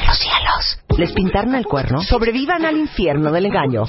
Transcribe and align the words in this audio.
De 0.00 0.06
los 0.06 0.18
cielos. 0.18 0.80
Les 0.98 1.12
pintaron 1.12 1.54
el 1.54 1.64
cuerno. 1.64 2.00
Sobrevivan 2.02 2.64
al 2.64 2.76
infierno 2.76 3.30
del 3.32 3.46
engaño. 3.46 3.84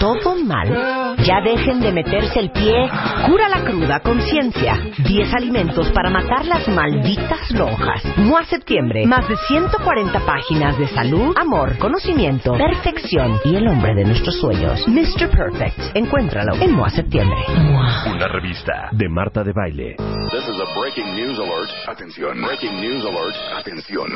Todo 0.00 0.36
mal. 0.44 1.16
Ya 1.24 1.40
dejen 1.44 1.80
de 1.80 1.92
meterse 1.92 2.40
el 2.40 2.50
pie. 2.50 2.90
Cura 3.26 3.48
la 3.48 3.64
cruda 3.64 4.00
conciencia. 4.00 4.78
10 4.98 5.34
alimentos 5.34 5.90
para 5.92 6.10
matar 6.10 6.44
las 6.46 6.66
malditas 6.68 7.50
lonjas. 7.52 8.02
MOA 8.18 8.44
Septiembre. 8.44 9.06
Más 9.06 9.28
de 9.28 9.36
140 9.48 10.20
páginas 10.26 10.76
de 10.78 10.88
salud, 10.88 11.34
amor, 11.38 11.78
conocimiento, 11.78 12.52
perfección 12.54 13.40
y 13.44 13.56
el 13.56 13.68
hombre 13.68 13.94
de 13.94 14.04
nuestros 14.04 14.38
sueños. 14.38 14.86
Mr. 14.88 15.30
Perfect. 15.30 15.96
Encuéntralo 15.96 16.54
en 16.60 16.74
MOA 16.74 16.90
Septiembre. 16.90 17.38
Una 18.06 18.28
revista 18.28 18.88
de 18.92 19.08
Marta 19.08 19.42
de 19.42 19.52
Baile. 19.52 19.96
This 20.32 20.48
is 20.48 20.60
a 20.60 20.78
breaking 20.78 21.14
news 21.14 21.38
alert. 21.38 21.68
Atención. 21.88 22.40
Breaking 22.40 22.80
news 22.80 23.04
alert. 23.04 23.34
Atención. 23.58 24.08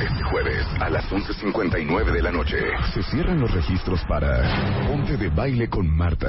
Este 0.00 0.22
jueves 0.24 0.66
a 0.82 0.90
las 0.90 1.04
11.59 1.12 2.10
de 2.10 2.22
la 2.22 2.32
noche 2.32 2.56
se 2.92 3.04
cierran 3.04 3.38
los 3.38 3.52
registros 3.52 4.02
para 4.08 4.42
Ponte 4.88 5.16
de 5.16 5.28
Baile 5.28 5.68
con 5.68 5.88
Marta. 5.88 6.28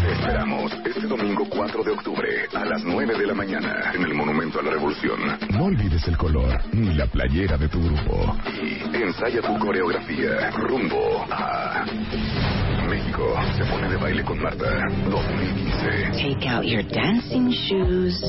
Te 0.00 0.12
esperamos 0.12 0.72
este 0.86 1.06
domingo 1.06 1.44
4 1.50 1.84
de 1.84 1.90
octubre 1.90 2.28
a 2.54 2.64
las 2.64 2.82
9 2.84 3.18
de 3.18 3.26
la 3.26 3.34
mañana 3.34 3.92
en 3.94 4.02
el 4.02 4.14
Monumento 4.14 4.60
a 4.60 4.62
la 4.62 4.70
Revolución. 4.70 5.20
No 5.50 5.64
olvides 5.64 6.08
el 6.08 6.16
color 6.16 6.58
ni 6.72 6.94
la 6.94 7.06
playera 7.06 7.58
de 7.58 7.68
tu 7.68 7.82
grupo. 7.84 8.34
Y 8.94 9.02
ensaya 9.02 9.42
tu 9.42 9.58
coreografía 9.58 10.50
rumbo 10.52 11.26
a 11.30 11.84
México. 12.88 13.34
Se 13.56 13.64
pone 13.64 13.88
de 13.88 13.96
baile 13.96 14.24
con 14.24 14.40
Marta 14.40 14.64
2015. 15.10 16.22
Take 16.22 16.48
out 16.48 16.64
your 16.64 16.82
dancing 16.82 17.50
shoes. 17.50 18.22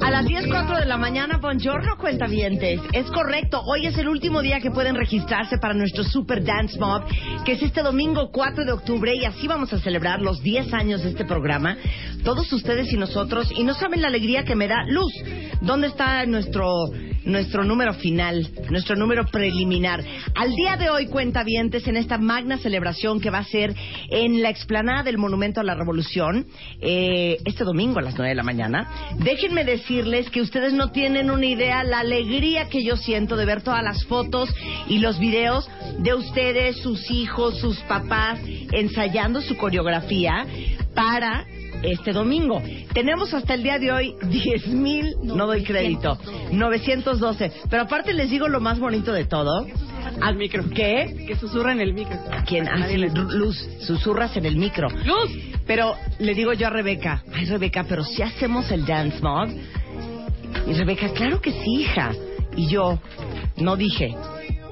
A 0.00 0.10
las 0.10 0.24
10.04 0.24 0.80
de 0.80 0.86
la 0.86 0.96
mañana, 0.96 1.38
buongiorno, 1.38 1.96
cuentavientes. 1.96 2.80
Es 2.92 3.10
correcto, 3.10 3.62
hoy 3.66 3.86
es 3.86 3.96
el 3.98 4.08
último 4.08 4.40
día 4.40 4.60
que 4.60 4.70
pueden 4.70 4.96
registrarse 4.96 5.58
para 5.58 5.74
nuestro 5.74 6.04
Super 6.04 6.42
Dance 6.42 6.78
Mob, 6.78 7.04
que 7.44 7.52
es 7.52 7.62
este 7.62 7.82
domingo 7.82 8.30
4 8.32 8.64
de 8.64 8.72
octubre, 8.72 9.14
y 9.14 9.24
así 9.24 9.46
vamos 9.46 9.72
a 9.72 9.78
celebrar 9.78 10.20
los 10.20 10.42
10 10.42 10.72
años 10.72 11.02
de 11.02 11.10
este 11.10 11.24
programa. 11.24 11.76
Todos 12.24 12.52
ustedes 12.52 12.92
y 12.92 12.96
nosotros, 12.96 13.52
y 13.54 13.62
no 13.62 13.74
saben 13.74 14.02
la 14.02 14.08
alegría 14.08 14.44
que 14.44 14.56
me 14.56 14.68
da 14.68 14.84
Luz. 14.86 15.12
¿Dónde 15.60 15.88
está 15.88 16.24
nuestro 16.26 16.90
nuestro 17.24 17.64
número 17.64 17.94
final, 17.94 18.48
nuestro 18.70 18.96
número 18.96 19.24
preliminar. 19.26 20.02
Al 20.34 20.50
día 20.50 20.76
de 20.76 20.90
hoy, 20.90 21.06
cuentavientes, 21.06 21.86
en 21.86 21.96
esta 22.02 22.18
magna 22.18 22.58
celebración 22.58 23.20
que 23.20 23.30
va 23.30 23.38
a 23.38 23.44
ser 23.44 23.74
en 24.10 24.42
la 24.42 24.50
explanada 24.50 25.02
del 25.02 25.18
Monumento 25.18 25.60
a 25.60 25.64
la 25.64 25.74
Revolución, 25.74 26.46
eh, 26.80 27.38
este 27.44 27.64
domingo 27.64 27.98
a 27.98 28.02
las 28.02 28.14
9 28.14 28.28
de 28.28 28.34
la 28.34 28.42
mañana. 28.42 28.88
Déjenme 29.18 29.64
decirles 29.64 30.28
que 30.30 30.40
ustedes 30.40 30.72
no 30.72 30.90
tienen 30.92 31.30
una 31.30 31.46
idea 31.46 31.84
la 31.84 32.00
alegría 32.00 32.68
que 32.68 32.84
yo 32.84 32.96
siento 32.96 33.36
de 33.36 33.46
ver 33.46 33.62
todas 33.62 33.82
las 33.82 34.04
fotos 34.04 34.48
y 34.88 34.98
los 34.98 35.18
videos 35.18 35.68
de 35.98 36.14
ustedes, 36.14 36.76
sus 36.76 37.10
hijos, 37.10 37.58
sus 37.58 37.78
papás, 37.80 38.40
ensayando 38.72 39.40
su 39.40 39.56
coreografía 39.56 40.46
para 40.94 41.46
este 41.82 42.12
domingo. 42.12 42.62
Tenemos 42.92 43.34
hasta 43.34 43.54
el 43.54 43.62
día 43.62 43.78
de 43.78 43.92
hoy 43.92 44.14
10 44.22 44.68
mil, 44.68 45.16
no 45.22 45.46
doy 45.46 45.64
crédito, 45.64 46.18
912. 46.50 47.52
Pero 47.68 47.82
aparte 47.82 48.12
les 48.12 48.30
digo 48.30 48.48
lo 48.48 48.60
más 48.60 48.78
bonito 48.78 49.12
de 49.12 49.24
todo. 49.24 49.66
Al 50.20 50.36
micro. 50.36 50.64
¿Qué? 50.70 51.24
Que 51.26 51.36
susurra 51.36 51.72
en 51.72 51.80
el 51.80 51.94
micro. 51.94 52.18
¿Quién? 52.46 52.68
Ah, 52.68 52.86
sí, 52.88 52.96
Luz, 52.96 53.68
susurras 53.80 54.36
en 54.36 54.46
el 54.46 54.56
micro. 54.56 54.88
¡Luz! 54.88 55.30
Pero 55.66 55.94
le 56.18 56.34
digo 56.34 56.52
yo 56.52 56.66
a 56.66 56.70
Rebeca, 56.70 57.22
ay 57.32 57.44
Rebeca, 57.46 57.84
pero 57.88 58.04
si 58.04 58.22
hacemos 58.22 58.70
el 58.70 58.84
dance 58.84 59.20
mod. 59.22 59.48
Y 60.66 60.72
Rebeca, 60.72 61.08
claro 61.10 61.40
que 61.40 61.52
sí, 61.52 61.82
hija. 61.82 62.12
Y 62.56 62.68
yo, 62.68 63.00
no 63.56 63.76
dije, 63.76 64.14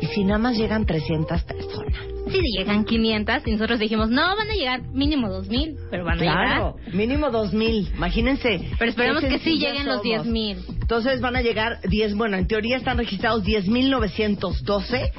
¿y 0.00 0.06
si 0.06 0.24
nada 0.24 0.38
más 0.38 0.56
llegan 0.56 0.84
300 0.84 1.42
personas? 1.42 2.19
Sí, 2.32 2.40
llegan 2.56 2.84
500 2.84 3.46
y 3.46 3.50
nosotros 3.52 3.78
dijimos, 3.78 4.10
no, 4.10 4.22
van 4.36 4.48
a 4.50 4.54
llegar 4.54 4.82
mínimo 4.92 5.28
2000, 5.28 5.76
pero 5.90 6.04
van 6.04 6.18
a 6.18 6.22
Claro, 6.22 6.76
llegar. 6.76 6.94
mínimo 6.94 7.30
2000, 7.30 7.88
imagínense. 7.96 8.60
Pero 8.78 8.90
esperemos 8.90 9.24
que 9.24 9.38
sí 9.40 9.58
lleguen 9.58 9.86
los 9.86 10.02
somos. 10.02 10.24
10,000. 10.24 10.58
Entonces 10.82 11.20
van 11.20 11.36
a 11.36 11.42
llegar 11.42 11.80
10, 11.88 12.14
bueno, 12.14 12.36
en 12.36 12.46
teoría 12.46 12.76
están 12.76 12.98
registrados 12.98 13.44
10.912. 13.44 15.10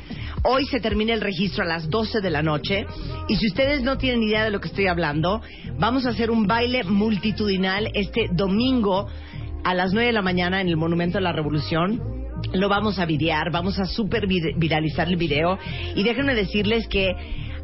Hoy 0.44 0.66
se 0.66 0.80
termina 0.80 1.14
el 1.14 1.22
registro 1.22 1.64
a 1.64 1.68
las 1.68 1.90
12 1.90 2.20
de 2.22 2.30
la 2.30 2.42
noche. 2.42 2.86
Y 3.28 3.36
si 3.36 3.48
ustedes 3.48 3.84
no 3.84 3.98
tienen 3.98 4.24
idea 4.24 4.44
de 4.44 4.50
lo 4.50 4.60
que 4.60 4.70
estoy 4.70 4.88
hablando, 4.88 5.42
vamos 5.78 6.06
a 6.06 6.10
hacer 6.10 6.32
un 6.32 6.48
baile 6.48 6.84
multitudinal 6.84 7.90
este 7.94 8.28
domingo 8.32 9.08
a 9.64 9.76
las 9.76 9.94
9 9.94 10.08
de 10.08 10.14
la 10.14 10.24
mañana 10.24 10.60
en 10.62 10.68
el 10.68 10.78
Monumento 10.78 11.20
a 11.20 11.22
la 11.22 11.32
Revolución. 11.32 12.21
Lo 12.54 12.70
vamos 12.70 13.00
a 13.00 13.06
videar, 13.06 13.52
vamos 13.52 13.80
a 13.80 13.86
super 13.86 14.28
viralizar 14.28 15.08
el 15.08 15.16
video. 15.16 15.58
Y 15.96 16.04
déjenme 16.04 16.36
decirles 16.36 16.88
que 16.88 17.14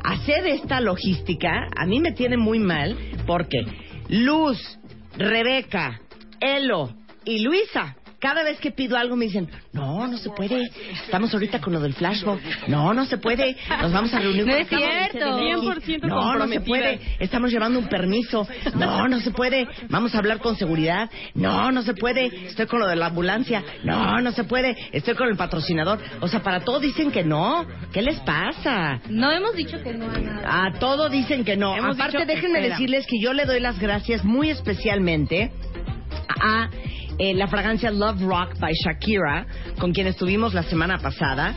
hacer 0.03 0.47
esta 0.47 0.79
logística 0.79 1.67
a 1.75 1.85
mí 1.85 1.99
me 1.99 2.11
tiene 2.11 2.38
muy 2.38 2.59
mal 2.59 2.97
porque 3.25 3.59
Luz, 4.09 4.79
Rebeca, 5.17 5.99
Elo 6.39 6.93
y 7.25 7.39
Luisa, 7.39 7.95
cada 8.19 8.44
vez 8.44 8.59
que 8.59 8.72
pido 8.72 8.97
algo 8.97 9.16
me 9.16 9.25
dicen, 9.25 9.50
no, 9.73 10.07
no 10.07 10.17
se 10.17 10.29
puede, 10.31 10.69
estamos 11.05 11.33
ahorita 11.33 11.59
con 11.61 11.73
lo 11.73 11.79
del 11.79 11.94
flashmob, 11.94 12.39
no, 12.67 12.94
no 12.94 13.05
se 13.05 13.17
puede, 13.17 13.55
nos 13.81 13.91
vamos 13.91 14.13
a 14.13 14.19
reunir 14.19 14.45
No 14.45 14.53
con 14.53 14.61
es 14.61 14.67
cierto. 14.69 15.38
CDMX. 15.38 15.88
100% 15.88 16.07
No, 16.07 16.35
no 16.35 16.47
se 16.47 16.61
puede, 16.61 17.00
estamos 17.19 17.51
llevando 17.51 17.79
un 17.79 17.88
permiso, 17.88 18.47
no, 18.75 19.07
no 19.07 19.19
se 19.19 19.31
puede, 19.31 19.67
vamos 19.89 20.16
a 20.16 20.17
hablar 20.19 20.39
con 20.39 20.56
seguridad, 20.56 21.09
no, 21.35 21.72
no 21.72 21.81
se 21.83 21.94
puede, 21.94 22.47
estoy 22.47 22.66
con 22.66 22.79
lo 22.79 22.88
de 22.88 22.95
la 22.95 23.07
ambulancia, 23.07 23.63
no, 23.83 24.19
no 24.22 24.31
se 24.31 24.44
puede, 24.45 24.75
estoy 24.91 25.16
con 25.16 25.27
el 25.29 25.38
patrocinador, 25.38 26.00
o 26.22 26.27
sea, 26.27 26.41
para 26.41 26.61
todo 26.61 26.79
dicen 26.79 27.11
que 27.11 27.23
no, 27.23 27.66
¿qué 27.94 28.01
les 28.01 28.19
pasa? 28.22 29.00
No 29.09 29.31
hemos 29.31 29.56
dicho 29.56 29.81
que 29.83 29.94
no 29.94 30.09
a 30.09 30.17
nada. 30.17 30.66
A 30.66 30.73
todo 30.79 31.09
dicen 31.09 31.44
que 31.45 31.56
no. 31.57 31.75
Hemos 31.75 31.95
Aparte, 31.95 32.17
dicho, 32.17 32.27
déjenme 32.27 32.59
espera. 32.59 32.75
decirles 32.75 33.06
que 33.07 33.19
yo 33.22 33.33
le 33.33 33.45
doy 33.45 33.59
las 33.59 33.79
gracias 33.79 34.23
muy 34.23 34.50
especialmente 34.50 35.51
a 36.41 36.69
eh, 37.17 37.33
la 37.33 37.47
fragancia 37.47 37.91
Love 37.91 38.22
Rock 38.22 38.59
by 38.59 38.73
Shakira, 38.73 39.45
con 39.79 39.94
quien 39.94 40.07
estuvimos 40.07 40.53
la 40.53 40.63
semana 40.63 40.97
pasada. 41.00 41.55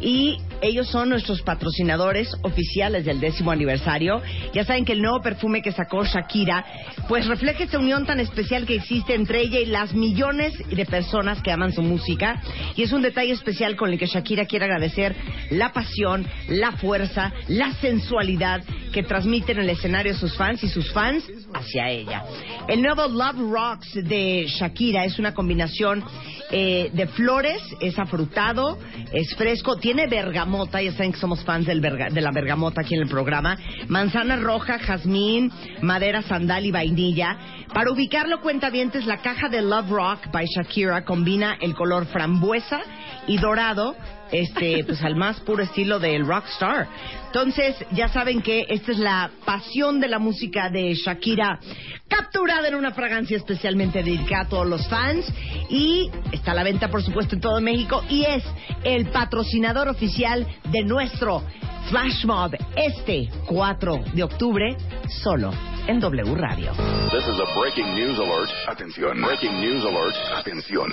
Y 0.00 0.38
ellos 0.62 0.88
son 0.88 1.08
nuestros 1.08 1.42
patrocinadores 1.42 2.34
oficiales 2.42 3.04
del 3.04 3.20
décimo 3.20 3.50
aniversario. 3.50 4.22
Ya 4.52 4.64
saben 4.64 4.84
que 4.84 4.92
el 4.92 5.02
nuevo 5.02 5.20
perfume 5.20 5.62
que 5.62 5.72
sacó 5.72 6.04
Shakira, 6.04 6.64
pues 7.08 7.26
refleja 7.26 7.64
esta 7.64 7.78
unión 7.78 8.06
tan 8.06 8.20
especial 8.20 8.66
que 8.66 8.76
existe 8.76 9.14
entre 9.14 9.40
ella 9.40 9.60
y 9.60 9.66
las 9.66 9.94
millones 9.94 10.54
de 10.68 10.86
personas 10.86 11.42
que 11.42 11.52
aman 11.52 11.72
su 11.72 11.82
música. 11.82 12.42
Y 12.76 12.82
es 12.82 12.92
un 12.92 13.02
detalle 13.02 13.32
especial 13.32 13.76
con 13.76 13.90
el 13.90 13.98
que 13.98 14.06
Shakira 14.06 14.46
quiere 14.46 14.66
agradecer 14.66 15.16
la 15.50 15.72
pasión, 15.72 16.26
la 16.48 16.72
fuerza, 16.72 17.32
la 17.48 17.72
sensualidad 17.74 18.62
que 18.92 19.02
transmiten 19.02 19.58
en 19.58 19.64
el 19.64 19.70
escenario 19.70 20.14
sus 20.14 20.36
fans 20.36 20.62
y 20.64 20.68
sus 20.68 20.92
fans 20.92 21.24
hacia 21.54 21.88
ella. 21.88 22.24
El 22.68 22.82
nuevo 22.82 23.06
Love 23.06 23.52
Rocks 23.52 23.94
de 23.94 24.46
Shakira 24.48 25.04
es 25.04 25.18
una 25.18 25.34
combinación 25.34 26.04
eh, 26.52 26.90
de 26.92 27.06
flores, 27.06 27.62
es 27.80 27.96
afrutado, 27.98 28.78
es 29.12 29.34
fresco, 29.36 29.76
tiene 29.76 30.08
bergamota, 30.08 30.49
ya 30.82 30.92
saben 30.92 31.12
que 31.12 31.18
somos 31.18 31.44
fans 31.44 31.66
del 31.66 31.80
de 31.80 32.20
la 32.20 32.30
bergamota 32.30 32.80
aquí 32.80 32.94
en 32.94 33.02
el 33.02 33.08
programa, 33.08 33.56
manzana 33.88 34.36
roja, 34.36 34.78
jazmín, 34.78 35.52
madera 35.82 36.22
sandal 36.22 36.64
y 36.66 36.70
vainilla. 36.70 37.36
Para 37.72 37.92
ubicarlo, 37.92 38.40
cuentavientes, 38.40 39.06
la 39.06 39.18
caja 39.18 39.48
de 39.48 39.62
Love 39.62 39.90
Rock 39.90 40.30
by 40.32 40.46
Shakira 40.46 41.04
combina 41.04 41.56
el 41.60 41.74
color 41.74 42.06
frambuesa 42.06 42.80
y 43.26 43.38
dorado 43.38 43.94
este, 44.32 44.84
pues 44.84 45.02
al 45.02 45.16
más 45.16 45.40
puro 45.40 45.62
estilo 45.62 45.98
del 45.98 46.26
rockstar. 46.26 46.88
Entonces, 47.32 47.76
ya 47.92 48.08
saben 48.08 48.42
que 48.42 48.66
esta 48.68 48.90
es 48.90 48.98
la 48.98 49.30
pasión 49.44 50.00
de 50.00 50.08
la 50.08 50.18
música 50.18 50.68
de 50.68 50.92
Shakira, 50.94 51.60
capturada 52.08 52.66
en 52.66 52.74
una 52.74 52.90
fragancia 52.90 53.36
especialmente 53.36 54.02
dedicada 54.02 54.42
a 54.42 54.48
todos 54.48 54.66
los 54.66 54.88
fans. 54.88 55.32
Y 55.68 56.10
está 56.32 56.50
a 56.50 56.54
la 56.54 56.64
venta, 56.64 56.88
por 56.88 57.04
supuesto, 57.04 57.36
en 57.36 57.40
todo 57.40 57.60
México. 57.60 58.02
Y 58.08 58.24
es 58.24 58.42
el 58.82 59.10
patrocinador 59.10 59.86
oficial 59.86 60.44
de 60.72 60.82
nuestro 60.82 61.44
Flash 61.88 62.24
Mob 62.24 62.50
este 62.74 63.28
4 63.46 64.00
de 64.12 64.24
octubre, 64.24 64.76
solo 65.22 65.52
en 65.86 66.00
W 66.00 66.34
Radio. 66.34 66.72
This 67.12 67.28
is 67.28 67.38
a 67.38 67.46
breaking 67.56 67.94
news 67.94 68.18
alert. 68.18 68.50
Atención. 68.66 69.22
Breaking 69.22 69.60
news 69.60 69.84
alert. 69.84 70.16
Atención. 70.34 70.90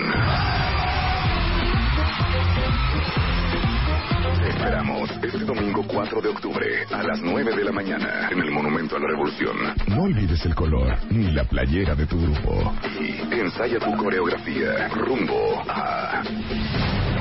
Te 4.38 4.48
esperamos 4.50 5.10
este 5.10 5.44
domingo 5.44 5.84
4 5.86 6.20
de 6.20 6.28
octubre 6.28 6.66
a 6.92 7.02
las 7.02 7.20
9 7.20 7.56
de 7.56 7.64
la 7.64 7.72
mañana 7.72 8.28
en 8.30 8.38
el 8.38 8.50
Monumento 8.52 8.96
a 8.96 9.00
la 9.00 9.08
Revolución. 9.08 9.56
No 9.88 10.02
olvides 10.02 10.44
el 10.46 10.54
color 10.54 10.96
ni 11.10 11.32
la 11.32 11.44
playera 11.44 11.94
de 11.96 12.06
tu 12.06 12.20
grupo. 12.20 12.72
Y 13.00 13.40
ensaya 13.40 13.80
tu 13.80 13.96
coreografía 13.96 14.88
rumbo 14.88 15.62
a 15.68 16.22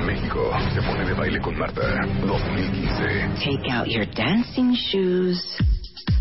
México. 0.06 0.52
Se 0.76 0.82
pone 0.82 1.06
de 1.06 1.14
baile 1.14 1.40
con 1.42 1.58
Marta 1.58 1.82
2015. 2.26 3.30
Take 3.44 3.72
out 3.72 3.88
your 3.88 4.08
dancing 4.14 4.74
shoes. 4.74 5.58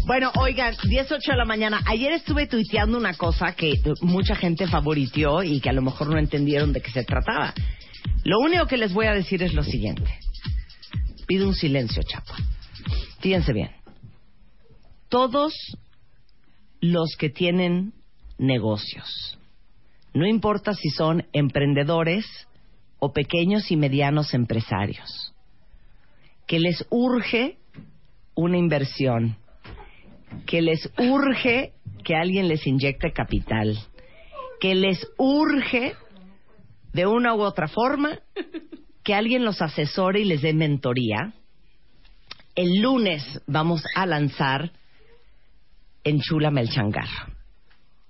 Bueno, 0.06 0.32
oigan, 0.40 0.75
18 0.82 1.32
de 1.32 1.37
la 1.37 1.44
mañana. 1.44 1.82
Ayer 1.87 2.12
estuve 2.12 2.46
tuiteando 2.46 2.96
una 2.96 3.12
cosa 3.14 3.52
que 3.52 3.81
mucha 4.00 4.34
gente 4.34 4.66
favoritió 4.66 5.42
y 5.42 5.60
que 5.60 5.69
a 5.69 5.72
lo 5.75 5.82
mejor 5.82 6.08
no 6.08 6.19
entendieron 6.19 6.72
de 6.72 6.81
qué 6.81 6.90
se 6.90 7.04
trataba. 7.04 7.52
Lo 8.25 8.38
único 8.38 8.66
que 8.66 8.76
les 8.76 8.92
voy 8.92 9.06
a 9.06 9.12
decir 9.12 9.42
es 9.42 9.52
lo 9.52 9.62
siguiente. 9.62 10.04
Pido 11.26 11.49
un 11.49 11.55
silencio, 11.55 12.02
chapa. 12.02 12.37
Fíjense 13.20 13.52
bien. 13.52 13.70
Todos 15.08 15.55
los 16.81 17.17
que 17.17 17.31
tienen 17.31 17.93
negocios, 18.38 19.38
no 20.12 20.26
importa 20.26 20.73
si 20.75 20.90
son 20.90 21.26
emprendedores 21.32 22.26
o 22.99 23.12
pequeños 23.12 23.70
y 23.70 23.76
medianos 23.76 24.34
empresarios, 24.34 25.34
que 26.46 26.61
les 26.61 26.87
urge 26.90 27.58
una 28.34 28.56
inversión, 28.56 29.37
que 30.46 30.62
les 30.62 30.90
urge 30.99 31.73
que 32.05 32.14
alguien 32.14 32.49
les 32.49 32.67
inyecte 32.67 33.12
capital, 33.12 33.78
que 34.61 34.75
les 34.75 35.06
urge 35.19 35.94
de 36.93 37.06
una 37.06 37.34
u 37.34 37.40
otra 37.43 37.69
forma 37.69 38.20
que 39.06 39.14
alguien 39.14 39.44
los 39.44 39.62
asesore 39.62 40.20
y 40.20 40.24
les 40.24 40.42
dé 40.42 40.52
mentoría. 40.52 41.32
El 42.56 42.82
lunes 42.82 43.40
vamos 43.46 43.84
a 43.94 44.04
lanzar 44.04 44.72
Enchúlame 46.02 46.60
el 46.60 46.70
changar. 46.70 47.08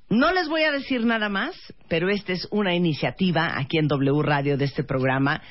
No 0.09 0.33
les 0.33 0.49
voy 0.49 0.63
a 0.63 0.73
decir 0.73 1.05
nada 1.05 1.29
más, 1.29 1.55
pero 1.89 2.09
esta 2.09 2.33
es 2.33 2.49
una 2.51 2.75
iniciativa 2.75 3.59
aquí 3.59 3.79
en 3.79 3.89
W 3.89 4.23
Radio 4.23 4.57
de 4.57 4.67
este 4.67 4.85
programa 4.85 5.43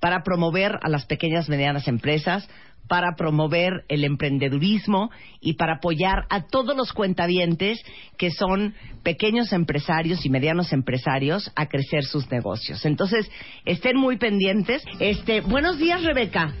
para 0.00 0.22
promover 0.22 0.78
a 0.82 0.88
las 0.88 1.06
pequeñas 1.06 1.48
y 1.48 1.50
medianas 1.50 1.88
empresas, 1.88 2.48
para 2.92 3.14
promover 3.16 3.86
el 3.88 4.04
emprendedurismo 4.04 5.10
y 5.40 5.54
para 5.54 5.76
apoyar 5.76 6.26
a 6.28 6.42
todos 6.46 6.76
los 6.76 6.92
cuentavientes 6.92 7.80
que 8.18 8.30
son 8.30 8.74
pequeños 9.02 9.54
empresarios 9.54 10.26
y 10.26 10.28
medianos 10.28 10.74
empresarios 10.74 11.50
a 11.56 11.68
crecer 11.68 12.04
sus 12.04 12.30
negocios. 12.30 12.84
Entonces, 12.84 13.30
estén 13.64 13.96
muy 13.96 14.18
pendientes. 14.18 14.84
Este, 15.00 15.40
buenos 15.40 15.78
días, 15.78 16.02
Rebeca. 16.04 16.52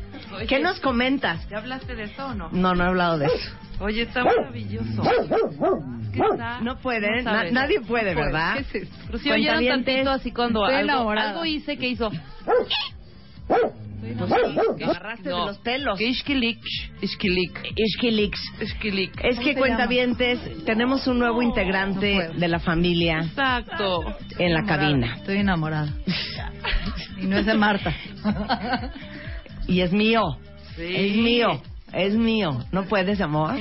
¿Qué 0.48 0.58
nos 0.58 0.80
comentas? 0.80 1.46
¿Ya 1.50 1.58
hablaste 1.58 1.94
de 1.96 2.04
eso 2.04 2.28
o 2.28 2.34
no? 2.34 2.48
No, 2.50 2.74
no 2.74 2.84
he 2.84 2.86
hablado 2.86 3.18
de 3.18 3.26
eso. 3.26 3.50
Oye, 3.80 4.00
está 4.04 4.24
maravilloso. 4.24 5.02
Está- 6.14 6.60
No 6.62 6.78
puede, 6.78 7.22
na- 7.24 7.30
sabes. 7.34 7.52
nadie 7.52 7.78
puede, 7.82 8.14
¿verdad? 8.14 8.54
¿Qué 8.54 8.60
es 8.60 8.74
esto? 8.84 8.96
Pero 9.04 9.18
si 9.18 9.30
oyeron 9.32 9.66
tantito 9.84 10.10
así 10.10 10.32
cuando 10.32 10.64
algo, 10.64 11.10
algo 11.10 11.44
hice 11.44 11.76
que 11.76 11.88
hizo... 11.90 12.10
Que 14.76 14.84
agarraste 14.84 15.28
de 15.28 15.34
los 15.34 15.58
pelos. 15.58 15.96
Que 15.98 16.06
ishkilik, 16.08 16.58
ishkilik, 17.00 17.58
Ishkilix. 17.76 18.38
ishkilik. 18.60 19.12
Es 19.24 19.38
que 19.38 19.54
cuentavientes, 19.54 20.64
tenemos 20.64 21.06
un 21.06 21.20
nuevo 21.20 21.40
integrante 21.40 22.28
no 22.32 22.38
de 22.40 22.48
la 22.48 22.58
familia 22.58 23.20
Exacto. 23.20 24.02
en 24.38 24.52
la 24.54 24.64
cabina. 24.64 25.16
Estoy 25.18 25.38
enamorada. 25.38 25.92
Y 27.20 27.26
no 27.26 27.38
es 27.38 27.46
de 27.46 27.54
Marta. 27.54 27.94
Y 29.68 29.80
es 29.80 29.92
mío. 29.92 30.36
Sí. 30.76 30.82
Es 30.96 31.16
mío. 31.16 31.62
Es 31.92 32.14
mío. 32.14 32.64
¿No 32.72 32.84
puedes, 32.84 33.20
amor? 33.20 33.54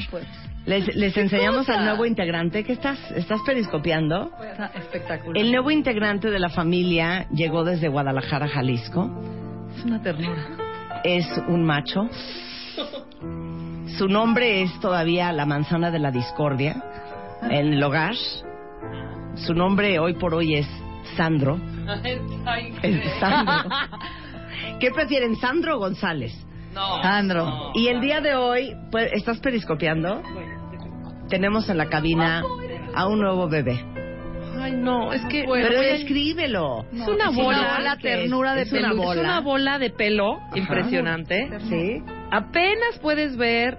Les, 0.65 0.95
les 0.95 1.15
enseñamos 1.17 1.69
al 1.69 1.85
nuevo 1.85 2.05
integrante. 2.05 2.63
¿Qué 2.63 2.73
estás? 2.73 2.97
¿Estás 3.11 3.39
periscopiando? 3.45 4.31
Está 4.43 4.71
espectacular. 4.75 5.37
El 5.37 5.51
nuevo 5.51 5.69
integrante 5.69 6.31
de 6.31 6.39
la 6.39 6.49
familia 6.49 7.27
llegó 7.31 7.63
desde 7.63 7.87
Guadalajara, 7.89 8.47
Jalisco. 8.47 9.09
Es 9.81 9.85
una 9.87 10.03
ternura. 10.03 10.45
Es 11.03 11.25
un 11.47 11.63
macho. 11.63 12.07
Su 13.97 14.07
nombre 14.07 14.61
es 14.61 14.79
todavía 14.79 15.31
la 15.31 15.47
manzana 15.47 15.89
de 15.89 15.97
la 15.97 16.11
discordia 16.11 16.83
en 17.41 17.73
el 17.73 17.83
hogar. 17.83 18.13
Su 19.33 19.55
nombre 19.55 19.97
hoy 19.97 20.13
por 20.13 20.35
hoy 20.35 20.53
es 20.53 20.67
Sandro. 21.17 21.59
Es 22.83 23.19
Sandro. 23.19 23.55
¿Qué 24.79 24.91
prefieren, 24.91 25.35
Sandro 25.37 25.77
o 25.77 25.79
González? 25.79 26.31
Sandro. 27.01 27.71
Y 27.73 27.87
el 27.87 28.01
día 28.01 28.21
de 28.21 28.35
hoy, 28.35 28.75
pues, 28.91 29.09
¿estás 29.13 29.39
periscopiando? 29.39 30.21
Tenemos 31.27 31.67
en 31.69 31.77
la 31.79 31.87
cabina 31.87 32.43
a 32.93 33.07
un 33.07 33.19
nuevo 33.19 33.49
bebé. 33.49 33.83
Ay, 34.59 34.73
no, 34.73 35.13
es 35.13 35.21
que... 35.25 35.45
Pero 35.47 35.75
voy 35.77 35.85
a- 35.85 35.93
descríbelo. 35.93 36.85
Es 36.93 37.07
una 37.07 37.29
bola, 37.29 37.77
no, 37.77 37.83
la 37.83 37.97
¿qué 37.97 38.13
es? 38.13 38.19
ternura 38.21 38.53
de 38.55 38.61
Es 38.63 38.71
una 38.71 38.89
pelo. 38.89 38.91
Es 39.01 39.05
bola. 39.07 39.21
una 39.21 39.39
bola 39.41 39.79
de 39.79 39.89
pelo 39.89 40.39
impresionante. 40.55 41.49
Sí. 41.69 42.01
Apenas 42.31 42.99
puedes 43.01 43.37
ver 43.37 43.77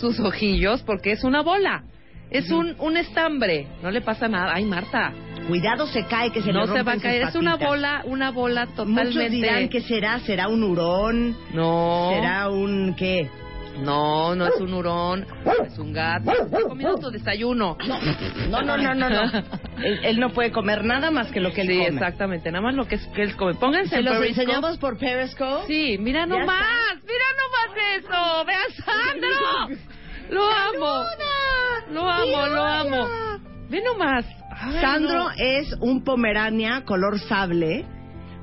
sus 0.00 0.18
ojillos 0.20 0.82
porque 0.82 1.12
es 1.12 1.24
una 1.24 1.42
bola. 1.42 1.84
Es 2.30 2.50
un, 2.50 2.74
un 2.78 2.96
estambre. 2.96 3.66
No 3.82 3.90
le 3.90 4.00
pasa 4.00 4.26
nada. 4.28 4.52
Ay, 4.54 4.64
Marta. 4.64 5.12
Cuidado, 5.48 5.86
se 5.88 6.06
cae, 6.06 6.30
que 6.30 6.40
se 6.40 6.52
no 6.52 6.62
le 6.66 6.72
se 6.72 6.82
va 6.82 6.92
a 6.92 6.96
caer. 6.98 7.22
Es 7.22 7.34
una 7.34 7.56
bola, 7.56 8.02
una 8.06 8.30
bola 8.30 8.64
Muchos 8.66 8.76
totalmente. 8.86 9.28
dirán 9.30 9.68
que 9.68 9.80
será, 9.82 10.18
será 10.20 10.48
un 10.48 10.62
hurón, 10.62 11.36
No. 11.52 12.10
será 12.14 12.48
un 12.48 12.94
qué. 12.94 13.28
No, 13.78 14.34
no 14.34 14.46
es 14.46 14.60
un 14.60 14.74
hurón. 14.74 15.26
Es 15.66 15.78
un 15.78 15.92
gato. 15.92 16.30
Está 16.30 16.60
comiendo 16.62 16.98
tu 16.98 17.10
desayuno. 17.10 17.76
No, 18.50 18.62
no, 18.62 18.76
no, 18.76 18.94
no, 18.94 19.08
no. 19.08 19.22
él, 19.82 20.00
él 20.04 20.20
no 20.20 20.30
puede 20.30 20.52
comer 20.52 20.84
nada 20.84 21.10
más 21.10 21.30
que 21.32 21.40
lo 21.40 21.52
que 21.52 21.62
él 21.62 21.68
Sí, 21.68 21.78
come. 21.78 21.88
exactamente. 21.88 22.50
Nada 22.52 22.62
más 22.62 22.74
lo 22.74 22.86
que, 22.86 22.96
es, 22.96 23.06
que 23.08 23.22
él 23.22 23.36
come. 23.36 23.54
Pónganse 23.54 23.90
¿Se 23.90 23.96
en 24.00 24.04
los 24.04 24.18
Periscope. 24.18 24.42
enseñamos 24.42 24.78
por 24.78 24.98
Periscope? 24.98 25.66
Sí, 25.66 25.96
mira 25.98 26.26
nomás, 26.26 26.96
mira 27.02 27.24
nomás 27.40 27.98
eso, 27.98 28.44
ve 28.44 28.54
a 28.54 28.82
Sandro. 28.84 29.82
Lo 30.30 30.44
amo. 30.44 31.04
Lo 31.92 32.08
amo, 32.08 32.46
lo 32.46 32.64
amo. 32.64 33.08
Ve 33.68 33.82
nomás. 33.82 34.24
Ay, 34.50 34.80
Sandro 34.80 35.24
no. 35.24 35.30
es 35.36 35.74
un 35.80 36.04
pomerania 36.04 36.84
color 36.84 37.18
sable 37.20 37.84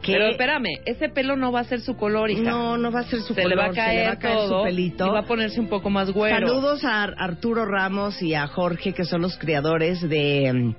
que 0.01 0.13
Pero 0.13 0.27
espérame, 0.27 0.67
ese 0.85 1.09
pelo 1.09 1.35
no 1.35 1.51
va 1.51 1.61
a 1.61 1.63
ser 1.63 1.81
su 1.81 1.95
color, 1.95 2.29
hija. 2.31 2.41
no, 2.41 2.77
no 2.77 2.91
va 2.91 3.01
a 3.01 3.03
ser 3.03 3.21
su 3.21 3.33
se 3.33 3.41
color, 3.43 3.49
le 3.49 3.55
va 3.55 3.65
a 3.67 3.71
caer, 3.73 3.89
se 3.91 3.95
le 4.01 4.05
va 4.07 4.11
a 4.13 4.19
caer 4.19 4.35
todo 4.37 4.59
su 4.59 4.63
pelito. 4.65 5.07
y 5.07 5.09
va 5.11 5.19
a 5.19 5.25
ponerse 5.25 5.59
un 5.59 5.67
poco 5.67 5.89
más 5.89 6.11
güero. 6.11 6.47
Saludos 6.47 6.83
a 6.85 7.03
Ar- 7.03 7.15
Arturo 7.17 7.65
Ramos 7.65 8.21
y 8.21 8.33
a 8.33 8.47
Jorge, 8.47 8.93
que 8.93 9.03
son 9.05 9.21
los 9.21 9.37
creadores 9.37 10.01
de, 10.01 10.73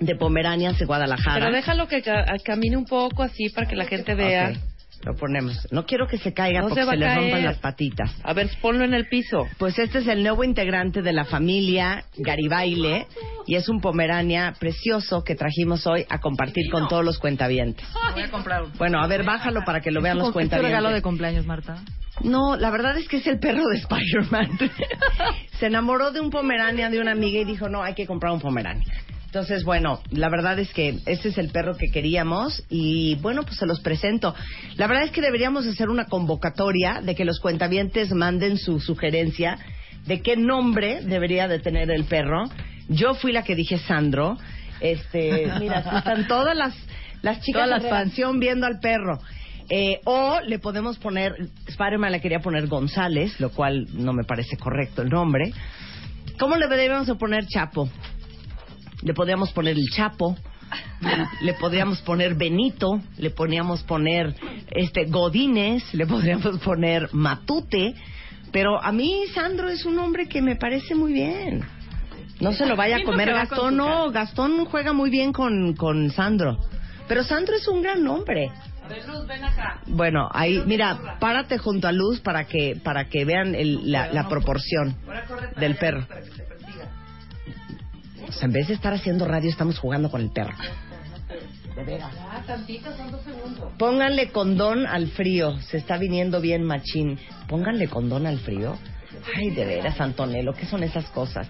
de 0.00 0.16
Pomeranias 0.16 0.78
de 0.78 0.84
Guadalajara. 0.86 1.40
Pero 1.46 1.54
déjalo 1.56 1.88
que 1.88 2.02
ca- 2.02 2.24
camine 2.44 2.76
un 2.76 2.84
poco 2.86 3.22
así 3.22 3.48
para 3.50 3.66
que 3.68 3.76
la 3.76 3.84
gente 3.86 4.14
vea. 4.14 4.50
Ok, 4.50 4.56
lo 5.04 5.14
ponemos. 5.14 5.56
No 5.70 5.84
quiero 5.84 6.06
que 6.06 6.18
se 6.18 6.32
caiga 6.32 6.60
No 6.60 6.68
porque 6.68 6.84
se 6.84 6.96
le 6.96 7.14
rompan 7.14 7.44
las 7.44 7.58
patitas. 7.58 8.10
A 8.22 8.32
ver, 8.32 8.48
ponlo 8.60 8.84
en 8.84 8.94
el 8.94 9.06
piso. 9.08 9.46
Pues 9.58 9.78
este 9.78 9.98
es 9.98 10.06
el 10.08 10.22
nuevo 10.22 10.44
integrante 10.44 11.02
de 11.02 11.12
la 11.12 11.24
familia 11.24 12.04
Garibaile 12.16 13.06
y 13.46 13.56
es 13.56 13.68
un 13.68 13.80
pomerania 13.80 14.54
precioso 14.58 15.22
que 15.22 15.34
trajimos 15.34 15.86
hoy 15.86 16.06
a 16.08 16.20
compartir 16.20 16.70
con 16.70 16.88
todos 16.88 17.04
los 17.04 17.18
cuentavientes. 17.18 17.86
Voy 18.14 18.22
a 18.22 18.30
comprar 18.30 18.62
uno. 18.62 18.72
Bueno, 18.78 19.00
a 19.00 19.06
ver, 19.06 19.24
bájalo 19.24 19.64
para 19.64 19.80
que 19.80 19.90
lo 19.90 20.00
vean 20.00 20.18
los 20.18 20.28
¿Es 20.28 20.32
tu 20.32 20.38
regalo 20.38 20.90
de 20.90 21.02
cuentavientes. 21.02 21.02
cumpleaños, 21.02 21.46
Marta? 21.46 21.76
No, 22.22 22.56
la 22.56 22.70
verdad 22.70 22.96
es 22.96 23.08
que 23.08 23.16
es 23.16 23.26
el 23.26 23.38
perro 23.38 23.64
de 23.68 23.76
Spider-Man. 23.78 24.58
Se 25.58 25.66
enamoró 25.66 26.12
de 26.12 26.20
un 26.20 26.30
pomerania 26.30 26.88
de 26.88 27.00
una 27.00 27.12
amiga 27.12 27.40
y 27.40 27.44
dijo, 27.44 27.68
no, 27.68 27.82
hay 27.82 27.94
que 27.94 28.06
comprar 28.06 28.32
un 28.32 28.40
pomerania. 28.40 28.86
Entonces, 29.34 29.64
bueno, 29.64 30.00
la 30.12 30.28
verdad 30.28 30.56
es 30.60 30.72
que 30.72 31.00
ese 31.06 31.30
es 31.30 31.38
el 31.38 31.48
perro 31.48 31.76
que 31.76 31.90
queríamos 31.90 32.62
y 32.70 33.16
bueno, 33.16 33.42
pues 33.42 33.56
se 33.56 33.66
los 33.66 33.80
presento. 33.80 34.32
La 34.76 34.86
verdad 34.86 35.06
es 35.06 35.10
que 35.10 35.20
deberíamos 35.20 35.66
hacer 35.66 35.88
una 35.88 36.04
convocatoria 36.04 37.00
de 37.02 37.16
que 37.16 37.24
los 37.24 37.40
cuentavientes 37.40 38.12
manden 38.12 38.58
su 38.58 38.78
sugerencia 38.78 39.58
de 40.06 40.22
qué 40.22 40.36
nombre 40.36 41.00
debería 41.02 41.48
de 41.48 41.58
tener 41.58 41.90
el 41.90 42.04
perro. 42.04 42.44
Yo 42.88 43.14
fui 43.14 43.32
la 43.32 43.42
que 43.42 43.56
dije 43.56 43.78
Sandro. 43.78 44.38
Este, 44.78 45.50
mira, 45.58 45.80
están 45.80 46.28
todas 46.28 46.56
las, 46.56 46.72
las 47.22 47.40
chicas 47.40 47.66
de 47.66 47.72
fans. 47.72 47.82
redacción 47.82 48.38
viendo 48.38 48.68
al 48.68 48.78
perro. 48.78 49.18
Eh, 49.68 49.98
o 50.04 50.38
le 50.46 50.60
podemos 50.60 50.96
poner, 50.98 51.34
Spider-Man 51.66 52.12
le 52.12 52.20
quería 52.20 52.38
poner 52.38 52.68
González, 52.68 53.40
lo 53.40 53.50
cual 53.50 53.88
no 53.94 54.12
me 54.12 54.22
parece 54.22 54.56
correcto 54.56 55.02
el 55.02 55.08
nombre. 55.08 55.52
¿Cómo 56.38 56.56
le 56.56 56.68
deberíamos 56.68 57.08
de 57.08 57.16
poner 57.16 57.46
Chapo? 57.46 57.88
Le 59.04 59.14
podríamos 59.14 59.52
poner 59.52 59.76
el 59.76 59.84
Chapo, 59.94 60.36
le 61.42 61.54
podríamos 61.54 62.00
poner 62.02 62.34
Benito, 62.34 63.00
le 63.18 63.30
podríamos 63.30 63.82
poner 63.84 64.34
este 64.70 65.04
Godínez, 65.04 65.82
le 65.94 66.06
podríamos 66.06 66.58
poner 66.60 67.10
Matute, 67.12 67.94
pero 68.50 68.82
a 68.82 68.90
mí 68.92 69.24
Sandro 69.34 69.68
es 69.68 69.84
un 69.84 69.98
hombre 69.98 70.26
que 70.26 70.40
me 70.42 70.56
parece 70.56 70.94
muy 70.94 71.12
bien. 71.12 71.62
No 72.40 72.52
se 72.52 72.66
lo 72.66 72.74
vaya 72.76 72.96
a 72.96 72.98
¿Quién 72.98 73.06
no 73.06 73.12
comer 73.12 73.32
Gastón, 73.32 73.76
no, 73.76 74.10
Gastón 74.10 74.64
juega 74.64 74.92
muy 74.92 75.10
bien 75.10 75.32
con, 75.32 75.74
con 75.74 76.10
Sandro. 76.10 76.58
Pero 77.06 77.22
Sandro 77.22 77.54
es 77.54 77.68
un 77.68 77.82
gran 77.82 78.02
nombre. 78.02 78.50
Bueno, 79.86 80.28
ahí, 80.32 80.62
mira, 80.66 81.16
párate 81.20 81.58
junto 81.58 81.88
a 81.88 81.92
Luz 81.92 82.20
para 82.20 82.44
que 82.44 82.76
para 82.82 83.04
que 83.08 83.24
vean 83.24 83.54
el- 83.54 83.90
la, 83.90 84.12
la 84.12 84.28
proporción 84.28 84.96
del 85.60 85.76
perro. 85.76 86.06
O 88.28 88.32
sea, 88.32 88.46
en 88.46 88.52
vez 88.52 88.68
de 88.68 88.74
estar 88.74 88.92
haciendo 88.92 89.26
radio, 89.26 89.50
estamos 89.50 89.78
jugando 89.78 90.10
con 90.10 90.20
el 90.20 90.30
perro. 90.30 90.54
De 91.76 91.82
veras. 91.84 92.10
Pónganle 93.78 94.30
condón 94.30 94.86
al 94.86 95.08
frío. 95.08 95.58
Se 95.62 95.76
está 95.78 95.96
viniendo 95.98 96.40
bien 96.40 96.62
machín. 96.62 97.18
Pónganle 97.48 97.88
condón 97.88 98.26
al 98.26 98.38
frío. 98.38 98.76
Ay, 99.36 99.50
de 99.50 99.64
veras, 99.64 100.00
Antonello, 100.00 100.52
¿qué 100.52 100.66
son 100.66 100.82
esas 100.82 101.06
cosas? 101.06 101.48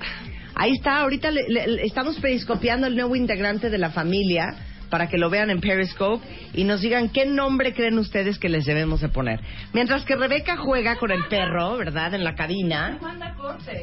Ahí 0.55 0.73
está, 0.73 1.01
ahorita 1.01 1.31
le- 1.31 1.49
le- 1.49 1.67
le- 1.67 1.85
estamos 1.85 2.17
periscopiando 2.21 2.87
el 2.87 2.95
nuevo 2.95 3.17
integrante 3.17 3.69
de 3.71 3.79
la 3.79 3.91
familia 3.91 4.55
para 4.91 5.09
que 5.09 5.19
lo 5.19 5.31
vean 5.31 5.51
en 5.51 5.61
Periscope 5.61 6.25
y 6.55 6.65
nos 6.65 6.81
digan 6.81 7.09
qué 7.09 7.27
nombre 7.27 7.75
creen 7.75 7.99
ustedes 7.99 8.39
que 8.39 8.49
les 8.49 8.65
debemos 8.65 9.01
de 9.01 9.09
poner. 9.09 9.41
Mientras 9.73 10.05
que 10.05 10.17
Rebeca 10.17 10.57
juega 10.57 10.97
con 10.97 11.11
el 11.11 11.27
perro, 11.27 11.77
¿verdad? 11.77 12.15
En 12.15 12.25
la 12.25 12.35
cabina. 12.35 12.99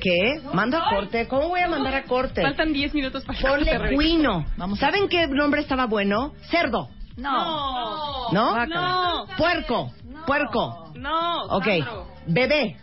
¿Qué? 0.01 0.41
¿Manda 0.53 0.79
a 0.79 0.89
corte? 0.89 1.27
¿Cómo 1.27 1.50
voy 1.50 1.62
a 1.62 1.67
mandar 1.67 1.96
a 1.96 2.03
corte? 2.03 2.41
Faltan 2.41 2.74
10 2.74 2.93
minutos 2.93 3.24
para 3.25 3.39
Ponle 3.39 3.77
corte, 3.77 3.96
cuino. 3.96 4.46
¿Saben 4.79 5.08
qué 5.08 5.27
nombre 5.27 5.62
estaba 5.62 5.86
bueno? 5.86 6.34
Cerdo. 6.50 6.89
No. 7.17 8.31
¿No? 8.31 8.65
No. 8.65 9.25
Puerco. 9.38 9.91
Puerco. 10.25 10.93
No. 10.96 11.43
Ok. 11.46 11.67
Bebé. 12.27 12.77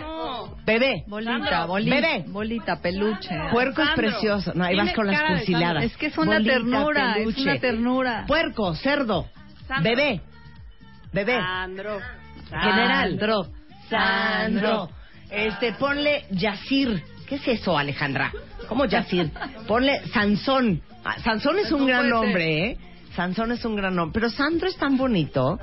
No. 0.00 0.56
Bebé. 0.64 1.04
Bolita, 1.06 1.32
Sandro. 1.32 1.66
bolita. 1.66 1.94
Bebé. 1.96 2.24
Bolita, 2.28 2.80
peluche. 2.80 3.30
Puerco 3.50 3.82
es 3.82 3.90
precioso. 3.90 4.52
No, 4.54 4.64
ahí 4.64 4.76
vas 4.76 4.92
con 4.94 5.06
las 5.06 5.22
cursiladas. 5.22 5.84
Es 5.84 5.96
que 5.96 6.06
es 6.06 6.18
una 6.18 6.34
Bolita, 6.34 6.52
ternura, 6.52 7.14
es 7.18 7.38
una 7.38 7.58
ternura. 7.58 8.24
Puerco, 8.26 8.74
cerdo. 8.74 9.26
Sandro. 9.66 9.90
Bebé. 9.90 10.20
Bebé. 11.12 11.34
Sandro. 11.34 12.00
General. 12.50 13.10
Sandro. 13.10 13.46
Sandro. 13.88 14.90
Este, 15.30 15.72
ponle 15.72 16.26
Yacir. 16.30 17.02
¿Qué 17.26 17.36
es 17.36 17.48
eso, 17.48 17.76
Alejandra? 17.76 18.32
¿Cómo 18.68 18.84
Yacir? 18.84 19.30
Ponle 19.66 20.00
Sansón. 20.08 20.82
Ah, 21.04 21.18
Sansón 21.20 21.58
es 21.58 21.72
un 21.72 21.86
gran 21.86 22.08
nombre, 22.08 22.70
¿eh? 22.70 22.78
Sansón 23.16 23.52
es 23.52 23.64
un 23.64 23.76
gran 23.76 23.94
nombre. 23.94 24.20
Pero 24.20 24.30
Sandro 24.30 24.68
es 24.68 24.76
tan 24.76 24.96
bonito. 24.96 25.58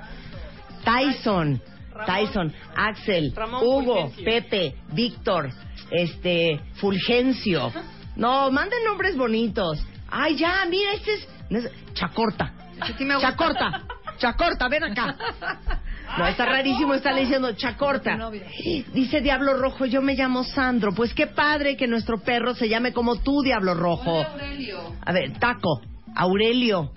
Tyson. 0.84 1.62
Tyson. 2.06 2.54
Axel. 2.76 3.34
Ramón 3.36 3.62
Hugo. 3.64 3.96
Fulgencio. 4.10 4.26
Pepe. 4.26 4.76
Víctor. 4.94 5.50
Este. 5.92 6.60
Fulgencio. 6.76 7.72
No, 8.16 8.52
manden 8.52 8.80
nombres 8.86 9.16
bonitos. 9.18 9.80
Ay, 10.10 10.36
ya, 10.38 10.66
mira, 10.70 10.94
este 10.94 11.14
es. 11.14 11.28
no 11.50 11.60
es- 11.60 11.72
Chacorta. 11.94 12.54
Sí 12.98 13.06
me 13.06 13.16
gusta. 13.16 13.30
Chacorta. 13.32 13.84
Chacorta, 14.18 14.68
ven 14.68 14.84
acá. 14.84 15.16
No, 16.18 16.28
está 16.28 16.46
rarísimo 16.46 16.94
estarle 16.94 17.22
diciendo 17.22 17.52
Chacorta. 17.54 18.14
Tu 18.14 18.18
novio. 18.18 18.42
Dice 18.94 19.22
Diablo 19.22 19.54
Rojo, 19.58 19.86
yo 19.86 20.02
me 20.02 20.16
llamo 20.16 20.44
Sandro. 20.44 20.92
Pues 20.94 21.14
qué 21.14 21.28
padre 21.28 21.78
que 21.78 21.88
nuestro 21.88 22.20
perro 22.20 22.54
se 22.56 22.68
llame 22.68 22.92
como 22.94 23.18
tú, 23.18 23.42
Diablo 23.44 23.74
Rojo. 23.76 24.26
A 25.06 25.12
ver, 25.14 25.38
Taco, 25.40 25.82
Aurelio. 26.16 26.92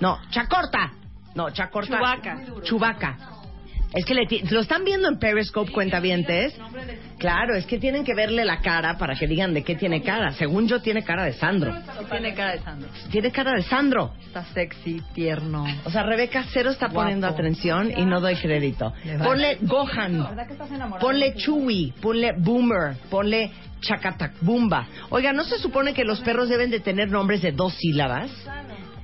No, 0.00 0.18
Chacorta. 0.30 0.92
No, 1.34 1.50
Chacorta. 1.50 1.96
Chubaca. 1.98 2.40
Chubaca. 2.62 3.18
Es 3.92 4.04
que 4.04 4.14
le 4.14 4.26
lo 4.50 4.60
están 4.60 4.84
viendo 4.84 5.08
en 5.08 5.18
Periscope, 5.18 5.72
cuentavientes. 5.72 6.54
Claro, 7.18 7.56
es 7.56 7.66
que 7.66 7.78
tienen 7.78 8.04
que 8.04 8.14
verle 8.14 8.44
la 8.44 8.60
cara 8.60 8.96
para 8.96 9.14
que 9.16 9.26
digan 9.26 9.52
de 9.52 9.64
qué 9.64 9.74
tiene 9.74 10.02
cara. 10.02 10.32
Según 10.32 10.68
yo, 10.68 10.80
tiene 10.80 11.02
cara 11.02 11.24
de 11.24 11.32
Sandro. 11.32 11.74
Tiene 12.08 12.34
cara 12.34 12.52
de 12.52 12.60
Sandro. 12.60 12.88
Tiene 13.10 13.30
cara 13.32 13.52
de 13.52 13.62
Sandro. 13.62 14.14
Está 14.24 14.44
sexy, 14.44 15.02
tierno. 15.12 15.64
O 15.84 15.90
sea, 15.90 16.04
Rebeca 16.04 16.44
cero 16.52 16.70
está 16.70 16.86
Guapo. 16.86 17.00
poniendo 17.00 17.26
atención 17.26 17.90
y 17.96 18.04
no 18.06 18.20
doy 18.20 18.36
crédito. 18.36 18.92
Ponle 19.24 19.58
Gohan, 19.62 20.36
que 20.46 20.52
estás 20.52 20.70
enamorado? 20.70 21.06
ponle 21.06 21.34
Chewy, 21.34 21.92
ponle 22.00 22.32
Boomer, 22.38 22.94
ponle 23.10 23.50
Chacatacbumba. 23.80 24.86
Oiga, 25.10 25.32
¿no 25.32 25.42
se 25.44 25.58
supone 25.58 25.94
que 25.94 26.04
los 26.04 26.20
perros 26.20 26.48
deben 26.48 26.70
de 26.70 26.80
tener 26.80 27.08
nombres 27.10 27.42
de 27.42 27.52
dos 27.52 27.74
sílabas? 27.74 28.30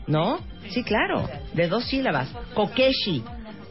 ¿No? 0.07 0.41
Sí, 0.71 0.85
claro, 0.85 1.29
de 1.55 1.69
dos 1.69 1.85
sílabas. 1.87 2.29
Kokeshi, 2.55 3.23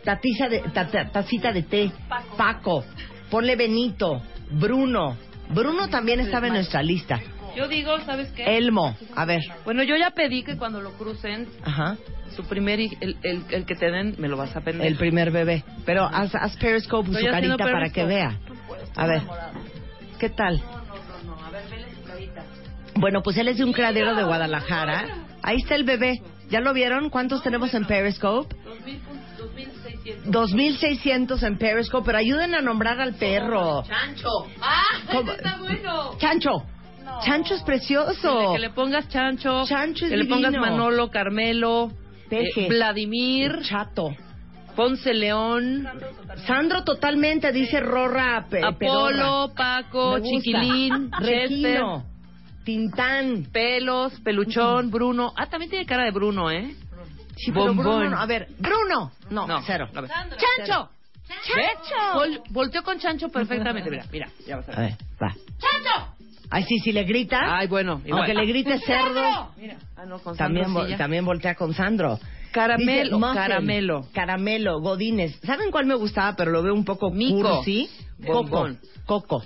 tatiza 0.06 0.48
de, 0.48 0.60
ta- 0.74 0.88
ta- 0.88 1.10
tacita 1.12 1.52
de 1.52 1.64
té, 1.64 1.92
Paco, 2.38 2.86
ponle 3.30 3.56
Benito, 3.58 4.22
Bruno. 4.52 5.18
Bruno 5.50 5.90
también 5.90 6.20
estaba 6.22 6.48
en 6.48 6.54
nuestra 6.54 6.82
lista. 6.82 7.20
Yo 7.58 7.68
digo, 7.68 8.00
¿sabes 8.06 8.30
qué? 8.32 8.58
Elmo, 8.58 8.96
a 9.16 9.26
ver, 9.26 9.42
Bueno, 9.64 9.84
yo 9.84 9.96
ya 9.96 10.12
pedí 10.12 10.44
que 10.44 10.58
cuando 10.58 10.82
lo 10.82 10.92
crucen, 10.94 11.48
ajá. 11.64 11.98
su 12.36 12.44
primer, 12.46 12.80
hij- 12.80 12.98
el, 13.00 13.18
el, 13.24 13.44
el 13.50 13.66
que 13.66 13.76
te 13.76 13.90
den, 13.92 14.16
me 14.18 14.28
lo 14.28 14.36
vas 14.38 14.56
a 14.56 14.62
pedir. 14.62 14.82
El 14.82 14.96
primer 14.98 15.32
bebé. 15.32 15.64
Pero 15.86 16.04
haz, 16.06 16.36
haz 16.36 16.56
Periscope 16.58 17.10
Estoy 17.12 17.24
su 17.28 17.34
haciendo 17.34 17.58
carita 17.58 17.74
para 17.78 17.90
que 17.92 18.04
vea. 18.06 18.38
A 18.96 19.08
ver, 19.08 19.22
¿qué 20.20 20.30
tal? 20.30 20.62
Bueno, 22.96 23.22
pues 23.24 23.38
él 23.38 23.48
es 23.48 23.58
de 23.58 23.64
un 23.64 23.74
cradero 23.74 24.16
de 24.16 24.24
Guadalajara. 24.24 25.06
Ahí 25.44 25.58
está 25.58 25.76
el 25.76 25.84
bebé. 25.84 26.22
¿Ya 26.50 26.60
lo 26.62 26.74
vieron? 26.74 27.10
¿Cuántos 27.10 27.42
tenemos 27.44 27.74
en 27.74 27.86
Periscope? 27.86 28.56
2600. 30.06 30.32
2600 30.32 31.44
en 31.44 31.58
Periscope, 31.58 32.06
pero 32.06 32.18
ayuden 32.18 32.56
a 32.56 32.62
nombrar 32.62 33.00
al 33.02 33.16
perro. 33.16 33.84
Chancho. 33.84 34.30
¡Ah! 34.62 34.84
Está 35.02 35.58
bueno! 35.58 36.18
Chancho. 36.18 36.64
Chancho 37.24 37.54
es 37.56 37.64
precioso. 37.64 38.54
Que 38.54 38.60
le 38.60 38.70
pongas 38.72 39.08
Chancho. 39.10 39.66
Chancho 39.66 40.06
es 40.06 40.12
Que 40.12 40.18
le 40.18 40.26
pongas. 40.26 40.52
Manolo, 40.54 41.10
Carmelo. 41.10 41.92
Peje. 42.30 42.66
eh, 42.66 42.70
Vladimir. 42.70 43.60
Chato. 43.64 44.16
Ponce 44.76 45.14
León. 45.14 45.88
Sandro 46.46 46.84
totalmente, 46.84 47.52
dice 47.54 47.80
Rorra 47.80 48.46
Pe- 48.50 48.62
Pedorra. 48.78 49.26
Apolo, 49.28 49.54
Paco. 49.56 50.20
Chiquilín, 50.20 51.12
Chester. 51.12 51.50
Regino. 51.50 52.04
Tintán. 52.66 53.46
Pelos, 53.54 54.20
Peluchón, 54.22 54.90
Bruno. 54.90 55.32
Ah, 55.38 55.46
también 55.46 55.70
tiene 55.70 55.86
cara 55.86 56.04
de 56.04 56.12
Bruno, 56.12 56.50
¿eh? 56.52 56.76
Sí, 57.38 57.52
pero 57.52 57.68
Bombón. 57.68 57.86
Bruno, 57.86 58.10
no. 58.12 58.20
a 58.20 58.26
ver, 58.26 58.48
Bruno. 58.60 59.12
No, 59.30 59.48
No, 59.48 59.62
cero. 59.66 59.88
a 59.94 60.02
ver. 60.02 60.10
Chancho. 60.10 60.90
Chancho. 61.28 62.14
Vol- 62.20 62.42
volteó 62.52 62.84
con 62.84 63.00
Chancho 63.00 63.30
perfectamente. 63.30 63.90
Mira, 63.90 64.06
mira. 64.12 64.30
Ya 64.48 64.58
vas 64.58 64.70
a 64.70 64.74
A 64.74 64.80
ver. 64.82 64.90
ver, 64.92 64.98
va. 65.22 65.30
¡Chancho! 65.34 66.16
Ay, 66.52 66.64
sí, 66.64 66.78
si 66.80 66.92
le 66.92 67.04
grita, 67.04 67.40
Ay, 67.58 67.68
bueno. 67.68 68.02
igual. 68.06 68.20
aunque 68.22 68.34
le 68.36 68.46
grite 68.46 68.78
cerdo, 68.80 69.52
Mira. 69.58 69.78
Ah, 69.98 70.06
no, 70.06 70.20
con 70.20 70.38
también, 70.38 70.66
Sandro 70.66 70.82
vo- 70.82 70.86
sí 70.86 70.92
ya. 70.92 70.98
también 70.98 71.26
voltea 71.26 71.56
con 71.56 71.74
Sandro. 71.74 72.20
Caramelo, 72.52 73.04
Dice 73.04 73.16
Muffin, 73.16 73.34
caramelo. 73.36 74.08
Caramelo, 74.14 74.80
Godines. 74.80 75.40
¿Saben 75.44 75.72
cuál 75.72 75.88
me 75.88 75.96
gustaba, 75.96 76.36
pero 76.36 76.52
lo 76.52 76.62
veo 76.64 76.74
un 76.74 76.86
poco 76.86 77.10
Mico. 77.12 77.42
cursi? 77.56 77.90
Coco. 78.26 78.34
Bombón. 78.44 78.80
Coco. 79.06 79.44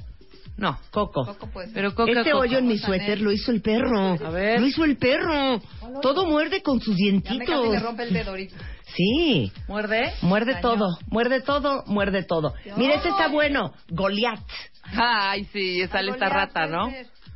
No. 0.60 0.78
Coco. 0.92 1.26
Coco 1.26 1.48
puede 1.48 1.68
ser. 1.68 1.74
Pero 1.76 1.88
Este 2.20 2.32
Coco. 2.32 2.44
hoyo 2.44 2.58
en 2.58 2.68
mi 2.68 2.78
suéter 2.78 3.22
lo 3.22 3.32
hizo 3.32 3.52
el 3.52 3.62
perro. 3.62 4.18
A 4.24 4.30
ver. 4.30 4.60
Lo 4.60 4.68
hizo 4.68 4.84
el 4.84 4.98
perro. 4.98 5.62
Todo 6.02 6.26
muerde 6.26 6.62
con 6.62 6.80
sus 6.82 6.96
Ya 6.98 7.12
me 7.14 7.22
casi 7.22 7.36
dientitos. 7.38 7.70
me 7.70 7.80
rompe 7.80 8.04
el 8.04 8.14
dedo 8.14 8.32
ahorita. 8.32 8.56
Sí. 8.96 9.52
¿Muerde? 9.68 10.12
Muerde 10.22 10.56
todo, 10.62 10.88
muerde 11.08 11.42
todo, 11.42 11.84
muerde 11.86 12.24
todo. 12.24 12.54
Mira, 12.76 12.96
este 12.96 13.10
está 13.10 13.28
bueno. 13.30 13.74
Goliat. 13.90 14.40
Ay, 14.84 15.46
sí, 15.54 15.86
sale 15.88 16.12
esta 16.12 16.28
rata, 16.30 16.66
¿no? 16.68 16.92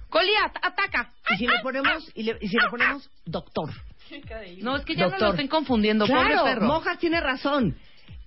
Goliat, 0.09 0.55
ataca. 0.61 1.11
Y 1.33 1.37
si 1.37 1.47
le 1.47 1.59
ponemos, 1.61 2.03
y, 2.15 2.23
le- 2.23 2.37
y 2.41 2.47
si 2.47 2.57
le 2.57 2.69
ponemos 2.69 3.09
doctor. 3.25 3.69
No, 4.61 4.75
es 4.75 4.85
que 4.85 4.95
ya 4.95 5.07
no 5.07 5.17
lo 5.17 5.29
estén 5.31 5.47
confundiendo, 5.47 6.05
pobre 6.05 6.21
Claro, 6.31 6.43
perro. 6.43 6.65
Mojas 6.67 6.99
tiene 6.99 7.19
razón. 7.21 7.75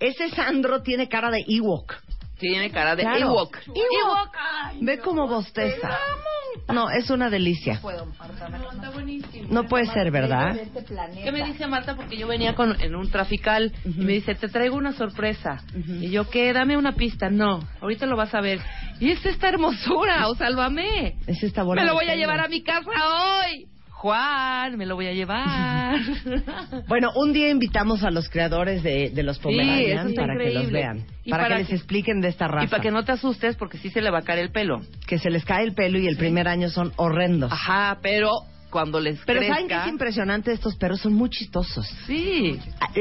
Ese 0.00 0.30
Sandro 0.30 0.82
tiene 0.82 1.08
cara 1.08 1.30
de 1.30 1.44
Ewok. 1.46 1.94
Tiene 2.38 2.70
cara 2.70 2.94
de 2.96 3.02
Claro. 3.02 3.18
Ewok. 3.28 3.56
Ewok. 3.66 4.36
Ve 4.82 4.98
cómo 4.98 5.26
bosteza. 5.26 5.98
No, 6.72 6.90
es 6.90 7.08
una 7.10 7.30
delicia. 7.30 7.78
Puedo, 7.80 8.06
Marta. 8.18 8.48
me- 8.48 8.56
Está 8.76 8.90
buenísimo. 8.90 9.48
No 9.50 9.64
puede 9.64 9.86
ser, 9.86 10.10
¿verdad? 10.10 10.56
Este. 10.56 10.84
¿Qué 11.22 11.32
me 11.32 11.44
dice 11.44 11.66
Marta? 11.66 11.94
Porque 11.96 12.16
yo 12.16 12.26
venía 12.26 12.54
con, 12.54 12.80
en 12.80 12.94
un 12.94 13.10
trafical 13.10 13.72
y 13.84 13.88
me 14.00 14.12
dice, 14.14 14.34
te 14.34 14.48
traigo 14.48 14.76
una 14.76 14.92
sorpresa. 14.92 15.62
Y 15.74 16.10
yo, 16.10 16.28
¿qué? 16.28 16.52
Dame 16.52 16.76
una 16.76 16.92
pista. 16.94 17.30
No, 17.30 17.60
ahorita 17.80 18.06
lo 18.06 18.16
vas 18.16 18.34
a 18.34 18.40
ver. 18.40 18.60
Y 19.00 19.10
es 19.10 19.24
esta 19.24 19.48
hermosura, 19.48 20.28
o 20.28 20.34
sálvame. 20.34 21.16
Ese 21.26 21.46
está 21.46 21.62
bueno. 21.62 21.80
me 21.82 21.86
lo 21.88 21.94
voy 21.94 22.08
a 22.08 22.16
llevar 22.16 22.40
a 22.40 22.48
mi 22.48 22.62
casa 22.62 22.90
hoy. 22.90 23.66
Juan, 23.98 24.76
me 24.76 24.84
lo 24.84 24.94
voy 24.94 25.06
a 25.06 25.12
llevar. 25.12 25.96
Bueno, 26.88 27.10
un 27.16 27.32
día 27.32 27.48
invitamos 27.48 28.02
a 28.04 28.10
los 28.10 28.28
creadores 28.28 28.82
de, 28.82 29.10
de 29.10 29.22
los 29.22 29.38
Pomeranian 29.38 30.12
para 30.14 30.36
que 30.36 30.50
los 30.52 30.70
vean, 30.70 31.04
Y 31.24 31.30
para, 31.30 31.44
para 31.44 31.54
que 31.56 31.60
les 31.62 31.68
que- 31.68 31.74
expliquen 31.76 32.20
de 32.20 32.28
esta 32.28 32.46
raza. 32.46 32.66
y 32.66 32.68
para 32.68 32.82
que 32.82 32.90
no 32.90 33.04
te 33.04 33.12
asustes, 33.12 33.56
porque 33.56 33.78
sí 33.78 33.88
se 33.90 34.02
le 34.02 34.10
va 34.10 34.18
a 34.18 34.22
caer 34.22 34.40
el 34.40 34.50
pelo. 34.52 34.80
Que 35.06 35.18
se 35.18 35.30
les 35.30 35.44
cae 35.44 35.64
el 35.64 35.74
pelo 35.74 35.98
y 35.98 36.06
el 36.06 36.16
primer 36.16 36.46
año 36.46 36.68
son 36.68 36.92
horrendos. 36.96 37.50
Ajá, 37.52 37.98
pero 38.02 38.30
cuando 38.76 39.00
les 39.00 39.18
Pero 39.25 39.38
crezca... 39.40 39.54
¿saben 39.54 39.68
qué 39.68 39.75
es 39.75 39.87
impresionante? 39.87 40.52
Estos 40.52 40.76
perros 40.76 41.00
son 41.00 41.14
muy 41.14 41.30
chistosos. 41.30 41.87
Sí. 42.06 42.61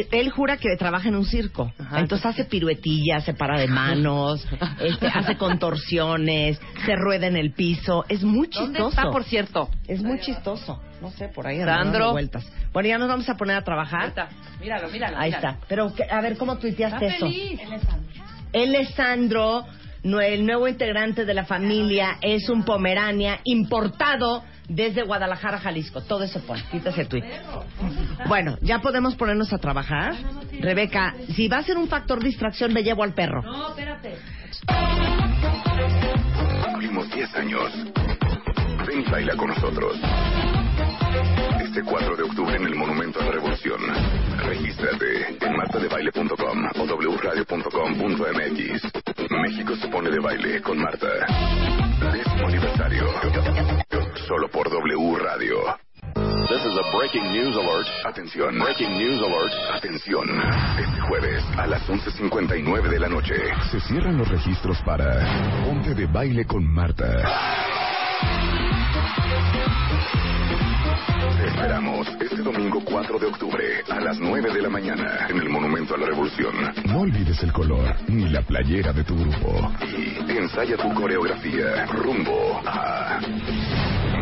Él 0.10 0.30
jura 0.30 0.56
que 0.56 0.74
trabaja 0.78 1.10
en 1.10 1.16
un 1.16 1.26
circo. 1.26 1.74
Ajá, 1.78 2.00
entonces 2.00 2.26
hace 2.26 2.46
piruetillas, 2.46 3.26
se 3.26 3.34
para 3.34 3.60
de 3.60 3.68
manos, 3.68 4.48
este, 4.80 5.08
hace 5.08 5.36
contorsiones, 5.36 6.62
se 6.86 6.96
rueda 6.96 7.28
en 7.28 7.36
el 7.36 7.52
piso. 7.52 8.06
Es 8.08 8.24
muy 8.24 8.48
chistoso. 8.48 8.72
¿Dónde 8.72 8.88
está, 8.88 9.12
por 9.12 9.26
cierto? 9.26 9.70
Es 9.86 10.02
muy 10.02 10.18
chistoso. 10.22 10.82
No 11.02 11.12
sé, 11.12 11.28
por 11.28 11.46
ahí 11.46 11.58
dando 11.60 12.14
vueltas. 12.14 12.50
Bueno, 12.72 12.88
ya 12.88 12.98
nos 12.98 13.10
vamos 13.10 13.28
a 13.28 13.36
poner 13.36 13.58
a 13.58 13.62
trabajar. 13.66 14.02
Ahí 14.04 14.08
está. 14.08 14.30
Míralo, 14.62 14.90
míralo. 14.90 15.18
Ahí 15.18 15.32
míralo. 15.32 15.50
está. 15.50 15.66
Pero, 15.68 15.94
¿qué- 15.94 16.06
a 16.10 16.22
ver, 16.22 16.38
¿cómo 16.38 16.58
tuiteaste 16.58 17.06
Está 17.06 17.18
eso? 17.18 17.26
feliz. 17.28 17.60
Él 18.54 18.76
es 18.76 18.90
Sandro, 18.92 19.66
nue- 20.04 20.24
el 20.34 20.46
nuevo 20.46 20.70
integrante 20.70 21.26
de 21.26 21.34
la 21.34 21.44
familia, 21.44 22.18
es 22.22 22.48
un 22.48 22.64
pomerania 22.64 23.42
importado 23.44 24.42
desde 24.68 25.04
Guadalajara, 25.04 25.60
Jalisco. 25.60 26.02
Todo 26.02 26.24
eso 26.24 26.40
pone, 26.42 26.64
quita 26.72 26.90
ese 26.90 27.06
tweet. 27.06 27.24
Bueno, 28.28 28.58
ya 28.62 28.80
podemos 28.80 29.16
ponernos 29.16 29.54
a 29.54 29.58
trabajar. 29.58 30.16
Rebeca, 30.60 31.16
si 31.36 31.48
va 31.48 31.58
a 31.58 31.64
ser 31.64 31.78
un 31.78 31.88
factor 31.88 32.24
distracción, 32.24 32.74
me 32.74 32.84
llevo 32.84 33.04
al 33.04 33.14
perro. 33.14 33.42
No, 33.42 33.70
espérate. 33.70 34.16
Cumplimos 36.64 37.12
10 37.12 37.36
años. 37.36 37.72
Ven 38.88 39.02
y 39.02 39.12
baila 39.12 39.36
con 39.36 39.50
nosotros. 39.50 39.98
Este 41.60 41.82
4 41.84 42.16
de 42.16 42.24
octubre 42.24 42.56
en 42.56 42.66
el 42.66 42.76
Monumento 42.76 43.20
a 43.20 43.26
la 43.26 43.32
Revolución. 43.32 43.82
Regístrate 44.38 45.38
en 45.42 45.58
martadebaile.com 45.58 46.66
o 46.78 46.86
wradio.com.mx. 47.18 48.82
México 49.32 49.76
se 49.76 49.88
pone 49.88 50.10
de 50.10 50.20
baile 50.20 50.62
con 50.62 50.78
Marta. 50.78 51.08
Décimo 52.12 52.48
aniversario. 52.48 53.75
Solo 54.28 54.48
por 54.50 54.68
W 54.72 55.18
Radio. 55.20 55.78
This 56.50 56.62
is 56.66 56.76
a 56.78 56.98
breaking 56.98 57.32
news 57.32 57.56
alert. 57.56 57.86
Atención. 58.06 58.58
Breaking 58.58 58.98
news 58.98 59.22
alert. 59.22 59.52
Atención. 59.76 60.28
Este 60.80 61.02
jueves 61.02 61.44
a 61.58 61.68
las 61.68 61.88
11.59 61.88 62.90
de 62.90 63.00
la 63.00 63.08
noche 63.08 63.36
se 63.72 63.80
cierran 63.82 64.18
los 64.18 64.28
registros 64.28 64.82
para 64.84 65.64
Ponte 65.64 65.94
de 65.94 66.08
Baile 66.08 66.46
con 66.46 66.66
Marta. 66.66 67.95
Te 71.46 71.52
esperamos 71.52 72.08
este 72.20 72.42
domingo 72.42 72.82
4 72.84 73.20
de 73.20 73.28
octubre 73.28 73.84
a 73.92 74.00
las 74.00 74.18
9 74.18 74.52
de 74.52 74.62
la 74.64 74.70
mañana 74.70 75.28
en 75.30 75.38
el 75.38 75.48
Monumento 75.48 75.94
a 75.94 75.98
la 76.00 76.08
Revolución. 76.08 76.56
No 76.88 77.02
olvides 77.02 77.44
el 77.44 77.54
color 77.54 77.96
ni 78.08 78.28
la 78.30 78.42
playera 78.42 78.92
de 78.92 79.04
tu 79.04 79.16
grupo. 79.16 79.72
Y 80.28 80.38
ensaya 80.38 80.76
tu 80.76 80.92
coreografía 80.96 81.86
rumbo 81.86 82.60
a 82.66 83.20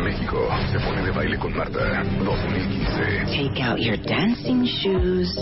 México. 0.04 0.50
Se 0.70 0.78
pone 0.80 1.02
de 1.02 1.12
baile 1.12 1.38
con 1.38 1.56
Marta 1.56 2.02
2015. 2.02 3.24
Take 3.24 3.62
out 3.62 3.78
your 3.78 3.96
dancing 4.02 4.66
shoes. 4.66 5.34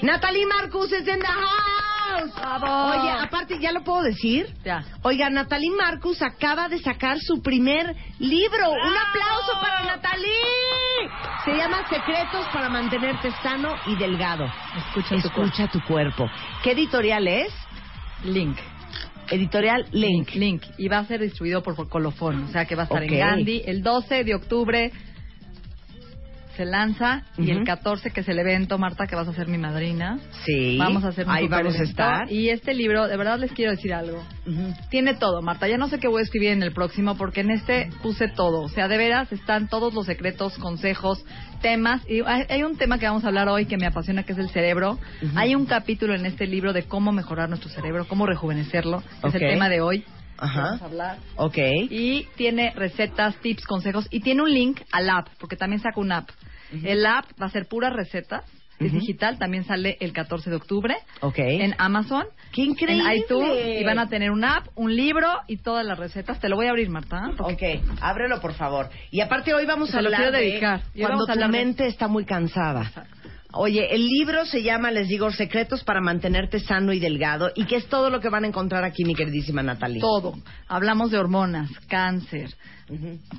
Natalie 0.00 0.46
Marcus 0.46 0.90
is 0.90 1.06
in 1.06 1.18
the 1.18 1.26
house. 1.26 1.89
Oye, 2.16 3.10
aparte, 3.10 3.58
¿ya 3.60 3.72
lo 3.72 3.82
puedo 3.82 4.02
decir? 4.02 4.46
Ya. 4.64 4.84
Oiga, 5.02 5.30
Natalie 5.30 5.70
Marcus 5.70 6.22
acaba 6.22 6.68
de 6.68 6.78
sacar 6.78 7.18
su 7.20 7.42
primer 7.42 7.94
libro. 8.18 8.70
Un 8.70 8.96
aplauso 8.96 9.52
para 9.60 9.84
Natalie. 9.84 10.28
Se 11.44 11.56
llama 11.56 11.88
Secretos 11.88 12.46
para 12.52 12.68
mantenerte 12.68 13.30
sano 13.42 13.74
y 13.86 13.96
delgado. 13.96 14.44
Escucha, 14.76 15.08
tu 15.08 15.28
Escucha 15.28 15.68
tu 15.68 15.80
cuerpo. 15.82 16.30
¿Qué 16.62 16.72
editorial 16.72 17.26
es? 17.26 17.52
Link. 18.24 18.58
Editorial 19.30 19.86
Link. 19.92 20.34
Link. 20.34 20.62
Y 20.76 20.88
va 20.88 20.98
a 20.98 21.04
ser 21.04 21.20
distribuido 21.20 21.62
por 21.62 21.88
Colofón. 21.88 22.44
O 22.44 22.48
sea 22.48 22.64
que 22.64 22.74
va 22.74 22.82
a 22.82 22.84
estar 22.84 23.02
en 23.02 23.18
Gandhi. 23.18 23.62
El 23.64 23.82
12 23.82 24.24
de 24.24 24.34
octubre 24.34 24.92
se 26.60 26.66
lanza. 26.66 27.22
Y 27.38 27.50
el 27.50 27.64
14, 27.64 28.10
que 28.10 28.20
es 28.20 28.28
el 28.28 28.38
evento, 28.38 28.76
Marta, 28.76 29.06
que 29.06 29.16
vas 29.16 29.26
a 29.26 29.32
ser 29.32 29.48
mi 29.48 29.56
madrina. 29.56 30.18
Sí. 30.44 30.76
Vamos 30.76 31.04
a 31.04 31.08
hacer 31.08 31.24
un 31.26 31.32
Ahí 31.32 31.48
vamos 31.48 31.74
a 31.80 31.82
estar. 31.82 32.30
Y 32.30 32.50
este 32.50 32.74
libro, 32.74 33.08
de 33.08 33.16
verdad 33.16 33.38
les 33.38 33.50
quiero 33.52 33.70
decir 33.70 33.94
algo. 33.94 34.22
Ujú. 34.46 34.74
Tiene 34.90 35.14
todo, 35.14 35.40
Marta. 35.40 35.66
Ya 35.68 35.78
no 35.78 35.88
sé 35.88 35.98
qué 35.98 36.06
voy 36.06 36.20
a 36.20 36.24
escribir 36.24 36.50
en 36.50 36.62
el 36.62 36.72
próximo 36.72 37.16
porque 37.16 37.40
en 37.40 37.50
este 37.50 37.88
puse 38.02 38.28
todo. 38.28 38.60
O 38.60 38.68
sea, 38.68 38.88
de 38.88 38.98
veras 38.98 39.32
están 39.32 39.68
todos 39.68 39.94
los 39.94 40.04
secretos, 40.04 40.58
consejos, 40.58 41.24
temas. 41.62 42.02
Y 42.06 42.20
hay, 42.26 42.44
hay 42.50 42.62
un 42.62 42.76
tema 42.76 42.98
que 42.98 43.06
vamos 43.06 43.24
a 43.24 43.28
hablar 43.28 43.48
hoy 43.48 43.64
que 43.64 43.78
me 43.78 43.86
apasiona, 43.86 44.24
que 44.24 44.32
es 44.32 44.38
el 44.38 44.50
cerebro. 44.50 44.98
Hay 45.36 45.54
un 45.54 45.64
capítulo 45.64 46.14
en 46.14 46.26
este 46.26 46.46
libro 46.46 46.74
de 46.74 46.82
cómo 46.82 47.10
mejorar 47.10 47.48
nuestro 47.48 47.70
cerebro, 47.70 48.06
cómo 48.06 48.26
rejuvenecerlo. 48.26 49.02
Es 49.24 49.34
el 49.34 49.40
tema 49.40 49.70
de 49.70 49.80
hoy. 49.80 50.04
Ajá. 50.40 50.62
Vamos 50.62 50.82
a 50.82 50.84
hablar. 50.86 51.18
Ok. 51.36 51.58
Y 51.90 52.26
tiene 52.36 52.72
recetas, 52.74 53.36
tips, 53.36 53.64
consejos. 53.64 54.06
Y 54.10 54.20
tiene 54.20 54.42
un 54.42 54.52
link 54.52 54.80
al 54.90 55.10
app, 55.10 55.28
porque 55.38 55.56
también 55.56 55.82
saca 55.82 56.00
un 56.00 56.12
app. 56.12 56.30
El 56.72 57.04
app 57.06 57.26
va 57.40 57.46
a 57.46 57.50
ser 57.50 57.66
puras 57.66 57.92
recetas. 57.92 58.44
Es 58.78 58.92
digital, 58.94 59.38
también 59.38 59.64
sale 59.64 59.98
el 60.00 60.14
14 60.14 60.48
de 60.48 60.56
octubre 60.56 60.96
en 61.36 61.74
Amazon, 61.76 62.24
¡Qué 62.50 62.62
increíble! 62.62 63.04
en 63.12 63.18
iTunes 63.18 63.52
y 63.78 63.84
van 63.84 63.98
a 63.98 64.08
tener 64.08 64.30
una 64.30 64.56
app, 64.56 64.68
un 64.74 64.96
libro 64.96 65.28
y 65.46 65.58
todas 65.58 65.84
las 65.84 65.98
recetas. 65.98 66.40
Te 66.40 66.48
lo 66.48 66.56
voy 66.56 66.66
a 66.66 66.70
abrir, 66.70 66.88
Marta. 66.88 67.30
porque 67.36 67.82
Ok, 67.82 67.98
ábrelo 68.00 68.40
por 68.40 68.54
favor. 68.54 68.88
Y 69.10 69.20
aparte 69.20 69.52
hoy 69.52 69.66
vamos 69.66 69.90
a 69.90 69.92
Se 69.98 70.00
lo 70.00 70.06
hablar 70.08 70.20
quiero 70.22 70.32
de 70.38 70.44
dedicar. 70.44 70.80
Cuando 70.94 71.08
vamos 71.08 71.22
a 71.24 71.26
tu 71.26 71.32
hablar 71.32 71.50
de- 71.50 71.58
mente 71.58 71.86
está 71.88 72.08
muy 72.08 72.24
cansada. 72.24 72.84
Exacto. 72.84 73.16
Oye, 73.52 73.94
el 73.94 74.06
libro 74.06 74.46
se 74.46 74.62
llama, 74.62 74.90
les 74.90 75.08
digo, 75.08 75.30
Secretos 75.32 75.82
para 75.84 76.00
mantenerte 76.00 76.60
sano 76.60 76.92
y 76.92 77.00
delgado. 77.00 77.50
¿Y 77.54 77.64
qué 77.64 77.76
es 77.76 77.86
todo 77.86 78.08
lo 78.10 78.20
que 78.20 78.28
van 78.28 78.44
a 78.44 78.46
encontrar 78.46 78.84
aquí, 78.84 79.04
mi 79.04 79.14
queridísima 79.14 79.62
Natalie? 79.62 80.00
Todo. 80.00 80.34
Hablamos 80.68 81.10
de 81.10 81.18
hormonas, 81.18 81.68
cáncer, 81.88 82.50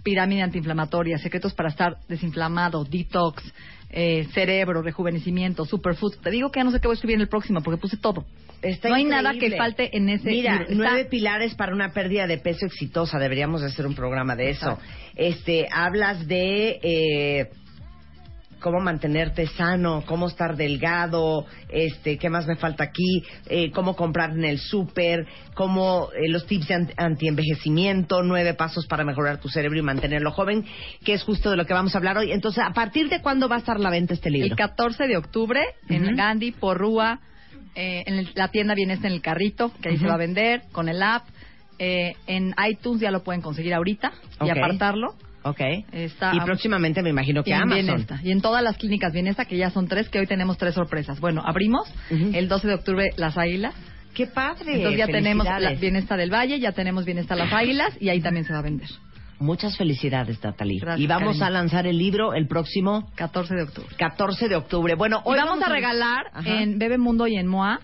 pirámide 0.04 0.42
antiinflamatoria, 0.42 1.18
secretos 1.18 1.54
para 1.54 1.70
estar 1.70 1.98
desinflamado, 2.10 2.84
detox, 2.84 3.44
eh, 3.90 4.28
cerebro, 4.34 4.82
rejuvenecimiento, 4.82 5.66
superfood. 5.66 6.16
Te 6.22 6.30
digo 6.32 6.50
que 6.52 6.60
ya 6.60 6.64
no 6.64 6.72
sé 6.72 6.80
qué 6.80 6.88
voy 6.88 6.94
a 6.94 6.96
escribir 6.96 7.16
en 7.16 7.22
el 7.22 7.28
próximo 7.30 7.62
porque 7.62 7.80
puse 7.80 7.98
todo. 7.98 8.26
Está 8.62 8.90
no 8.90 8.96
hay 8.96 9.04
increíble. 9.04 9.24
nada 9.30 9.40
que 9.40 9.58
falte 9.58 9.98
en 9.98 10.08
ese 10.10 10.30
Mira, 10.30 10.52
libro. 10.52 10.66
Está- 10.72 10.76
nueve 10.76 11.06
pilares 11.06 11.56
para 11.56 11.74
una 11.74 11.92
pérdida 11.94 12.28
de 12.28 12.38
peso 12.38 12.66
exitosa. 12.66 13.18
Deberíamos 13.18 13.62
de 13.62 13.68
hacer 13.68 13.86
un 13.88 13.96
programa 13.96 14.36
de 14.36 14.52
eso. 14.52 14.72
Exacto. 14.72 14.86
Este, 15.16 15.68
hablas 15.72 16.28
de 16.28 16.80
eh, 16.84 17.50
cómo 18.62 18.80
mantenerte 18.80 19.48
sano, 19.48 20.04
cómo 20.06 20.28
estar 20.28 20.56
delgado, 20.56 21.46
este, 21.70 22.18
qué 22.18 22.30
más 22.30 22.48
me 22.48 22.56
falta 22.56 22.84
aquí, 22.86 23.24
Eh, 23.48 23.72
cómo 23.72 23.96
comprar 23.96 24.32
en 24.32 24.46
el 24.46 24.60
súper, 24.60 25.26
cómo 25.56 26.10
eh, 26.14 26.30
los 26.30 26.46
tips 26.46 26.68
de 26.70 26.76
ant- 26.76 26.94
antienvejecimiento, 26.98 28.24
nueve 28.24 28.54
pasos 28.54 28.86
para 28.88 29.04
mejorar 29.04 29.40
tu 29.40 29.50
cerebro 29.50 29.80
y 29.80 29.82
mantenerlo 29.82 30.32
joven, 30.32 30.66
que 31.04 31.14
es 31.14 31.24
justo 31.24 31.50
de 31.50 31.58
lo 31.58 31.66
que 31.66 31.74
vamos 31.74 31.96
a 31.96 31.98
hablar 31.98 32.18
hoy. 32.18 32.32
Entonces, 32.32 32.64
¿a 32.66 32.72
partir 32.74 33.10
de 33.10 33.22
cuándo 33.22 33.50
va 33.50 33.56
a 33.56 33.60
estar 33.60 33.80
la 33.80 33.90
venta 33.90 34.14
este 34.14 34.30
libro? 34.30 34.48
El 34.48 34.56
14 34.56 35.08
de 35.08 35.18
octubre 35.18 35.62
en. 35.90 36.16
Gandhi, 36.16 36.52
Porrúa, 36.52 37.20
eh, 37.76 38.04
en 38.06 38.20
el- 38.20 38.30
la 38.36 38.50
tienda 38.50 38.76
viene 38.76 38.94
este 38.94 39.08
en 39.08 39.14
el 39.14 39.22
carrito, 39.22 39.72
que 39.82 39.90
ahí 39.90 39.98
se 39.98 40.06
va 40.08 40.14
a 40.16 40.18
vender, 40.18 40.64
con 40.72 40.88
el 40.90 41.02
app. 41.02 41.24
Eh, 41.80 42.14
en 42.28 42.54
iTunes 42.70 43.02
ya 43.02 43.10
lo 43.12 43.24
pueden 43.24 43.42
conseguir 43.42 43.74
ahorita 43.74 44.12
y 44.46 44.50
apartarlo. 44.52 45.16
Ok. 45.44 45.60
Está- 45.92 46.36
y 46.36 46.40
próximamente 46.42 47.02
me 47.02 47.10
imagino 47.10 47.44
que 47.44 47.50
Y 47.50 47.54
en 47.54 47.62
Amazon. 47.62 47.86
Bienesta. 47.86 48.20
Y 48.24 48.32
en 48.32 48.42
todas 48.42 48.64
las 48.64 48.78
clínicas 48.78 49.12
Bienesta, 49.12 49.46
que 49.46 49.58
ya 49.58 49.70
son 49.72 49.88
tres, 49.88 50.10
que 50.10 50.20
hoy 50.20 50.28
tenemos 50.28 50.58
tres 50.58 50.76
sorpresas. 50.76 51.20
Bueno, 51.20 51.42
abrimos 51.46 51.92
el 52.10 52.48
12 52.48 52.68
de 52.68 52.74
octubre 52.76 53.10
Las 53.18 53.38
Águilas. 53.38 53.74
¡Qué 54.14 54.28
padre! 54.28 54.76
Entonces 54.76 54.98
ya 55.00 55.08
tenemos 55.08 55.46
la. 55.46 55.72
Bienesta 55.74 56.18
del 56.18 56.32
Valle, 56.34 56.60
ya 56.60 56.74
tenemos 56.74 57.06
Bienesta 57.06 57.36
Las 57.36 57.52
Águilas 57.54 57.96
y 58.00 58.10
ahí 58.10 58.22
también 58.22 58.46
se 58.46 58.54
va 58.54 58.60
a 58.60 58.64
vender. 58.64 58.88
Muchas 59.40 59.76
felicidades, 59.76 60.44
Natalie. 60.44 60.80
Gracias, 60.80 61.00
y 61.04 61.08
vamos 61.08 61.40
cariño. 61.40 61.46
a 61.46 61.50
lanzar 61.50 61.88
el 61.88 61.98
libro 61.98 62.36
el 62.36 62.48
próximo 62.48 63.10
14 63.16 63.56
de 63.56 63.64
octubre. 63.64 63.90
14 63.98 64.48
de 64.50 64.56
octubre. 64.56 64.94
Bueno, 64.94 65.22
Hoy 65.26 65.40
hoy 65.40 65.44
vamos, 65.44 65.64
a 65.64 65.70
regalar 65.70 66.26
en 66.46 66.78
Bebemundo 66.78 67.26
y 67.26 67.38
en 67.38 67.48
MOA 67.48 67.80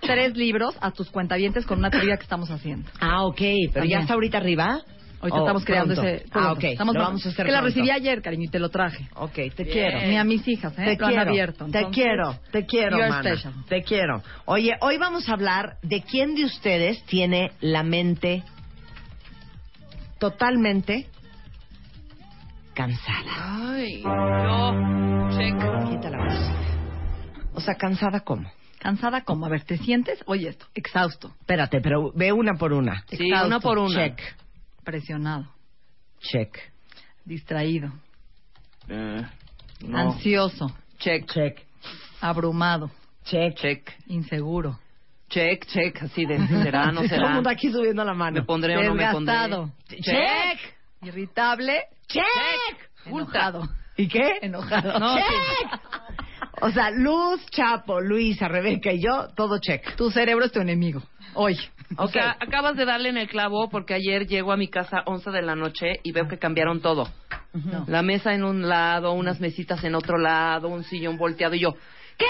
tres 0.00 0.36
libros 0.36 0.76
a 0.82 0.90
tus 0.90 1.10
cuentavientes 1.10 1.64
con 1.64 1.78
una 1.78 1.90
teoría 1.90 2.16
que 2.16 2.24
estamos 2.24 2.50
haciendo. 2.50 2.90
Ah, 3.00 3.24
ok. 3.24 3.36
Pero 3.38 3.72
También. 3.72 3.98
ya 3.98 4.02
está 4.02 4.14
ahorita 4.14 4.36
arriba. 4.38 4.82
Ahorita 5.22 5.36
¿O 5.38 5.40
estamos 5.44 5.64
creando 5.64 5.94
pronto? 5.94 6.10
ese. 6.10 6.26
Ah, 6.32 6.52
ok. 6.52 6.64
Estamos 6.64 6.94
Lo 6.96 7.00
vamos 7.00 7.24
a 7.24 7.28
hacer 7.28 7.46
Que 7.46 7.52
la 7.52 7.60
recibí 7.60 7.90
ayer, 7.90 8.20
cariño, 8.22 8.44
y 8.44 8.48
te 8.48 8.58
lo 8.58 8.70
traje. 8.70 9.08
Ok, 9.14 9.32
te 9.34 9.62
Bien. 9.62 9.68
quiero. 9.70 10.00
Ni 10.08 10.16
a 10.16 10.24
mis 10.24 10.46
hijas, 10.48 10.72
¿eh? 10.78 10.84
Te 10.84 10.96
lo 10.96 11.06
han 11.06 11.12
quiero, 11.12 11.30
abierto. 11.30 11.66
te 11.66 11.88
quiero, 11.90 12.38
te 12.50 12.66
quiero, 12.66 12.98
mana. 12.98 13.34
Te 13.68 13.82
quiero. 13.84 14.20
Oye, 14.46 14.72
hoy 14.80 14.98
vamos 14.98 15.28
a 15.28 15.34
hablar 15.34 15.76
de 15.82 16.02
quién 16.02 16.34
de 16.34 16.44
ustedes 16.44 17.04
tiene 17.04 17.52
la 17.60 17.84
mente 17.84 18.42
totalmente 20.18 21.06
cansada. 22.74 23.30
Ay, 23.76 24.02
yo. 24.02 24.74
Check. 25.38 25.90
Quita 25.90 26.10
la 26.10 26.18
música. 26.18 26.56
O 27.54 27.60
sea, 27.60 27.74
cansada 27.76 28.20
cómo? 28.20 28.50
Cansada 28.78 29.20
como, 29.22 29.46
a 29.46 29.48
ver, 29.48 29.62
¿te 29.62 29.76
sientes? 29.78 30.18
Oye 30.26 30.48
esto, 30.48 30.66
exhausto, 30.74 31.28
Espérate, 31.38 31.80
pero 31.80 32.10
ve 32.16 32.32
una 32.32 32.54
por 32.54 32.72
una. 32.72 33.04
Sí, 33.08 33.26
Exhausto. 33.26 33.46
una 33.46 33.60
por 33.60 33.78
una. 33.78 33.94
Check, 33.94 34.20
presionado, 34.84 35.46
check, 36.20 36.56
distraído, 37.24 37.92
Eh, 38.88 39.22
no. 39.82 39.98
Ansioso. 39.98 40.66
Check. 40.98 41.26
Check. 41.32 41.60
Abrumado. 42.20 42.90
Check. 43.24 43.54
Check. 43.56 43.90
Inseguro. 44.08 44.78
Check, 45.28 45.66
check. 45.66 46.02
Así 46.02 46.24
de, 46.26 46.46
¿será, 46.46 46.86
no 46.86 46.92
Todo 46.94 47.02
el 47.04 47.08
será? 47.10 47.28
mundo 47.30 47.48
aquí 47.50 47.70
subiendo 47.72 48.04
la 48.04 48.14
mano. 48.14 48.40
¿Me 48.40 48.42
pondré 48.46 48.76
o 48.76 48.82
no 48.82 48.94
me 48.94 49.10
pondré? 49.10 49.34
Desgastado. 49.34 49.72
Check. 49.88 50.58
Irritable. 51.02 51.82
Check. 52.06 52.90
Enojado. 53.06 53.68
¿Y 53.96 54.08
qué? 54.08 54.38
Enojado. 54.42 54.98
No, 54.98 55.16
Check. 55.16 55.80
O 56.60 56.70
sea, 56.70 56.90
Luz, 56.90 57.44
Chapo, 57.50 58.00
Luisa, 58.00 58.46
Rebeca 58.46 58.92
y 58.92 59.02
yo, 59.02 59.28
todo 59.34 59.58
check. 59.58 59.96
Tu 59.96 60.10
cerebro 60.10 60.44
es 60.44 60.52
tu 60.52 60.60
enemigo. 60.60 61.02
Hoy. 61.34 61.58
O 61.96 62.08
sea, 62.08 62.36
acabas 62.40 62.76
de 62.76 62.84
darle 62.84 63.08
en 63.08 63.16
el 63.16 63.28
clavo 63.28 63.68
porque 63.68 63.94
ayer 63.94 64.26
llego 64.26 64.52
a 64.52 64.56
mi 64.56 64.68
casa 64.68 65.02
11 65.06 65.30
de 65.30 65.42
la 65.42 65.54
noche 65.54 66.00
y 66.02 66.12
veo 66.12 66.28
que 66.28 66.38
cambiaron 66.38 66.80
todo. 66.80 67.08
La 67.86 68.02
mesa 68.02 68.34
en 68.34 68.44
un 68.44 68.68
lado, 68.68 69.12
unas 69.12 69.40
mesitas 69.40 69.82
en 69.84 69.94
otro 69.94 70.18
lado, 70.18 70.68
un 70.68 70.84
sillón 70.84 71.18
volteado 71.18 71.54
y 71.54 71.60
yo, 71.60 71.74
¿qué? 72.16 72.26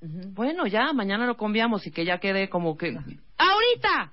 Bueno, 0.00 0.66
ya, 0.66 0.92
mañana 0.92 1.26
lo 1.26 1.36
cambiamos 1.36 1.86
y 1.86 1.90
que 1.90 2.04
ya 2.04 2.18
quede 2.18 2.48
como 2.48 2.76
que... 2.76 2.96
¡Ahorita! 3.36 4.12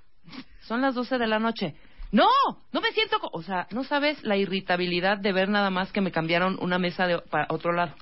Son 0.62 0.82
las 0.82 0.96
12 0.96 1.18
de 1.18 1.28
la 1.28 1.40
noche. 1.40 1.76
No, 2.12 2.28
no 2.74 2.82
me 2.82 2.92
siento... 2.92 3.20
co-". 3.20 3.30
O 3.32 3.42
sea, 3.42 3.68
no 3.72 3.86
sabes 3.86 4.22
la 4.24 4.36
irritabilidad 4.36 5.18
de 5.18 5.32
ver 5.32 5.48
nada 5.48 5.70
más 5.70 5.92
que 5.94 6.02
me 6.02 6.12
cambiaron 6.12 6.58
una 6.62 6.78
mesa 6.78 7.08
de 7.08 7.20
para 7.20 7.48
otro 7.50 7.72
lado. 7.72 7.94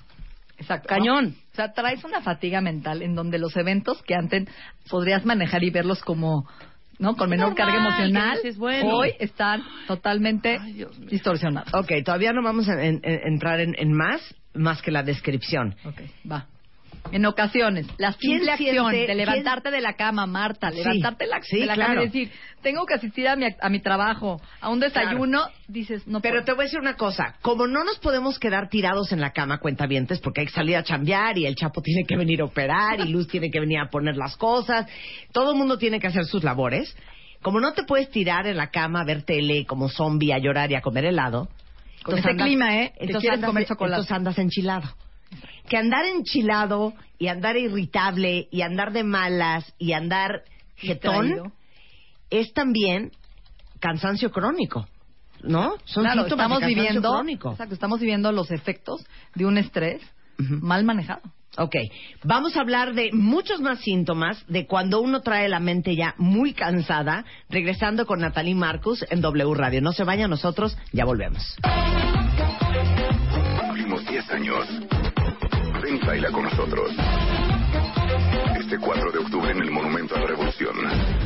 Exacto. 0.58 0.88
Cañón. 0.88 1.26
¿no? 1.26 1.32
O 1.52 1.56
sea, 1.56 1.74
traes 1.74 2.04
una 2.04 2.22
fatiga 2.22 2.62
mental 2.62 3.02
en 3.02 3.15
donde 3.15 3.38
los 3.39 3.56
eventos 3.58 4.02
que 4.04 4.15
antes 4.15 4.48
podrías 4.89 5.26
manejar 5.26 5.63
y 5.63 5.70
verlos 5.70 6.02
como, 6.02 6.48
¿no? 7.00 7.15
Con 7.15 7.30
menor 7.30 7.50
Normal, 7.50 7.65
carga 7.68 7.88
emocional, 7.88 8.38
dices, 8.41 8.58
bueno. 8.58 8.89
hoy 8.96 9.13
están 9.20 9.63
totalmente 9.88 10.58
Ay, 10.60 10.86
distorsionados. 11.10 11.74
Ok, 11.74 11.91
todavía 12.06 12.32
no 12.34 12.41
vamos 12.44 12.70
a 12.70 12.74
en- 12.84 13.02
en- 13.04 13.20
entrar 13.34 13.60
en, 13.60 13.76
en 13.78 13.91
más, 13.94 14.22
más 14.54 14.82
que 14.82 14.91
la 14.91 15.04
descripción. 15.04 15.76
Ok, 15.86 16.02
va. 16.32 16.48
En 17.12 17.26
ocasiones, 17.26 17.86
la 17.98 18.13
¿Quién 18.13 18.39
simple 18.39 18.52
acción 18.52 18.89
siente- 18.91 19.08
de 19.08 19.15
levantarte 19.15 19.72
de 19.72 19.80
la 19.80 19.94
cama, 19.94 20.26
Marta, 20.26 20.72
Sí, 20.72 20.78
levantarte 20.78 21.28
la- 21.28 21.41
sí, 21.41 21.60
de 21.60 21.65
la 21.68 21.76
cama 21.78 22.02
y 22.02 22.06
decir, 22.08 22.32
tengo 22.62 22.86
que 22.86 22.96
asistir 22.96 23.28
a 23.28 23.36
mi, 23.36 23.46
a 23.60 23.70
mi 23.70 23.80
trabajo, 23.80 24.41
a 24.60 24.70
un 24.70 24.80
desayuno, 24.80 25.48
dices, 25.68 26.06
no 26.08 26.20
Pero 26.20 26.36
puedo. 26.38 26.46
te 26.46 26.52
voy 26.54 26.62
a 26.62 26.65
decir 26.65 26.80
una 26.80 26.96
cosa, 26.96 27.36
como 27.41 27.68
no 27.68 27.84
nos 27.84 28.00
podemos 28.00 28.39
quedar 28.39 28.70
tirados 28.70 29.12
en 29.12 29.22
la 29.22 29.32
cama, 29.32 29.60
cuentavientes, 29.60 30.20
porque 30.20 30.41
hay 30.41 30.48
que 30.48 30.54
salir 30.54 30.76
a 30.78 30.84
chambear 30.84 31.38
y 31.38 31.46
el 31.46 31.56
Chapo 31.56 31.82
tiene 31.82 32.06
que 32.08 32.18
venir 32.18 32.41
a 32.41 32.46
operar 32.46 33.00
y 33.00 33.08
Luz 33.10 33.28
tiene 33.28 33.52
que 33.52 33.60
venir 33.60 33.80
a 33.80 33.89
poner 33.89 34.18
las 34.18 34.36
cosas, 34.36 34.88
todo 35.32 35.52
el 35.52 35.58
mundo 35.58 35.78
tiene 35.78 36.00
que 36.00 36.08
hacer 36.08 36.26
sus 36.26 36.44
labores. 36.44 36.96
Como 37.41 37.60
no 37.60 37.74
te 37.74 37.84
puedes 37.84 38.10
tirar 38.10 38.48
en 38.48 38.58
la 38.58 38.72
cama 38.72 39.02
a 39.02 39.06
ver 39.06 39.22
tele 39.22 39.65
como 39.68 39.88
zombie, 39.89 40.34
a 40.34 40.39
llorar 40.39 40.72
y 40.72 40.76
a 40.76 40.82
comer 40.82 41.06
helado. 41.06 41.48
Con 42.04 42.18
entonces 42.18 42.26
ese 42.36 42.44
clima, 42.44 42.78
¿eh? 42.82 42.94
Entonces 42.98 43.30
andas, 43.30 43.48
comer 43.48 43.65
chocolate. 43.68 43.94
entonces 43.94 44.12
andas 44.12 44.38
enchilado. 44.39 44.89
Que 45.69 45.78
andar 45.78 46.06
enchilado 46.06 46.93
y 47.17 47.28
andar 47.28 47.58
irritable 47.58 48.47
y 48.51 48.62
andar 48.62 48.91
de 48.93 49.04
malas 49.04 49.73
y 49.80 49.93
andar 49.93 50.43
jetón 50.75 51.54
es 52.30 52.54
también 52.54 53.12
cansancio 53.80 54.32
crónico, 54.32 54.88
¿no? 55.41 55.75
Son 55.86 56.04
Claro, 56.04 56.21
síntomas 56.23 56.32
estamos 56.32 56.60
de 56.60 56.65
cansancio 56.65 56.67
viviendo, 56.84 57.12
crónico. 57.12 57.51
exacto, 57.51 57.73
estamos 57.73 57.99
viviendo 57.99 58.32
los 58.32 58.51
efectos 58.51 59.06
de 59.36 59.45
un 59.45 59.58
estrés 59.58 60.01
mal 60.38 60.84
manejado. 60.84 61.21
Ok, 61.58 61.73
vamos 62.23 62.58
a 62.58 62.62
hablar 62.62 62.93
de 62.95 63.12
muchos 63.13 63.62
más 63.62 63.80
síntomas 63.80 64.45
de 64.47 64.67
cuando 64.67 64.99
uno 64.99 65.21
trae 65.21 65.47
la 65.47 65.62
mente 65.62 65.95
ya 65.95 66.13
muy 66.17 66.51
cansada, 66.54 67.23
regresando 67.49 68.06
con 68.06 68.19
Natalie 68.19 68.56
Marcus 68.56 69.06
en 69.10 69.21
W 69.21 69.54
Radio. 69.56 69.82
No 69.82 69.93
se 69.93 70.04
vayan 70.04 70.30
nosotros, 70.30 70.78
ya 70.91 71.06
volvemos. 71.06 71.56
Cumplimos 73.62 74.06
10 74.06 74.30
años. 74.32 74.67
Ven 75.86 76.00
y 76.02 76.06
baila 76.06 76.32
con 76.32 76.43
nosotros. 76.43 76.91
Este 78.60 78.80
4 78.80 79.12
de 79.12 79.19
octubre 79.19 79.52
en 79.52 79.62
el 79.62 79.69
Monumento 79.69 80.15
a 80.15 80.19
la 80.19 80.26
Revolución. 80.26 80.76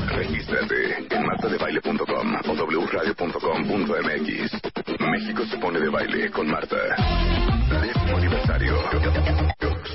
Regístrate 0.09 0.97
en 1.15 1.25
martadebaile.com 1.25 2.35
o 2.45 2.53
wradio.com.mx. 2.85 4.51
México 4.99 5.45
se 5.49 5.57
pone 5.59 5.79
de 5.79 5.87
baile 5.87 6.29
con 6.31 6.47
Marta. 6.47 6.75
Décimo 7.81 8.17
aniversario. 8.17 8.75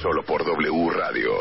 Solo 0.00 0.24
por 0.24 0.42
W 0.42 0.90
Radio. 0.92 1.32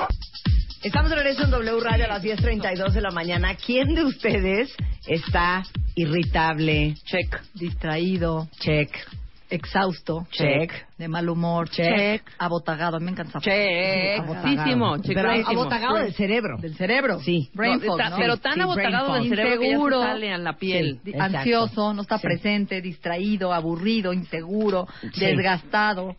Estamos 0.83 1.09
de 1.09 1.15
regreso 1.15 1.43
en 1.45 1.51
W 1.51 1.79
Radio 1.79 2.03
a 2.03 2.07
las 2.09 2.21
10.32 2.21 2.91
de 2.91 3.01
la 3.01 3.11
mañana. 3.11 3.55
¿Quién 3.55 3.95
de 3.95 4.03
ustedes 4.03 4.75
está 5.07 5.63
irritable? 5.95 6.95
Check. 7.05 7.41
Distraído, 7.53 8.49
Check. 8.59 8.89
Exhausto, 9.53 10.25
Check. 10.31 10.71
de 10.97 11.07
mal 11.07 11.29
humor, 11.29 11.69
Check. 11.69 12.23
abotagado, 12.39 12.99
me 12.99 13.11
encanta. 13.11 13.39
Check. 13.39 14.19
Abotagado. 14.19 14.49
Chequísimo, 14.49 14.95
Pero 15.05 15.31
abotagado 15.47 15.95
del 15.97 16.13
cerebro. 16.13 16.57
Del 16.59 16.75
cerebro. 16.75 17.19
Sí. 17.19 17.49
Brain 17.53 17.79
No, 17.79 17.85
fog, 17.85 17.99
está- 17.99 18.09
¿no? 18.09 18.17
Pero 18.17 18.37
tan 18.37 18.53
Sí, 18.55 18.59
abotagado 18.61 19.13
del 19.13 19.29
cerebro 19.29 19.51
que 19.51 19.55
ya 19.55 19.59
se 19.59 19.65
Inseguro. 19.67 20.01
sale 20.01 20.33
en 20.33 20.43
la 20.43 20.53
piel. 20.53 20.99
Sí. 21.05 21.13
Ansioso, 21.19 21.93
no 21.93 22.01
está 22.01 22.17
Sí. 22.17 22.23
presente, 22.23 22.81
distraído, 22.81 23.53
aburrido, 23.53 24.11
inseguro, 24.13 24.87
desgastado, 25.17 26.15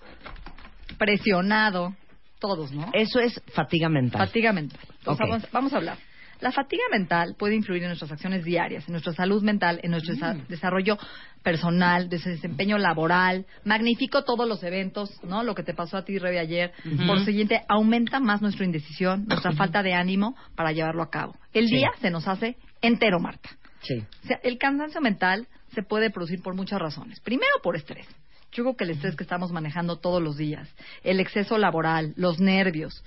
presionado, 0.98 1.94
todos, 2.38 2.72
¿no? 2.72 2.86
Eso 2.92 3.20
es 3.20 3.40
fatiga 3.54 3.88
mental. 3.88 4.26
Fatiga 4.26 4.52
mental. 4.52 4.80
Entonces, 4.98 5.24
Ok. 5.24 5.30
vamos, 5.30 5.48
vamos 5.52 5.72
a 5.72 5.76
hablar. 5.78 5.98
La 6.44 6.52
fatiga 6.52 6.82
mental 6.92 7.36
puede 7.38 7.54
influir 7.54 7.82
en 7.84 7.88
nuestras 7.88 8.12
acciones 8.12 8.44
diarias, 8.44 8.86
en 8.86 8.92
nuestra 8.92 9.14
salud 9.14 9.42
mental, 9.42 9.80
en 9.82 9.92
nuestro 9.92 10.14
Mm. 10.14 10.46
desarrollo 10.46 10.98
personal, 11.42 12.10
de 12.10 12.18
desempeño 12.18 12.76
laboral. 12.76 13.46
Magnifico 13.64 14.24
todos 14.24 14.46
los 14.46 14.62
eventos, 14.62 15.10
¿no? 15.24 15.42
Lo 15.42 15.54
que 15.54 15.62
te 15.62 15.72
pasó 15.72 15.96
a 15.96 16.04
ti, 16.04 16.18
Rebe, 16.18 16.38
ayer. 16.38 16.72
Por 17.06 17.24
siguiente, 17.24 17.62
aumenta 17.66 18.20
más 18.20 18.42
nuestra 18.42 18.66
indecisión, 18.66 19.24
nuestra 19.26 19.52
falta 19.52 19.82
de 19.82 19.94
ánimo 19.94 20.36
para 20.54 20.72
llevarlo 20.72 21.02
a 21.02 21.08
cabo. 21.08 21.34
El 21.54 21.66
Sí. 21.66 21.76
día 21.76 21.88
se 22.02 22.10
nos 22.10 22.28
hace 22.28 22.58
entero, 22.82 23.20
Marta. 23.20 23.48
Sí. 23.80 24.04
O 24.24 24.26
sea, 24.26 24.38
el 24.42 24.58
cansancio 24.58 25.00
mental 25.00 25.48
se 25.74 25.82
puede 25.82 26.10
producir 26.10 26.42
por 26.42 26.54
muchas 26.54 26.78
razones. 26.78 27.20
Primero, 27.20 27.54
por 27.62 27.74
estrés. 27.74 28.06
Yo 28.52 28.64
creo 28.64 28.76
que 28.76 28.84
el 28.84 28.90
estrés 28.90 29.16
que 29.16 29.24
estamos 29.24 29.50
manejando 29.50 29.96
todos 29.96 30.22
los 30.22 30.36
días, 30.36 30.68
el 31.04 31.20
exceso 31.20 31.56
laboral, 31.56 32.12
los 32.16 32.38
nervios, 32.38 33.02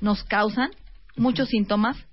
nos 0.00 0.24
causan 0.24 0.70
muchos 1.16 1.48
síntomas 1.50 2.04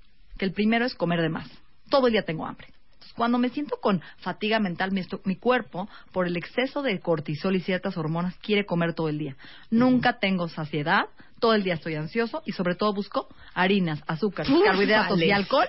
que 0.42 0.46
el 0.46 0.54
primero 0.54 0.86
es 0.86 0.96
comer 0.96 1.22
de 1.22 1.30
más. 1.30 1.48
Todo 1.92 2.08
el 2.08 2.14
día 2.14 2.24
tengo 2.24 2.48
hambre. 2.48 2.66
Entonces, 2.94 3.14
Cuando 3.14 3.38
me 3.38 3.50
siento 3.50 3.78
con 3.80 4.02
fatiga 4.22 4.60
mental, 4.60 4.92
mi, 4.92 5.04
mi 5.26 5.36
cuerpo, 5.36 5.88
por 6.12 6.26
el 6.26 6.36
exceso 6.36 6.82
de 6.82 7.00
cortisol 7.00 7.56
y 7.56 7.60
ciertas 7.60 7.96
hormonas, 7.96 8.36
quiere 8.40 8.66
comer 8.66 8.96
todo 8.96 9.08
el 9.08 9.20
día. 9.20 9.36
Nunca 9.70 10.18
tengo 10.18 10.50
saciedad, 10.50 11.04
todo 11.40 11.54
el 11.54 11.62
día 11.62 11.76
estoy 11.76 11.94
ansioso 11.94 12.42
y 12.44 12.54
sobre 12.54 12.74
todo 12.74 12.92
busco 12.92 13.28
harinas, 13.54 14.02
azúcar, 14.08 14.48
carbohidratos 14.66 15.22
y 15.22 15.30
alcohol 15.30 15.68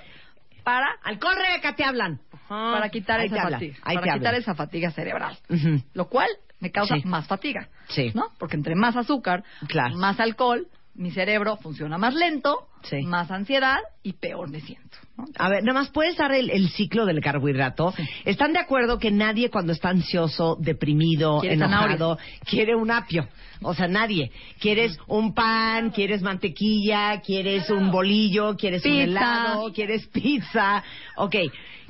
para 0.64 0.86
Alcohol, 1.02 1.34
Rebeca, 1.36 1.74
te 1.76 1.84
hablan. 1.84 2.18
para 2.48 2.88
quitar 2.88 3.20
Ahí 3.20 3.26
esa 3.26 3.42
fatiga, 3.50 3.76
ahí 3.82 3.96
para 3.96 4.14
quitar 4.14 4.34
esa 4.36 4.54
fatiga 4.54 4.90
cerebral, 4.92 5.36
Ujú. 5.50 5.82
lo 5.92 6.08
cual 6.08 6.28
me 6.60 6.70
causa 6.70 6.94
Sí. 6.96 7.02
más 7.04 7.26
fatiga, 7.26 7.68
Sí. 7.88 8.10
¿no? 8.14 8.28
Porque 8.38 8.56
entre 8.56 8.74
más 8.74 8.96
azúcar, 8.96 9.44
Claro. 9.68 9.96
más 9.96 10.18
alcohol, 10.18 10.66
mi 10.94 11.10
cerebro 11.10 11.56
funciona 11.56 11.96
más 11.98 12.14
lento, 12.14 12.68
Sí. 12.82 13.00
más 13.02 13.30
ansiedad 13.30 13.78
y 14.02 14.12
peor 14.14 14.50
me 14.50 14.60
siento. 14.60 14.98
¿no? 15.16 15.24
A 15.38 15.48
ver, 15.48 15.62
nada 15.62 15.80
más 15.80 15.90
puedes 15.90 16.16
dar 16.16 16.32
el, 16.32 16.50
el 16.50 16.68
ciclo 16.70 17.06
del 17.06 17.20
carbohidrato. 17.20 17.94
¿Están 18.24 18.52
de 18.52 18.58
acuerdo 18.58 18.98
que 18.98 19.10
nadie 19.10 19.50
cuando 19.50 19.72
está 19.72 19.90
ansioso, 19.90 20.56
deprimido, 20.60 21.38
Quiere 21.40 21.54
enojado, 21.54 22.18
quiere 22.44 22.74
un 22.74 22.90
apio? 22.90 23.28
O 23.62 23.74
sea, 23.74 23.86
nadie. 23.86 24.32
Quieres 24.58 24.98
un 25.06 25.32
pan, 25.34 25.90
quieres 25.90 26.22
mantequilla, 26.22 27.20
quieres 27.20 27.70
un 27.70 27.90
bolillo, 27.90 28.56
quieres 28.56 28.84
un 28.84 28.92
helado, 28.92 29.72
quieres 29.72 30.06
pizza. 30.08 30.82
Ok, 31.16 31.36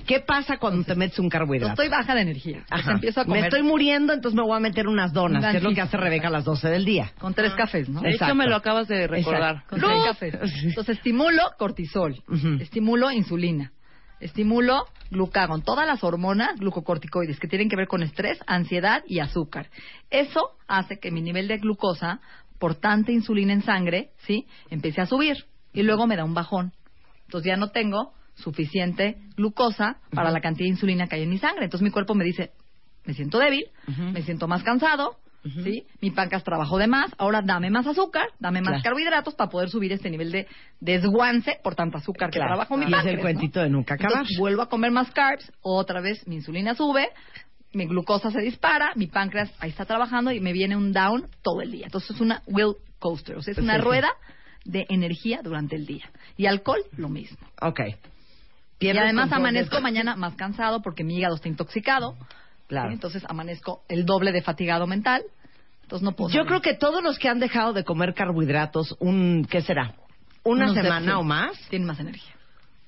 ¿qué 0.07 0.21
pasa 0.21 0.59
cuando 0.59 0.85
te 0.85 0.95
metes 0.95 1.19
un 1.19 1.29
carbohidrato? 1.29 1.73
Estoy 1.73 1.89
baja 1.89 2.15
de 2.15 2.23
energía. 2.23 2.65
Ajá. 2.71 2.93
empiezo 2.93 3.21
a 3.21 3.25
comer 3.25 3.43
Me 3.43 3.47
estoy 3.49 3.63
muriendo, 3.63 4.13
entonces 4.13 4.37
me 4.37 4.43
voy 4.43 4.57
a 4.57 4.61
meter 4.61 4.87
unas 4.87 5.13
donas, 5.13 5.51
que 5.51 5.59
es 5.59 5.63
lo 5.63 5.73
que 5.73 5.81
hace 5.81 5.97
Rebeca 5.97 6.29
a 6.29 6.31
las 6.31 6.45
12 6.45 6.69
del 6.69 6.85
día. 6.85 7.13
con 7.19 7.35
tres 7.35 7.53
cafés, 7.55 7.89
¿no? 7.89 8.01
De 8.01 8.09
hecho, 8.09 8.17
Exacto. 8.17 8.35
me 8.35 8.47
lo 8.47 8.57
acabas 8.57 8.89
de 8.89 9.07
recordar. 9.07 9.57
Exacto. 9.57 9.71
Con 9.71 9.81
tres 9.81 10.05
cafés. 10.05 10.65
Entonces 10.65 10.97
estimulo 10.97 11.43
cortisol, 11.59 12.23
estimulo 12.61 13.11
insulina, 13.11 13.73
estimulo 14.21 14.87
glucagón, 15.11 15.63
todas 15.63 15.87
las 15.87 16.03
hormonas 16.05 16.59
glucocorticoides 16.59 17.39
que 17.39 17.49
tienen 17.49 17.69
que 17.69 17.77
ver 17.77 17.87
con 17.87 18.03
estrés, 18.03 18.39
ansiedad 18.47 19.03
y 19.07 19.21
azúcar. 19.21 19.69
Eso 20.11 20.53
hace 20.67 20.99
que 20.99 21.11
mi 21.11 21.21
nivel 21.21 21.49
de 21.49 21.59
glucosa, 21.59 22.21
por 22.59 22.77
tanta 22.77 23.13
insulina 23.13 23.53
en 23.53 23.63
sangre, 23.63 24.11
¿sí? 24.27 24.47
empiece 24.71 25.01
a 25.01 25.07
subir 25.07 25.45
y 25.73 25.83
luego 25.83 26.07
me 26.07 26.17
da 26.17 26.25
un 26.25 26.35
bajón. 26.35 26.73
Entonces 27.27 27.49
ya 27.51 27.57
no 27.57 27.71
tengo 27.71 28.13
suficiente 28.35 29.17
glucosa 29.37 29.97
para 30.15 30.31
la 30.31 30.41
cantidad 30.41 30.65
de 30.67 30.71
insulina 30.71 31.07
que 31.07 31.17
hay 31.17 31.23
en 31.23 31.31
mi 31.31 31.39
sangre. 31.39 31.65
Entonces 31.65 31.85
mi 31.85 31.91
cuerpo 31.91 32.15
me 32.15 32.25
dice, 32.25 32.51
me 33.05 33.15
siento 33.15 33.39
débil, 33.39 33.65
me 34.13 34.23
siento 34.23 34.49
más 34.49 34.63
cansado, 34.63 35.17
¿sí? 35.65 35.85
Mi 36.01 36.11
páncreas 36.13 36.45
trabajó 36.45 36.79
de 36.79 36.87
más, 36.87 37.11
ahora 37.19 37.43
dame 37.45 37.69
más 37.71 37.87
azúcar, 37.87 38.29
dame 38.39 38.61
más 38.61 38.75
Claro. 38.75 38.83
carbohidratos 38.85 39.35
para 39.35 39.51
poder 39.51 39.69
subir 39.71 39.93
este 39.93 40.09
nivel 40.11 40.31
de 40.31 40.47
desguance 40.81 41.59
por 41.63 41.75
tanto 41.75 41.99
azúcar 41.99 42.31
que 42.31 42.39
Claro. 42.39 42.51
trabajó 42.55 42.77
mi 42.77 42.85
Y 42.85 42.89
es 42.89 42.93
páncreas. 42.93 43.07
el 43.15 43.17
¿no? 43.17 43.23
cuentito 43.23 43.61
de 43.61 43.69
nunca 43.71 43.95
acabar. 43.95 44.13
Entonces, 44.19 44.39
vuelvo 44.39 44.63
a 44.63 44.69
comer 44.69 44.91
más 44.93 45.11
carbs, 45.11 45.51
otra 45.63 46.01
vez 46.01 46.27
mi 46.29 46.37
insulina 46.37 46.75
sube, 46.75 47.09
mi 47.73 47.87
glucosa 47.87 48.31
se 48.31 48.41
dispara, 48.41 48.93
mi 48.97 49.07
páncreas 49.09 49.53
ahí 49.59 49.71
está 49.71 49.85
trabajando 49.85 50.31
y 50.31 50.41
me 50.41 50.53
viene 50.53 50.77
un 50.77 50.93
down 50.93 51.27
todo 51.43 51.61
el 51.63 51.73
día. 51.73 51.87
Entonces 51.87 52.11
es 52.11 52.21
una 52.21 52.43
will 52.47 52.75
coaster, 52.99 53.37
o 53.37 53.43
sea, 53.43 53.53
es 53.53 53.59
una 53.59 53.79
rueda 53.79 54.11
de 54.65 54.87
energía 54.91 55.41
durante 55.43 55.75
el 55.75 55.87
día. 55.87 56.09
Y 56.37 56.47
alcohol, 56.47 56.83
lo 56.97 57.09
mismo. 57.09 57.39
Ok. 57.61 57.81
Y 58.87 58.97
además 58.99 59.33
amanezco 59.33 59.81
mañana 59.81 60.17
más 60.17 60.35
cansado 60.35 60.83
porque 60.83 61.05
mi 61.05 61.17
hígado 61.19 61.35
está 61.37 61.49
intoxicado. 61.49 62.17
Claro. 62.69 62.89
¿sí? 62.89 62.95
Entonces 62.95 63.23
amanezco 63.29 63.83
el 63.89 64.05
doble 64.07 64.33
de 64.33 64.43
fatigado 64.43 64.87
mental. 64.87 65.23
Entonces 65.83 66.05
no 66.05 66.13
puedo. 66.13 66.31
Yo 66.31 66.47
creo 66.47 66.61
que 66.63 66.75
todos 66.75 67.03
los 67.03 67.19
que 67.19 67.29
han 67.29 67.39
dejado 67.41 67.73
de 67.73 67.85
comer 67.85 68.15
carbohidratos, 68.15 68.97
un, 69.01 69.47
¿qué 69.51 69.61
será? 69.61 69.95
Una 70.45 70.65
Unos 70.65 70.75
semana 70.77 71.19
o 71.19 71.23
más, 71.23 71.53
Tienen 71.69 71.87
más 71.87 72.01
energía. 72.01 72.33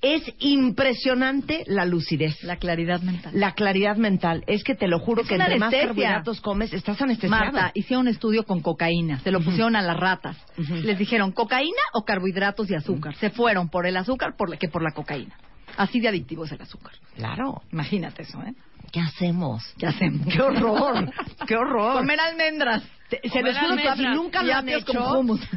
es 0.01 0.23
impresionante 0.41 1.65
la 1.67 1.85
lucidez. 1.85 2.43
La 2.43 2.57
claridad 2.57 3.01
mental. 3.03 3.33
La 3.35 3.53
claridad 3.53 3.97
mental. 3.97 4.43
Es 4.47 4.65
que 4.65 4.75
te 4.75 4.89
lo 4.89 4.99
juro 4.99 5.23
Es 5.23 5.29
que 5.29 5.35
entre 5.37 5.57
más 5.59 5.69
anestesia. 5.69 5.87
carbohidratos 5.89 6.41
comes, 6.41 6.73
estás 6.73 7.01
anestesiado. 7.01 7.53
Marta, 7.53 7.71
hicieron 7.75 8.07
un 8.07 8.09
estudio 8.13 8.45
con 8.45 8.61
cocaína, 8.61 9.21
se 9.21 9.31
lo 9.31 9.41
pusieron 9.41 9.77
a 9.77 9.83
las 9.83 9.97
ratas. 9.99 10.37
Les 10.57 10.99
dijeron 10.99 11.33
cocaína 11.33 11.81
o 11.95 12.05
carbohidratos 12.05 12.71
y 12.71 12.75
azúcar. 12.75 13.15
Se 13.17 13.31
fueron 13.31 13.69
por 13.69 13.87
el 13.87 13.97
azúcar 13.97 14.35
por 14.37 14.49
la- 14.51 14.57
que 14.57 14.69
por 14.69 14.83
la 14.83 14.93
cocaína. 14.93 15.35
Así 15.77 16.01
de 16.01 16.09
adictivo 16.09 16.45
es 16.45 16.53
el 16.53 16.61
azúcar. 16.63 16.93
Claro. 17.17 17.63
Imagínate 17.73 18.23
eso, 18.23 18.41
¿eh? 18.43 18.55
¿Qué 18.93 19.01
hacemos? 19.01 19.63
¿Qué 19.79 19.87
hacemos? 19.87 20.27
¡Qué 20.33 20.41
horror! 20.41 21.11
¡Qué 21.47 21.57
horror! 21.57 21.95
Comer 21.99 22.21
almendras. 22.21 22.83
Te- 23.09 23.21
se 23.25 23.29
Comer 23.41 23.45
les 23.55 23.59
juro 23.59 23.77
que 23.77 23.97
si 23.97 24.03
nunca 24.07 24.43
lo 24.43 24.55
han 24.55 24.69
hecho, 24.69 25.05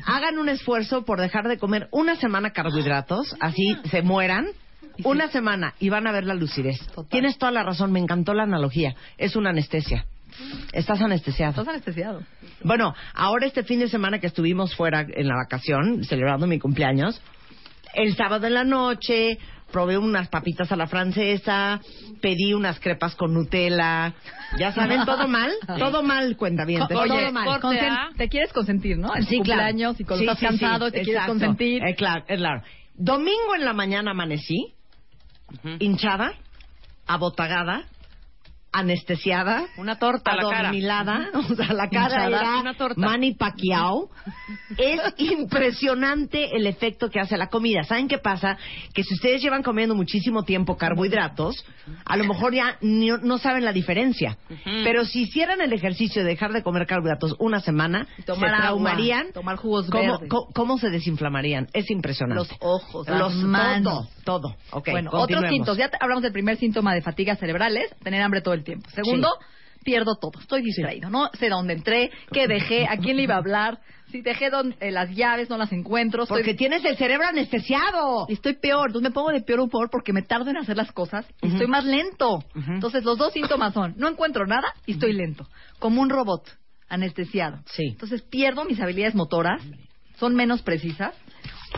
hagan 0.06 0.38
un 0.40 0.50
esfuerzo 0.50 1.06
por 1.06 1.20
dejar 1.22 1.48
de 1.48 1.58
comer 1.58 1.88
una 1.92 2.16
semana 2.16 2.52
carbohidratos, 2.52 3.36
así 3.40 3.78
se 3.90 4.02
mueran. 4.02 4.48
Una 5.04 5.28
semana 5.28 5.76
y 5.80 5.90
van 5.90 6.08
a 6.08 6.12
ver 6.12 6.24
la 6.24 6.34
lucidez. 6.34 6.80
Total. 6.88 7.08
Tienes 7.10 7.38
toda 7.38 7.52
la 7.52 7.62
razón, 7.62 7.92
me 7.92 8.00
encantó 8.00 8.34
la 8.34 8.44
analogía. 8.44 8.96
Es 9.20 9.36
una 9.36 9.52
anestesia. 9.52 10.06
Estás 10.74 11.00
anestesiado. 11.02 11.52
Estás 11.52 11.68
anestesiado. 11.68 12.24
Bueno, 12.64 12.96
ahora 13.14 13.46
este 13.46 13.62
fin 13.64 13.80
de 13.80 13.90
semana 13.90 14.18
que 14.20 14.26
estuvimos 14.26 14.76
fuera 14.76 15.02
en 15.08 15.28
la 15.28 15.36
vacación, 15.36 16.04
celebrando 16.04 16.48
mi 16.48 16.58
cumpleaños, 16.58 17.22
el 17.94 18.16
sábado 18.16 18.48
en 18.48 18.56
la 18.56 18.64
noche 18.64 19.38
probé 19.72 19.98
unas 19.98 20.30
papitas 20.30 20.72
a 20.72 20.76
la 20.76 20.88
francesa, 20.88 21.80
pedí 22.22 22.54
unas 22.54 22.80
crepas 22.80 23.16
con 23.16 23.34
Nutella, 23.34 24.14
ya 24.58 24.72
saben, 24.72 25.06
todo 25.06 25.28
mal, 25.28 25.52
todo 25.78 26.04
mal, 26.04 26.36
cuenta 26.38 26.66
bien, 26.66 26.82
Oye, 26.84 26.90
todo 26.90 27.32
mal. 27.32 27.46
corte 27.46 27.68
consen- 27.68 27.92
A. 27.92 28.10
te 28.18 28.30
quieres 28.30 28.54
consentir, 28.54 28.98
¿no? 28.98 29.16
En 29.16 29.24
Sí, 29.26 29.40
claro. 29.42 29.78
y 29.78 30.04
cuando 30.04 30.18
Sí, 30.18 30.24
estás 30.24 30.40
sí, 30.40 30.46
cansado 30.46 30.86
sí, 30.88 30.92
te 30.94 31.02
quieres 31.04 31.16
exacto. 31.22 31.32
consentir. 31.34 31.84
Eh, 31.84 31.96
claro, 31.96 32.24
es 32.28 32.38
claro. 32.38 32.64
Domingo 32.96 33.56
en 33.56 33.66
la 33.66 33.74
mañana 33.74 34.12
amanecí, 34.12 34.74
hinchada, 35.80 36.34
abotagada, 37.06 37.84
anestesiada, 38.72 39.66
Una 39.78 39.98
torta 39.98 40.32
a 40.32 40.36
la 40.36 40.44
cara. 40.44 40.60
adormilada, 40.60 41.30
o 41.34 41.56
sea, 41.56 41.74
la 41.74 41.90
cara 41.90 42.28
era 42.28 42.58
una 42.60 42.74
torta. 42.76 43.00
Manny 43.00 43.34
Pacquiao. 43.34 44.10
Es 44.78 45.00
impresionante 45.18 46.56
el 46.56 46.68
efecto 46.68 47.10
que 47.10 47.20
hace 47.20 47.38
la 47.38 47.48
comida. 47.48 47.84
¿Saben 47.84 48.08
qué 48.08 48.18
pasa? 48.18 48.58
Que 48.94 49.04
si 49.04 49.14
ustedes 49.16 49.42
llevan 49.42 49.64
comiendo 49.64 49.96
muchísimo 49.96 50.44
tiempo 50.44 50.78
carbohidratos, 50.78 51.66
a 52.06 52.18
lo 52.18 52.26
mejor 52.26 52.54
ya 52.54 52.78
ni- 52.82 53.10
no 53.10 53.38
saben 53.38 53.66
la 53.66 53.74
diferencia. 53.74 54.38
Pero 54.84 55.06
si 55.06 55.24
hicieran 55.24 55.62
el 55.62 55.74
ejercicio 55.74 56.24
de 56.24 56.30
dejar 56.30 56.52
de 56.54 56.64
comer 56.64 56.86
carbohidratos 56.86 57.36
una 57.40 57.60
semana, 57.60 58.08
tomar 58.26 58.50
se 58.50 58.56
agua, 58.56 58.62
traumarían. 58.62 59.32
tomar 59.34 59.56
jugos 59.58 59.90
¿Cómo, 59.90 60.14
verdes. 60.14 60.30
cómo, 60.30 60.48
cómo 60.54 60.78
se 60.78 60.90
desinflamarían? 60.90 61.68
Es 61.74 61.90
impresionante. 61.90 62.36
Los 62.44 62.50
ojos, 62.60 63.08
los 63.08 63.34
manos. 63.36 63.84
todo, 63.84 64.10
todo. 64.28 64.56
Ok, 64.72 64.90
bueno, 64.92 65.10
otros 65.14 65.42
síntomas. 65.50 65.78
Ya 65.78 65.90
hablamos 66.00 66.22
del 66.24 66.34
primer 66.34 66.58
síntoma 66.58 66.94
de 66.94 67.02
fatiga 67.02 67.36
cerebrales, 67.38 67.90
tener 68.04 68.22
hambre 68.22 68.42
todo 68.42 68.54
el 68.54 68.64
tiempo. 68.64 68.90
Segundo, 68.92 69.30
pierdo 69.84 70.16
todo. 70.20 70.40
Estoy 70.42 70.62
distraído. 70.62 71.10
No 71.10 71.30
sé 71.40 71.48
dónde 71.50 71.74
entré, 71.74 72.12
qué 72.32 72.48
dejé, 72.48 72.86
a 72.88 72.98
quién 72.98 73.16
le 73.18 73.24
iba 73.24 73.36
a 73.36 73.38
hablar. 73.38 73.80
Si 74.12 74.22
dejé 74.22 74.50
don- 74.50 74.76
eh, 74.80 74.92
las 74.92 75.10
llaves, 75.16 75.50
no 75.50 75.58
las 75.58 75.72
encuentro. 75.72 76.24
Estoy, 76.24 76.40
Porque 76.40 76.54
tienes 76.54 76.84
el 76.86 76.98
cerebro 76.98 77.28
anestesiado. 77.28 78.26
y 78.30 78.34
estoy 78.34 78.54
peor. 78.56 78.88
Entonces 78.90 79.10
me 79.10 79.14
pongo 79.14 79.32
de 79.32 79.42
peor 79.42 79.62
humor 79.62 79.90
porque 79.90 80.14
me 80.14 80.22
tardo 80.22 80.50
en 80.50 80.58
hacer 80.58 80.76
las 80.78 80.92
cosas 80.92 81.26
y 81.42 81.48
estoy 81.48 81.68
más 81.68 81.86
lento. 81.86 82.40
Entonces 82.68 83.04
los 83.04 83.18
dos 83.18 83.34
síntomas 83.34 83.74
son, 83.74 83.94
no 83.98 84.08
encuentro 84.10 84.46
nada 84.46 84.74
y 84.86 84.94
estoy 84.94 85.14
lento. 85.14 85.48
Como 85.80 86.02
un 86.02 86.10
robot, 86.10 86.44
anestesiado. 86.90 87.60
Sí. 87.66 87.88
Entonces 87.92 88.22
pierdo 88.24 88.66
mis 88.66 88.80
habilidades 88.80 89.16
motoras, 89.16 89.62
son 90.20 90.36
menos 90.36 90.62
precisas 90.64 91.14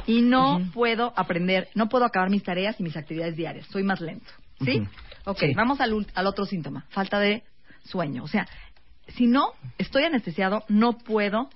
y 0.06 0.22
no 0.22 0.62
puedo 0.74 1.14
aprender, 1.16 1.70
no 1.76 1.90
puedo 1.90 2.06
acabar 2.06 2.30
mis 2.30 2.44
tareas 2.44 2.80
y 2.80 2.84
mis 2.84 2.96
actividades 2.98 3.36
diarias. 3.36 3.68
Soy 3.68 3.84
más 3.84 4.02
lento. 4.02 4.30
¿Sí? 4.64 4.80
Ujú. 4.80 4.90
Ok, 5.26 5.40
Sí. 5.40 5.54
vamos 5.56 5.80
al, 5.82 6.06
al 6.14 6.28
otro 6.28 6.46
síntoma, 6.46 6.86
falta 6.90 7.20
de 7.20 7.44
sueño. 7.84 8.24
O 8.24 8.28
sea, 8.28 8.48
si 9.08 9.26
no 9.28 9.54
estoy 9.78 10.04
anestesiado, 10.04 10.64
no 10.68 10.98
puedo 10.98 11.50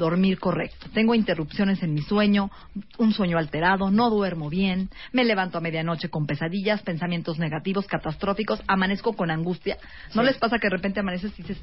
dormir 0.00 0.40
correcto. 0.40 0.88
Tengo 0.92 1.14
interrupciones 1.14 1.80
en 1.84 1.94
mi 1.94 2.02
sueño, 2.02 2.50
un 2.98 3.12
sueño 3.12 3.38
alterado, 3.38 3.92
no 3.92 4.10
duermo 4.10 4.50
bien, 4.50 4.90
me 5.12 5.24
levanto 5.24 5.58
a 5.58 5.60
medianoche 5.60 6.08
con 6.08 6.26
pesadillas, 6.26 6.82
pensamientos 6.82 7.38
negativos, 7.38 7.86
catastróficos, 7.86 8.60
amanezco 8.66 9.12
con 9.12 9.30
angustia. 9.30 9.78
¿No 10.14 10.24
les 10.24 10.36
pasa 10.38 10.58
que 10.58 10.66
de 10.66 10.76
repente 10.76 10.98
amaneces 10.98 11.32
y 11.38 11.42
dices, 11.42 11.58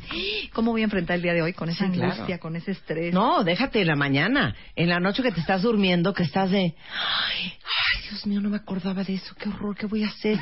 ¿cómo 0.53 0.71
voy 0.71 0.81
a 0.81 0.85
enfrentar 0.85 1.17
el 1.17 1.21
día 1.21 1.33
de 1.33 1.41
hoy 1.41 1.51
con 1.51 1.67
esa 1.67 1.85
angustia, 1.85 2.39
con 2.39 2.55
ese 2.55 2.71
estrés? 2.71 3.13
No, 3.13 3.43
déjate 3.43 3.81
en 3.81 3.87
la 3.87 3.95
mañana, 3.95 4.55
en 4.75 4.87
la 4.87 4.99
noche 4.99 5.21
que 5.21 5.31
te 5.31 5.41
estás 5.41 5.63
durmiendo, 5.63 6.13
que 6.13 6.23
estás 6.23 6.51
de, 6.51 6.59
ay, 6.59 6.73
ay 7.41 8.09
Dios 8.09 8.25
mío, 8.25 8.39
no 8.39 8.49
me 8.49 8.57
acordaba 8.57 9.03
de 9.03 9.15
eso, 9.15 9.35
qué 9.37 9.49
horror, 9.49 9.75
¿qué 9.75 9.87
voy 9.87 10.03
a 10.03 10.07
hacer? 10.07 10.37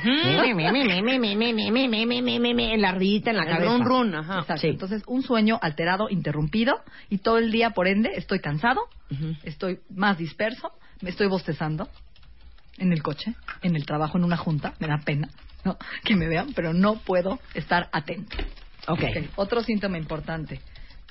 en 2.73 2.81
la 2.81 2.91
rita, 2.91 3.31
en 3.31 3.37
la 3.37 3.45
cabeza. 3.45 3.71
Run, 3.71 3.85
run, 3.85 4.15
ajá. 4.15 4.39
Exacto. 4.41 4.61
Sí. 4.61 4.67
Entonces, 4.67 5.03
un 5.07 5.23
sueño 5.23 5.57
alterado, 5.61 6.09
interrumpido 6.09 6.75
y 7.09 7.19
todo 7.19 7.37
el 7.37 7.51
día 7.51 7.71
por 7.71 7.84
ende, 7.87 8.11
estoy 8.15 8.39
cansado, 8.39 8.81
estoy 9.43 9.79
más 9.89 10.17
disperso, 10.17 10.71
me 11.01 11.09
estoy 11.09 11.27
bostezando 11.27 11.89
en 12.77 12.91
el 12.91 13.01
coche, 13.01 13.35
en 13.61 13.75
el 13.75 13.85
trabajo, 13.85 14.17
en 14.17 14.23
una 14.23 14.37
junta, 14.37 14.73
me 14.79 14.87
da 14.87 14.99
pena 15.05 15.29
¿no? 15.65 15.77
que 16.03 16.15
me 16.15 16.27
vean, 16.27 16.53
pero 16.53 16.73
no 16.73 16.95
puedo 16.99 17.39
estar 17.53 17.89
atento. 17.91 18.37
Ok. 18.87 19.03
Ok, 19.03 19.29
Otro 19.35 19.63
síntoma 19.63 19.97
importante, 19.97 20.61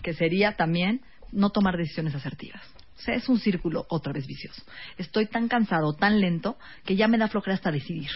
que 0.02 0.14
sería 0.14 0.52
también 0.52 1.02
no 1.32 1.50
tomar 1.50 1.76
decisiones 1.76 2.14
asertivas. 2.14 2.62
O 2.96 3.00
sea, 3.00 3.16
es 3.16 3.28
un 3.28 3.38
círculo 3.38 3.84
otra 3.90 4.12
vez 4.12 4.26
vicioso. 4.26 4.62
Estoy 4.96 5.26
tan 5.26 5.48
cansado, 5.48 5.92
tan 5.94 6.20
lento, 6.20 6.56
que 6.84 6.94
ya 6.96 7.08
me 7.08 7.18
da 7.18 7.28
flojera 7.28 7.54
hasta 7.54 7.72
decidir. 7.72 8.08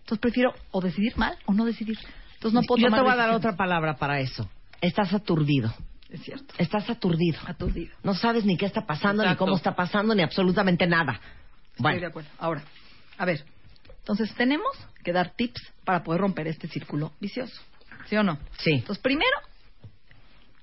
Entonces 0.00 0.18
prefiero 0.18 0.52
o 0.72 0.80
decidir 0.80 1.16
mal 1.16 1.38
o 1.46 1.54
no 1.54 1.64
decidir. 1.64 1.98
Entonces 2.34 2.54
no 2.54 2.62
puedo 2.62 2.80
Yo 2.80 2.86
tomar 2.86 3.00
te 3.00 3.04
voy 3.04 3.12
a 3.12 3.16
dar 3.16 3.30
otra 3.30 3.56
palabra 3.56 3.96
para 3.96 4.20
eso. 4.20 4.50
Estás 4.80 5.14
aturdido. 5.14 5.72
Es 6.10 6.22
cierto. 6.22 6.54
Estás 6.58 6.88
aturdido. 6.88 7.38
Aturdido. 7.46 7.94
No 8.02 8.14
sabes 8.14 8.44
ni 8.44 8.56
qué 8.56 8.66
está 8.66 8.86
pasando, 8.86 9.24
ni 9.26 9.36
cómo 9.36 9.56
está 9.56 9.76
pasando, 9.76 10.14
ni 10.14 10.22
absolutamente 10.22 10.86
nada. 10.86 11.12
Estoy 11.70 11.82
Bueno, 11.82 12.00
de 12.00 12.06
acuerdo. 12.06 12.30
Ahora, 12.38 12.62
a 13.18 13.24
ver. 13.24 13.44
Entonces 13.98 14.34
tenemos 14.34 14.72
que 15.04 15.12
dar 15.12 15.34
tips 15.34 15.60
para 15.84 16.02
poder 16.02 16.22
romper 16.22 16.46
este 16.48 16.66
círculo 16.68 17.12
vicioso. 17.20 17.60
¿Sí 18.08 18.16
o 18.16 18.22
no? 18.22 18.38
sí. 18.58 18.72
Entonces, 18.72 19.02
primero, 19.02 19.36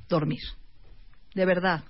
dormir. 0.09 0.41
De 1.35 1.45
verdad. 1.45 1.83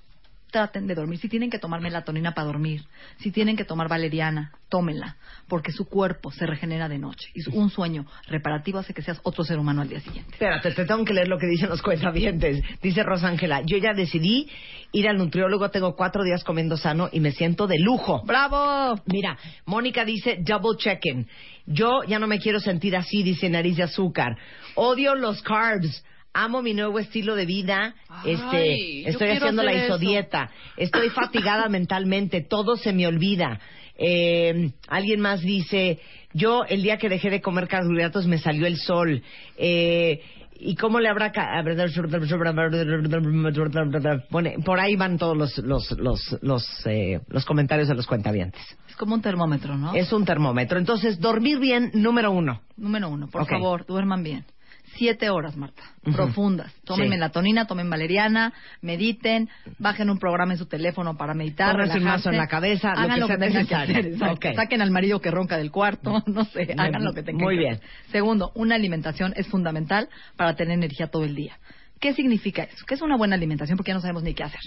Traten 0.55 0.87
de 0.87 0.95
dormir. 0.95 1.19
Si 1.19 1.27
tienen 1.27 1.49
que 1.49 1.59
tomar 1.59 1.81
melatonina 1.81 2.33
para 2.33 2.47
dormir, 2.47 2.85
si 3.17 3.29
tienen 3.29 3.57
que 3.57 3.65
tomar 3.65 3.89
valeriana, 3.89 4.53
tómenla, 4.69 5.17
porque 5.49 5.73
su 5.73 5.83
cuerpo 5.83 6.31
se 6.31 6.45
regenera 6.45 6.87
de 6.87 6.97
noche. 6.97 7.29
Y 7.33 7.41
un 7.57 7.69
sueño 7.69 8.05
reparativo 8.27 8.79
hace 8.79 8.93
que 8.93 9.01
seas 9.01 9.19
otro 9.23 9.43
ser 9.43 9.59
humano 9.59 9.81
al 9.81 9.89
día 9.89 9.99
siguiente. 9.99 10.31
Espérate, 10.31 10.71
te 10.71 10.85
tengo 10.85 11.03
que 11.03 11.13
leer 11.13 11.27
lo 11.27 11.37
que 11.37 11.47
dicen 11.47 11.67
los 11.67 11.81
cuentavientes. 11.81 12.63
Dice 12.81 13.03
Rosángela, 13.03 13.63
yo 13.65 13.75
ya 13.79 13.93
decidí 13.93 14.49
ir 14.93 15.09
al 15.09 15.17
nutriólogo, 15.17 15.71
tengo 15.71 15.97
cuatro 15.97 16.23
días 16.23 16.45
comiendo 16.45 16.77
sano 16.77 17.09
y 17.11 17.19
me 17.19 17.33
siento 17.33 17.67
de 17.67 17.77
lujo. 17.77 18.23
¡Bravo! 18.25 18.97
Mira, 19.07 19.37
Mónica 19.65 20.05
dice 20.05 20.37
double 20.39 20.77
checking. 20.77 21.27
Yo 21.65 22.03
ya 22.07 22.17
no 22.17 22.27
me 22.27 22.39
quiero 22.39 22.61
sentir 22.61 22.95
así, 22.95 23.23
dice 23.23 23.49
nariz 23.49 23.75
de 23.75 23.83
azúcar. 23.83 24.37
Odio 24.75 25.15
los 25.15 25.41
carbs. 25.41 26.01
Amo 26.37 26.61
mi 26.61 26.73
nuevo 26.73 26.99
estilo 26.99 27.33
de 27.33 27.45
vida. 27.45 27.95
Ay, 28.09 28.33
este, 28.33 29.09
estoy 29.09 29.29
haciendo 29.29 29.63
la 29.63 29.71
eso. 29.71 29.85
isodieta. 29.95 30.51
Estoy 30.75 31.09
fatigada 31.09 31.69
mentalmente. 31.69 32.41
Todo 32.41 32.75
se 32.75 32.91
me 32.91 33.07
olvida. 33.07 33.59
Eh, 33.97 34.71
alguien 34.89 35.21
más 35.21 35.39
dice, 35.39 35.99
yo 36.33 36.65
el 36.65 36.83
día 36.83 36.97
que 36.97 37.07
dejé 37.07 37.29
de 37.29 37.39
comer 37.41 37.69
carbohidratos 37.69 38.27
me 38.27 38.37
salió 38.37 38.67
el 38.67 38.75
sol. 38.75 39.23
Eh, 39.57 40.19
¿Y 40.57 40.75
cómo 40.75 40.99
le 40.99 41.07
habrá... 41.07 41.31
ca- 41.31 41.57
Bueno, 44.29 44.51
por 44.65 44.79
ahí 44.81 44.95
van 44.97 45.17
todos 45.17 45.37
los, 45.37 45.57
los, 45.59 45.91
los, 45.97 46.37
los, 46.41 46.65
eh, 46.85 47.21
los 47.29 47.45
comentarios 47.45 47.87
de 47.87 47.95
los 47.95 48.07
cuentavientes. 48.07 48.61
Es 48.89 48.95
como 48.95 49.15
un 49.15 49.21
termómetro, 49.21 49.77
¿no? 49.77 49.93
Es 49.95 50.11
un 50.11 50.25
termómetro. 50.25 50.79
Entonces, 50.79 51.19
dormir 51.19 51.59
bien, 51.59 51.91
número 51.93 52.31
uno. 52.31 52.61
Número 52.77 53.09
uno, 53.09 53.27
por 53.27 53.41
favor, 53.47 53.85
duerman 53.85 54.23
bien. 54.23 54.45
Siete 54.97 55.29
horas, 55.29 55.57
Marta. 55.57 55.83
Profundas. 56.03 56.73
Tomen 56.85 57.05
Sí. 57.07 57.09
melatonina, 57.09 57.67
tomen 57.67 57.89
valeriana, 57.89 58.53
mediten, 58.81 59.49
bajen 59.77 60.09
un 60.09 60.19
programa 60.19 60.53
en 60.53 60.57
su 60.59 60.67
teléfono 60.67 61.17
para 61.17 61.33
meditar, 61.33 61.73
Pónganse 61.73 61.97
un 61.97 62.03
mazo 62.05 62.29
en 62.29 62.37
la 62.37 62.47
cabeza, 62.47 62.91
hagan 62.93 63.19
lo 63.19 63.27
que, 63.27 63.37
sea 63.37 63.47
que 63.47 63.53
necesario. 63.53 64.15
hacer. 64.25 64.55
Saquen 64.55 64.81
al 64.81 64.91
marido 64.91 65.19
que 65.19 65.31
ronca 65.31 65.57
del 65.57 65.71
cuarto, 65.71 66.23
no 66.27 66.45
sé, 66.45 66.73
hagan 66.77 67.03
lo 67.03 67.13
que 67.13 67.23
tengan 67.23 67.43
Muy 67.43 67.57
bien. 67.57 67.79
Segundo, 68.11 68.51
una 68.55 68.75
alimentación 68.75 69.33
es 69.35 69.47
fundamental 69.47 70.07
para 70.37 70.55
tener 70.55 70.75
energía 70.77 71.07
todo 71.07 71.23
el 71.25 71.35
día. 71.35 71.57
¿Qué 71.99 72.13
significa 72.13 72.63
eso? 72.63 72.85
¿Qué 72.87 72.93
es 72.95 73.01
una 73.01 73.17
buena 73.17 73.35
alimentación? 73.35 73.77
Porque 73.77 73.89
ya 73.89 73.95
no 73.95 74.01
sabemos 74.01 74.23
ni 74.23 74.33
qué 74.33 74.43
hacer. 74.43 74.59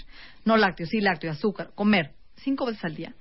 No 0.45 0.57
lácteos, 0.57 0.89
sí 0.89 0.99
lácteos, 1.01 1.37
azúcar, 1.37 1.69
comer 1.75 2.11
cinco 2.35 2.65
veces 2.65 2.83
al 2.85 2.95
día. 2.95 3.13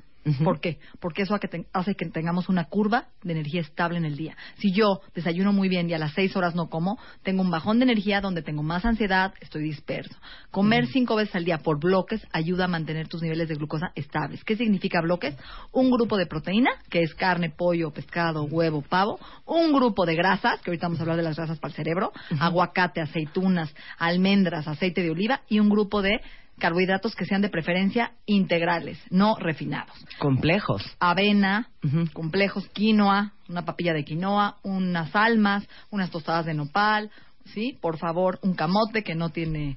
¿Por 0.44 0.61
qué? 0.61 0.78
Porque 1.00 1.22
eso 1.22 1.35
hace 1.35 1.40
que, 1.40 1.48
ten- 1.48 1.66
hace 1.72 1.94
que 1.94 2.04
tengamos 2.07 2.48
una 2.48 2.64
curva 2.64 3.07
de 3.22 3.33
energía 3.33 3.61
estable 3.62 3.98
en 3.98 4.04
el 4.04 4.16
día. 4.16 4.37
Si 4.59 4.72
yo 4.72 5.00
desayuno 5.14 5.52
muy 5.52 5.68
bien 5.68 5.88
y 5.88 5.94
a 5.94 5.98
las 5.98 6.12
seis 6.12 6.37
horas 6.37 6.54
no 6.54 6.68
como, 6.68 6.98
tengo 7.22 7.40
un 7.42 7.50
bajón 7.50 7.78
de 7.78 7.85
energía 7.85 8.20
donde 8.20 8.42
tengo 8.42 8.62
más 8.62 8.85
ansiedad, 8.85 9.33
estoy 9.40 9.62
disperso. 9.62 10.14
Comer 10.50 10.87
cinco 10.88 11.16
veces 11.16 11.35
al 11.35 11.44
día 11.44 11.59
por 11.59 11.81
bloques 11.81 12.26
ayuda 12.33 12.66
a 12.66 12.68
mantener 12.68 13.09
tus 13.09 13.22
niveles 13.22 13.48
de 13.48 13.54
glucosa 13.54 13.92
estables. 13.94 14.44
¿Qué 14.44 14.57
significa 14.57 15.00
bloques? 15.00 15.35
Un 15.72 15.90
grupo 15.90 16.16
de 16.16 16.26
proteína, 16.26 16.70
que 16.90 17.02
es 17.02 17.14
carne, 17.14 17.50
pollo, 17.50 17.90
pescado, 17.90 18.44
huevo, 18.44 18.83
pavo. 18.83 19.18
Un 19.46 19.72
grupo 19.72 20.04
de 20.04 20.14
grasas, 20.14 20.61
que 20.61 20.70
ahorita 20.70 20.87
vamos 20.87 20.98
a 20.98 21.02
hablar 21.02 21.16
de 21.16 21.22
las 21.22 21.37
grasas 21.37 21.59
para 21.59 21.70
el 21.70 21.76
cerebro. 21.76 22.12
Aguacate, 22.38 23.00
aceitunas, 23.00 23.74
almendras, 23.98 24.68
aceite 24.68 25.02
de 25.02 25.11
oliva. 25.11 25.40
Y 25.48 25.61
un 25.61 25.68
grupo 25.70 26.02
de 26.02 26.20
carbohidratos 26.59 27.14
que 27.14 27.25
sean 27.25 27.42
de 27.42 27.49
preferencia 27.49 28.12
integrales, 28.27 28.99
no 29.11 29.37
refinados 29.37 29.97
Complejos. 30.18 30.85
avena, 31.01 31.71
complejos, 32.12 32.68
quinoa, 32.68 33.33
una 33.49 33.64
papilla 33.64 33.94
de 33.94 34.05
quinoa, 34.05 34.57
unas 34.62 35.14
almas, 35.14 35.66
unas 35.90 36.11
tostadas 36.11 36.47
de 36.47 36.55
nopal, 36.55 37.11
¿sí? 37.55 37.79
Por 37.81 37.99
favor, 37.99 38.38
un 38.42 38.55
camote 38.55 39.03
que 39.03 39.14
no 39.14 39.31
tiene 39.31 39.77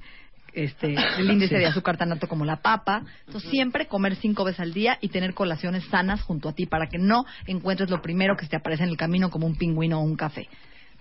este 0.54 0.96
el 1.17 1.30
índice 1.30 1.58
de 1.58 1.65
azúcar 1.65 1.98
tan 1.98 2.12
alto 2.12 2.28
como 2.28 2.46
la 2.46 2.58
papa. 2.58 3.04
Entonces, 3.26 3.50
siempre 3.50 3.88
comer 3.88 4.15
cinco 4.15 4.44
veces 4.44 4.60
al 4.60 4.74
día 4.74 4.98
y 5.02 5.10
tener 5.10 5.34
colaciones 5.34 5.86
sanas 5.86 6.22
junto 6.22 6.50
a 6.50 6.54
ti 6.54 6.65
para 6.65 6.88
que 6.88 6.98
no 6.98 7.26
encuentres 7.46 7.89
lo 7.89 8.02
primero 8.02 8.36
que 8.36 8.46
se 8.46 8.52
te 8.52 8.58
aparece 8.58 8.84
en 8.84 8.89
el 8.89 8.98
camino 8.98 9.30
como 9.30 9.48
un 9.48 9.56
pingüino 9.56 10.00
o 10.00 10.04
un 10.04 10.15
café. 10.15 10.48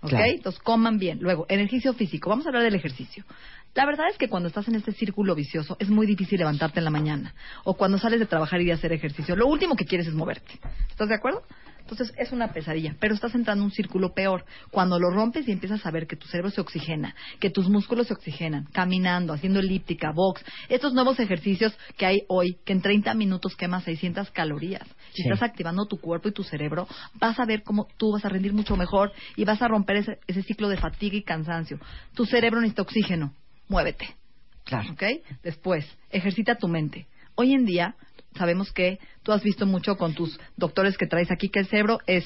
¿Ok? 0.03 0.11
Claro. 0.11 0.25
Entonces, 0.27 0.61
coman 0.63 0.99
bien. 0.99 1.19
Luego, 1.21 1.45
ejercicio 1.49 1.93
físico. 1.93 2.31
Vamos 2.31 2.47
a 2.47 2.49
hablar 2.49 2.63
del 2.63 2.75
ejercicio. 2.75 3.25
La 3.75 3.87
verdad 3.87 4.09
es 4.11 4.19
que 4.19 4.29
cuando 4.29 4.49
estás 4.49 4.67
en 4.69 4.75
este 4.75 4.93
círculo 4.93 5.35
vicioso 5.35 5.77
es 5.79 5.89
muy 5.91 6.07
difícil 6.07 6.39
levantarte 6.39 6.81
en 6.81 6.85
la 6.85 6.91
mañana. 6.91 7.35
O 7.65 7.75
cuando 7.75 7.99
sales 7.99 8.19
de 8.19 8.27
trabajar 8.27 8.61
y 8.61 8.67
de 8.67 8.73
hacer 8.73 8.93
ejercicio. 8.93 9.37
Lo 9.37 9.47
último 9.47 9.77
que 9.77 9.85
quieres 9.85 10.09
es 10.09 10.15
moverte. 10.15 10.59
¿Estás 10.89 11.09
de 11.09 11.15
acuerdo? 11.15 11.43
Entonces 11.81 12.13
es 12.19 12.31
una 12.31 12.53
pesadilla, 12.53 12.95
pero 13.01 13.15
estás 13.15 13.35
entrando 13.35 13.63
en 13.63 13.67
un 13.67 13.73
círculo 13.73 14.13
peor. 14.13 14.45
Cuando 14.71 15.01
lo 15.01 15.11
rompes 15.11 15.49
y 15.49 15.53
empiezas 15.53 15.85
a 15.87 15.91
ver 15.91 16.07
que 16.07 16.15
tu 16.15 16.27
cerebro 16.29 16.51
se 16.51 16.61
oxigena, 16.61 17.17
que 17.41 17.51
tus 17.51 17.69
músculos 17.69 18.07
se 18.07 18.13
oxigenan, 18.15 18.67
caminando, 18.73 19.33
haciendo 19.33 19.59
elíptica, 19.59 20.13
box, 20.13 20.45
estos 20.69 20.93
nuevos 20.93 21.19
ejercicios 21.19 21.77
que 21.97 22.07
hay 22.07 22.23
hoy, 22.29 22.59
que 22.65 22.75
en 22.75 22.83
30 22.83 23.15
minutos 23.15 23.57
quemas 23.57 23.83
600 23.85 24.31
calorías. 24.31 24.87
Si 25.15 25.23
Sí. 25.23 25.29
estás 25.29 25.43
activando 25.43 25.87
tu 25.87 25.99
cuerpo 25.99 26.29
y 26.29 26.33
tu 26.33 26.45
cerebro, 26.45 26.87
vas 27.15 27.41
a 27.41 27.45
ver 27.45 27.63
cómo 27.65 27.89
tú 27.97 28.13
vas 28.13 28.25
a 28.25 28.29
rendir 28.29 28.53
mucho 28.53 28.77
mejor 28.77 29.11
y 29.35 29.45
vas 29.45 29.61
a 29.61 29.67
romper 29.67 29.97
ese, 29.97 30.19
ese 30.29 30.43
ciclo 30.45 30.69
de 30.69 30.77
fatiga 30.77 31.17
y 31.17 31.23
cansancio. 31.23 31.81
Tu 32.15 32.25
cerebro 32.25 32.61
necesita 32.61 32.83
oxígeno. 32.83 33.35
Muévete. 33.71 34.17
Claro. 34.65 34.93
¿Ok? 34.93 35.03
Después, 35.43 35.87
ejercita 36.11 36.57
tu 36.57 36.67
mente. 36.67 37.07
Hoy 37.37 37.55
en 37.55 37.65
día 37.65 37.95
sabemos 38.37 38.73
que 38.73 38.99
tú 39.23 39.31
has 39.33 39.43
visto 39.45 39.65
mucho 39.65 39.97
con 39.97 40.13
tus 40.13 40.39
doctores 40.57 40.99
que 40.99 41.07
traes 41.07 41.31
aquí 41.31 41.49
que 41.49 41.61
el 41.61 41.67
cerebro 41.67 42.01
es 42.07 42.25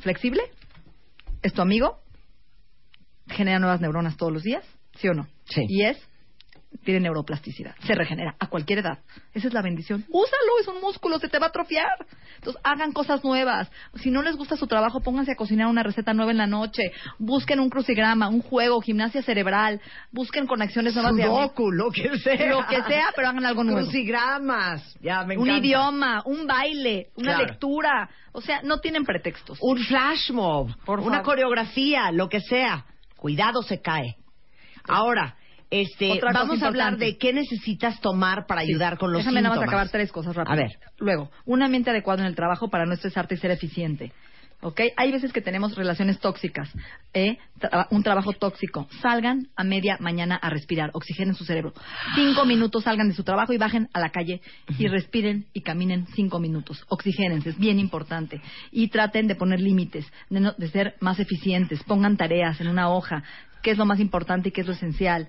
flexible, 0.00 0.42
es 1.42 1.52
tu 1.52 1.60
amigo, 1.60 2.00
genera 3.28 3.58
nuevas 3.58 3.80
neuronas 3.80 4.16
todos 4.16 4.32
los 4.32 4.42
días, 4.42 4.64
¿sí 4.98 5.08
o 5.08 5.14
no? 5.14 5.28
Sí. 5.44 5.66
Y 5.68 5.82
es 5.82 5.98
tiene 6.84 7.00
neuroplasticidad, 7.00 7.74
se 7.86 7.94
regenera 7.94 8.34
a 8.38 8.46
cualquier 8.48 8.80
edad. 8.80 8.98
Esa 9.34 9.48
es 9.48 9.54
la 9.54 9.62
bendición. 9.62 10.04
Úsalo, 10.08 10.58
es 10.60 10.68
un 10.68 10.80
músculo, 10.80 11.18
se 11.18 11.28
te 11.28 11.38
va 11.38 11.46
a 11.46 11.48
atrofiar. 11.48 11.90
Entonces, 12.36 12.60
hagan 12.64 12.92
cosas 12.92 13.24
nuevas. 13.24 13.70
Si 13.96 14.10
no 14.10 14.22
les 14.22 14.36
gusta 14.36 14.56
su 14.56 14.66
trabajo, 14.66 15.00
pónganse 15.00 15.32
a 15.32 15.36
cocinar 15.36 15.66
una 15.68 15.82
receta 15.82 16.12
nueva 16.14 16.30
en 16.30 16.36
la 16.38 16.46
noche. 16.46 16.92
Busquen 17.18 17.60
un 17.60 17.70
crucigrama, 17.70 18.28
un 18.28 18.40
juego, 18.42 18.80
gimnasia 18.80 19.22
cerebral. 19.22 19.80
Busquen 20.12 20.46
conexiones 20.46 20.94
nuevas 20.94 21.14
de. 21.16 21.24
Sudoku, 21.24 21.70
lo 21.72 21.90
que 21.90 22.18
sea. 22.18 22.46
Lo 22.48 22.66
que 22.66 22.82
sea, 22.82 23.06
pero 23.14 23.28
hagan 23.28 23.44
algo 23.46 23.64
nuevo. 23.64 23.80
Crucigramas. 23.80 24.96
Ya, 25.00 25.24
me 25.24 25.36
Un 25.36 25.48
encanta. 25.48 25.66
idioma, 25.66 26.22
un 26.24 26.46
baile, 26.46 27.08
una 27.16 27.34
Claro. 27.34 27.46
lectura. 27.46 28.10
O 28.32 28.40
sea, 28.40 28.60
no 28.62 28.78
tienen 28.80 29.04
pretextos. 29.04 29.58
Un 29.62 29.78
flash 29.78 30.30
mob. 30.30 30.74
Por 30.84 31.00
una 31.00 31.22
coreografía, 31.22 32.10
lo 32.12 32.28
que 32.28 32.40
sea. 32.40 32.84
Cuidado, 33.16 33.62
se 33.62 33.80
cae. 33.80 34.16
Ahora, 34.88 35.36
este, 35.70 36.12
Otra 36.12 36.32
vamos 36.32 36.62
a 36.62 36.68
hablar 36.68 36.96
de 36.96 37.16
qué 37.18 37.32
necesitas 37.32 38.00
tomar 38.00 38.46
para 38.46 38.60
ayudar 38.60 38.98
con 38.98 39.12
los 39.12 39.20
Déjame 39.20 39.42
nada 39.42 39.50
más 39.50 39.58
síntomas. 39.58 39.68
acabar 39.74 39.88
tres 39.90 40.12
cosas 40.12 40.34
rápido. 40.36 40.52
A 40.52 40.56
ver. 40.56 40.70
Luego, 40.98 41.30
un 41.44 41.62
ambiente 41.62 41.90
adecuado 41.90 42.20
en 42.20 42.26
el 42.26 42.34
trabajo 42.36 42.68
para 42.68 42.86
no 42.86 42.94
estresarte 42.94 43.34
y 43.34 43.38
ser 43.38 43.50
eficiente. 43.50 44.12
¿Ok? 44.62 44.80
Hay 44.96 45.12
veces 45.12 45.34
que 45.34 45.42
tenemos 45.42 45.76
relaciones 45.76 46.18
tóxicas, 46.18 46.70
¿eh? 47.12 47.36
Tra- 47.60 47.88
un 47.90 48.02
trabajo 48.02 48.32
tóxico. 48.32 48.88
Salgan 49.02 49.48
a 49.54 49.64
media 49.64 49.98
mañana 50.00 50.34
a 50.36 50.48
respirar, 50.48 50.90
oxigenen 50.94 51.34
su 51.34 51.44
cerebro. 51.44 51.74
Cinco 52.14 52.44
minutos 52.46 52.84
salgan 52.84 53.08
de 53.08 53.14
su 53.14 53.22
trabajo 53.22 53.52
y 53.52 53.58
bajen 53.58 53.90
a 53.92 54.00
la 54.00 54.08
calle 54.08 54.40
y 54.78 54.88
respiren 54.88 55.44
y 55.52 55.60
caminen 55.60 56.06
cinco 56.14 56.38
minutos. 56.38 56.82
Oxigénense, 56.88 57.50
es 57.50 57.58
bien 57.58 57.78
importante. 57.78 58.40
Y 58.72 58.88
traten 58.88 59.26
de 59.26 59.34
poner 59.34 59.60
límites, 59.60 60.06
de, 60.30 60.40
no- 60.40 60.54
de 60.56 60.68
ser 60.68 60.94
más 61.00 61.20
eficientes. 61.20 61.82
Pongan 61.84 62.16
tareas 62.16 62.58
en 62.60 62.68
una 62.68 62.88
hoja. 62.88 63.24
¿Qué 63.62 63.72
es 63.72 63.78
lo 63.78 63.84
más 63.84 64.00
importante 64.00 64.48
y 64.48 64.52
qué 64.52 64.62
es 64.62 64.66
lo 64.66 64.72
esencial? 64.72 65.28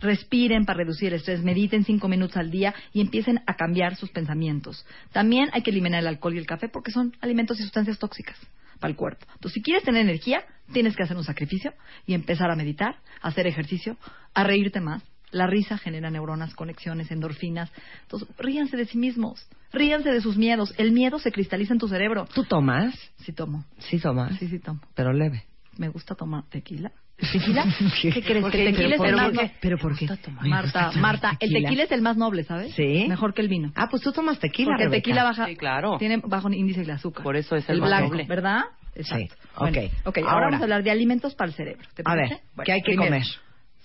Respiren 0.00 0.64
para 0.64 0.78
reducir 0.78 1.08
el 1.08 1.14
estrés, 1.14 1.42
mediten 1.42 1.84
cinco 1.84 2.08
minutos 2.08 2.36
al 2.36 2.50
día 2.50 2.74
y 2.92 3.00
empiecen 3.00 3.40
a 3.46 3.54
cambiar 3.54 3.96
sus 3.96 4.10
pensamientos. 4.10 4.84
También 5.12 5.48
hay 5.52 5.62
que 5.62 5.70
eliminar 5.70 6.00
el 6.00 6.08
alcohol 6.08 6.34
y 6.34 6.38
el 6.38 6.46
café 6.46 6.68
porque 6.68 6.90
son 6.90 7.12
alimentos 7.20 7.58
y 7.60 7.62
sustancias 7.62 7.98
tóxicas 7.98 8.36
para 8.80 8.90
el 8.90 8.96
cuerpo. 8.96 9.24
Entonces, 9.34 9.52
si 9.54 9.62
quieres 9.62 9.84
tener 9.84 10.02
energía, 10.02 10.44
tienes 10.72 10.96
que 10.96 11.04
hacer 11.04 11.16
un 11.16 11.24
sacrificio 11.24 11.72
y 12.06 12.14
empezar 12.14 12.50
a 12.50 12.56
meditar, 12.56 12.96
a 13.22 13.28
hacer 13.28 13.46
ejercicio, 13.46 13.96
a 14.34 14.44
reírte 14.44 14.80
más. 14.80 15.02
La 15.30 15.46
risa 15.46 15.78
genera 15.78 16.10
neuronas, 16.10 16.54
conexiones, 16.54 17.10
endorfinas. 17.10 17.70
Entonces, 18.02 18.28
ríanse 18.38 18.76
de 18.76 18.84
sí 18.86 18.98
mismos, 18.98 19.48
ríanse 19.72 20.10
de 20.10 20.20
sus 20.20 20.36
miedos. 20.36 20.74
El 20.76 20.92
miedo 20.92 21.18
se 21.18 21.32
cristaliza 21.32 21.72
en 21.72 21.78
tu 21.80 21.88
cerebro. 21.88 22.26
¿Tú 22.34 22.44
tomas? 22.44 22.94
Sí 23.18 23.32
tomo, 23.32 23.64
Sí 23.78 23.98
tomas. 23.98 24.36
sí, 24.38 24.48
sí 24.48 24.58
tomo. 24.58 24.80
Pero 24.94 25.12
leve. 25.12 25.44
Me 25.76 25.88
gusta 25.88 26.14
tomar 26.14 26.44
tequila. 26.50 26.92
¿Tequila? 27.16 27.64
¿Qué 28.02 28.22
crees? 28.22 28.42
¿Por 28.42 28.50
Que 28.50 28.66
el 28.66 28.74
tequila 28.74 28.94
es 28.96 29.00
¿Pero 29.00 29.10
el 29.10 29.16
más 29.16 29.30
qué? 29.30 29.44
no- 29.44 29.50
¿Pero 29.60 29.78
por 29.78 29.96
qué? 29.96 30.08
Marta, 30.42 30.90
Marta, 30.96 31.36
el 31.40 31.52
tequila 31.52 31.84
es 31.84 31.92
el 31.92 32.02
más 32.02 32.16
noble, 32.16 32.44
¿sabes? 32.44 32.74
¿Sí? 32.74 33.06
Mejor 33.08 33.34
que 33.34 33.42
el 33.42 33.48
vino. 33.48 33.72
Ah, 33.76 33.88
pues 33.90 34.02
tú 34.02 34.12
tomas 34.12 34.38
tequila, 34.38 34.70
Porque 34.72 34.84
el 34.84 34.90
tequila 34.90 35.22
baja, 35.24 35.46
Sí, 35.46 35.56
claro. 35.56 35.96
tiene 35.98 36.20
bajo 36.24 36.50
índice 36.50 36.82
de 36.84 36.92
azúcar. 36.92 37.22
Por 37.22 37.36
eso 37.36 37.56
es 37.56 37.68
el 37.68 37.80
más 37.80 37.88
blanco, 37.88 38.08
noble. 38.08 38.24
¿verdad? 38.24 38.62
Exacto. 38.96 39.34
Sí, 39.34 39.48
Bueno, 39.58 39.78
ok. 39.80 39.90
ok, 40.06 40.18
ahora, 40.18 40.30
Ahora. 40.32 40.46
vamos 40.46 40.60
a 40.60 40.62
hablar 40.64 40.82
de 40.82 40.90
alimentos 40.90 41.34
para 41.34 41.48
el 41.50 41.54
cerebro. 41.54 41.86
¿Te 41.94 42.02
A 42.04 42.14
ver, 42.14 42.28
Bueno, 42.54 42.64
¿qué 42.64 42.72
hay 42.72 42.80
que 42.80 42.86
primero, 42.92 43.10
comer? 43.10 43.22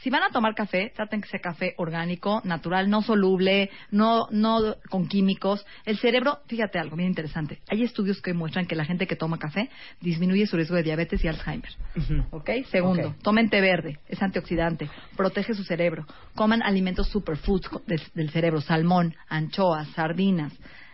Si 0.01 0.09
van 0.09 0.23
a 0.23 0.29
tomar 0.29 0.55
café, 0.55 0.91
traten 0.95 1.19
que 1.21 1.27
sea 1.27 1.41
café 1.41 1.73
orgánico, 1.77 2.41
natural, 2.45 2.89
no 2.89 3.01
soluble, 3.01 3.69
no, 3.91 4.27
no 4.31 4.75
con 4.89 5.07
químicos. 5.09 5.65
El 5.85 5.97
cerebro, 5.97 6.39
fíjate 6.47 6.79
algo 6.79 6.95
bien 6.95 7.09
interesante. 7.09 7.59
Hay 7.69 7.83
estudios 7.83 8.21
que 8.21 8.33
muestran 8.33 8.65
que 8.65 8.75
la 8.75 8.85
gente 8.85 9.07
que 9.07 9.17
toma 9.17 9.37
café 9.37 9.69
disminuye 9.99 10.47
su 10.47 10.55
riesgo 10.55 10.75
de 10.77 10.83
diabetes 10.83 11.21
y 11.23 11.27
Alzheimer. 11.27 11.71
Ujú. 11.97 12.23
¿Ok? 12.37 12.49
Segundo, 12.71 13.09
Ok. 13.09 13.21
tomen 13.21 13.49
té 13.49 13.59
verde, 13.59 13.99
es 14.07 14.21
antioxidante, 14.21 14.89
protege 15.17 15.53
su 15.53 15.63
cerebro. 15.63 16.05
Coman 16.33 16.63
alimentos 16.63 17.09
superfoods 17.09 17.69
del, 17.85 18.01
del 18.13 18.29
cerebro, 18.29 18.61
salmón, 18.61 19.15
anchoas, 19.27 19.89
sardinas, 19.89 20.53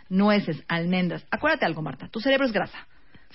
nueces, 0.09 0.63
almendras. 0.67 1.25
Acuérdate 1.29 1.65
algo, 1.65 1.83
Marta, 1.83 2.07
tu 2.07 2.19
cerebro 2.19 2.47
es 2.47 2.51
grasa. 2.51 2.87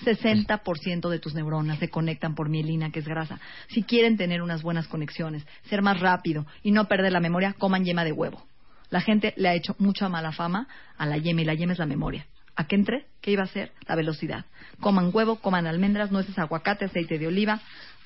60% 0.03 1.09
de 1.09 1.19
tus 1.19 1.33
neuronas 1.33 1.79
se 1.79 1.89
conectan 1.89 2.35
por 2.35 2.49
mielina, 2.49 2.91
que 2.91 2.99
es 2.99 3.07
grasa. 3.07 3.39
Si 3.69 3.83
quieren 3.83 4.17
tener 4.17 4.41
unas 4.41 4.63
buenas 4.63 4.87
conexiones, 4.87 5.45
ser 5.69 5.81
más 5.81 5.99
rápido 5.99 6.45
y 6.63 6.71
no 6.71 6.87
perder 6.87 7.11
la 7.11 7.19
memoria, 7.19 7.53
coman 7.53 7.85
yema 7.85 8.03
de 8.03 8.11
huevo. 8.11 8.45
La 8.89 9.01
gente 9.01 9.33
le 9.37 9.49
ha 9.49 9.55
hecho 9.55 9.75
mucha 9.79 10.09
mala 10.09 10.31
fama 10.31 10.67
a 10.97 11.05
la 11.05 11.17
yema 11.17 11.41
y 11.41 11.45
la 11.45 11.53
yema 11.53 11.73
es 11.73 11.79
la 11.79 11.85
memoria. 11.85 12.27
¿A 12.55 12.67
qué 12.67 12.75
entre? 12.75 13.05
¿Qué 13.21 13.31
iba 13.31 13.43
a 13.43 13.47
ser? 13.47 13.71
La 13.87 13.95
velocidad. 13.95 14.45
Coman 14.81 15.11
huevo, 15.13 15.37
coman 15.37 15.67
almendras, 15.67 16.11
nueces, 16.11 16.37
aguacate, 16.37 16.85
aceite 16.85 17.17
de 17.17 17.27
oliva. 17.27 17.61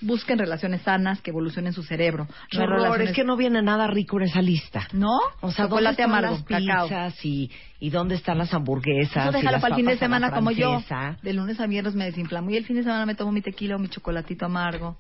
Busquen 0.06 0.38
relaciones 0.38 0.82
sanas 0.84 1.22
que 1.22 1.32
evolucionen 1.32 1.74
su 1.74 1.84
cerebro. 1.84 2.28
No 2.54 2.63
horror, 2.63 2.82
relaciones- 2.82 3.10
es 3.10 3.15
que 3.15 3.24
no 3.24 3.36
viene 3.38 3.62
nada 3.62 3.88
rico 3.88 4.18
en 4.18 4.24
esa 4.24 4.41
lista. 4.41 4.88
¿No? 4.94 5.10
O 5.41 5.52
sea, 5.52 5.68
¿dónde 5.68 5.89
están 5.89 6.10
amargo, 6.10 6.32
las 6.32 6.44
cacao. 6.44 6.88
pizzas 6.88 7.26
y, 7.26 7.52
y 7.80 7.89
dónde 7.89 8.15
están 8.15 8.38
las 8.38 8.54
hamburguesas? 8.54 9.30
Eso 9.30 9.32
déjalo 9.32 9.60
para 9.60 9.76
el 9.76 9.82
fin 9.82 9.86
de 9.88 9.98
semana 9.98 10.32
como 10.32 10.52
yo. 10.52 10.82
De 11.22 11.34
lunes 11.34 11.60
a 11.60 11.68
viernes 11.68 11.96
me 11.96 12.06
desinflamo. 12.06 12.50
Y 12.52 12.58
el 12.58 12.65
fin 12.65 12.76
de 12.76 12.84
semana 12.84 13.06
me 13.06 13.15
tomo 13.15 13.32
mi 13.32 13.41
tequila 13.41 13.76
o 13.76 13.80
mi 13.80 13.88
chocolatito 13.89 14.46
amargo. 14.46 14.98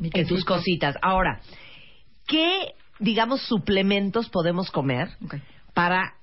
Mi 0.00 0.10
En 0.14 0.26
tus 0.26 0.44
cositas. 0.44 0.96
Ahora, 1.02 1.40
¿qué, 2.26 2.74
digamos, 2.98 3.42
suplementos 3.42 4.28
podemos 4.30 4.70
comer 4.70 5.08
para 5.74 6.14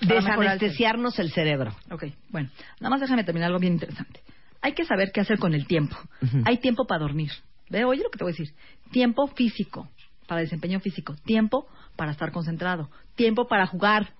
el 0.00 0.08
desanestesiarnos 0.08 1.18
el 1.18 1.30
cerebro? 1.32 1.74
Ok, 1.90 2.04
bueno, 2.30 2.50
nada 2.80 2.90
más 2.90 3.00
déjame 3.00 3.24
terminar 3.24 3.48
algo 3.48 3.58
bien 3.58 3.74
interesante. 3.74 4.20
Hay 4.60 4.72
que 4.72 4.84
saber 4.84 5.10
qué 5.12 5.20
hacer 5.20 5.38
con 5.38 5.54
el 5.54 5.66
tiempo. 5.66 5.96
Hay 6.44 6.58
tiempo 6.58 6.86
para 6.86 7.00
dormir. 7.00 7.30
Ve, 7.70 7.84
oye 7.84 8.02
lo 8.02 8.10
que 8.10 8.18
te 8.18 8.24
voy 8.24 8.32
a 8.32 8.36
decir. 8.36 8.54
Tiempo 8.90 9.26
físico, 9.28 9.88
para 10.26 10.40
desempeño 10.40 10.80
físico. 10.80 11.14
Tiempo 11.24 11.66
para 11.96 12.12
estar 12.12 12.32
concentrado. 12.32 12.90
Tiempo 13.14 13.46
para 13.46 13.66
jugar. 13.66 14.14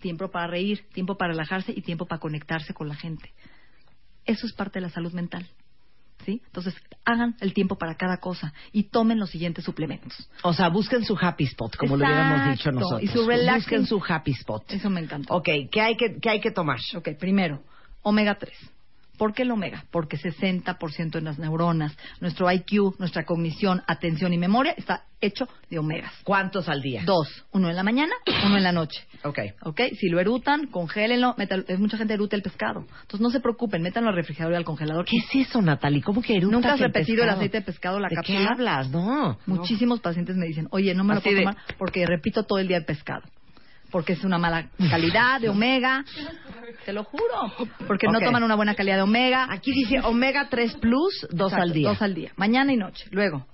Tiempo 0.00 0.30
para 0.30 0.46
reír. 0.48 0.84
Tiempo 0.92 1.16
para 1.16 1.32
relajarse 1.32 1.72
y 1.76 1.82
tiempo 1.82 2.06
para 2.06 2.20
conectarse 2.20 2.74
con 2.74 2.88
la 2.88 2.94
gente. 2.94 3.32
Eso 4.26 4.46
es 4.46 4.52
parte 4.52 4.78
de 4.80 4.86
la 4.86 4.90
salud 4.90 5.12
mental. 5.12 5.46
¿Sí? 6.26 6.42
Entonces, 6.44 6.74
hagan 7.06 7.34
el 7.40 7.54
tiempo 7.54 7.76
para 7.78 7.94
cada 7.94 8.18
cosa 8.18 8.52
y 8.72 8.84
tomen 8.90 9.18
los 9.18 9.30
siguientes 9.30 9.64
suplementos. 9.64 10.28
O 10.42 10.52
sea, 10.52 10.68
busquen 10.68 11.02
su 11.02 11.16
happy 11.18 11.44
spot, 11.44 11.76
como 11.76 11.96
lo 11.96 12.04
hubiéramos 12.04 12.50
dicho 12.50 12.70
nosotros. 12.72 13.02
Y 13.02 13.06
su 13.08 13.26
relaxing- 13.26 13.54
Busquen 13.56 13.86
su 13.86 14.02
happy 14.06 14.32
spot. 14.32 14.70
Eso 14.70 14.90
me 14.90 15.00
encanta. 15.00 15.32
Ok, 15.34 15.48
¿qué 15.72 15.80
hay 15.80 15.96
que, 15.96 16.18
qué 16.20 16.28
hay 16.28 16.40
que 16.40 16.50
tomar? 16.50 16.78
Ok, 16.94 17.08
primero, 17.18 17.62
omega 18.02 18.34
3. 18.34 18.52
¿Por 19.20 19.34
qué 19.34 19.42
el 19.42 19.50
omega? 19.50 19.84
Porque 19.90 20.16
60% 20.16 21.10
de 21.10 21.20
las 21.20 21.38
neuronas, 21.38 21.94
nuestro 22.22 22.50
IQ, 22.50 22.98
nuestra 22.98 23.24
cognición, 23.24 23.82
atención 23.86 24.32
y 24.32 24.38
memoria 24.38 24.72
está 24.78 25.04
hecho 25.20 25.46
de 25.68 25.78
omegas. 25.78 26.10
¿Cuántos 26.24 26.70
al 26.70 26.80
día? 26.80 27.02
Dos, 27.04 27.28
uno 27.52 27.68
en 27.68 27.76
la 27.76 27.82
mañana, 27.82 28.14
uno 28.46 28.56
en 28.56 28.62
la 28.62 28.72
noche. 28.72 29.06
Ok. 29.22 29.38
¿Ok? 29.64 29.80
Si 29.98 30.08
lo 30.08 30.20
erutan, 30.20 30.68
congélenlo. 30.68 31.34
eh, 31.38 31.76
mucha 31.76 31.98
gente 31.98 32.14
eruta 32.14 32.34
el 32.34 32.40
pescado. 32.40 32.80
Entonces 33.02 33.20
no 33.20 33.28
se 33.28 33.40
preocupen, 33.40 33.82
métanlo 33.82 34.08
al 34.08 34.16
refrigerador 34.16 34.54
y 34.54 34.56
al 34.56 34.64
congelador. 34.64 35.04
¿Qué 35.04 35.18
es 35.18 35.46
eso, 35.48 35.60
Natalie? 35.60 36.00
¿Cómo 36.00 36.22
que 36.22 36.38
eructas 36.38 36.52
¿Nunca 36.52 36.72
has 36.72 36.80
el 36.80 36.86
repetido 36.86 37.22
el 37.24 37.28
aceite 37.28 37.58
de 37.58 37.62
pescado, 37.66 38.00
la 38.00 38.08
¿De 38.08 38.16
cápsula? 38.16 38.38
qué 38.38 38.46
hablas? 38.46 38.88
No. 38.90 39.38
Muchísimos 39.44 40.00
pacientes 40.00 40.34
me 40.36 40.46
dicen, 40.46 40.66
oye, 40.70 40.94
no 40.94 41.04
me 41.04 41.12
lo 41.12 41.20
Así 41.20 41.28
puedo 41.28 41.36
de- 41.40 41.44
tomar 41.44 41.56
porque 41.76 42.06
repito 42.06 42.44
todo 42.44 42.58
el 42.58 42.68
día 42.68 42.78
el 42.78 42.86
pescado. 42.86 43.24
Porque 43.90 44.14
es 44.14 44.24
una 44.24 44.38
mala 44.38 44.68
calidad 44.90 45.40
de 45.40 45.48
omega. 45.48 46.04
Te 46.84 46.92
lo 46.92 47.04
juro. 47.04 47.52
Porque 47.86 48.06
no 48.08 48.20
toman 48.20 48.42
una 48.42 48.54
buena 48.54 48.74
calidad 48.74 48.96
de 48.96 49.02
omega. 49.02 49.46
Aquí 49.50 49.72
dice 49.72 50.00
omega 50.00 50.48
3 50.48 50.76
plus, 50.76 51.26
dos 51.30 51.52
Exacto, 51.52 51.62
al 51.62 51.72
día. 51.72 51.88
Dos 51.88 52.02
al 52.02 52.14
día. 52.14 52.32
Mañana 52.36 52.72
y 52.72 52.76
noche. 52.76 53.06
Luego, 53.10 53.46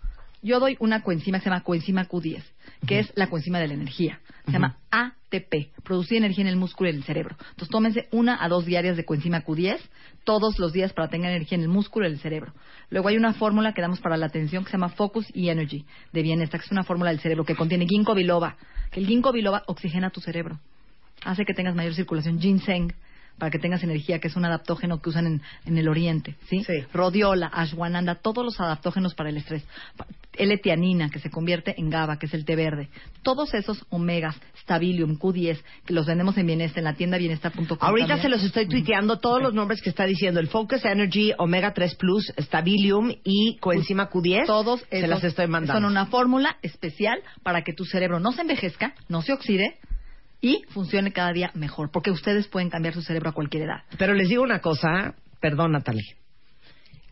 yo 0.43 0.61
doy 0.61 0.77
una 0.81 1.03
coenzima 1.03 1.39
que 1.39 1.45
se 1.45 1.51
llama 1.51 1.63
coenzima 1.63 2.07
Q10, 2.07 2.43
que 2.87 3.01
es 3.01 3.13
la 3.15 3.29
coenzima 3.29 3.59
de 3.59 3.69
la 3.69 3.75
energía. 3.75 4.21
Se 4.47 4.53
llama 4.53 4.79
ATP, 4.91 5.73
producir 5.83 6.19
energía 6.19 6.43
en 6.43 6.49
el 6.49 6.57
músculo 6.57 6.89
y 6.89 6.93
en 6.93 6.99
el 6.99 7.05
cerebro. 7.05 7.37
Entonces, 7.39 7.69
tómense 7.69 8.09
una 8.13 8.43
a 8.43 8.49
dos 8.49 8.65
diarias 8.65 8.97
de 8.97 9.05
coenzima 9.05 9.45
Q10 9.45 9.79
todos 10.25 10.59
los 10.59 10.73
días 10.73 10.93
para 10.93 11.09
tener 11.09 11.31
energía 11.31 11.57
en 11.57 11.63
el 11.63 11.69
músculo 11.69 12.07
y 12.07 12.09
en 12.09 12.15
el 12.15 12.21
cerebro. 12.21 12.53
Luego 12.91 13.09
hay 13.09 13.17
una 13.17 13.33
fórmula 13.33 13.73
que 13.73 13.83
damos 13.83 14.01
para 14.01 14.17
la 14.17 14.27
atención 14.27 14.65
que 14.65 14.71
se 14.71 14.77
llama 14.77 14.91
Focus 14.91 15.27
y 15.35 15.49
Energy 15.49 15.85
de 16.13 16.23
bienestar, 16.23 16.61
que 16.61 16.67
es 16.67 16.73
una 16.73 16.85
fórmula 16.85 17.11
del 17.11 17.21
cerebro 17.21 17.45
que 17.45 17.57
contiene 17.57 17.87
ginkgo 17.87 18.15
biloba. 18.15 18.57
Que 18.91 19.01
el 19.01 19.07
ginkgo 19.07 19.33
biloba 19.33 19.65
oxigena 19.67 20.11
tu 20.11 20.21
cerebro, 20.21 20.61
hace 21.25 21.45
que 21.45 21.55
tengas 21.55 21.75
mayor 21.75 21.95
circulación. 21.95 22.41
Ginseng 22.41 22.95
para 23.39 23.51
que 23.51 23.59
tengas 23.59 23.83
energía, 23.83 24.19
que 24.19 24.29
es 24.29 24.37
un 24.37 24.45
adaptógeno 24.45 25.01
que 25.01 25.11
usan 25.11 25.27
en, 25.27 25.43
en 25.65 25.79
el 25.79 25.89
oriente, 25.89 26.37
¿sí? 26.49 26.65
Sí. 26.65 26.85
Rodiola, 26.93 27.49
ashwagandha, 27.49 28.17
todos 28.17 28.45
los 28.45 28.61
adaptógenos 28.61 29.15
para 29.15 29.31
el 29.31 29.37
estrés. 29.37 29.65
L-tianina, 30.39 31.09
que 31.09 31.19
se 31.19 31.31
convierte 31.31 31.75
en 31.79 31.91
GABA, 31.91 32.19
que 32.19 32.27
es 32.27 32.35
el 32.35 32.45
té 32.45 32.57
verde. 32.57 32.89
Todos 33.23 33.55
esos 33.55 33.85
omegas, 33.89 34.37
stabilium, 34.61 35.19
Q10, 35.19 35.59
que 35.87 35.95
los 35.95 36.07
vendemos 36.07 36.37
en 36.37 36.47
Bienestar, 36.47 36.79
en 36.79 36.85
la 36.85 36.95
tienda 36.95 37.19
bienestar.com. 37.19 37.79
Ahorita 37.81 38.09
también. 38.09 38.23
se 38.23 38.29
los 38.29 38.43
estoy 38.43 38.67
tuiteando 38.67 39.19
todos 39.19 39.43
los 39.43 39.55
nombres 39.55 39.81
que 39.81 39.91
está 39.91 40.05
diciendo 40.05 40.41
el 40.41 40.49
Focus 40.49 40.85
Energy, 40.85 41.33
Omega 41.39 41.73
3 41.73 41.95
Plus, 41.95 42.33
Stabilium 42.39 43.13
y 43.25 43.57
Coenzima 43.59 44.11
Q10. 44.11 44.47
Todos 44.47 44.85
se 44.91 45.07
las 45.07 45.25
estoy 45.25 45.47
mandando. 45.47 45.81
Son 45.81 45.91
una 45.91 46.07
fórmula 46.07 46.59
especial 46.63 47.19
para 47.43 47.63
que 47.63 47.73
tu 47.73 47.85
cerebro 47.85 48.21
no 48.21 48.33
se 48.33 48.43
envejezca, 48.43 48.95
no 49.09 49.23
se 49.23 49.33
oxide 49.33 49.79
y 50.41 50.63
funcione 50.71 51.13
cada 51.13 51.33
día 51.33 51.51
mejor. 51.55 51.91
Porque 51.91 52.11
ustedes 52.11 52.49
pueden 52.49 52.71
cambiar 52.71 52.95
su 52.95 53.03
cerebro 53.03 53.31
a 53.31 53.33
cualquier 53.33 53.65
edad. 53.65 53.83
Pero 53.99 54.15
les 54.15 54.29
digo 54.29 54.43
una 54.43 54.61
cosa, 54.61 55.15
perdón 55.41 55.73
Natalie. 55.73 56.17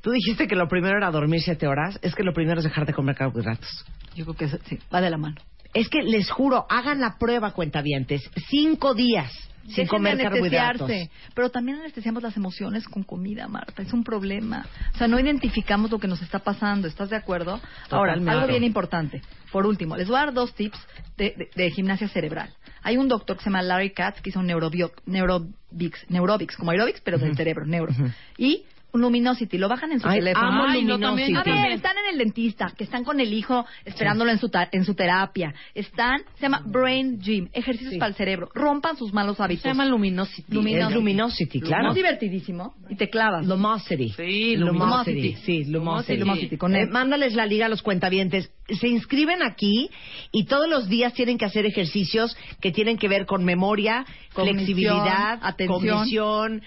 Tú 0.00 0.10
dijiste 0.10 0.46
que 0.46 0.54
lo 0.54 0.68
primero 0.68 0.98
era 0.98 1.10
dormir 1.10 1.40
siete 1.40 1.66
horas, 1.66 1.98
es 2.02 2.14
que 2.14 2.22
lo 2.22 2.34
primero 2.34 2.58
es 2.58 2.64
dejar 2.64 2.84
de 2.86 2.92
comer 2.92 3.14
carbohidratos. 3.16 3.84
Yo 4.14 4.24
creo 4.24 4.36
que 4.36 4.44
eso- 4.44 4.58
sí, 4.66 4.78
va 4.94 5.00
de 5.00 5.08
la 5.10 5.16
mano. 5.16 5.36
Es 5.72 5.88
que 5.88 6.02
les 6.02 6.30
juro, 6.30 6.66
hagan 6.68 7.00
la 7.00 7.16
prueba, 7.18 7.52
cuentavientes, 7.52 8.22
cinco 8.50 8.94
días 8.94 9.32
sin 9.64 9.70
Dejen 9.70 9.86
de 9.86 9.88
comer 9.88 10.18
carbohidratos. 10.18 10.90
Pero 11.34 11.50
también 11.50 11.78
anestesiamos 11.78 12.22
las 12.22 12.36
emociones 12.36 12.86
con 12.86 13.02
comida, 13.02 13.48
Marta. 13.48 13.80
Es 13.80 13.94
un 13.94 14.04
problema. 14.04 14.66
O 14.94 14.98
sea, 14.98 15.08
no 15.08 15.18
identificamos 15.18 15.90
lo 15.90 15.98
que 15.98 16.06
nos 16.06 16.20
está 16.20 16.38
pasando. 16.40 16.86
¿Estás 16.86 17.08
de 17.08 17.16
acuerdo? 17.16 17.58
Ahora, 17.90 18.12
algo 18.12 18.46
bien 18.46 18.62
importante. 18.62 19.22
Por 19.50 19.64
último, 19.66 19.96
les 19.96 20.06
voy 20.06 20.16
a 20.18 20.26
dar 20.26 20.34
dos 20.34 20.54
tips 20.54 20.78
de, 21.16 21.34
de- 21.34 21.48
de 21.56 21.70
gimnasia 21.70 22.08
cerebral. 22.08 22.50
Hay 22.84 22.98
un 22.98 23.08
doctor 23.08 23.36
que 23.36 23.42
se 23.42 23.50
llama 23.50 23.62
Larry 23.62 23.90
Katz 23.90 24.20
que 24.20 24.28
hizo 24.28 24.42
neurobio, 24.42 24.92
neurobics, 25.06 26.04
neurobics, 26.10 26.56
como 26.56 26.70
aerobics, 26.70 27.00
pero 27.00 27.18
del 27.18 27.34
cerebro, 27.34 27.64
neuro. 27.64 27.92
Y 28.36 28.64
Luminosity, 29.00 29.58
lo 29.58 29.68
bajan 29.68 29.92
en 29.92 30.00
su 30.00 30.08
Ay, 30.08 30.20
teléfono. 30.20 30.46
amo 30.46 30.64
Ay, 30.68 30.84
no, 30.84 30.94
Luminosity. 30.94 31.02
también, 31.32 31.36
A 31.36 31.42
ver, 31.42 31.54
también. 31.54 31.72
están 31.72 31.96
en 31.98 32.12
el 32.12 32.18
dentista, 32.18 32.72
que 32.76 32.84
están 32.84 33.04
con 33.04 33.20
el 33.20 33.32
hijo 33.32 33.64
esperándolo 33.84 34.30
en, 34.30 34.38
su 34.38 34.48
ta- 34.48 34.68
en 34.72 34.84
su 34.84 34.94
terapia. 34.94 35.52
Están, 35.74 36.20
se 36.36 36.42
llama 36.42 36.62
Brain 36.64 37.18
Gym, 37.20 37.48
ejercicios 37.52 37.92
Sí. 37.94 37.98
para 37.98 38.10
el 38.10 38.14
cerebro. 38.14 38.48
Rompan 38.54 38.96
sus 38.96 39.12
malos 39.12 39.40
hábitos. 39.40 39.62
Se 39.62 39.68
llama 39.68 39.84
Luminosity. 39.86 40.52
Luminosity. 40.54 40.88
Es 40.88 40.94
Luminosity, 40.94 41.60
claro. 41.60 41.88
Es 41.90 41.94
divertidísimo 41.94 42.74
y 42.88 42.96
te 42.96 43.10
clavas. 43.10 43.46
Lumosity. 43.46 44.10
Sí, 44.10 44.56
Lumosity. 44.56 45.12
Lumosity. 45.12 45.34
Sí, 45.44 45.64
Lumosity. 45.64 46.16
Lumosity, 46.18 46.56
con 46.56 46.74
Eh, 46.76 46.86
mándales 46.86 47.34
la 47.34 47.46
liga 47.46 47.66
a 47.66 47.68
los 47.68 47.82
cuentavientes. 47.82 48.50
Se 48.68 48.88
inscriben 48.88 49.42
aquí 49.42 49.90
y 50.32 50.44
todos 50.44 50.68
los 50.68 50.88
días 50.88 51.12
tienen 51.14 51.36
que 51.36 51.44
hacer 51.44 51.66
ejercicios 51.66 52.36
que 52.60 52.70
tienen 52.72 52.96
que 52.96 53.08
ver 53.08 53.26
con 53.26 53.44
memoria, 53.44 54.06
Cognición, 54.32 54.56
flexibilidad, 54.64 55.38
atención. 55.42 55.80
cognición, 55.80 56.62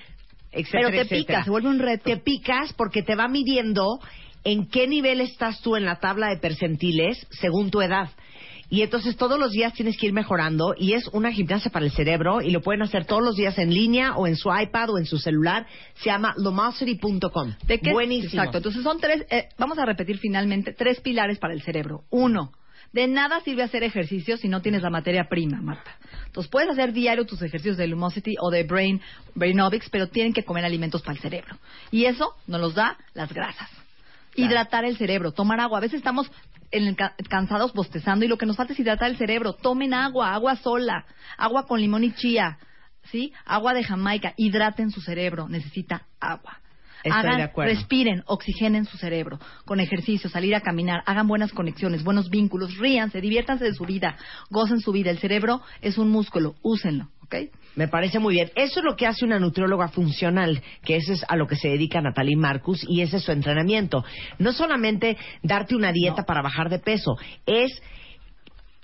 etcétera, 0.52 0.72
Pero 0.72 0.90
te 0.90 1.02
etcétera. 1.02 1.20
picas, 1.20 1.46
se 1.46 1.52
vuelve 1.52 1.70
un 1.70 1.80
reto. 1.80 2.04
Te 2.06 2.18
picas 2.18 2.74
porque 2.74 3.04
te 3.04 3.16
va 3.16 3.28
midiendo 3.28 4.00
en 4.44 4.68
qué 4.68 4.88
nivel 4.88 5.22
estás 5.22 5.62
tú 5.62 5.76
en 5.76 5.86
la 5.86 6.00
tabla 6.00 6.30
de 6.30 6.38
percentiles 6.38 7.26
según 7.32 7.70
tu 7.70 7.82
edad. 7.82 8.10
Y 8.70 8.82
entonces 8.82 9.16
todos 9.16 9.40
los 9.40 9.52
días 9.52 9.74
tienes 9.74 9.98
que 9.98 10.08
ir 10.08 10.14
mejorando 10.14 10.74
y 10.78 10.92
es 10.94 11.08
una 11.14 11.32
gimnasia 11.32 11.72
para 11.72 11.86
el 11.86 11.92
cerebro 11.92 12.42
y 12.42 12.52
lo 12.52 12.62
pueden 12.62 12.82
hacer 12.82 13.06
todos 13.06 13.24
los 13.24 13.38
días 13.38 13.58
en 13.58 13.74
línea 13.74 14.16
o 14.18 14.28
en 14.28 14.36
su 14.36 14.50
iPad 14.54 14.90
o 14.90 14.98
en 14.98 15.06
su 15.06 15.18
celular. 15.20 15.66
Se 15.96 16.10
llama 16.10 16.34
lomosity.com. 16.38 17.54
¿De 17.66 17.80
qué? 17.80 17.94
Buenísimo. 17.94 18.42
Exacto. 18.42 18.58
Entonces 18.58 18.84
son 18.84 19.00
tres, 19.00 19.26
eh, 19.30 19.48
vamos 19.58 19.78
a 19.80 19.86
repetir 19.86 20.18
finalmente, 20.18 20.74
tres 20.74 21.00
pilares 21.00 21.40
para 21.40 21.54
el 21.54 21.62
cerebro. 21.62 22.02
Uno, 22.10 22.52
de 22.94 23.08
nada 23.08 23.42
sirve 23.42 23.64
hacer 23.64 23.84
ejercicio 23.84 24.38
si 24.38 24.48
no 24.48 24.62
tienes 24.62 24.82
la 24.82 24.90
materia 24.90 25.28
prima, 25.30 25.62
Marta. 25.62 25.92
Entonces 26.26 26.50
puedes 26.52 26.70
hacer 26.70 26.94
diario 26.94 27.26
tus 27.26 27.42
ejercicios 27.42 27.78
de 27.78 27.88
Lumosity 27.88 28.36
o 28.40 28.50
de 28.50 28.64
Brain, 28.64 29.02
Brainovics, 29.36 29.90
pero 29.90 30.08
tienen 30.08 30.34
que 30.34 30.44
comer 30.44 30.66
alimentos 30.66 31.02
para 31.02 31.14
el 31.14 31.20
cerebro. 31.22 31.58
Y 31.92 32.06
eso 32.06 32.34
nos 32.48 32.62
los 32.62 32.76
da 32.76 32.98
las 33.14 33.32
grasas. 33.34 33.70
Hidratar 34.36 34.86
el 34.86 34.98
cerebro, 34.98 35.32
tomar 35.32 35.60
agua. 35.60 35.80
A 35.80 35.82
veces 35.82 35.98
estamos 35.98 36.30
en 36.70 36.88
el 36.88 36.96
ca- 36.96 37.16
cansados 37.30 37.74
bostezando 37.74 38.24
y 38.24 38.28
lo 38.28 38.38
que 38.38 38.46
nos 38.46 38.56
falta 38.56 38.74
es 38.74 38.80
hidratar 38.80 39.10
el 39.10 39.18
cerebro. 39.18 39.54
Tomen 39.54 39.94
agua, 39.94 40.34
agua 40.34 40.56
sola, 40.58 41.06
agua 41.38 41.66
con 41.66 41.80
limón 41.82 42.04
y 42.04 42.14
chía, 42.14 42.60
¿sí? 43.12 43.34
Agua 43.46 43.74
de 43.74 43.84
Jamaica. 43.84 44.34
Hidraten 44.38 44.92
su 44.92 45.02
cerebro, 45.02 45.48
necesita 45.50 46.04
agua. 46.20 46.60
Estoy 47.08 47.22
Hagan, 47.22 47.38
de 47.38 47.44
acuerdo. 47.44 47.74
respiren, 47.74 48.24
oxigenen 48.26 48.86
su 48.86 48.98
cerebro 48.98 49.40
con 49.66 49.80
ejercicio, 49.80 50.30
salir 50.30 50.56
a 50.56 50.62
caminar, 50.62 51.02
hagan 51.06 51.28
buenas 51.28 51.52
conexiones, 51.52 52.04
buenos 52.04 52.30
vínculos, 52.30 52.78
ríanse, 52.78 53.22
diviértanse 53.22 53.66
de 53.66 53.74
su 53.74 53.86
vida, 53.86 54.18
gocen 54.50 54.80
su 54.80 54.92
vida. 54.92 55.12
El 55.12 55.20
cerebro 55.20 55.62
es 55.82 55.98
un 55.98 56.10
músculo, 56.10 56.56
úsenlo, 56.62 57.10
¿ok? 57.24 57.36
Me 57.76 57.88
parece 57.88 58.20
muy 58.20 58.34
bien. 58.34 58.52
Eso 58.56 58.80
es 58.80 58.86
lo 58.86 58.96
que 58.96 59.06
hace 59.06 59.24
una 59.24 59.40
nutrióloga 59.40 59.90
funcional, 59.90 60.62
que 60.84 60.96
eso 60.96 61.14
es 61.14 61.24
a 61.28 61.36
lo 61.36 61.48
que 61.48 61.56
se 61.56 61.70
dedica 61.70 62.02
Natalie 62.02 62.36
Marcus 62.36 62.84
y 62.88 63.02
ese 63.02 63.18
es 63.18 63.24
su 63.24 63.32
entrenamiento. 63.32 64.04
No 64.40 64.52
solamente 64.52 65.18
darte 65.44 65.76
una 65.76 65.92
dieta 65.92 66.24
para 66.24 66.42
bajar 66.42 66.70
de 66.70 66.80
peso, 66.80 67.18
es 67.46 67.82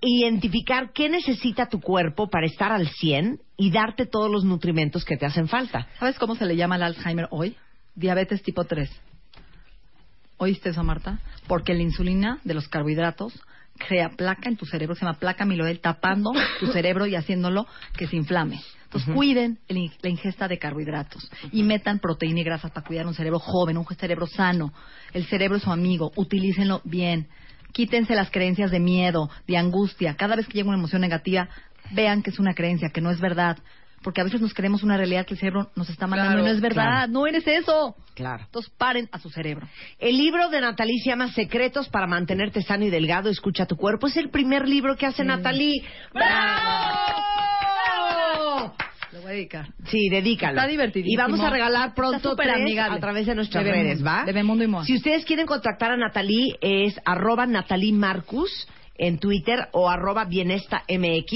identificar 0.01 0.91
qué 0.93 1.09
necesita 1.09 1.67
tu 1.67 1.79
cuerpo 1.79 2.29
para 2.29 2.45
estar 2.45 2.71
al 2.71 2.87
100 2.87 3.39
y 3.57 3.71
darte 3.71 4.05
todos 4.05 4.29
los 4.29 4.43
nutrimentos 4.43 5.05
que 5.05 5.17
te 5.17 5.25
hacen 5.25 5.47
falta. 5.47 5.87
¿Sabes 5.99 6.19
cómo 6.19 6.35
se 6.35 6.45
le 6.45 6.55
llama 6.55 6.75
al 6.75 6.83
Alzheimer 6.83 7.27
hoy? 7.31 7.55
Diabetes 7.95 8.41
tipo 8.43 8.63
3. 8.65 8.89
¿Oíste 10.37 10.69
eso, 10.69 10.83
Marta? 10.83 11.19
Porque 11.47 11.73
la 11.73 11.83
insulina 11.83 12.39
de 12.43 12.53
los 12.53 12.67
carbohidratos 12.67 13.33
crea 13.77 14.09
placa 14.09 14.49
en 14.49 14.57
tu 14.57 14.65
cerebro, 14.65 14.95
se 14.95 15.05
llama 15.05 15.19
placa 15.19 15.43
amiloidal, 15.43 15.79
tapando 15.79 16.31
tu 16.59 16.67
cerebro 16.73 17.05
y 17.05 17.15
haciéndolo 17.15 17.67
que 17.97 18.07
se 18.07 18.15
inflame. 18.15 18.61
Entonces, 18.85 19.15
cuiden 19.15 19.59
el 19.67 19.91
la 20.01 20.09
ingesta 20.09 20.47
de 20.47 20.59
carbohidratos 20.59 21.27
y 21.51 21.63
metan 21.63 21.97
proteína 21.97 22.41
y 22.41 22.43
grasas 22.43 22.71
para 22.71 22.85
cuidar 22.85 23.07
un 23.07 23.15
cerebro 23.15 23.39
joven, 23.39 23.77
un 23.77 23.85
cerebro 23.85 24.27
sano. 24.27 24.71
El 25.13 25.25
cerebro 25.25 25.57
es 25.57 25.63
su 25.63 25.71
amigo, 25.71 26.11
utilícenlo 26.15 26.81
bien. 26.83 27.27
Quítense 27.71 28.13
las 28.13 28.29
creencias 28.29 28.69
de 28.69 28.79
miedo, 28.79 29.31
de 29.47 29.57
angustia. 29.57 30.15
Cada 30.15 30.35
vez 30.35 30.45
que 30.45 30.53
llega 30.53 30.69
una 30.69 30.77
emoción 30.77 31.01
negativa, 31.01 31.49
vean 31.91 32.21
que 32.21 32.29
es 32.29 32.37
una 32.37 32.53
creencia, 32.53 32.89
que 32.89 33.01
no 33.01 33.09
es 33.09 33.19
verdad. 33.19 33.57
Porque 34.03 34.21
a 34.21 34.23
veces 34.25 34.41
nos 34.41 34.53
creemos 34.53 34.83
una 34.83 34.97
realidad 34.97 35.25
que 35.25 35.33
el 35.33 35.39
cerebro 35.39 35.71
nos 35.75 35.89
está 35.89 36.05
mandando 36.07 36.33
Claro, 36.33 36.45
y 36.45 36.49
no 36.49 36.55
es 36.55 36.61
verdad. 36.61 36.83
claro. 36.83 37.11
No 37.11 37.27
eres 37.27 37.47
eso. 37.47 37.95
Claro. 38.13 38.43
Entonces, 38.45 38.71
paren 38.77 39.09
a 39.11 39.19
su 39.19 39.29
cerebro. 39.29 39.67
El 39.99 40.17
libro 40.17 40.49
de 40.49 40.61
Natalie 40.61 40.99
se 41.03 41.09
llama 41.09 41.31
Secretos 41.31 41.87
para 41.89 42.05
mantenerte 42.05 42.61
sano 42.61 42.85
y 42.85 42.89
delgado. 42.89 43.29
Escucha 43.29 43.65
tu 43.65 43.75
cuerpo. 43.77 44.07
Es 44.07 44.17
el 44.17 44.29
primer 44.29 44.67
libro 44.67 44.95
que 44.97 45.05
hace 45.07 45.23
Natalie. 45.23 45.81
¡Bravo! 46.13 47.33
voy 49.21 49.31
a 49.31 49.35
dedicar. 49.35 49.67
Sí, 49.85 50.09
dedícalo. 50.09 50.53
Está 50.57 50.67
divertidísimo. 50.67 51.13
Y 51.13 51.15
vamos 51.15 51.39
a 51.39 51.49
regalar 51.49 51.93
pronto 51.93 52.31
súper 52.31 52.47
tres 52.47 52.61
amigable. 52.61 52.97
a 52.97 52.99
través 52.99 53.25
de 53.25 53.35
nuestras 53.35 53.63
De 53.63 53.71
redes, 53.71 54.05
¿va? 54.05 54.23
de 54.25 54.33
Bemundo 54.33 54.63
y 54.63 54.67
Moa. 54.67 54.85
Si 54.85 54.95
ustedes 54.95 55.25
quieren 55.25 55.45
contactar 55.45 55.91
a 55.91 55.97
Natalie, 55.97 56.57
es 56.61 56.99
arroba 57.05 57.45
Natalie 57.45 57.93
Marcus 57.93 58.67
en 58.97 59.17
Twitter 59.19 59.67
o 59.71 59.89
arroba 59.89 60.25
Bienesta 60.25 60.83
MX. 60.89 61.31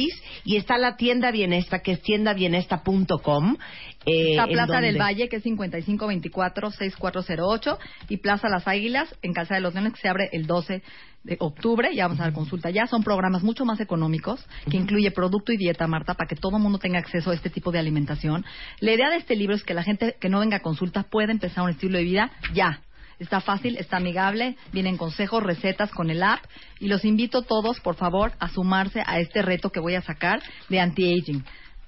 Y 0.45 0.57
está 0.57 0.77
la 0.77 0.95
tienda 0.97 1.31
Bienesta, 1.31 1.79
que 1.79 1.93
es 1.93 2.01
tiendabienesta.com. 2.01 3.57
Eh, 4.05 4.31
Está 4.31 4.47
Plaza 4.47 4.73
donde- 4.73 4.87
del 4.87 4.97
Valle, 5.01 5.27
que 5.27 5.37
es 5.37 5.43
5524-6408, 5.43 7.77
y 8.09 8.17
Plaza 8.17 8.47
Las 8.49 8.67
Águilas, 8.67 9.13
en 9.21 9.33
Calzada 9.33 9.55
de 9.57 9.61
los 9.61 9.73
Leones, 9.73 9.93
que 9.93 10.01
se 10.01 10.07
abre 10.09 10.29
el 10.31 10.45
12 10.47 10.81
de 11.23 11.35
octubre. 11.39 11.93
Ya 11.93 12.05
vamos 12.05 12.19
a 12.21 12.23
dar 12.23 12.33
consulta. 12.33 12.69
Ya 12.69 12.87
son 12.87 13.03
programas 13.03 13.43
mucho 13.43 13.65
más 13.65 13.79
económicos, 13.81 14.45
que 14.69 14.77
incluye 14.77 15.11
producto 15.11 15.51
y 15.51 15.57
dieta, 15.57 15.87
Marta, 15.87 16.13
para 16.13 16.27
que 16.27 16.35
todo 16.35 16.55
el 16.57 16.63
mundo 16.63 16.77
tenga 16.79 16.99
acceso 16.99 17.31
a 17.31 17.33
este 17.33 17.49
tipo 17.49 17.71
de 17.71 17.79
alimentación. 17.79 18.45
La 18.79 18.93
idea 18.93 19.09
de 19.09 19.17
este 19.17 19.35
libro 19.35 19.55
es 19.55 19.63
que 19.63 19.73
la 19.73 19.83
gente 19.83 20.15
que 20.21 20.29
no 20.29 20.39
venga 20.39 20.57
a 20.57 20.61
consulta 20.61 21.03
pueda 21.03 21.31
empezar 21.31 21.63
un 21.65 21.71
estilo 21.71 21.97
de 21.97 22.03
vida 22.05 22.31
ya. 22.53 22.81
Está 23.19 23.41
fácil, 23.41 23.77
está 23.77 23.97
amigable, 23.97 24.55
vienen 24.71 24.95
consejos, 24.95 25.41
recetas 25.41 25.89
con 25.91 26.09
el 26.11 26.21
app 26.21 26.43
y 26.79 26.87
los 26.87 27.03
invito 27.03 27.41
todos, 27.41 27.79
por 27.79 27.95
favor, 27.95 28.33
a 28.39 28.49
sumarse 28.49 29.01
a 29.05 29.19
este 29.19 29.41
reto 29.41 29.71
que 29.71 29.79
voy 29.79 29.95
a 29.95 30.01
sacar 30.01 30.41
de 30.69 30.79
anti-aging. 30.79 31.43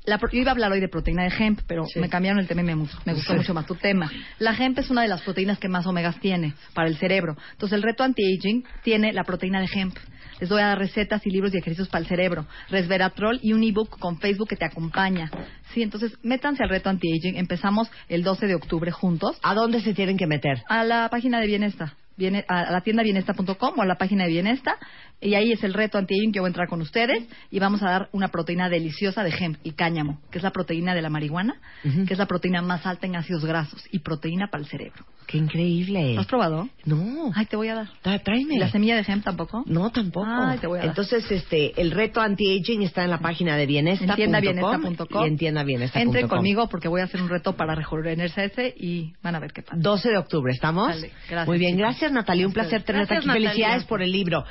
La 0.06 0.18
yo 0.18 0.40
iba 0.40 0.50
a 0.50 0.54
hablar 0.54 0.72
hoy 0.72 0.80
de 0.80 0.88
proteína 0.88 1.24
de 1.24 1.34
hemp, 1.38 1.60
pero 1.68 1.86
me 1.98 2.10
cambiaron 2.10 2.40
el 2.40 2.48
tema 2.48 2.62
y 2.62 2.64
me 2.64 2.74
gustó 3.14 3.36
mucho 3.36 3.54
más 3.54 3.68
tu 3.68 3.76
tema. 3.76 4.10
La 4.40 4.56
hemp 4.56 4.80
es 4.80 4.90
una 4.90 5.04
de 5.04 5.08
las 5.08 5.22
proteínas 5.22 5.60
que 5.60 5.68
más 5.68 5.86
omegas 5.86 6.20
tiene 6.20 6.56
para 6.74 6.88
el 6.88 6.98
cerebro. 6.98 7.38
Entonces, 7.52 7.76
el 7.76 7.84
reto 7.84 8.04
anti-aging 8.04 8.66
tiene 8.82 9.14
la 9.14 9.24
proteína 9.24 9.60
de 9.60 9.68
hemp. 9.72 9.96
Les 10.40 10.50
voy 10.50 10.62
a 10.62 10.68
dar 10.68 10.80
recetas 10.80 11.26
y 11.26 11.30
libros 11.30 11.54
y 11.54 11.58
ejercicios 11.58 11.90
para 11.90 12.02
el 12.02 12.08
cerebro, 12.08 12.46
resveratrol 12.70 13.40
y 13.42 13.54
un 13.54 13.64
ebook 13.64 14.00
con 14.00 14.20
Facebook 14.20 14.50
que 14.50 14.56
te 14.56 14.66
acompaña. 14.66 15.30
Sí, 15.74 15.84
entonces, 15.84 16.18
métanse 16.24 16.64
al 16.64 16.70
reto 16.70 16.90
anti-aging. 16.90 17.38
Empezamos 17.38 17.92
el 18.08 18.24
12 18.24 18.48
de 18.48 18.56
octubre 18.56 18.92
juntos. 18.92 19.38
¿A 19.44 19.54
dónde 19.54 19.82
se 19.82 19.94
tienen 19.94 20.18
que 20.18 20.28
meter? 20.28 20.64
A 20.68 20.84
la 20.84 21.10
página 21.10 21.40
de 21.40 21.48
Bienesta. 21.48 21.96
Viene 22.18 22.44
a 22.50 22.70
la 22.70 22.82
tienda 22.82 23.02
bienesta.com 23.02 23.80
o 23.80 23.82
a 23.82 23.86
la 23.86 23.96
página 23.96 24.26
de 24.26 24.32
Bienesta 24.32 24.78
y 25.22 25.36
ahí 25.36 25.52
es 25.52 25.64
el 25.64 25.74
reto 25.74 25.98
anti-aging 25.98 26.32
que 26.32 26.40
voy 26.40 26.48
a 26.48 26.50
entrar 26.50 26.68
con 26.68 26.82
ustedes 26.82 27.28
y 27.52 27.60
vamos 27.60 27.82
a 27.84 27.90
dar 27.90 28.10
una 28.12 28.30
proteína 28.30 28.70
deliciosa 28.70 29.24
de 29.24 29.34
hemp 29.38 29.58
y 29.64 29.72
cáñamo, 29.72 30.22
que 30.32 30.38
es 30.38 30.44
la 30.44 30.52
proteína 30.52 30.96
de 30.96 31.02
la 31.02 31.10
marihuana, 31.10 31.56
que 31.84 32.14
es 32.14 32.20
la 32.20 32.26
proteína 32.26 32.62
más 32.62 32.86
alta 32.86 33.06
en 33.06 33.16
ácidos 33.16 33.46
grasos 33.46 33.84
y 33.92 34.00
proteína 34.00 34.48
para 34.48 34.64
el 34.64 34.70
cerebro. 34.70 35.06
¡Qué 35.28 35.38
increíble! 35.38 36.16
¿Lo 36.16 36.22
has 36.22 36.28
probado? 36.28 36.70
No. 36.86 37.32
Ay, 37.36 37.46
te 37.46 37.56
voy 37.56 37.68
a 37.68 37.76
dar. 37.76 38.22
Tráeme. 38.24 38.56
¿Y 38.56 38.58
la 38.58 38.72
semilla 38.72 38.96
de 38.96 39.06
hemp 39.08 39.24
tampoco? 39.24 39.64
No, 39.68 39.92
tampoco. 39.92 40.26
Ay, 40.28 40.58
te 40.58 40.66
voy 40.66 40.80
a 40.80 40.82
dar. 40.82 40.90
Entonces, 40.90 41.30
este, 41.30 41.80
el 41.80 41.92
reto 41.92 42.20
anti-aging 42.20 42.82
está 42.82 43.04
en 43.04 43.12
la 43.12 43.20
página 43.20 43.56
de 43.56 43.68
bienesta. 43.68 44.06
En 44.06 44.16
tiendabienesta.com. 44.16 45.24
Y 45.24 45.28
en 45.28 45.38
tiendabienesta.com. 45.38 46.02
Entren 46.02 46.28
conmigo 46.28 46.68
porque 46.68 46.88
voy 46.88 47.02
a 47.02 47.04
hacer 47.04 47.22
un 47.22 47.30
reto 47.30 47.56
para 47.56 47.76
rejuvenecerse 47.76 48.74
y 48.76 49.14
van 49.22 49.36
a 49.36 49.40
ver 49.40 49.52
qué 49.54 49.62
pasa. 49.62 49.78
12 49.78 50.10
de 50.10 50.18
octubre, 50.18 50.52
¿estamos? 50.52 50.88
Dale, 50.88 51.12
gracias, 51.28 51.48
Muy 51.48 51.60
bien, 51.60 51.78
gracias 51.78 52.12
Natalia, 52.12 52.48
un 52.48 52.54
placer 52.54 52.82
tenerte 52.82 53.18
aquí. 53.18 53.28
Natalia. 53.28 53.50
Felicidades 53.50 53.84
por 53.84 54.02
el 54.02 54.12
libro. 54.12 54.44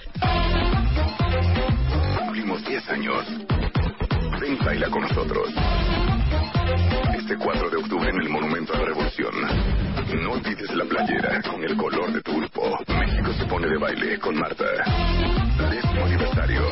Cumplimos 2.19 2.65
10 2.65 2.89
años. 2.91 3.25
Ven, 4.41 4.59
baila 4.65 4.89
con 4.91 5.03
nosotros. 5.03 5.49
Este 7.19 7.37
4 7.37 7.71
de 7.71 7.77
octubre 7.77 8.11
en 8.11 8.21
el 8.21 8.29
Monumento 8.29 8.75
a 8.75 8.79
la 8.79 8.85
Revolución. 8.87 9.35
No 10.23 10.33
olvides 10.33 10.75
la 10.75 10.85
playera 10.85 11.43
con 11.43 11.63
el 11.63 11.77
color 11.77 12.13
de 12.13 12.23
tu 12.23 12.37
grupo. 12.37 12.79
México 12.89 13.33
se 13.39 13.45
pone 13.47 13.69
de 13.69 13.77
baile 13.77 14.19
con 14.19 14.35
Marta. 14.39 14.65
Décimo 15.71 16.05
aniversario. 16.05 16.63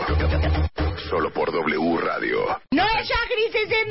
Solo 1.11 1.31
por 1.33 1.53
W 1.53 1.99
Radio. 1.99 2.47
Noel 2.73 3.05
Chagris 3.05 3.55
is 3.55 3.71
in 3.71 3.91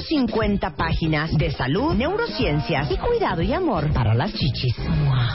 150 0.00 0.74
páginas 0.74 1.36
de 1.36 1.50
salud, 1.50 1.94
neurociencias 1.94 2.90
y 2.90 2.96
cuidado 2.96 3.42
y 3.42 3.52
amor 3.52 3.92
para 3.92 4.14
las 4.14 4.32
chichis. 4.32 4.76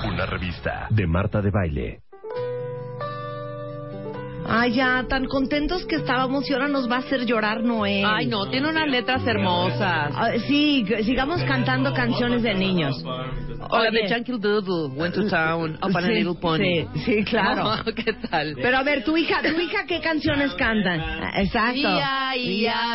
Una 0.06 0.26
revista 0.26 0.88
de 0.90 1.06
Marta 1.06 1.42
de 1.42 1.52
Baile. 1.52 2.00
Ay, 4.50 4.72
ya, 4.72 5.04
tan 5.10 5.26
contentos 5.26 5.86
que 5.86 5.98
estábamos 5.98 6.50
y 6.50 6.54
ahora 6.54 6.70
nos 6.70 6.90
va 6.90 6.96
a 6.96 7.00
hacer 7.00 7.26
llorar 7.26 7.64
Noel. 7.64 8.06
Ay, 8.08 8.28
no, 8.28 8.50
tiene 8.50 8.70
unas 8.70 8.88
letras 8.88 9.28
hermosas. 9.28 10.14
Ah, 10.16 10.30
sí, 10.48 10.86
sigamos 11.04 11.44
cantando 11.44 11.94
canciones 11.94 12.44
de 12.44 12.54
niños. 12.56 13.04
O 13.70 13.78
la 13.78 13.92
de. 13.92 14.08
Junkie 14.08 14.40
Doodle, 14.40 14.96
Went 14.96 15.16
to 15.16 15.28
Town, 15.28 15.78
Up 15.84 15.94
on 15.94 15.98
a 15.98 16.08
Sí, 16.08 16.14
Little 16.14 16.36
Pony. 16.36 16.64
sí, 16.64 16.88
sí, 17.06 17.24
claro. 17.26 17.76
No, 17.76 17.84
¿Qué 17.96 18.14
tal? 18.14 18.56
Pero 18.62 18.78
a 18.78 18.84
ver, 18.84 19.04
tu 19.04 19.18
hija, 19.18 19.42
tu 19.42 19.60
hija, 19.60 19.86
¿qué 19.86 20.00
canciones 20.00 20.54
cantan? 20.54 21.02
Exacto. 21.36 21.90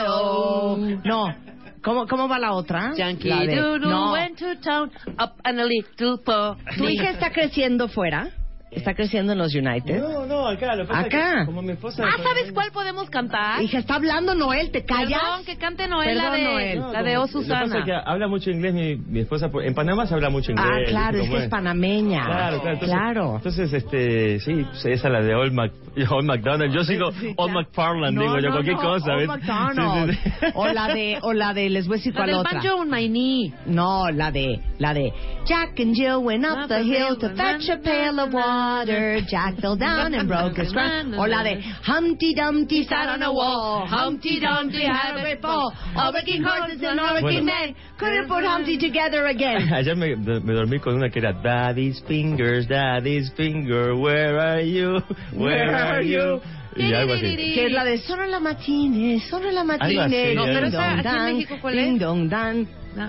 Oh. 0.08 0.78
No. 1.04 1.51
¿Cómo, 1.82 2.06
¿Cómo 2.06 2.28
va 2.28 2.38
la 2.38 2.52
otra? 2.52 2.92
Junkie 2.96 3.28
La 3.28 3.40
de- 3.44 3.56
No. 3.80 4.12
went 4.12 4.38
to 4.38 4.56
town, 4.60 4.90
up 5.18 5.32
on 5.44 5.58
a 5.58 5.64
little 5.64 6.16
pony. 6.24 6.56
¿Tu 6.76 6.88
hija 6.88 7.10
está 7.10 7.30
creciendo 7.32 7.88
fuera? 7.88 8.30
¿Está 8.72 8.94
creciendo 8.94 9.32
en 9.32 9.38
los 9.38 9.54
United? 9.54 10.00
No, 10.00 10.24
no, 10.26 10.46
acá. 10.48 10.74
Lo 10.74 10.86
pasa 10.86 11.00
Acá. 11.00 11.40
que 11.40 11.46
como 11.46 11.60
mi 11.62 11.72
esposa... 11.72 12.04
Ah, 12.06 12.16
¿sabes 12.22 12.52
cuál 12.52 12.72
podemos 12.72 13.10
cantar? 13.10 13.60
Hija, 13.62 13.78
está 13.78 13.96
hablando 13.96 14.34
Noel, 14.34 14.70
¿te 14.70 14.84
callas? 14.84 15.20
Perdón, 15.20 15.44
que 15.44 15.56
cante 15.58 15.86
Noel, 15.88 16.16
la 16.16 16.30
Perdón, 16.30 16.38
de, 16.40 16.44
Noel. 16.52 16.78
No, 16.80 16.92
la 16.92 17.02
de 17.02 17.16
Oh 17.18 17.26
Lo 17.26 17.26
que 17.26 17.48
pasa 17.48 17.64
es 17.64 17.70
que 17.72 17.78
Susana. 17.80 18.00
habla 18.06 18.28
mucho 18.28 18.50
inglés 18.50 18.72
mi, 18.74 18.96
mi 18.96 19.20
esposa. 19.20 19.50
por- 19.50 19.64
En 19.64 19.74
Panamá 19.74 20.06
se 20.06 20.14
habla 20.14 20.30
mucho 20.30 20.52
inglés. 20.52 20.66
Ah, 20.68 20.88
claro, 20.88 21.18
¿viste 21.18 21.24
es 21.34 21.38
que 21.38 21.44
es 21.44 21.50
panameña. 21.50 22.24
Claro, 22.24 22.60
claro. 22.60 22.72
Entonces, 22.72 22.88
Claro. 22.88 23.36
Entonces, 23.36 23.72
este, 23.74 24.40
sí, 24.40 24.66
esa 24.72 24.88
es 24.90 25.02
la 25.04 25.20
de 25.20 25.34
Old, 25.34 25.52
Mac, 25.52 25.72
Old 26.10 26.24
McDonald. 26.26 26.72
Yo 26.74 26.82
sigo 26.84 27.12
Sí, 27.12 27.34
Old. 27.36 27.52
McFarland, 27.52 28.14
No, 28.16 28.22
digo 28.22 28.36
yo, 28.38 28.48
no, 28.48 28.52
cualquier 28.54 28.76
no, 28.76 28.82
cosa. 28.82 29.12
Old 29.12 29.18
¿ves? 29.18 29.28
MacDonald. 29.28 30.12
Sí, 30.12 30.18
sí, 30.24 30.30
sí. 30.40 30.46
O 30.54 30.66
la 30.68 30.86
de, 30.94 31.18
o 31.20 31.32
la 31.34 31.52
de, 31.52 31.68
les 31.68 31.86
voy 31.86 31.96
a 31.96 31.98
decir 31.98 32.14
La 32.14 32.20
cuál 32.20 32.26
del 32.30 32.36
otra. 32.38 32.52
banjo 32.58 32.74
on 32.76 32.90
my 32.90 33.08
knee. 33.08 33.52
No, 33.66 34.10
la 34.10 34.30
de, 34.32 34.60
la 34.78 34.94
de 34.94 35.12
Jack 35.44 35.78
and 35.80 35.94
Jill 35.94 36.16
went 36.22 36.44
up 36.46 36.68
the 36.68 36.80
hill 36.82 37.18
to 37.18 37.28
fetch 37.36 37.68
a 37.68 37.76
pail 37.76 38.18
of 38.18 38.32
water. 38.32 38.61
Jack 39.30 39.60
fell 39.60 39.76
down 39.76 40.14
and 40.14 40.28
broke 40.28 40.56
his 40.56 40.72
crown. 40.72 41.14
O 41.18 41.24
la 41.26 41.42
de 41.42 41.60
Humpty 41.84 42.34
Dumpty 42.34 42.84
sat 42.84 43.08
on 43.08 43.22
a 43.22 43.32
wall. 43.32 43.86
Humpty 43.86 44.40
Dumpty 44.40 44.84
had 44.84 45.16
a 45.16 45.20
great 45.20 45.40
fall. 45.40 45.72
All 45.96 46.12
working 46.12 46.42
horses 46.42 46.80
and 46.82 46.98
all 47.00 47.14
working 47.14 47.44
Bueno. 47.44 47.52
men 47.52 47.74
couldn't 47.98 48.28
put 48.28 48.44
Humpty 48.44 48.78
together 48.78 49.26
again. 49.26 49.72
Ayer 49.72 49.94
me, 49.96 50.14
me 50.16 50.52
dormí 50.54 50.80
con 50.80 50.94
una 50.96 51.10
que 51.10 51.18
era 51.20 51.32
Daddy's 51.32 52.00
fingers, 52.06 52.66
Daddy's 52.68 53.30
finger, 53.36 53.94
where 53.96 54.38
are 54.38 54.60
you? 54.62 55.00
Where 55.34 55.74
are 55.74 56.02
you? 56.02 56.40
Y 56.74 56.92
algo 56.94 57.12
así. 57.14 57.36
Que 57.54 57.66
es 57.66 57.72
la 57.72 57.84
de 57.84 57.98
Sono 57.98 58.24
la 58.26 58.40
matine, 58.40 59.20
sono 59.28 59.50
la 59.50 59.62
matine. 59.62 60.00
Algo 60.00 60.16
así, 60.16 60.34
No, 60.34 60.44
pero 60.44 60.60
ding 60.60 60.68
esa, 60.68 60.78
dong 60.78 60.98
aquí 60.98 60.98
en 60.98 61.04
dan, 61.14 61.34
México, 61.34 61.58
¿cuál 61.60 61.74
ding 61.76 61.94
es? 61.96 62.00
dong 62.00 62.28
dan. 62.30 62.68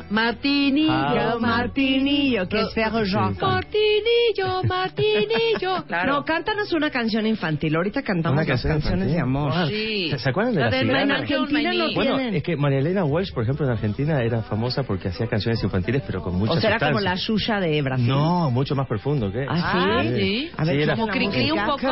Martinillo, 0.09 0.91
Ah. 0.93 1.37
Martinillo, 1.39 2.47
que 2.47 2.61
es 2.61 2.73
Ferro 2.73 3.03
Jacques. 3.03 3.41
Martinillo, 3.41 4.63
Martinillo. 4.67 5.83
Claro. 5.87 6.13
No, 6.13 6.25
cántanos 6.25 6.71
una 6.73 6.89
canción 6.89 7.25
infantil. 7.27 7.75
Ahorita 7.75 8.01
cantamos 8.01 8.33
Una 8.33 8.41
las 8.41 8.47
canción 8.61 8.73
canciones 8.73 9.09
infantil. 9.09 9.15
de 9.15 9.21
amor. 9.21 9.51
Ah, 9.53 9.65
Sí. 9.67 10.11
¿Se, 10.17 10.29
acuerdan 10.29 10.53
de 10.55 10.59
La 10.61 10.69
la, 10.69 10.77
de? 10.77 11.01
En 11.03 11.11
Argentina 11.11 11.73
no. 11.73 11.93
Bueno, 11.93 12.15
tienen. 12.17 12.35
es 12.35 12.43
que 12.43 12.55
María 12.55 12.79
Elena 12.79 13.03
Walsh, 13.05 13.33
por 13.33 13.43
ejemplo, 13.43 13.65
en 13.65 13.71
Argentina 13.73 14.21
era 14.21 14.41
famosa 14.43 14.83
porque 14.83 15.09
hacía 15.09 15.27
canciones 15.27 15.63
infantiles, 15.63 16.03
pero 16.05 16.21
con 16.21 16.35
mucha 16.35 16.53
O 16.53 16.59
será 16.61 16.79
como 16.79 16.99
sustancia. 16.99 17.09
la 17.11 17.17
Xuxa 17.17 17.59
de 17.59 17.81
Brasil. 17.81 18.07
No, 18.07 18.51
mucho 18.51 18.75
más 18.75 18.87
profundo, 18.87 19.31
¿qué? 19.31 19.45
¿Ah, 19.49 19.99
sí? 20.03 20.09
sí. 20.15 20.51
A 20.57 20.65
ver, 20.65 20.83
Sí, 20.83 20.89
Como 20.91 21.07
Cricri 21.07 21.51
un 21.51 21.65
poco. 21.65 21.87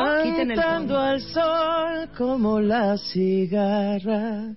Fondo. 0.61 0.99
al 0.99 1.21
sol 1.21 2.09
como 2.17 2.59
la 2.59 2.97
cigarra, 2.97 4.55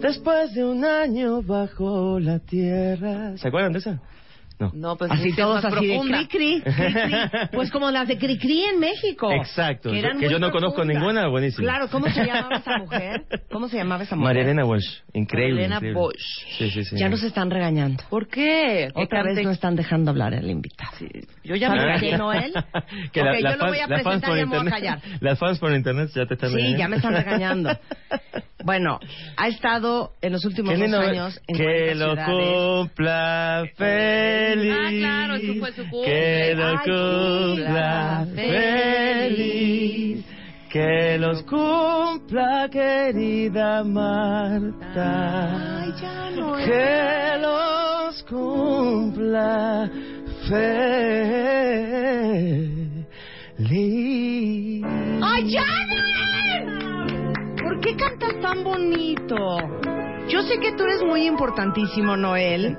después 0.00 0.54
de 0.54 0.64
un 0.64 0.84
año 0.84 1.42
bajo 1.42 2.18
la 2.20 2.38
tierra. 2.38 3.36
¿Se 3.36 3.48
acuerdan 3.48 3.72
de 3.72 3.78
esa? 3.80 4.00
No. 4.58 4.70
No, 4.72 4.96
pues 4.96 5.10
Así 5.10 5.30
sí, 5.30 5.36
todos 5.36 5.64
así 5.64 5.74
profunda. 5.74 6.18
de 6.18 6.28
cri 6.28 6.62
cri, 6.62 6.72
cri, 6.72 6.92
cri. 6.92 7.14
Pues 7.52 7.70
como 7.72 7.90
las 7.90 8.06
de 8.06 8.18
cri 8.18 8.38
cri 8.38 8.62
en 8.64 8.78
México. 8.78 9.32
Exacto, 9.32 9.90
Que, 9.90 9.98
eran 9.98 10.18
que 10.20 10.30
yo 10.30 10.38
no 10.38 10.52
conozco 10.52 10.84
ninguna, 10.84 11.26
buenísimo. 11.26 11.66
Claro, 11.66 11.88
¿cómo 11.90 12.06
se 12.08 12.24
llamaba 12.24 12.56
esa 12.58 12.78
mujer? 12.78 13.24
¿Cómo 13.50 13.68
se 13.68 13.76
llamaba 13.78 14.04
esa 14.04 14.14
mujer? 14.14 14.28
María 14.28 14.42
Elena 14.44 14.64
Walsh, 14.64 15.00
increíble. 15.12 15.54
María 15.54 15.64
Elena 15.66 15.76
increíble. 15.76 16.00
Walsh. 16.00 16.56
Sí, 16.58 16.70
sí, 16.70 16.84
sí. 16.84 16.96
Ya 16.96 17.08
nos 17.08 17.22
están 17.24 17.50
regañando. 17.50 18.04
¿Por 18.08 18.28
qué? 18.28 18.90
Otra 18.94 19.24
vez 19.24 19.42
no 19.44 19.50
están 19.50 19.74
dejando 19.74 20.10
hablar 20.12 20.34
al 20.34 20.48
invitado. 20.48 20.92
Yo 21.42 21.56
ya 21.56 21.68
me 21.70 21.76
¿Sabes 21.78 21.94
callé. 22.00 22.10
qué, 22.10 22.16
Noel? 22.18 22.52
que 23.12 23.20
Ok, 23.22 23.26
la- 23.26 23.34
yo 23.38 23.40
las 23.42 23.58
lo 23.58 23.66
voy 23.66 23.80
a 23.80 23.86
presentar 23.88 24.20
por 24.30 24.38
y 24.38 24.40
me 24.40 24.46
voy 24.46 24.56
a 24.56 24.60
internet- 24.60 24.72
callar. 24.72 24.98
Las 25.20 25.38
fans 25.38 25.58
por 25.58 25.72
internet 25.72 26.10
ya 26.14 26.26
te 26.26 26.34
están 26.34 26.50
Sí, 26.50 26.56
regañando. 26.56 26.78
ya 26.78 26.88
me 26.88 26.96
están 26.96 27.14
regañando. 27.14 27.78
Bueno, 28.64 28.98
ha 29.36 29.48
estado 29.48 30.12
en 30.22 30.32
los 30.32 30.44
últimos 30.46 30.78
dos 30.78 30.92
años 30.94 31.38
en 31.48 31.56
que 31.58 31.64
40 31.64 32.28
lo 32.28 32.78
cumpla 32.86 33.64
feliz. 33.76 34.43
Ah, 34.72 34.90
claro, 34.90 35.34
eso 35.36 35.54
fue 35.58 35.72
su 35.72 35.88
cumple. 35.88 36.12
Que 36.12 36.54
lo 36.54 36.66
Ay, 36.66 36.76
cumpla 36.84 38.26
feliz. 38.34 40.24
Que 40.70 41.18
los 41.18 41.42
cumpla, 41.44 42.68
querida 42.70 43.84
Marta. 43.84 45.80
Ay, 45.80 45.92
ya 46.00 46.30
no 46.30 46.58
es. 46.58 46.66
Que 46.66 47.38
los 47.40 48.22
cumpla 48.24 49.90
feliz. 50.48 50.94
¡Ay, 55.22 55.54
Janet! 55.54 56.66
¿Por 57.62 57.80
qué 57.80 57.96
cantas 57.96 58.40
tan 58.40 58.64
bonito? 58.64 59.36
Yo 60.28 60.42
sé 60.42 60.58
que 60.58 60.72
tú 60.72 60.84
eres 60.84 61.02
muy 61.02 61.26
importantísimo, 61.26 62.16
Noel, 62.16 62.76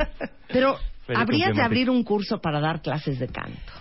pero 0.52 0.76
Feliz 0.76 0.97
habrías 1.14 1.54
de 1.54 1.62
abrir 1.62 1.90
un 1.90 2.02
curso 2.02 2.40
para 2.40 2.60
dar 2.60 2.82
clases 2.82 3.18
de 3.18 3.28
canto. 3.28 3.72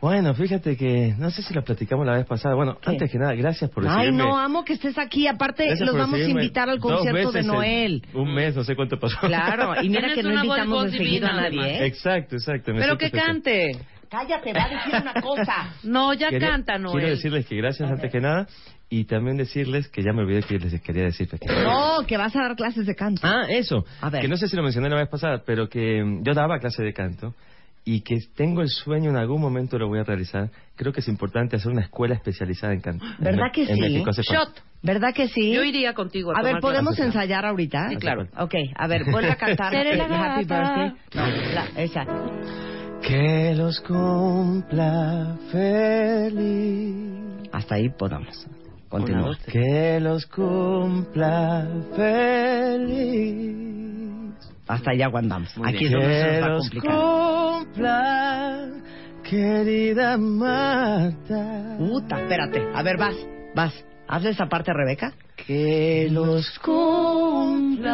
Bueno, 0.00 0.32
fíjate 0.32 0.76
que 0.76 1.12
no 1.18 1.28
sé 1.30 1.42
si 1.42 1.52
lo 1.52 1.64
platicamos 1.64 2.06
la 2.06 2.12
vez 2.12 2.24
pasada. 2.24 2.54
Bueno, 2.54 2.78
¿Qué? 2.80 2.90
antes 2.90 3.10
que 3.10 3.18
nada, 3.18 3.34
gracias 3.34 3.68
por 3.68 3.82
Ay, 3.84 3.90
recibirme. 3.90 4.18
no, 4.22 4.38
amo 4.38 4.64
que 4.64 4.74
estés 4.74 4.96
aquí. 4.96 5.26
Aparte, 5.26 5.66
Gracias 5.66 5.88
los 5.88 5.98
vamos 5.98 6.20
a 6.20 6.28
invitar 6.28 6.70
al 6.70 6.78
concierto 6.78 7.32
de 7.32 7.40
en 7.40 7.46
Noel. 7.48 8.02
Un 8.14 8.32
mes, 8.32 8.54
no 8.54 8.62
sé 8.62 8.76
cuánto 8.76 8.96
pasó. 8.98 9.18
Claro, 9.18 9.74
y 9.82 9.88
mira 9.88 10.14
que 10.14 10.22
no 10.22 10.32
invitamos 10.32 10.92
de 10.92 10.98
seguido 10.98 11.26
a 11.26 11.32
nadie. 11.32 11.78
¿eh? 11.78 11.86
Exacto, 11.86 12.36
exacto. 12.36 12.72
me 12.72 12.78
Pero 12.80 12.96
que 12.96 13.10
cante. 13.10 13.72
Cállate, 14.10 14.52
va 14.52 14.64
a 14.64 14.68
decir 14.68 14.94
una 15.02 15.14
cosa. 15.20 15.74
No, 15.84 16.14
ya 16.14 16.30
Quería- 16.30 16.48
canta, 16.50 16.78
Noel. 16.78 16.92
Quiero 16.98 17.08
decirles 17.10 17.46
que 17.46 17.56
gracias 17.56 17.90
antes 17.90 18.10
que 18.10 18.20
nada 18.20 18.46
y 18.90 19.04
también 19.04 19.36
decirles 19.36 19.88
que 19.88 20.02
ya 20.02 20.12
me 20.12 20.22
olvidé 20.22 20.42
que 20.42 20.58
les 20.58 20.80
quería 20.80 21.04
decir. 21.04 21.28
que- 21.28 21.46
No, 21.62 22.06
que 22.06 22.16
vas 22.16 22.34
a 22.36 22.40
dar 22.42 22.56
clases 22.56 22.86
de 22.86 22.94
canto. 22.94 23.20
Ah, 23.24 23.44
eso. 23.48 23.84
A 24.00 24.08
ver. 24.10 24.22
Que 24.22 24.28
no 24.28 24.36
sé 24.36 24.48
si 24.48 24.56
lo 24.56 24.62
mencioné 24.62 24.88
la 24.88 24.96
vez 24.96 25.08
pasada, 25.08 25.42
pero 25.44 25.68
que 25.68 26.02
mm, 26.02 26.22
yo 26.24 26.32
daba 26.34 26.58
clase 26.58 26.82
de 26.82 26.92
canto 26.94 27.34
y 27.84 28.00
que 28.02 28.16
tengo 28.36 28.60
el 28.62 28.68
sueño 28.68 29.10
en 29.10 29.16
algún 29.16 29.40
momento 29.40 29.78
lo 29.78 29.88
voy 29.88 29.98
a 30.00 30.04
realizar. 30.04 30.50
Creo 30.76 30.92
que 30.92 31.00
es 31.00 31.08
importante 31.08 31.56
hacer 31.56 31.70
una 31.72 31.82
escuela 31.82 32.14
especializada 32.14 32.72
en 32.72 32.80
canto. 32.80 33.04
En 33.04 33.24
¿Verdad 33.24 33.44
Me- 33.46 33.52
que 33.52 33.62
en 33.62 33.74
sí? 33.76 33.80
México 33.80 34.10
hace 34.10 34.22
falta. 34.22 34.44
Shot. 34.44 34.62
¿Verdad 34.82 35.12
que 35.14 35.28
sí? 35.28 35.52
Yo 35.52 35.64
iría 35.64 35.92
contigo 35.92 36.30
a 36.30 36.38
A 36.38 36.42
ver, 36.42 36.50
tomar 36.52 36.60
¿podemos 36.62 36.94
clases. 36.96 37.14
ensayar 37.14 37.44
ahorita? 37.44 37.88
Sí, 37.90 37.96
claro. 37.96 38.26
Ok, 38.38 38.54
a 38.76 38.86
ver, 38.86 39.04
vuelve 39.10 39.30
a 39.32 39.36
cantar 39.36 39.70
Seré 39.72 39.96
la 39.96 40.04
Happy 40.04 40.44
gata. 40.44 40.84
Birthday. 40.84 40.92
No, 41.14 41.52
la- 41.54 41.82
esa. 41.82 42.04
Que 43.02 43.54
los 43.56 43.80
cumpla 43.80 45.36
feliz. 45.50 47.48
Hasta 47.52 47.76
ahí 47.76 47.88
podamos. 47.88 48.46
Continúa. 48.88 49.36
Que 49.50 49.98
los 50.00 50.26
cumpla 50.26 51.66
feliz. 51.96 53.54
Hasta 54.66 54.90
allá 54.90 55.06
aguantamos. 55.06 55.56
Muy 55.56 55.68
Aquí 55.68 55.86
es 55.86 55.92
donde 55.92 56.20
se 56.20 56.26
nos 56.26 56.30
Que 56.30 56.40
va 56.40 56.46
a 56.46 56.50
los 56.50 56.60
complicar. 56.68 56.94
cumpla, 57.64 58.68
querida 59.24 60.18
Marta. 60.18 61.76
Puta, 61.78 62.20
espérate. 62.20 62.62
A 62.74 62.82
ver, 62.82 62.98
vas, 62.98 63.16
vas. 63.54 63.72
Hazle 64.08 64.30
esa 64.30 64.46
parte, 64.46 64.72
Rebeca. 64.72 65.12
Que 65.46 66.08
los 66.10 66.58
cumpla, 66.58 67.84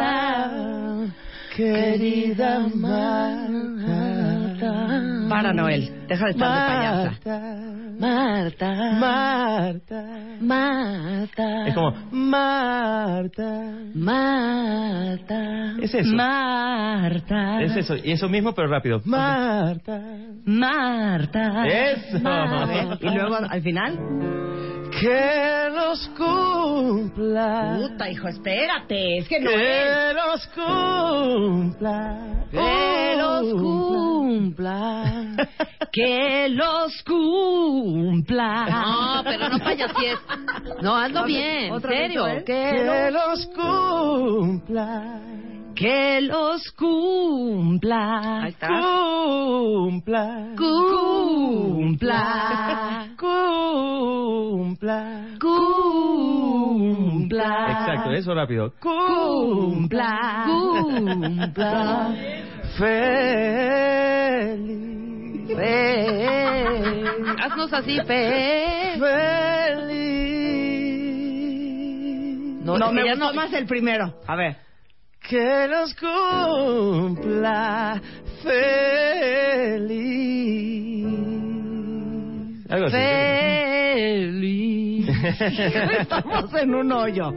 querida 1.55 2.67
Marta. 2.73 4.34
love. 4.61 5.14
Para, 5.35 5.51
Noel. 5.51 6.07
Deja 6.07 6.25
de 6.27 6.31
estar 6.31 6.49
de 6.49 6.59
payasa. 6.65 7.55
Marta, 7.99 8.73
Marta, 8.99 10.03
Marta. 10.39 11.67
Es 11.67 11.73
como 11.73 11.93
Marta. 12.11 13.73
Marta. 13.93 15.73
Es 15.81 15.93
eso. 15.93 16.15
Marta. 16.15 17.61
Es 17.63 17.75
eso, 17.75 17.97
y 17.97 18.13
eso 18.13 18.29
mismo 18.29 18.53
pero 18.53 18.69
rápido. 18.69 19.01
Marta. 19.03 20.01
Marta. 20.45 21.67
Eso. 21.67 22.25
A 22.25 22.65
ver, 22.65 22.97
y 23.01 23.09
luego 23.09 23.35
al 23.35 23.61
final. 23.61 23.99
Que 25.01 25.69
los 25.75 26.09
cumpla. 26.17 27.77
Puta, 27.81 28.09
hijo, 28.09 28.29
espérate. 28.29 29.17
Es 29.17 29.27
que 29.27 29.41
no 29.41 29.49
es. 29.49 29.57
Que 29.57 30.13
los 30.13 30.47
cumpla. 30.55 32.17
Que 32.49 33.15
los 33.17 33.61
cumpla. 33.61 35.24
Que 35.91 36.47
los 36.49 37.03
cumpla. 37.03 38.65
No, 38.69 39.23
pero 39.23 39.49
no 39.49 39.59
payasíes. 39.59 40.19
No, 40.81 40.95
hazlo 40.95 41.25
bien. 41.25 41.71
¿Otra 41.71 41.89
vez, 41.89 41.99
serio. 41.99 42.21
Noel? 42.21 42.43
Que 42.43 43.11
los 43.11 43.45
cumpla. 43.47 45.19
Que 45.75 46.21
los 46.21 46.71
cumpla. 46.71 48.41
Ahí 48.43 48.49
está. 48.51 48.67
Cumpla. 48.67 50.47
Cumpla. 50.57 52.25
Cumpla. 53.17 55.25
Cumpla. 55.39 57.67
Exacto, 57.71 58.11
eso 58.11 58.33
rápido. 58.33 58.73
Cumpla. 58.79 60.43
Cumpla. 60.45 62.13
Feliz. 64.55 65.55
Feliz. 65.55 67.09
Haznos 67.41 67.71
así, 67.73 67.97
fe. 68.05 68.97
Feliz. 68.99 69.95
No, 72.63 72.77
No, 72.77 72.91
me 72.91 73.03
gustó 73.03 73.17
no- 73.27 73.33
más 73.33 73.51
el 73.53 73.65
primero. 73.65 74.13
A 74.27 74.35
ver. 74.35 74.57
Que 75.27 75.67
los 75.67 75.95
cumpla 75.95 77.99
feliz. 78.43 79.75
Algo 82.69 82.85
así. 82.87 82.95
Feliz. 82.97 85.07
Estamos 85.99 86.53
en 86.55 86.75
un 86.75 86.91
hoyo. 86.91 87.33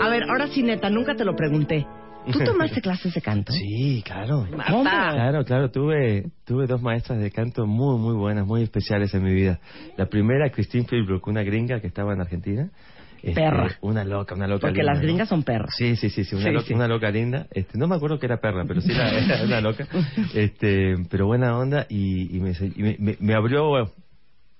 A 0.00 0.08
ver, 0.08 0.22
ahora 0.24 0.46
sí, 0.48 0.62
neta, 0.62 0.90
nunca 0.90 1.14
te 1.16 1.24
lo 1.24 1.34
pregunté. 1.34 1.86
¿Tú 2.32 2.44
tomaste 2.44 2.80
clases 2.80 3.14
de 3.14 3.20
canto? 3.20 3.52
Sí, 3.52 4.02
claro. 4.04 4.46
¿Cómo? 4.68 4.82
Claro, 4.82 5.44
claro, 5.44 5.70
tuve, 5.70 6.26
tuve 6.44 6.66
dos 6.66 6.80
maestras 6.82 7.18
de 7.20 7.30
canto 7.30 7.66
muy, 7.66 7.98
muy 7.98 8.14
buenas, 8.14 8.46
muy 8.46 8.62
especiales 8.62 9.12
en 9.14 9.22
mi 9.22 9.32
vida. 9.32 9.60
La 9.96 10.06
primera, 10.06 10.50
Christine 10.50 10.84
Philbrook, 10.84 11.26
una 11.26 11.42
gringa 11.42 11.80
que 11.80 11.86
estaba 11.86 12.12
en 12.12 12.20
Argentina. 12.20 12.70
Este, 13.20 13.40
Perra. 13.40 13.68
Una 13.80 14.04
loca, 14.04 14.36
una 14.36 14.46
loca. 14.46 14.60
Porque 14.68 14.78
linda, 14.78 14.92
las 14.92 15.00
¿no? 15.00 15.06
gringas 15.08 15.28
son 15.28 15.42
perras. 15.42 15.74
Sí, 15.76 15.96
sí, 15.96 16.08
sí, 16.08 16.22
sí, 16.22 16.36
una, 16.36 16.44
Sí, 16.44 16.50
loca, 16.52 16.66
sí. 16.66 16.74
una 16.74 16.86
loca 16.86 17.10
linda. 17.10 17.46
Este, 17.50 17.76
no 17.76 17.88
me 17.88 17.96
acuerdo 17.96 18.18
que 18.20 18.26
era 18.26 18.36
perra, 18.36 18.64
pero 18.66 18.80
sí 18.80 18.92
era, 18.92 19.10
era 19.18 19.44
una 19.44 19.60
loca. 19.60 19.86
Este, 20.34 20.94
pero 21.10 21.26
buena 21.26 21.58
onda 21.58 21.86
y, 21.88 22.36
y 22.36 22.40
me, 22.40 22.50
y 22.52 22.96
me- 23.00 23.16
me 23.18 23.34
abrió 23.34 23.92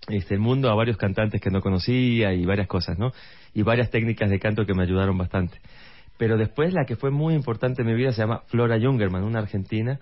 este, 0.09 0.35
el 0.35 0.41
mundo 0.41 0.71
a 0.71 0.75
varios 0.75 0.97
cantantes 0.97 1.41
que 1.41 1.51
no 1.51 1.61
conocía 1.61 2.33
y 2.33 2.45
varias 2.47 2.67
cosas, 2.67 2.99
¿no? 2.99 3.13
Y 3.55 3.63
varias 3.63 3.91
técnicas 3.91 4.29
de 4.31 4.39
canto 4.41 4.67
que 4.67 4.75
me 4.75 4.83
ayudaron 4.83 5.17
bastante. 5.17 5.59
Pero 6.19 6.37
después 6.37 6.73
la 6.75 6.85
que 6.85 6.97
fue 6.97 7.11
muy 7.11 7.35
importante 7.35 7.83
en 7.83 7.89
mi 7.89 7.95
vida 7.95 8.13
se 8.13 8.21
llama 8.23 8.43
Flora 8.49 8.79
Jungerman, 8.81 9.23
una 9.25 9.39
argentina, 9.39 9.99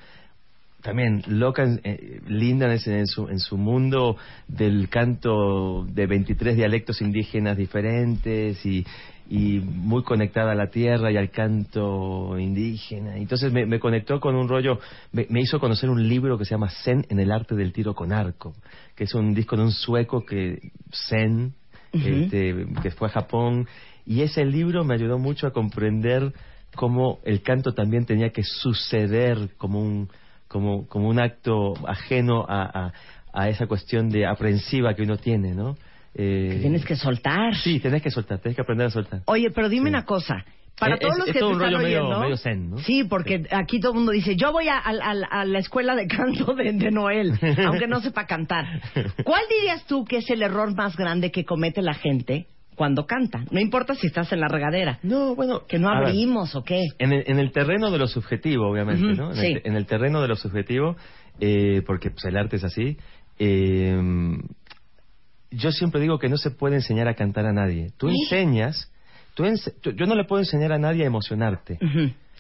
también 0.82 1.22
loca, 1.26 1.64
eh, 1.84 2.20
linda 2.28 2.66
en, 2.66 2.72
ese- 2.72 2.98
en 2.98 3.06
su, 3.06 3.28
en 3.28 3.38
su 3.40 3.56
mundo 3.56 4.16
del 4.46 4.88
canto 4.88 5.84
de 5.88 6.06
23 6.06 6.56
dialectos 6.56 7.00
indígenas 7.02 7.56
diferentes 7.56 8.64
y, 8.64 8.86
y 9.28 9.58
muy 9.58 10.04
conectada 10.04 10.52
a 10.52 10.54
la 10.54 10.68
tierra 10.70 11.10
y 11.10 11.16
al 11.16 11.30
canto 11.30 12.38
indígena. 12.38 13.16
Entonces 13.16 13.52
me, 13.52 13.66
me 13.66 13.80
conectó 13.80 14.20
con 14.20 14.36
un 14.36 14.48
rollo, 14.48 14.78
me, 15.12 15.26
me 15.28 15.40
hizo 15.40 15.58
conocer 15.58 15.90
un 15.90 16.06
libro 16.08 16.38
que 16.38 16.44
se 16.44 16.52
llama 16.52 16.70
Zen 16.84 17.04
en 17.08 17.18
el 17.18 17.32
arte 17.32 17.56
del 17.56 17.72
tiro 17.72 17.94
con 17.94 18.12
arco, 18.12 18.54
que 18.94 19.04
es 19.04 19.14
un 19.14 19.34
disco 19.34 19.56
de 19.56 19.62
un 19.64 19.72
sueco 19.72 20.24
que 20.24 20.70
Zen, 21.08 21.52
este, 21.92 22.66
que 22.82 22.90
fue 22.92 23.08
a 23.08 23.10
Japón, 23.10 23.66
y 24.07 24.22
ese 24.22 24.44
libro 24.44 24.84
me 24.84 24.94
ayudó 24.94 25.18
mucho 25.18 25.46
a 25.46 25.52
comprender 25.52 26.32
cómo 26.74 27.18
el 27.24 27.42
canto 27.42 27.72
también 27.72 28.04
tenía 28.07 28.30
que 28.30 28.42
suceder 28.42 29.50
como 29.59 29.80
un, 29.80 30.09
como, 30.48 30.86
como 30.86 31.09
un 31.09 31.18
acto 31.18 31.74
ajeno 31.86 32.44
a, 32.48 32.62
a, 32.86 32.92
a 33.32 33.48
esa 33.48 33.66
cuestión 33.66 34.09
de 34.11 34.26
aprensiva 34.26 34.94
que 34.94 35.02
uno 35.02 35.16
tiene, 35.16 35.54
¿no? 35.54 35.76
Eh, 36.14 36.48
Que 36.52 36.59
tienes 36.61 36.84
que 36.84 36.96
soltar. 36.96 37.54
Sí, 37.57 37.80
tenés 37.80 38.02
que 38.02 38.11
soltar, 38.11 38.38
tenés 38.38 38.57
que 38.57 38.62
aprender 38.62 38.86
a 38.86 38.90
soltar. 38.90 39.20
Oye, 39.26 39.50
pero 39.50 39.68
dime 39.68 39.84
Sí. 39.84 39.88
una 39.90 40.04
cosa. 40.04 40.44
Para 40.78 40.94
Es- 40.96 41.00
todos 41.00 41.16
los 41.18 41.28
es 41.28 41.32
que 41.32 41.40
todo 41.40 41.50
te 41.50 41.57
un 41.57 41.62
están 41.62 41.74
rollo 41.80 41.86
oyendo, 41.86 42.20
medio 42.20 42.36
zen, 42.36 42.70
¿no? 42.70 42.78
sí, 42.78 43.04
porque 43.04 43.44
aquí 43.50 43.80
todo 43.80 43.92
el 43.92 43.96
mundo 43.96 44.12
dice, 44.12 44.36
yo 44.36 44.52
voy 44.52 44.68
a, 44.68 44.76
a- 44.76 44.90
a- 44.90 45.40
a 45.40 45.44
la 45.46 45.59
escuela 45.59 45.94
de 45.96 46.07
canto 46.07 46.54
de, 46.54 46.72
de 46.72 46.90
Noel, 46.90 47.32
aunque 47.66 47.86
no 47.86 48.00
sepa 48.02 48.26
cantar. 48.26 48.66
¿Cuál 49.24 49.42
dirías 49.48 49.86
tú 49.86 50.04
que 50.04 50.18
es 50.18 50.28
el 50.30 50.42
error 50.42 50.74
más 50.76 50.94
grande 50.96 51.30
que 51.30 51.46
comete 51.46 51.80
la 51.80 51.94
gente 51.94 52.46
cuando 52.76 53.06
canta? 53.06 53.44
No 53.50 53.58
importa 53.58 53.94
si 53.96 54.06
estás 54.06 54.32
en 54.32 54.40
la 54.40 54.46
regadera. 54.48 55.00
No, 55.02 55.34
bueno, 55.34 55.66
Que 55.66 55.78
no 55.80 55.88
ver, 55.88 56.04
abrimos 56.04 56.54
o 56.54 56.62
qué. 56.62 56.84
En 56.98 57.12
el, 57.12 57.24
en 57.26 57.38
el 57.40 57.50
terreno 57.50 57.90
de 57.90 57.98
lo 57.98 58.06
subjetivo, 58.06 58.70
obviamente, 58.70 59.14
¿no? 59.20 59.30
En, 59.30 59.36
sí. 59.36 59.46
el, 59.46 59.62
en 59.64 59.74
el 59.76 59.86
terreno 59.86 60.20
de 60.22 60.28
lo 60.28 60.36
subjetivo, 60.36 60.96
eh, 61.40 61.82
porque 61.86 62.10
pues, 62.10 62.24
el 62.26 62.36
arte 62.36 62.56
es 62.56 62.64
así, 62.64 62.96
eh, 63.38 63.98
yo 65.50 65.70
siempre 65.72 66.00
digo 66.00 66.18
que 66.18 66.28
no 66.28 66.36
se 66.36 66.50
puede 66.50 66.76
enseñar 66.76 67.08
a 67.08 67.14
cantar 67.14 67.46
a 67.46 67.52
nadie. 67.52 67.90
Tú 67.96 68.08
¿Sí? 68.08 68.14
enseñas, 68.24 68.92
tú 69.34 69.44
ense- 69.44 69.74
tú- 69.80 69.92
yo 69.92 70.06
no 70.06 70.14
le 70.14 70.24
puedo 70.24 70.40
enseñar 70.42 70.72
a 70.72 70.78
nadie 70.78 71.04
a 71.04 71.06
emocionarte. 71.06 71.78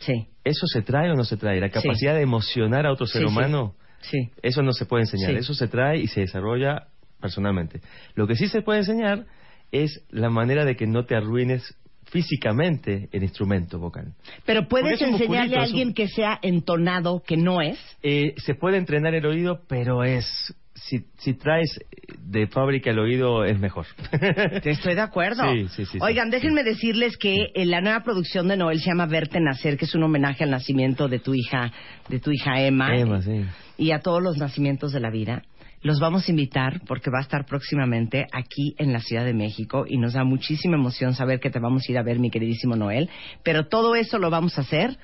Sí, 0.00 0.26
¿Eso 0.44 0.66
se 0.66 0.82
trae 0.82 1.10
o 1.10 1.14
no 1.14 1.24
se 1.24 1.36
trae? 1.38 1.58
La 1.60 1.70
capacidad 1.70 2.14
de 2.14 2.20
emocionar 2.22 2.84
a 2.86 2.92
otro 2.92 3.06
ser 3.06 3.22
Sí, 3.22 3.28
sí. 3.28 3.32
humano, 3.32 3.74
sí. 4.00 4.30
eso 4.42 4.62
no 4.62 4.72
se 4.72 4.84
puede 4.84 5.04
enseñar. 5.04 5.30
Sí. 5.32 5.36
Eso 5.38 5.54
se 5.54 5.68
trae 5.68 5.98
y 5.98 6.06
se 6.08 6.20
desarrolla 6.20 6.88
personalmente. 7.20 7.80
Lo 8.14 8.26
que 8.26 8.36
sí 8.36 8.46
se 8.48 8.60
puede 8.60 8.80
enseñar 8.80 9.24
es 9.72 10.04
la 10.10 10.30
manera 10.30 10.64
de 10.64 10.76
que 10.76 10.86
no 10.86 11.04
te 11.04 11.16
arruines 11.16 11.76
físicamente 12.04 13.08
el 13.12 13.22
instrumento 13.22 13.78
vocal. 13.78 14.14
Pero 14.44 14.68
puedes 14.68 15.00
enseñarle 15.02 15.56
a 15.56 15.62
alguien 15.62 15.92
que 15.92 16.08
sea 16.08 16.38
entonado, 16.42 17.22
que 17.26 17.36
no 17.36 17.60
es. 17.60 17.78
Eh, 18.02 18.34
se 18.38 18.54
puede 18.54 18.78
entrenar 18.78 19.14
el 19.14 19.26
oído, 19.26 19.62
pero 19.68 20.04
es 20.04 20.54
si, 20.76 21.06
si 21.18 21.34
traes 21.34 21.78
de 22.18 22.46
fábrica 22.46 22.90
el 22.90 22.98
oído 22.98 23.44
es 23.44 23.58
mejor. 23.58 23.86
Estoy 24.64 24.94
de 24.94 25.00
acuerdo. 25.00 25.42
Sí, 25.52 25.68
sí, 25.68 25.86
sí, 25.86 25.98
Oigan, 26.00 26.30
déjenme 26.30 26.62
decirles 26.62 27.16
que 27.16 27.46
eh, 27.54 27.64
la 27.66 27.80
nueva 27.80 28.02
producción 28.02 28.48
de 28.48 28.56
Noel 28.56 28.80
se 28.80 28.90
llama 28.90 29.06
Verte 29.06 29.40
Nacer, 29.40 29.76
que 29.76 29.86
es 29.86 29.94
un 29.94 30.02
homenaje 30.02 30.44
al 30.44 30.50
nacimiento 30.50 31.08
de 31.08 31.18
tu 31.18 31.34
hija, 31.34 31.72
de 32.08 32.20
tu 32.20 32.30
hija 32.30 32.60
Emma. 32.60 32.94
Emma, 32.94 33.22
sí. 33.22 33.44
Y 33.78 33.90
a 33.90 34.00
todos 34.00 34.22
los 34.22 34.36
nacimientos 34.38 34.92
de 34.92 35.00
la 35.00 35.10
vida. 35.10 35.42
Los 35.86 36.00
vamos 36.00 36.26
a 36.26 36.32
invitar 36.32 36.80
porque 36.84 37.12
va 37.12 37.18
a 37.18 37.22
estar 37.22 37.46
próximamente 37.46 38.26
aquí 38.32 38.74
en 38.76 38.92
la 38.92 38.98
Ciudad 38.98 39.24
de 39.24 39.32
México 39.32 39.84
y 39.88 39.98
nos 39.98 40.14
da 40.14 40.24
muchísima 40.24 40.74
emoción 40.74 41.14
saber 41.14 41.38
que 41.38 41.48
te 41.48 41.60
vamos 41.60 41.84
a 41.86 41.92
ir 41.92 41.96
a 41.96 42.02
ver, 42.02 42.18
mi 42.18 42.28
queridísimo 42.28 42.74
Noel. 42.74 43.08
Pero 43.44 43.68
todo 43.68 43.94
eso 43.94 44.18
lo 44.18 44.28
vamos 44.28 44.58
a 44.58 44.62
hacer 44.62 44.98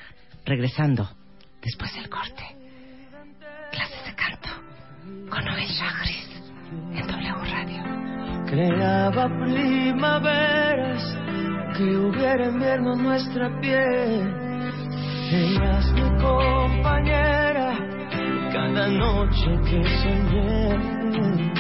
regresando 0.44 1.08
después 1.62 1.94
del 1.94 2.08
corte. 2.08 2.42
Clases 3.70 4.06
de 4.06 4.14
canto 4.16 4.48
con 5.30 5.44
Noel 5.44 5.68
Chagris 5.68 6.42
en 6.96 7.06
W 7.06 7.32
Radio. 7.52 8.46
Creaba 8.46 9.28
primaveras 9.38 11.16
que 11.76 11.96
hubiera 11.96 12.48
invierno 12.48 12.96
nuestra 12.96 13.60
piel. 13.60 14.34
Eras 15.30 15.92
mi 15.92 16.10
compañera 16.20 18.01
cada 18.52 18.86
noche 18.88 19.50
que 19.64 19.82
soñé. 20.02 21.52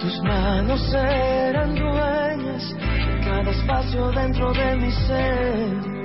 Tus 0.00 0.22
manos 0.22 0.94
eran 0.94 1.74
dueñas 1.74 2.76
de 2.76 3.20
cada 3.24 3.50
espacio 3.50 4.10
dentro 4.12 4.52
de 4.52 4.76
mi 4.76 4.92
ser. 4.92 5.96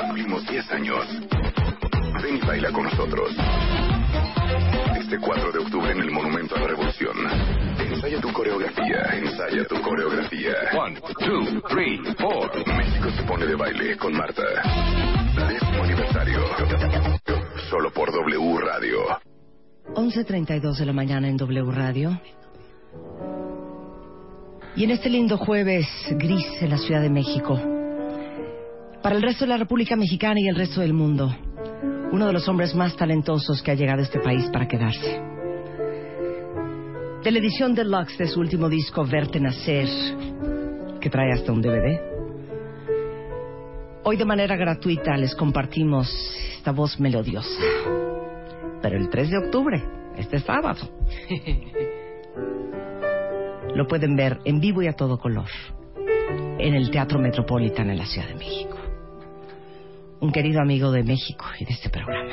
Cumplimos 0.00 0.46
10 0.46 0.72
años. 0.72 1.06
Ven 2.22 2.36
y 2.36 2.46
baila 2.46 2.70
con 2.70 2.84
nosotros. 2.84 3.30
Este 4.96 5.18
4 5.18 5.52
de 5.52 5.58
octubre 5.58 5.90
en 5.90 6.00
el 6.00 6.10
Monumento 6.12 6.54
a 6.54 6.60
la 6.60 6.66
Revolución. 6.68 7.16
Ensaya 7.78 8.20
tu 8.20 8.32
coreografía, 8.32 9.02
ensaya 9.14 9.64
tu 9.64 9.80
coreografía. 9.82 10.54
One, 10.78 11.00
two, 11.18 11.60
three, 11.68 12.00
four. 12.18 12.50
México 12.66 13.10
se 13.10 13.22
pone 13.24 13.46
de 13.46 13.56
baile 13.56 13.96
con 13.96 14.12
Marta. 14.12 14.44
Décimo 15.48 15.82
aniversario. 15.82 17.29
Solo 17.70 17.92
por 17.92 18.10
W 18.10 18.58
Radio. 18.58 18.98
11.32 19.94 20.76
de 20.76 20.86
la 20.86 20.92
mañana 20.92 21.28
en 21.28 21.36
W 21.36 21.70
Radio. 21.70 22.20
Y 24.74 24.82
en 24.82 24.90
este 24.90 25.08
lindo 25.08 25.38
jueves 25.38 25.86
gris 26.10 26.48
en 26.60 26.70
la 26.70 26.78
Ciudad 26.78 27.00
de 27.00 27.10
México, 27.10 27.54
para 29.04 29.14
el 29.14 29.22
resto 29.22 29.44
de 29.44 29.50
la 29.50 29.56
República 29.56 29.94
Mexicana 29.94 30.40
y 30.40 30.48
el 30.48 30.56
resto 30.56 30.80
del 30.80 30.94
mundo, 30.94 31.32
uno 32.10 32.26
de 32.26 32.32
los 32.32 32.48
hombres 32.48 32.74
más 32.74 32.96
talentosos 32.96 33.62
que 33.62 33.70
ha 33.70 33.74
llegado 33.74 34.00
a 34.00 34.04
este 34.04 34.18
país 34.18 34.50
para 34.52 34.66
quedarse. 34.66 35.22
De 37.22 37.30
la 37.30 37.38
edición 37.38 37.72
deluxe 37.72 38.18
de 38.18 38.26
su 38.26 38.40
último 38.40 38.68
disco, 38.68 39.06
Verte 39.06 39.38
Nacer, 39.38 39.86
que 41.00 41.08
trae 41.08 41.32
hasta 41.34 41.52
un 41.52 41.62
DVD. 41.62 42.09
Hoy 44.02 44.16
de 44.16 44.24
manera 44.24 44.56
gratuita 44.56 45.14
les 45.18 45.34
compartimos 45.34 46.08
esta 46.56 46.72
voz 46.72 46.98
melodiosa. 46.98 47.60
Pero 48.80 48.96
el 48.96 49.10
3 49.10 49.30
de 49.30 49.38
octubre, 49.38 49.84
este 50.16 50.40
sábado, 50.40 50.88
lo 53.74 53.86
pueden 53.86 54.16
ver 54.16 54.38
en 54.46 54.58
vivo 54.58 54.82
y 54.82 54.86
a 54.86 54.94
todo 54.94 55.18
color 55.18 55.48
en 56.58 56.74
el 56.74 56.90
Teatro 56.90 57.18
Metropolitan 57.18 57.90
en 57.90 57.98
la 57.98 58.06
Ciudad 58.06 58.28
de 58.28 58.36
México. 58.36 58.78
Un 60.20 60.32
querido 60.32 60.62
amigo 60.62 60.90
de 60.92 61.02
México 61.02 61.44
y 61.58 61.66
de 61.66 61.72
este 61.72 61.90
programa. 61.90 62.32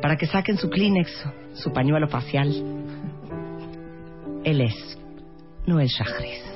Para 0.00 0.16
que 0.16 0.26
saquen 0.26 0.56
su 0.56 0.70
Kleenex, 0.70 1.26
su 1.54 1.72
pañuelo 1.72 2.08
facial. 2.08 2.48
Él 4.44 4.62
es 4.62 4.98
Noel 5.66 5.88
Chagris. 5.88 6.49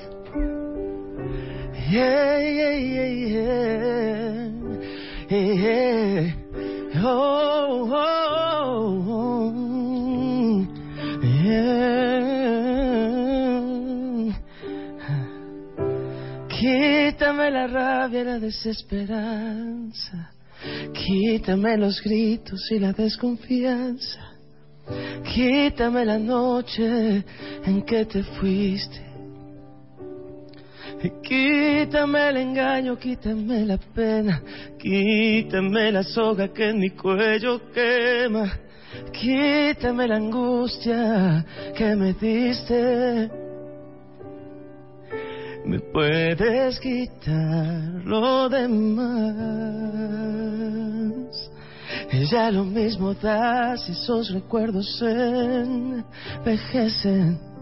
Yeah, 1.91 2.39
yeah, 2.39 2.76
yeah, 2.76 3.11
yeah. 3.28 4.49
Yeah. 5.28 6.32
Oh, 7.05 7.91
oh. 7.93 8.24
Yeah. 11.22 11.95
Quítame 16.49 17.51
la 17.51 17.66
rabia 17.66 18.20
y 18.20 18.24
la 18.24 18.39
desesperanza. 18.39 20.32
Quítame 20.93 21.76
los 21.76 22.01
gritos 22.03 22.70
y 22.70 22.78
la 22.78 22.93
desconfianza. 22.93 24.20
Quítame 25.35 26.05
la 26.07 26.18
noche 26.18 27.24
en 27.66 27.82
que 27.82 28.07
te 28.07 28.22
fuiste. 28.22 29.13
Quítame 31.11 32.28
el 32.30 32.36
engaño, 32.38 32.96
quítame 32.96 33.66
la 33.66 33.76
pena, 33.76 34.40
quítame 34.78 35.92
la 35.92 36.02
soga 36.02 36.48
que 36.48 36.70
en 36.70 36.78
mi 36.78 36.90
cuello 36.90 37.61
quema, 37.72 38.59
quítame 39.12 40.09
la 40.09 40.16
angustia 40.16 41.44
que 41.76 41.94
me 41.94 42.14
diste. 42.14 43.30
Me 45.66 45.80
puedes 45.80 46.80
quitar 46.80 48.02
lo 48.05 48.48
demás. 48.48 49.44
Ya 52.30 52.50
lo 52.50 52.64
mismo 52.64 53.14
da 53.14 53.76
si 53.76 53.92
esos 53.92 54.30
recuerdos 54.30 55.02
envejecen. 56.42 57.53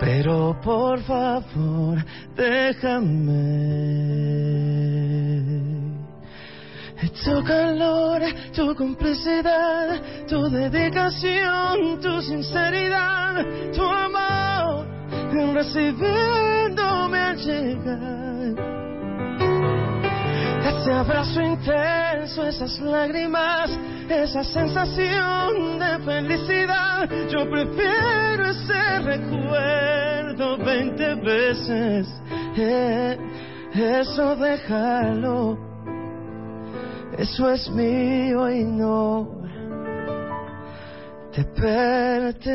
Pero 0.00 0.58
por 0.62 1.00
favor, 1.02 2.04
déjame. 2.36 4.04
Tu 7.24 7.42
calor, 7.44 8.20
tu 8.54 8.74
complicidad, 8.74 10.00
tu 10.28 10.48
dedicación, 10.50 11.98
tu 12.00 12.20
sinceridad, 12.20 13.44
tu 13.72 13.82
amor, 13.82 14.86
recibiéndome 15.54 17.18
al 17.18 17.36
llegar. 17.36 18.93
Ese 20.64 20.92
abrazo 20.92 21.42
intenso, 21.42 22.46
esas 22.46 22.80
lágrimas, 22.80 23.70
esa 24.08 24.42
sensación 24.44 25.78
de 25.78 25.98
felicidad. 26.04 27.08
Yo 27.28 27.48
prefiero 27.50 28.48
ese 28.48 28.98
recuerdo 29.00 30.56
veinte 30.56 31.14
veces. 31.16 32.08
Eh, 32.56 33.18
eso 33.74 34.36
déjalo. 34.36 35.58
Eso 37.18 37.50
es 37.50 37.70
mío 37.70 38.50
y 38.50 38.64
no 38.64 39.28
te 41.32 41.44
pertenece. 41.44 42.54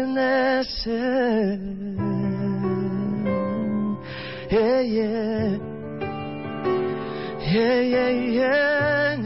Yeah, 7.51 7.81
yeah, 7.81 8.09
yeah. 8.09 9.17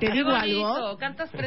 Te 0.00 0.10
digo 0.10 0.30
algo. 0.30 0.98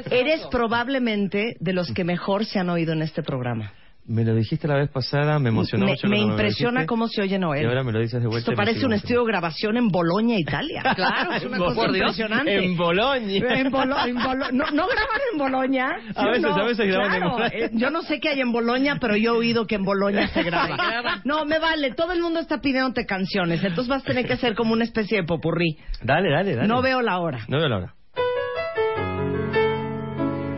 Eres 0.09 0.47
probablemente 0.49 1.57
de 1.59 1.73
los 1.73 1.91
que 1.93 2.03
mejor 2.05 2.45
se 2.45 2.59
han 2.59 2.69
oído 2.69 2.93
en 2.93 3.01
este 3.01 3.21
programa. 3.21 3.73
Me 4.11 4.25
lo 4.25 4.35
dijiste 4.35 4.67
la 4.67 4.75
vez 4.75 4.89
pasada, 4.89 5.39
me 5.39 5.49
emocionó 5.49 5.85
me, 5.85 5.91
mucho. 5.91 6.07
me 6.09 6.19
impresiona 6.19 6.81
dijiste, 6.81 6.87
cómo 6.87 7.07
se 7.07 7.21
oye 7.21 7.39
Noel. 7.39 7.63
Y 7.63 7.65
ahora 7.65 7.83
me 7.83 7.93
lo 7.93 7.99
dices 7.99 8.21
de 8.21 8.27
vuelta. 8.27 8.39
Esto 8.39 8.51
me 8.51 8.57
parece 8.57 8.85
un 8.85 8.91
estudio 8.91 9.21
de 9.21 9.27
grabación 9.27 9.77
en 9.77 9.87
Boloña, 9.87 10.37
Italia. 10.37 10.83
Claro, 10.95 11.31
es 11.31 11.45
una 11.45 11.57
Por 11.57 11.67
cosa 11.75 11.87
Dios, 11.93 11.97
impresionante. 12.19 12.65
en 12.65 12.75
Boloña. 12.75 13.59
En 13.59 13.71
Bolo- 13.71 14.05
en 14.05 14.15
Bolo- 14.17 14.51
no, 14.51 14.65
no 14.71 14.87
graban 14.87 15.21
en 15.31 15.37
Boloña. 15.37 15.87
A 15.91 16.21
¿sí 16.21 16.27
o 16.27 16.27
veces, 16.27 16.41
no? 16.41 16.55
a 16.55 16.63
veces 16.65 16.87
graban 16.87 17.13
en 17.13 17.19
Claro, 17.21 17.31
Boloña. 17.37 17.51
eh, 17.55 17.69
Yo 17.73 17.89
no 17.89 18.01
sé 18.01 18.19
qué 18.19 18.29
hay 18.29 18.41
en 18.41 18.51
Boloña, 18.51 18.97
pero 18.99 19.15
yo 19.15 19.35
he 19.35 19.37
oído 19.37 19.65
que 19.65 19.75
en 19.75 19.83
Boloña 19.83 20.27
se 20.27 20.43
graba. 20.43 21.21
No, 21.23 21.45
me 21.45 21.59
vale. 21.59 21.93
Todo 21.93 22.11
el 22.11 22.21
mundo 22.21 22.39
está 22.41 22.59
pidiéndote 22.59 23.05
canciones. 23.05 23.63
Entonces 23.63 23.87
vas 23.87 24.01
a 24.03 24.05
tener 24.05 24.25
que 24.27 24.33
hacer 24.33 24.55
como 24.55 24.73
una 24.73 24.83
especie 24.83 25.19
de 25.21 25.23
popurrí. 25.25 25.77
Dale, 26.03 26.29
dale, 26.29 26.55
dale. 26.55 26.67
No 26.67 26.81
veo 26.81 27.01
la 27.01 27.17
hora. 27.19 27.45
No 27.47 27.57
veo 27.59 27.69
la 27.69 27.77
hora. 27.77 27.95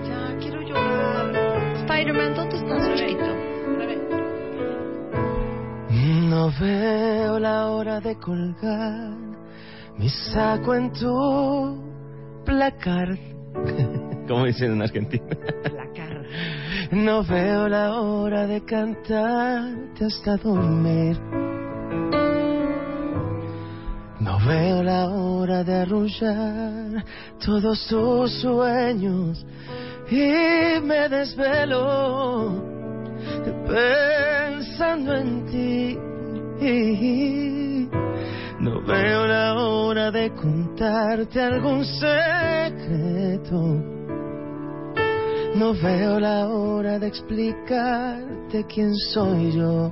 Ya, 0.08 0.38
quiero 0.40 0.62
llorar. 0.62 1.76
Spider-Man, 1.86 2.34
No 6.04 6.52
veo 6.60 7.40
la 7.40 7.70
hora 7.70 8.02
de 8.02 8.18
colgar 8.18 9.16
mi 9.98 10.10
saco 10.10 10.76
en 10.76 10.92
tu 10.92 11.82
placar. 12.44 13.18
Como 14.28 14.46
dicen 14.46 14.74
en 14.74 14.82
Argentina. 14.82 15.24
La 15.74 15.88
cara. 15.94 16.24
No 16.92 17.24
veo 17.24 17.70
la 17.70 18.02
hora 18.02 18.48
de 18.48 18.66
cantarte 18.66 20.06
hasta 20.06 20.36
dormir. 20.36 21.18
No 24.20 24.40
veo 24.46 24.84
la 24.84 25.10
hora 25.10 25.64
de 25.64 25.74
arrullar 25.74 27.06
todos 27.46 27.88
tus 27.88 28.42
sueños 28.42 29.46
y 30.10 30.82
me 30.82 31.08
desvelo 31.08 32.83
pensando 33.68 35.16
en 35.16 35.46
ti. 35.46 35.98
No 38.60 38.82
veo 38.82 39.28
la 39.28 39.56
hora 39.56 40.12
de 40.12 40.34
contarte 40.34 41.42
algún 41.42 41.84
secreto. 41.84 43.60
No 45.56 45.74
veo 45.74 46.20
la 46.20 46.48
hora 46.48 46.98
de 47.00 47.08
explicarte 47.08 48.66
quién 48.66 48.96
soy 48.96 49.52
yo 49.52 49.92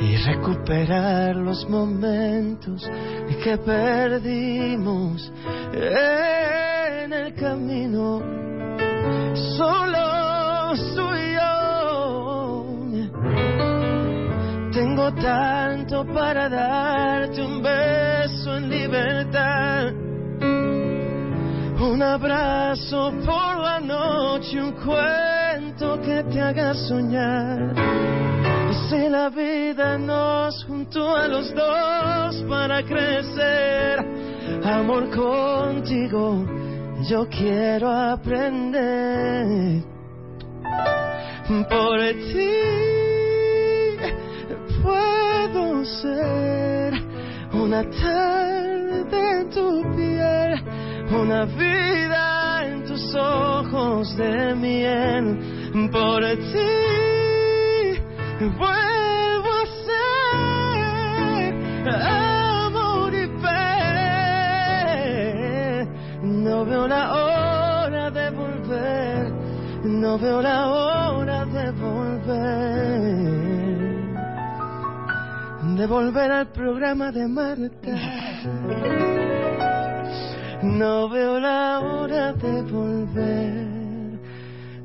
y 0.00 0.16
recuperar 0.16 1.36
los 1.36 1.68
momentos 1.68 2.88
que 3.42 3.56
perdimos 3.58 5.32
en 5.72 7.12
el 7.12 7.34
camino. 7.34 8.20
Solo 9.56 10.25
soy 10.94 11.34
yo. 11.34 12.66
Tengo 14.72 15.12
tanto 15.14 16.04
para 16.12 16.48
darte 16.48 17.42
un 17.42 17.62
beso 17.62 18.56
en 18.56 18.68
libertad. 18.68 19.92
Un 21.80 22.02
abrazo 22.02 23.12
por 23.24 23.58
la 23.58 23.80
noche, 23.80 24.62
un 24.62 24.72
cuento 24.72 26.00
que 26.00 26.22
te 26.24 26.40
haga 26.40 26.74
soñar. 26.74 27.72
Y 28.70 28.74
si 28.88 29.08
la 29.08 29.30
vida 29.30 29.96
nos 29.98 30.64
juntó 30.64 31.16
a 31.16 31.28
los 31.28 31.54
dos 31.54 32.42
para 32.48 32.82
crecer, 32.82 34.04
amor 34.64 35.10
contigo, 35.10 36.44
yo 37.08 37.28
quiero 37.28 37.90
aprender. 37.90 39.95
Por 41.48 41.98
ti 42.32 42.50
puedo 44.82 45.84
ser 45.84 46.92
una 47.52 47.84
tarde 47.84 49.40
en 49.40 49.50
tu 49.50 49.82
piel, 49.94 50.60
una 51.08 51.44
vida 51.44 52.64
en 52.66 52.84
tus 52.84 53.14
ojos 53.14 54.16
de 54.16 54.56
miel. 54.56 55.38
Por 55.92 56.22
ti 56.50 58.00
vuelvo 58.58 59.52
a 59.62 59.66
ser 59.86 61.54
amor 61.94 63.14
y. 63.14 63.26
No 66.22 66.64
veo 66.64 66.88
la 66.88 67.14
hora 67.14 68.10
de 68.10 68.30
volver, 68.30 69.30
no 69.84 70.18
veo 70.18 70.40
la 70.42 70.66
hora 70.68 71.25
volver. 72.26 73.36
De 75.76 75.86
volver 75.86 76.32
al 76.32 76.46
programa 76.48 77.12
de 77.12 77.28
Marta. 77.28 77.92
No 80.62 81.08
veo 81.08 81.38
la 81.38 81.80
hora 81.80 82.32
de 82.32 82.62
volver, 82.62 84.18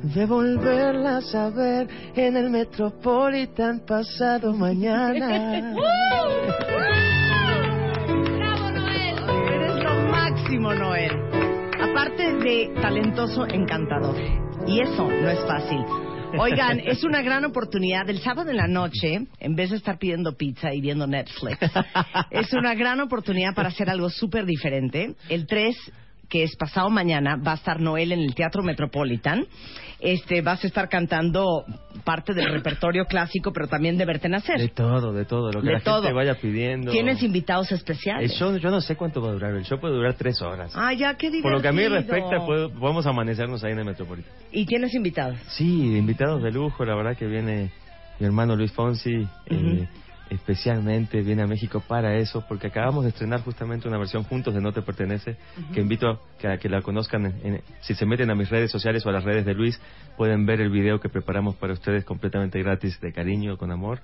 de 0.04 0.26
volverla 0.26 1.18
a 1.18 1.22
saber 1.22 1.88
en 2.16 2.36
el 2.36 2.50
Metropolitan 2.50 3.80
pasado 3.86 4.54
mañana. 4.54 5.74
¡Bravo, 8.38 8.72
Noel! 8.72 9.16
Eres 9.54 9.84
lo 9.84 9.94
máximo, 10.12 10.74
Noel. 10.74 11.12
Aparte 11.82 12.34
de 12.34 12.74
talentoso, 12.82 13.46
encantador. 13.48 14.16
Y 14.68 14.82
eso 14.82 15.08
no 15.08 15.30
es 15.30 15.40
fácil. 15.48 15.80
Oigan, 16.40 16.80
es 16.80 17.04
una 17.04 17.22
gran 17.22 17.46
oportunidad. 17.46 18.10
El 18.10 18.20
sábado 18.20 18.50
en 18.50 18.58
la 18.58 18.68
noche, 18.68 19.28
en 19.40 19.56
vez 19.56 19.72
de 19.72 19.78
estar 19.78 19.98
pidiendo 19.98 20.36
pizza 20.36 20.74
y 20.74 20.82
viendo 20.82 21.08
Netflix, 21.08 21.58
es 22.32 22.54
una 22.54 22.74
gran 22.74 23.00
oportunidad 23.00 23.54
para 23.54 23.70
hacer 23.70 23.90
algo 23.90 24.10
súper 24.10 24.46
diferente. 24.46 25.16
El 25.30 25.48
3 25.48 25.76
que 26.32 26.44
es 26.44 26.56
pasado 26.56 26.90
mañana, 26.90 27.36
va 27.36 27.52
a 27.52 27.56
estar 27.56 27.82
Noel 27.82 28.14
en 28.14 28.22
el 28.22 28.34
Teatro 28.34 28.64
Metropolitan. 28.64 29.46
Este, 30.02 30.42
vas 30.42 30.64
a 30.64 30.68
estar 30.68 30.90
cantando 30.90 31.64
parte 32.04 32.34
del 32.34 32.52
repertorio 32.52 33.06
clásico, 33.06 33.54
pero 33.54 33.68
también 33.68 33.98
de 34.00 34.06
verte 34.06 34.28
nacer. 34.28 34.58
De 34.60 34.70
todo, 34.70 35.14
de 35.14 35.26
todo. 35.26 35.52
Lo 35.52 35.62
que 35.62 35.68
De 35.68 35.74
la 35.74 35.80
todo. 35.82 36.02
gente 36.02 36.14
vaya 36.16 36.34
pidiendo. 36.34 36.92
Tienes 36.92 37.22
invitados 37.22 37.72
El 37.72 37.78
especiales. 37.78 38.32
show, 38.34 38.58
yo 38.58 38.72
no 38.72 38.82
sé 38.82 38.96
cuánto 38.96 39.22
va 39.22 39.30
a 39.30 39.34
durar. 39.34 39.54
El 39.54 39.64
show 39.64 39.80
puede 39.80 39.94
durar 39.94 40.16
tres 40.16 40.42
horas. 40.42 40.72
Ah, 40.76 40.92
ya, 40.94 41.14
qué 41.14 41.28
divertido. 41.28 41.44
Por 41.44 41.52
lo 41.54 41.62
que 41.62 41.68
a 41.68 41.72
mí 41.72 41.88
respecta, 41.88 42.44
puedo- 42.46 42.72
podemos 42.72 43.06
amanecernos 43.06 43.64
ahí 43.64 43.74
en 43.74 43.80
el 43.80 43.86
Metropolitano. 43.86 44.34
Y 44.52 44.66
tienes 44.66 44.94
invitados. 44.96 45.38
Sí, 45.50 45.96
invitados 45.96 46.42
de 46.42 46.52
lujo, 46.52 46.84
la 46.84 46.96
verdad 46.96 47.16
que 47.16 47.28
viene 47.28 47.72
mi 48.20 48.26
hermano 48.26 48.56
Luis 48.56 48.72
Fonsi, 48.72 49.28
eh, 49.46 49.88
especialmente 50.32 51.22
viene 51.22 51.44
a 51.44 51.48
México 51.48 51.84
para 51.88 52.16
eso, 52.16 52.44
porque 52.48 52.68
acabamos 52.68 53.04
de 53.04 53.10
estrenar 53.10 53.42
justamente 53.42 53.88
una 53.88 53.98
versión 53.98 54.24
juntos 54.24 54.54
de 54.54 54.62
No 54.62 54.72
Te 54.72 54.82
Pertenece, 54.82 55.36
que 55.74 55.82
invito 55.82 56.10
a 56.10 56.20
que, 56.40 56.48
a 56.48 56.58
que 56.58 56.70
la 56.70 56.82
conozcan. 56.82 57.26
en- 57.26 57.56
en- 57.56 57.62
si 57.82 57.94
se 57.94 58.06
meten 58.06 58.30
a 58.32 58.36
mis 58.36 58.50
redes 58.50 58.72
sociales 58.72 59.06
o 59.06 59.10
a 59.10 59.12
las 59.12 59.24
redes 59.24 59.46
de 59.46 59.54
Luis, 59.54 59.80
pueden 60.18 60.46
ver 60.46 60.62
el 60.62 60.70
video 60.72 61.00
que 61.00 61.10
preparamos 61.10 61.56
para 61.56 61.74
ustedes 61.74 62.06
completamente 62.06 62.60
gratis, 62.64 63.00
de 63.02 63.12
cariño, 63.12 63.58
con 63.58 63.72
amor. 63.72 64.00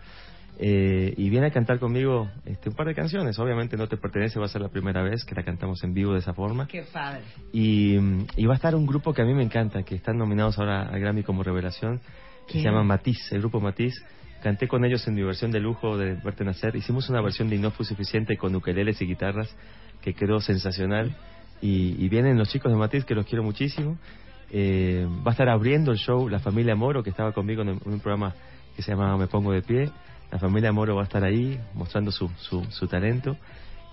Eh, 0.60 1.14
y 1.18 1.30
viene 1.30 1.48
a 1.48 1.52
cantar 1.52 1.78
conmigo 1.78 2.30
este, 2.46 2.70
un 2.70 2.76
par 2.76 2.88
de 2.88 2.96
canciones. 2.96 3.38
Obviamente 3.38 3.78
No 3.78 3.88
Te 3.88 3.96
Pertenece 3.96 4.40
va 4.40 4.46
a 4.46 4.50
ser 4.50 4.62
la 4.62 4.70
primera 4.70 5.04
vez 5.04 5.24
que 5.24 5.36
la 5.36 5.44
cantamos 5.44 5.84
en 5.84 5.94
vivo 5.94 6.14
de 6.14 6.20
esa 6.20 6.34
forma. 6.34 6.68
Qué 6.68 6.82
padre. 6.92 7.22
Y, 7.54 7.96
y 8.36 8.46
va 8.48 8.54
a 8.54 8.56
estar 8.56 8.76
un 8.76 8.86
grupo 8.88 9.14
que 9.14 9.22
a 9.22 9.26
mí 9.26 9.34
me 9.34 9.44
encanta, 9.44 9.84
que 9.84 9.96
están 9.96 10.18
nominados 10.18 10.58
ahora 10.58 10.90
al 10.90 11.00
Grammy 11.00 11.22
como 11.24 11.44
revelación, 11.44 12.02
que 12.48 12.54
se 12.54 12.64
llama 12.64 12.84
Matiz, 12.84 13.32
el 13.32 13.40
grupo 13.40 13.60
Matiz. 13.62 13.94
Canté 14.42 14.68
con 14.68 14.86
ellos 14.86 15.08
en 15.08 15.16
mi 15.16 15.24
versión 15.24 15.52
de 15.52 15.60
lujo 15.60 15.98
de 15.98 16.14
Verte 16.16 16.44
Nacer. 16.46 16.76
Hicimos 16.76 17.10
una 17.10 17.22
versión 17.22 17.50
de 17.50 17.56
Y 17.56 17.60
no 17.60 17.72
fue 17.72 17.86
suficiente 17.86 18.38
con 18.38 18.56
ukeleles 18.56 19.02
y 19.02 19.06
guitarras 19.06 19.54
que 20.02 20.14
quedó 20.14 20.40
sensacional. 20.40 21.16
Y, 21.62 21.96
y 22.04 22.08
vienen 22.10 22.38
los 22.38 22.50
chicos 22.50 22.72
de 22.72 22.78
Matiz, 22.78 23.04
que 23.04 23.16
los 23.16 23.26
quiero 23.26 23.44
muchísimo. 23.44 23.98
Eh, 24.52 25.06
va 25.26 25.32
a 25.32 25.34
estar 25.34 25.50
abriendo 25.50 25.92
el 25.92 25.98
show 25.98 26.30
la 26.30 26.40
familia 26.40 26.76
Moro, 26.76 27.04
que 27.04 27.10
estaba 27.10 27.32
conmigo 27.34 27.64
en, 27.64 27.70
un- 27.84 28.00
programa 28.00 28.34
que 28.76 28.82
se 28.84 28.92
llamaba 28.92 29.18
Me 29.18 29.28
Pongo 29.28 29.52
de 29.52 29.62
Pie. 29.64 29.90
La 30.32 30.38
familia 30.40 30.72
Moro 30.72 30.96
va 30.96 31.02
a 31.02 31.06
estar 31.06 31.24
ahí 31.24 31.60
mostrando 31.74 32.12
su, 32.12 32.30
su, 32.38 32.64
su 32.66 32.88
talento. 32.88 33.36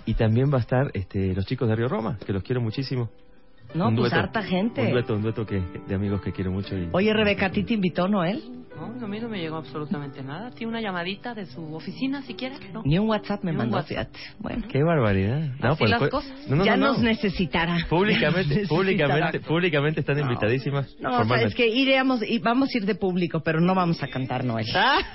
Y 0.07 0.15
también 0.15 0.53
va 0.53 0.59
a 0.59 0.61
estar 0.61 0.91
este, 0.93 1.35
los 1.35 1.47
chicos 1.47 1.67
de 1.69 1.77
Río 1.77 1.89
Roma, 1.89 2.19
que 2.25 2.33
los 2.35 2.43
quiero 2.43 2.61
muchísimo. 2.61 3.09
No, 3.75 3.89
Un 3.89 3.97
pues 3.97 4.11
dueto, 4.11 4.25
harta 4.25 4.43
gente. 4.43 4.83
Un 4.83 4.91
dueto, 4.93 5.15
un 5.15 5.23
dueto 5.23 5.45
que, 5.47 5.61
de 5.87 5.95
amigos 5.95 6.21
que 6.23 6.33
quiero 6.33 6.51
mucho. 6.53 6.77
Y, 6.77 6.89
Oye, 6.93 7.13
Rebeca, 7.13 7.47
¿a 7.47 7.51
ti 7.51 7.65
te 7.65 7.75
invitó 7.75 8.09
Noel? 8.09 8.43
No, 8.77 8.87
a 8.87 9.09
mí 9.09 9.21
no 9.21 9.29
me 9.29 9.39
llegó 9.39 9.57
absolutamente 9.59 10.21
nada. 10.25 10.51
Tiene 10.51 10.73
una 10.73 10.81
llamadita 10.81 11.33
de 11.33 11.47
su 11.47 11.75
oficina, 11.77 12.23
si 12.23 12.35
quiere. 12.35 12.57
¿no? 12.73 12.83
Ni 12.85 12.99
un 12.99 13.09
WhatsApp 13.09 13.45
me 13.45 13.53
Ni 13.53 13.59
mandó, 13.59 13.77
WhatsApp. 13.77 14.09
Bueno, 14.41 14.65
Qué 14.69 14.83
barbaridad. 14.83 15.43
No, 15.61 15.69
Así 15.71 15.79
pues, 15.79 15.91
las 15.91 15.99
pues- 16.01 16.11
cosas. 16.11 16.49
no, 16.49 16.57
no, 16.57 16.65
ya 16.65 16.77
no, 16.77 16.87
nos 16.89 16.99
no. 17.03 17.05
necesitará. 17.05 17.77
Públicamente, 17.89 18.67
públicamente, 18.67 19.39
públicamente 19.41 20.01
están 20.01 20.19
invitadísimas. 20.19 20.93
No, 20.99 21.21
o 21.21 21.25
sea, 21.25 21.43
es 21.43 21.55
que 21.55 21.69
iremos, 21.69 22.21
y 22.29 22.41
vamos 22.41 22.75
a 22.75 22.79
ir 22.79 22.85
de 22.85 22.97
público, 22.97 23.41
pero 23.45 23.61
no 23.61 23.77
vamos 23.77 24.03
a 24.03 24.09
cantar 24.09 24.45
Noel. 24.45 24.67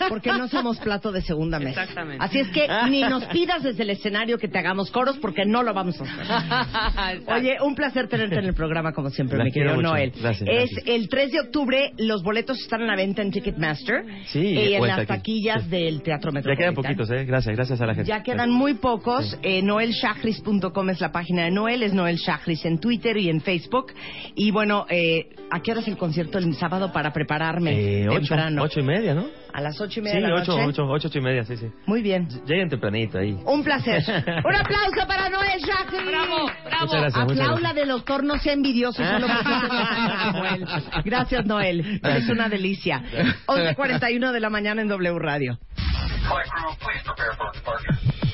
Porque 0.07 0.29
no 0.31 0.47
somos 0.47 0.79
plato 0.79 1.11
de 1.11 1.21
segunda 1.21 1.59
mesa. 1.59 1.81
Exactamente. 1.81 2.23
Así 2.23 2.39
es 2.39 2.47
que 2.51 2.65
ni 2.89 3.01
nos 3.01 3.25
pidas 3.25 3.61
desde 3.61 3.83
el 3.83 3.89
escenario 3.89 4.37
que 4.37 4.47
te 4.47 4.57
hagamos 4.57 4.89
coros, 4.89 5.17
porque 5.17 5.43
no 5.45 5.63
lo 5.63 5.73
vamos 5.73 5.99
a 5.99 6.03
hacer. 6.05 7.23
Oye, 7.27 7.57
un 7.61 7.75
placer 7.75 8.07
tenerte 8.07 8.39
en 8.39 8.45
el 8.49 8.55
programa, 8.55 8.91
como 8.91 9.09
siempre, 9.09 9.37
La 9.37 9.45
mi 9.45 9.51
querido 9.51 9.75
mucho. 9.75 9.87
Noel. 9.87 10.11
Gracias, 10.19 10.47
es 10.49 10.69
gracias. 10.71 10.83
el 10.87 11.09
3 11.09 11.31
de 11.31 11.39
octubre, 11.39 11.93
los 11.97 12.23
boletos 12.23 12.59
están 12.59 12.81
a 12.83 12.85
la 12.85 12.95
venta 12.95 13.21
en 13.21 13.31
Ticketmaster 13.31 14.03
Sí, 14.27 14.39
y 14.39 14.73
en 14.73 14.81
las 14.87 14.97
taquilla. 14.97 15.05
taquillas 15.07 15.63
Sí. 15.63 15.69
del 15.69 16.01
Teatro 16.01 16.31
Ya 16.31 16.35
Metropolitano. 16.35 16.57
quedan 16.57 16.75
poquitos, 16.75 17.11
¿eh? 17.11 17.25
Gracias, 17.25 17.55
gracias 17.55 17.81
a 17.81 17.85
la 17.85 17.95
gente. 17.95 18.07
Ya 18.09 18.23
quedan 18.23 18.51
muy 18.51 18.73
pocos. 18.75 19.37
Eh, 19.41 19.61
noelshachris.com 19.61 20.89
es 20.89 20.99
la 21.01 21.11
página 21.11 21.43
de 21.45 21.51
Noel, 21.51 21.83
es 21.83 21.93
Noel 21.93 22.17
Shachris 22.17 22.65
en 22.65 22.79
Twitter 22.79 23.15
y 23.17 23.29
en 23.29 23.41
Facebook. 23.41 23.93
Y 24.35 24.51
bueno, 24.51 24.85
eh, 24.89 25.29
¿a 25.51 25.61
qué 25.61 25.71
hora 25.71 25.81
es 25.81 25.87
el 25.87 25.97
concierto 25.97 26.37
el 26.37 26.53
sábado 26.55 26.91
para 26.91 27.11
prepararme 27.13 27.71
Eh, 28.03 28.07
ocho, 28.09 28.19
temprano? 28.19 28.63
ocho 28.63 28.79
y 28.79 28.83
media, 28.83 29.13
¿no? 29.13 29.25
A 29.53 29.61
las 29.61 29.79
ocho 29.81 29.91
y 29.91 29.93
Sí, 29.95 30.01
media 30.01 30.21
de 30.21 30.27
la 30.33 30.41
ocho, 30.41 30.51
noche. 30.51 30.63
ocho, 30.69 30.83
ocho, 30.85 31.07
ocho 31.07 31.17
y 31.17 31.21
media, 31.21 31.43
sí, 31.43 31.57
sí. 31.57 31.67
Muy 31.85 32.01
bien. 32.01 32.27
Lleguen 32.45 32.69
tempranito 32.69 33.17
ahí. 33.17 33.37
Un 33.45 33.63
placer. 33.63 34.03
Un 34.45 34.55
aplauso 34.55 35.07
para 35.07 35.29
Noel 35.29 35.59
Shachris. 35.59 36.05
Bravo, 36.05 36.51
bravo. 36.65 36.85
Muchas 36.85 37.01
gracias, 37.01 37.23
muchas 37.23 37.39
Aplaula 37.39 37.59
gracias. 37.59 37.75
del 37.75 37.87
doctor, 37.89 38.23
no 38.23 38.37
sea 38.37 38.53
envidioso 38.53 39.03
solo. 39.03 39.27
Gracias, 41.05 41.45
Noel. 41.45 41.99
Es 42.03 42.29
una 42.29 42.47
delicia. 42.49 43.01
11.41 43.47 44.31
de 44.31 44.39
la 44.39 44.49
mañana 44.49 44.81
en 44.81 44.87
W 44.87 45.19
Radio. 45.19 45.57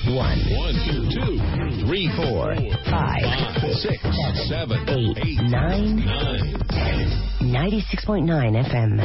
One, 0.08 0.36
two, 0.46 1.10
two, 1.10 1.40
three, 1.96 2.12
four, 2.18 2.54
five, 2.92 3.24
six, 3.80 4.02
seven, 4.50 4.84
eight, 4.90 5.40
nine, 5.44 6.04
ten. 6.68 7.08
96.9 7.40 8.66
FM. 8.66 9.02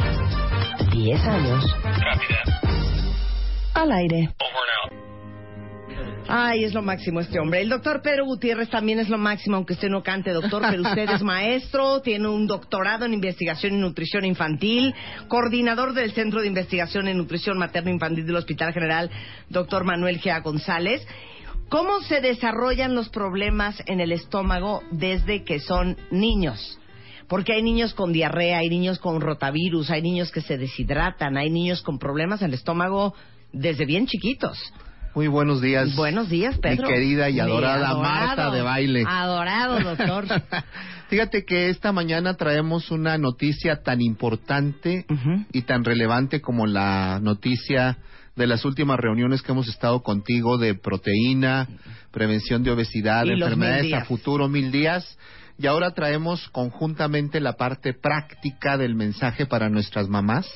10 0.90 1.20
años. 1.20 1.64
Al 3.74 3.92
aire. 3.92 4.34
Ay, 6.26 6.64
es 6.64 6.74
lo 6.74 6.82
máximo 6.82 7.20
este 7.20 7.38
hombre. 7.38 7.60
El 7.60 7.68
doctor 7.68 8.02
Pedro 8.02 8.24
Gutiérrez 8.24 8.68
también 8.70 8.98
es 8.98 9.08
lo 9.08 9.18
máximo, 9.18 9.56
aunque 9.56 9.74
usted 9.74 9.88
no 9.88 10.02
cante, 10.02 10.32
doctor, 10.32 10.62
pero 10.68 10.82
usted 10.82 11.10
es 11.10 11.22
maestro, 11.22 12.02
tiene 12.02 12.28
un 12.28 12.46
doctorado 12.46 13.04
en 13.04 13.14
investigación 13.14 13.74
y 13.74 13.78
nutrición 13.78 14.24
infantil, 14.24 14.94
coordinador 15.28 15.92
del 15.92 16.12
Centro 16.12 16.40
de 16.40 16.48
Investigación 16.48 17.06
en 17.08 17.18
Nutrición 17.18 17.58
Materno 17.58 17.90
Infantil 17.90 18.26
del 18.26 18.36
Hospital 18.36 18.72
General, 18.72 19.10
doctor 19.48 19.84
Manuel 19.84 20.18
Gea 20.18 20.40
González. 20.40 21.06
¿Cómo 21.70 22.00
se 22.00 22.20
desarrollan 22.20 22.96
los 22.96 23.10
problemas 23.10 23.80
en 23.86 24.00
el 24.00 24.10
estómago 24.10 24.82
desde 24.90 25.44
que 25.44 25.60
son 25.60 25.96
niños? 26.10 26.80
Porque 27.28 27.52
hay 27.52 27.62
niños 27.62 27.94
con 27.94 28.12
diarrea, 28.12 28.58
hay 28.58 28.68
niños 28.68 28.98
con 28.98 29.20
rotavirus, 29.20 29.88
hay 29.88 30.02
niños 30.02 30.32
que 30.32 30.40
se 30.40 30.58
deshidratan, 30.58 31.36
hay 31.36 31.48
niños 31.48 31.80
con 31.82 32.00
problemas 32.00 32.42
en 32.42 32.48
el 32.48 32.54
estómago 32.54 33.14
desde 33.52 33.86
bien 33.86 34.06
chiquitos. 34.06 34.58
Muy 35.14 35.28
buenos 35.28 35.60
días. 35.60 35.94
Buenos 35.94 36.28
días, 36.28 36.58
Pedro. 36.58 36.88
Mi 36.88 36.92
querida 36.92 37.30
y 37.30 37.38
adorada 37.38 37.90
adorado. 37.90 38.02
Marta 38.02 38.50
de 38.50 38.62
baile. 38.62 39.04
Adorado, 39.06 39.78
doctor. 39.78 40.26
Fíjate 41.08 41.44
que 41.44 41.68
esta 41.68 41.92
mañana 41.92 42.34
traemos 42.34 42.90
una 42.90 43.16
noticia 43.16 43.82
tan 43.82 44.00
importante 44.00 45.06
y 45.52 45.62
tan 45.62 45.84
relevante 45.84 46.40
como 46.40 46.66
la 46.66 47.20
noticia 47.20 47.98
de 48.36 48.46
las 48.46 48.64
últimas 48.64 48.98
reuniones 48.98 49.42
que 49.42 49.52
hemos 49.52 49.68
estado 49.68 50.02
contigo 50.02 50.58
de 50.58 50.74
proteína, 50.74 51.68
prevención 52.10 52.62
de 52.62 52.70
obesidad, 52.70 53.26
Y 53.26 53.32
enfermedades 53.32 53.92
a 53.92 54.04
futuro, 54.04 54.48
mil 54.48 54.70
días. 54.70 55.18
Y 55.58 55.66
ahora 55.66 55.90
traemos 55.90 56.48
conjuntamente 56.50 57.40
la 57.40 57.54
parte 57.54 57.92
práctica 57.92 58.78
del 58.78 58.94
mensaje 58.94 59.44
para 59.44 59.68
nuestras 59.68 60.08
mamás, 60.08 60.50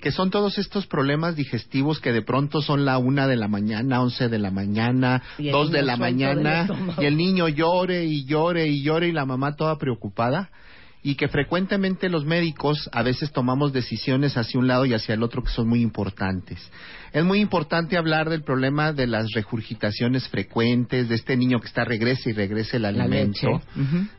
que 0.00 0.12
son 0.12 0.30
todos 0.30 0.56
estos 0.58 0.86
problemas 0.86 1.34
digestivos 1.34 1.98
que 1.98 2.12
de 2.12 2.22
pronto 2.22 2.62
son 2.62 2.84
la 2.84 2.98
una 2.98 3.26
de 3.26 3.36
la 3.36 3.48
mañana, 3.48 4.00
once 4.00 4.28
de 4.28 4.38
la 4.38 4.52
mañana, 4.52 5.22
dos 5.38 5.72
de 5.72 5.82
la 5.82 5.96
mañana, 5.96 6.68
y 7.00 7.06
el 7.06 7.16
niño 7.16 7.48
llore 7.48 8.04
y 8.04 8.24
llore 8.24 8.68
y 8.68 8.82
llore 8.82 9.08
y 9.08 9.12
la 9.12 9.24
mamá 9.24 9.56
toda 9.56 9.78
preocupada 9.78 10.50
y 11.06 11.16
que 11.16 11.28
frecuentemente 11.28 12.08
los 12.08 12.24
médicos 12.24 12.88
a 12.90 13.02
veces 13.02 13.30
tomamos 13.30 13.74
decisiones 13.74 14.38
hacia 14.38 14.58
un 14.58 14.66
lado 14.66 14.86
y 14.86 14.94
hacia 14.94 15.14
el 15.14 15.22
otro 15.22 15.42
que 15.42 15.52
son 15.52 15.68
muy 15.68 15.82
importantes. 15.82 16.58
Es 17.12 17.22
muy 17.22 17.40
importante 17.40 17.98
hablar 17.98 18.30
del 18.30 18.42
problema 18.42 18.94
de 18.94 19.06
las 19.06 19.30
regurgitaciones 19.34 20.26
frecuentes, 20.28 21.10
de 21.10 21.14
este 21.14 21.36
niño 21.36 21.60
que 21.60 21.66
está 21.66 21.84
regresa 21.84 22.30
y 22.30 22.32
regresa 22.32 22.78
el 22.78 22.86
alimento, 22.86 23.60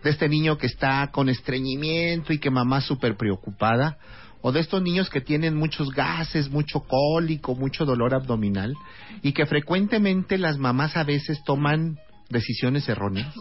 de 0.04 0.10
este 0.12 0.30
niño 0.30 0.60
que 0.60 0.68
está 0.68 1.10
con 1.12 1.28
estreñimiento 1.28 2.32
y 2.32 2.38
que 2.38 2.52
mamá 2.52 2.82
súper 2.82 3.18
preocupada, 3.18 3.98
o 4.44 4.52
de 4.52 4.60
estos 4.60 4.80
niños 4.84 5.10
que 5.10 5.22
tienen 5.22 5.56
muchos 5.56 5.90
gases, 5.90 6.52
mucho 6.52 6.82
cólico, 6.82 7.56
mucho 7.56 7.84
dolor 7.84 8.14
abdominal, 8.14 8.76
y 9.24 9.34
que 9.34 9.48
frecuentemente 9.48 10.38
las 10.38 10.60
mamás 10.60 10.96
a 10.98 11.04
veces 11.04 11.44
toman 11.44 11.98
decisiones 12.30 12.88
erróneas, 12.88 13.34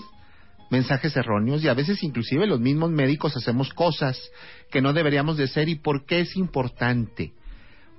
mensajes 0.75 1.17
erróneos, 1.17 1.65
y 1.65 1.69
a 1.69 1.75
veces 1.75 2.03
inclusive 2.03 2.47
los 2.47 2.61
mismos 2.61 2.91
médicos 2.91 3.37
hacemos 3.37 3.73
cosas 3.73 4.21
que 4.71 4.83
no 4.83 4.93
deberíamos 4.93 5.37
de 5.37 5.45
hacer. 5.45 5.69
¿Y 5.69 5.77
por 5.77 6.05
qué 6.05 6.21
es 6.21 6.37
importante? 6.37 7.33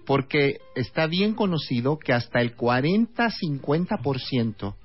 Porque 0.05 0.59
está 0.75 1.07
bien 1.07 1.33
conocido 1.33 1.97
que 1.97 2.13
hasta 2.13 2.41
el 2.41 2.55
40-50% 2.55 4.75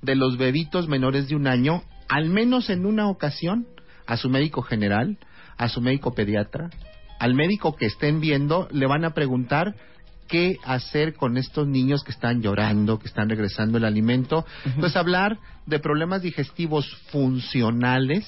de 0.00 0.14
los 0.14 0.38
bebitos 0.38 0.88
menores 0.88 1.28
de 1.28 1.36
un 1.36 1.46
año, 1.46 1.82
al 2.08 2.30
menos 2.30 2.70
en 2.70 2.86
una 2.86 3.08
ocasión, 3.08 3.66
a 4.06 4.16
su 4.16 4.30
médico 4.30 4.62
general, 4.62 5.18
a 5.58 5.68
su 5.68 5.80
médico 5.80 6.14
pediatra, 6.14 6.70
al 7.18 7.34
médico 7.34 7.74
que 7.76 7.86
estén 7.86 8.20
viendo, 8.20 8.68
le 8.72 8.86
van 8.86 9.04
a 9.04 9.12
preguntar 9.12 9.74
qué 10.30 10.56
hacer 10.64 11.14
con 11.14 11.36
estos 11.36 11.66
niños 11.66 12.02
que 12.04 12.12
están 12.12 12.40
llorando, 12.40 12.98
que 12.98 13.08
están 13.08 13.28
regresando 13.28 13.78
el 13.78 13.84
alimento. 13.84 14.46
Entonces, 14.64 14.96
hablar 14.96 15.38
de 15.66 15.78
problemas 15.78 16.22
digestivos 16.22 16.86
funcionales 17.10 18.26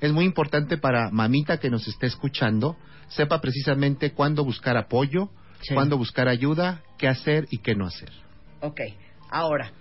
es 0.00 0.12
muy 0.12 0.24
importante 0.24 0.76
para 0.76 1.10
mamita 1.10 1.58
que 1.58 1.70
nos 1.70 1.86
esté 1.88 2.06
escuchando, 2.06 2.76
sepa 3.08 3.40
precisamente 3.40 4.12
cuándo 4.12 4.44
buscar 4.44 4.76
apoyo, 4.76 5.30
Sí. 5.62 5.72
cuándo 5.72 5.96
buscar 5.96 6.28
ayuda, 6.28 6.82
qué 6.98 7.08
hacer 7.08 7.46
y 7.50 7.58
qué 7.58 7.74
no 7.74 7.86
hacer. 7.86 8.10
Ok, 8.60 8.80
ahora, 9.30 9.72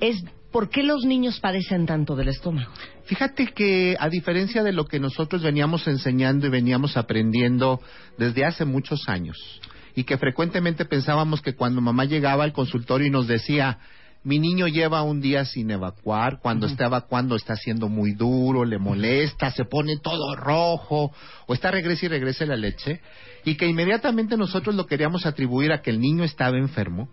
es 0.00 0.16
¿por 0.50 0.68
qué 0.68 0.82
los 0.82 1.04
niños 1.04 1.38
padecen 1.38 1.86
tanto 1.86 2.16
del 2.16 2.28
estómago? 2.28 2.72
Fíjate 3.04 3.46
que 3.48 3.96
a 3.98 4.08
diferencia 4.08 4.62
de 4.64 4.72
lo 4.72 4.86
que 4.86 4.98
nosotros 4.98 5.42
veníamos 5.42 5.86
enseñando 5.86 6.46
y 6.46 6.50
veníamos 6.50 6.96
aprendiendo 6.96 7.80
desde 8.18 8.44
hace 8.44 8.64
muchos 8.64 9.08
años, 9.08 9.36
y 9.94 10.04
que 10.04 10.18
frecuentemente 10.18 10.84
pensábamos 10.84 11.42
que 11.42 11.54
cuando 11.54 11.80
mamá 11.80 12.04
llegaba 12.04 12.44
al 12.44 12.52
consultorio 12.52 13.06
y 13.06 13.10
nos 13.10 13.26
decía, 13.26 13.78
mi 14.22 14.38
niño 14.38 14.68
lleva 14.68 15.02
un 15.02 15.20
día 15.20 15.44
sin 15.44 15.70
evacuar, 15.70 16.40
cuando 16.40 16.66
está 16.66 16.86
evacuando 16.86 17.36
está 17.36 17.54
haciendo 17.54 17.88
muy 17.88 18.12
duro, 18.12 18.64
le 18.64 18.78
molesta, 18.78 19.50
se 19.50 19.64
pone 19.64 19.96
todo 19.98 20.36
rojo, 20.36 21.12
o 21.46 21.54
está 21.54 21.70
regresa 21.70 22.06
y 22.06 22.08
regresa 22.10 22.44
la 22.44 22.56
leche, 22.56 23.00
y 23.44 23.54
que 23.56 23.66
inmediatamente 23.66 24.36
nosotros 24.36 24.74
lo 24.74 24.86
queríamos 24.86 25.24
atribuir 25.24 25.72
a 25.72 25.80
que 25.80 25.90
el 25.90 26.00
niño 26.00 26.24
estaba 26.24 26.58
enfermo, 26.58 27.08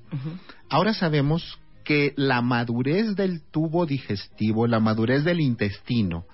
ahora 0.70 0.94
sabemos 0.94 1.60
que 1.86 2.14
la 2.18 2.42
madurez 2.42 3.16
del 3.16 3.42
tubo 3.50 3.86
digestivo, 3.86 4.68
la 4.68 4.82
madurez 4.82 5.24
del 5.24 5.40
intestino, 5.40 6.26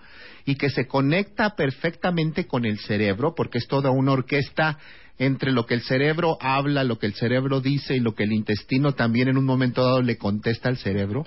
y 0.46 0.56
que 0.56 0.72
se 0.72 0.88
conecta 0.88 1.56
perfectamente 1.56 2.48
con 2.48 2.66
el 2.66 2.80
cerebro, 2.80 3.36
porque 3.36 3.60
es 3.60 3.68
toda 3.68 3.91
una 3.91 4.14
orquesta 4.14 4.80
entre 5.18 5.51
lo 5.51 5.66
que 5.66 5.76
el 5.76 5.82
cerebro 5.82 6.38
habla, 6.41 6.84
lo 6.84 6.99
que 6.99 7.05
el 7.05 7.14
cerebro 7.14 7.61
dice 7.61 7.95
y 7.95 7.99
lo 7.99 8.16
que 8.16 8.24
el 8.24 8.34
intestino 8.34 8.93
también 8.93 9.28
en 9.28 9.38
un 9.38 9.45
momento 9.45 9.84
dado 9.84 10.01
le 10.01 10.18
contesta 10.18 10.70
al 10.70 10.78
cerebro, 10.78 11.26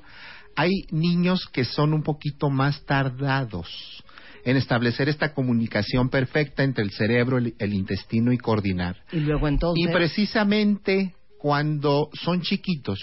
hay 0.56 0.72
niños 0.90 1.46
que 1.52 1.64
son 1.64 1.92
un 1.92 2.02
poquito 2.02 2.50
más 2.50 2.84
tardados 2.84 4.02
en 4.44 4.56
establecer 4.56 5.08
esta 5.08 5.34
comunicación 5.34 6.08
perfecta 6.08 6.62
entre 6.62 6.84
el 6.84 6.92
cerebro, 6.92 7.38
el, 7.38 7.54
el 7.58 7.74
intestino 7.74 8.32
y 8.32 8.38
coordinar. 8.38 8.96
Y 9.12 9.20
luego 9.20 9.48
entonces... 9.48 9.84
Y 9.84 9.92
precisamente 9.92 11.14
cuando 11.38 12.08
son 12.12 12.42
chiquitos, 12.42 12.98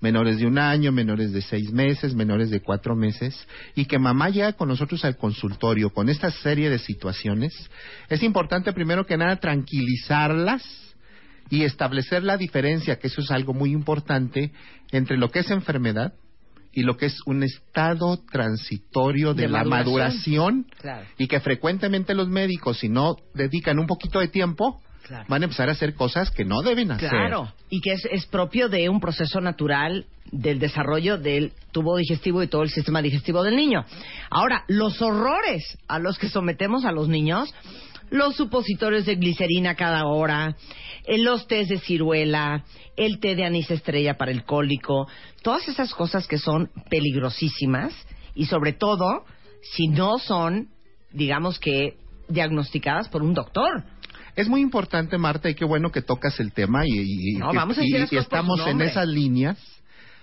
menores 0.00 0.38
de 0.38 0.46
un 0.46 0.58
año, 0.58 0.92
menores 0.92 1.32
de 1.32 1.42
seis 1.42 1.72
meses, 1.72 2.14
menores 2.14 2.50
de 2.50 2.60
cuatro 2.60 2.94
meses, 2.94 3.46
y 3.74 3.86
que 3.86 3.98
mamá 3.98 4.28
llega 4.28 4.52
con 4.52 4.68
nosotros 4.68 5.04
al 5.04 5.16
consultorio 5.16 5.90
con 5.90 6.08
esta 6.08 6.30
serie 6.30 6.70
de 6.70 6.78
situaciones, 6.78 7.52
es 8.08 8.22
importante 8.22 8.72
primero 8.72 9.06
que 9.06 9.16
nada 9.16 9.36
tranquilizarlas 9.36 10.62
y 11.50 11.64
establecer 11.64 12.22
la 12.22 12.36
diferencia, 12.36 12.98
que 12.98 13.08
eso 13.08 13.20
es 13.20 13.30
algo 13.30 13.54
muy 13.54 13.72
importante, 13.72 14.52
entre 14.92 15.16
lo 15.16 15.30
que 15.30 15.40
es 15.40 15.50
enfermedad 15.50 16.14
y 16.72 16.82
lo 16.82 16.96
que 16.96 17.06
es 17.06 17.18
un 17.26 17.42
estado 17.42 18.18
transitorio 18.30 19.34
de, 19.34 19.42
De 19.42 19.48
la 19.48 19.64
maduración. 19.64 20.64
maduración 20.64 20.66
Claro. 20.80 21.06
y 21.18 21.28
que 21.28 21.40
frecuentemente 21.40 22.14
los 22.14 22.28
médicos, 22.28 22.78
si 22.78 22.88
no 22.88 23.16
dedican 23.34 23.78
un 23.78 23.86
poquito 23.86 24.18
de 24.18 24.28
tiempo, 24.28 24.80
van 25.28 25.42
a 25.42 25.44
empezar 25.44 25.68
a 25.68 25.72
hacer 25.72 25.94
cosas 25.94 26.30
que 26.30 26.44
no 26.44 26.62
deben 26.62 26.90
hacer. 26.90 27.10
Claro, 27.10 27.52
y 27.70 27.80
que 27.80 27.92
es, 27.92 28.04
es 28.10 28.26
propio 28.26 28.68
de 28.68 28.88
un 28.88 29.00
proceso 29.00 29.40
natural 29.40 30.06
del 30.30 30.58
desarrollo 30.58 31.18
del 31.18 31.52
tubo 31.72 31.96
digestivo 31.96 32.42
y 32.42 32.48
todo 32.48 32.62
el 32.62 32.70
sistema 32.70 33.02
digestivo 33.02 33.42
del 33.42 33.56
niño. 33.56 33.84
Ahora, 34.30 34.64
los 34.68 35.00
horrores 35.00 35.78
a 35.86 35.98
los 35.98 36.18
que 36.18 36.28
sometemos 36.28 36.84
a 36.84 36.92
los 36.92 37.08
niños, 37.08 37.54
los 38.10 38.36
supositorios 38.36 39.06
de 39.06 39.16
glicerina 39.16 39.74
cada 39.74 40.06
hora, 40.06 40.56
eh, 41.04 41.18
los 41.18 41.46
tés 41.46 41.68
de 41.68 41.78
ciruela, 41.78 42.64
el 42.96 43.18
té 43.18 43.34
de 43.34 43.44
anís 43.44 43.70
estrella 43.70 44.16
para 44.16 44.30
el 44.30 44.44
cólico, 44.44 45.08
todas 45.42 45.68
esas 45.68 45.94
cosas 45.94 46.26
que 46.26 46.38
son 46.38 46.70
peligrosísimas 46.90 47.94
y 48.34 48.46
sobre 48.46 48.72
todo 48.72 49.24
si 49.62 49.88
no 49.88 50.18
son, 50.18 50.68
digamos 51.12 51.58
que, 51.58 51.96
diagnosticadas 52.28 53.08
por 53.08 53.22
un 53.22 53.34
doctor. 53.34 53.84
Es 54.36 54.48
muy 54.48 54.60
importante, 54.60 55.16
Marta, 55.18 55.48
y 55.48 55.54
qué 55.54 55.64
bueno 55.64 55.90
que 55.92 56.02
tocas 56.02 56.38
el 56.40 56.52
tema 56.52 56.82
y, 56.86 57.34
No, 57.38 57.52
vamos 57.52 57.78
a 57.78 57.84
y- 57.84 57.88
y 58.10 58.16
estamos 58.16 58.60
en 58.66 58.80
esas 58.80 59.06
líneas. 59.06 59.58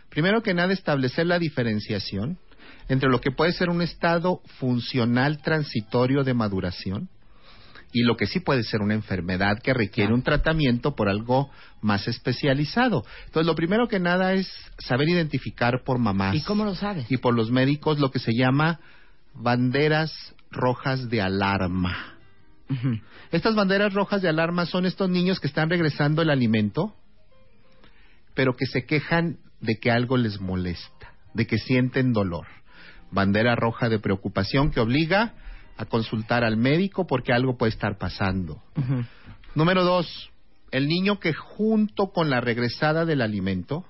Primero 0.10 0.44
que 0.44 0.54
nada, 0.54 0.74
establecer 0.74 1.26
la 1.28 1.40
diferenciación 1.40 2.38
entre 2.90 3.10
lo 3.10 3.22
que 3.22 3.32
puede 3.32 3.54
ser 3.54 3.70
un 3.70 3.82
estado 3.82 4.42
funcional 4.60 5.42
transitorio 5.42 6.24
de 6.26 6.34
maduración 6.34 7.08
y 7.94 8.04
lo 8.04 8.16
que 8.18 8.26
sí 8.26 8.40
puede 8.42 8.64
ser 8.64 8.82
una 8.82 8.94
enfermedad 8.94 9.60
que 9.62 9.74
requiere 9.74 10.14
un 10.14 10.24
tratamiento 10.24 10.96
por 10.96 11.08
algo 11.10 11.50
más 11.82 12.08
especializado. 12.08 13.06
Entonces, 13.26 13.48
lo 13.48 13.56
primero 13.56 13.88
que 13.88 14.00
nada 14.00 14.34
es 14.34 14.50
saber 14.80 15.08
identificar 15.10 15.84
por 15.86 16.00
mamás 16.00 16.36
¿Y 16.36 16.42
cómo 16.42 16.66
lo 16.66 16.76
sabes? 16.76 17.10
y 17.10 17.18
por 17.18 17.34
los 17.34 17.50
médicos 17.52 18.00
lo 18.00 18.12
que 18.12 18.20
se 18.20 18.34
llama 18.34 18.80
banderas 19.34 20.12
rojas 20.52 21.10
de 21.10 21.22
alarma. 21.22 22.11
Estas 23.32 23.56
banderas 23.56 23.94
rojas 23.94 24.22
de 24.22 24.30
alarma 24.30 24.66
son 24.66 24.86
estos 24.86 25.10
niños 25.10 25.40
que 25.40 25.48
están 25.48 25.70
regresando 25.70 26.22
el 26.22 26.30
alimento, 26.30 26.96
pero 28.34 28.56
que 28.56 28.66
se 28.66 28.86
quejan 28.86 29.38
de 29.60 29.80
que 29.80 29.92
algo 29.92 30.18
les 30.18 30.40
molesta, 30.40 31.14
de 31.34 31.48
que 31.48 31.58
sienten 31.58 32.14
dolor. 32.14 32.48
Bandera 33.12 33.56
roja 33.56 33.90
de 33.90 34.00
preocupación 34.00 34.72
que 34.72 34.80
obliga 34.80 35.34
a 35.78 35.86
consultar 35.86 36.44
al 36.44 36.58
médico 36.58 37.08
porque 37.08 37.34
algo 37.34 37.58
puede 37.58 37.72
estar 37.72 37.98
pasando. 37.98 38.62
Número 39.56 39.84
dos, 39.84 40.32
el 40.72 40.88
niño 40.88 41.20
que 41.20 41.34
junto 41.34 42.12
con 42.12 42.30
la 42.30 42.40
regresada 42.40 43.06
del 43.06 43.22
alimento 43.22 43.86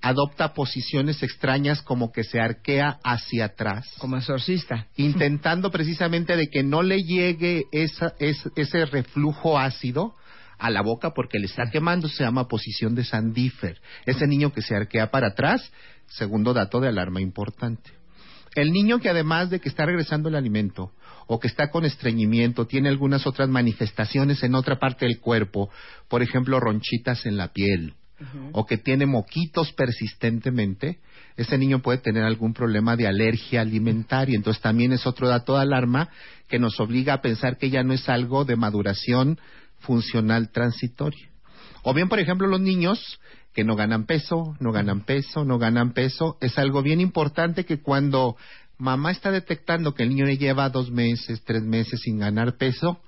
adopta 0.00 0.54
posiciones 0.54 1.22
extrañas 1.22 1.82
como 1.82 2.12
que 2.12 2.24
se 2.24 2.40
arquea 2.40 2.98
hacia 3.02 3.46
atrás. 3.46 3.86
Como 3.98 4.16
exorcista. 4.16 4.86
Intentando 4.96 5.70
precisamente 5.70 6.36
de 6.36 6.48
que 6.48 6.62
no 6.62 6.82
le 6.82 6.98
llegue 7.02 7.64
esa- 7.72 8.14
es- 8.18 8.48
ese 8.56 8.86
reflujo 8.86 9.58
ácido 9.58 10.14
a 10.58 10.70
la 10.70 10.82
boca 10.82 11.10
porque 11.14 11.38
le 11.38 11.46
está 11.46 11.70
quemando, 11.70 12.08
se 12.08 12.24
llama 12.24 12.48
posición 12.48 12.94
de 12.94 13.04
Sandifer. 13.04 13.80
Ese 14.06 14.26
niño 14.26 14.52
que 14.52 14.62
se 14.62 14.74
arquea 14.74 15.10
para 15.10 15.28
atrás, 15.28 15.72
segundo 16.08 16.52
dato 16.52 16.80
de 16.80 16.88
alarma 16.88 17.20
importante. 17.20 17.90
El 18.54 18.72
niño 18.72 18.98
que 18.98 19.08
además 19.08 19.50
de 19.50 19.60
que 19.60 19.68
está 19.68 19.84
regresando 19.84 20.28
el 20.28 20.34
alimento 20.34 20.92
o 21.26 21.38
que 21.38 21.46
está 21.46 21.70
con 21.70 21.84
estreñimiento, 21.84 22.66
tiene 22.66 22.88
algunas 22.88 23.26
otras 23.26 23.48
manifestaciones 23.48 24.42
en 24.42 24.54
otra 24.54 24.78
parte 24.78 25.04
del 25.06 25.20
cuerpo, 25.20 25.70
por 26.08 26.22
ejemplo, 26.22 26.58
ronchitas 26.58 27.26
en 27.26 27.36
la 27.36 27.52
piel, 27.52 27.94
o 28.52 28.66
que 28.66 28.78
tiene 28.78 29.06
moquitos 29.06 29.72
persistentemente, 29.72 30.98
ese 31.36 31.56
niño 31.56 31.80
puede 31.80 31.98
tener 31.98 32.24
algún 32.24 32.52
problema 32.52 32.96
de 32.96 33.06
alergia 33.06 33.60
alimentaria. 33.60 34.36
Entonces 34.36 34.60
también 34.60 34.92
es 34.92 35.06
otro 35.06 35.28
dato 35.28 35.54
de 35.54 35.62
alarma 35.62 36.08
que 36.48 36.58
nos 36.58 36.80
obliga 36.80 37.14
a 37.14 37.22
pensar 37.22 37.58
que 37.58 37.70
ya 37.70 37.84
no 37.84 37.92
es 37.92 38.08
algo 38.08 38.44
de 38.44 38.56
maduración 38.56 39.38
funcional 39.78 40.50
transitoria. 40.50 41.28
O 41.82 41.94
bien, 41.94 42.08
por 42.08 42.18
ejemplo, 42.18 42.48
los 42.48 42.60
niños 42.60 43.20
que 43.54 43.64
no 43.64 43.76
ganan 43.76 44.06
peso, 44.06 44.56
no 44.60 44.72
ganan 44.72 45.04
peso, 45.04 45.44
no 45.44 45.58
ganan 45.58 45.92
peso, 45.92 46.38
es 46.40 46.58
algo 46.58 46.82
bien 46.82 47.00
importante 47.00 47.64
que 47.64 47.80
cuando 47.80 48.36
mamá 48.76 49.10
está 49.10 49.30
detectando 49.30 49.94
que 49.94 50.02
el 50.02 50.10
niño 50.10 50.24
le 50.24 50.38
lleva 50.38 50.70
dos 50.70 50.90
meses, 50.90 51.42
tres 51.44 51.62
meses 51.62 52.00
sin 52.02 52.18
ganar 52.18 52.56
peso, 52.56 53.00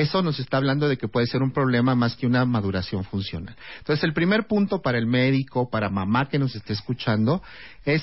eso 0.00 0.22
nos 0.22 0.38
está 0.38 0.58
hablando 0.58 0.88
de 0.88 0.98
que 0.98 1.08
puede 1.08 1.26
ser 1.26 1.42
un 1.42 1.52
problema 1.52 1.94
más 1.94 2.16
que 2.16 2.26
una 2.26 2.44
maduración 2.44 3.04
funcional. 3.04 3.56
Entonces, 3.78 4.04
el 4.04 4.12
primer 4.12 4.46
punto 4.46 4.82
para 4.82 4.98
el 4.98 5.06
médico, 5.06 5.70
para 5.70 5.88
mamá 5.88 6.28
que 6.28 6.38
nos 6.38 6.54
esté 6.54 6.74
escuchando, 6.74 7.42
es 7.84 8.02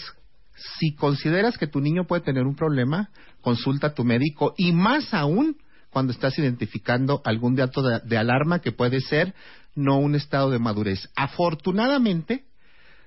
si 0.79 0.95
consideras 0.95 1.57
que 1.57 1.67
tu 1.67 1.81
niño 1.81 2.05
puede 2.05 2.23
tener 2.23 2.43
un 2.45 2.55
problema, 2.55 3.09
consulta 3.41 3.87
a 3.87 3.93
tu 3.93 4.03
médico 4.03 4.53
y 4.57 4.71
más 4.71 5.13
aún 5.13 5.57
cuando 5.91 6.11
estás 6.11 6.37
identificando 6.39 7.21
algún 7.23 7.55
dato 7.55 7.83
de, 7.83 8.17
alarma 8.17 8.59
que 8.59 8.71
puede 8.71 8.99
ser 8.99 9.35
no 9.75 9.99
un 9.99 10.15
estado 10.15 10.49
de 10.49 10.57
madurez. 10.57 11.09
Afortunadamente, 11.15 12.45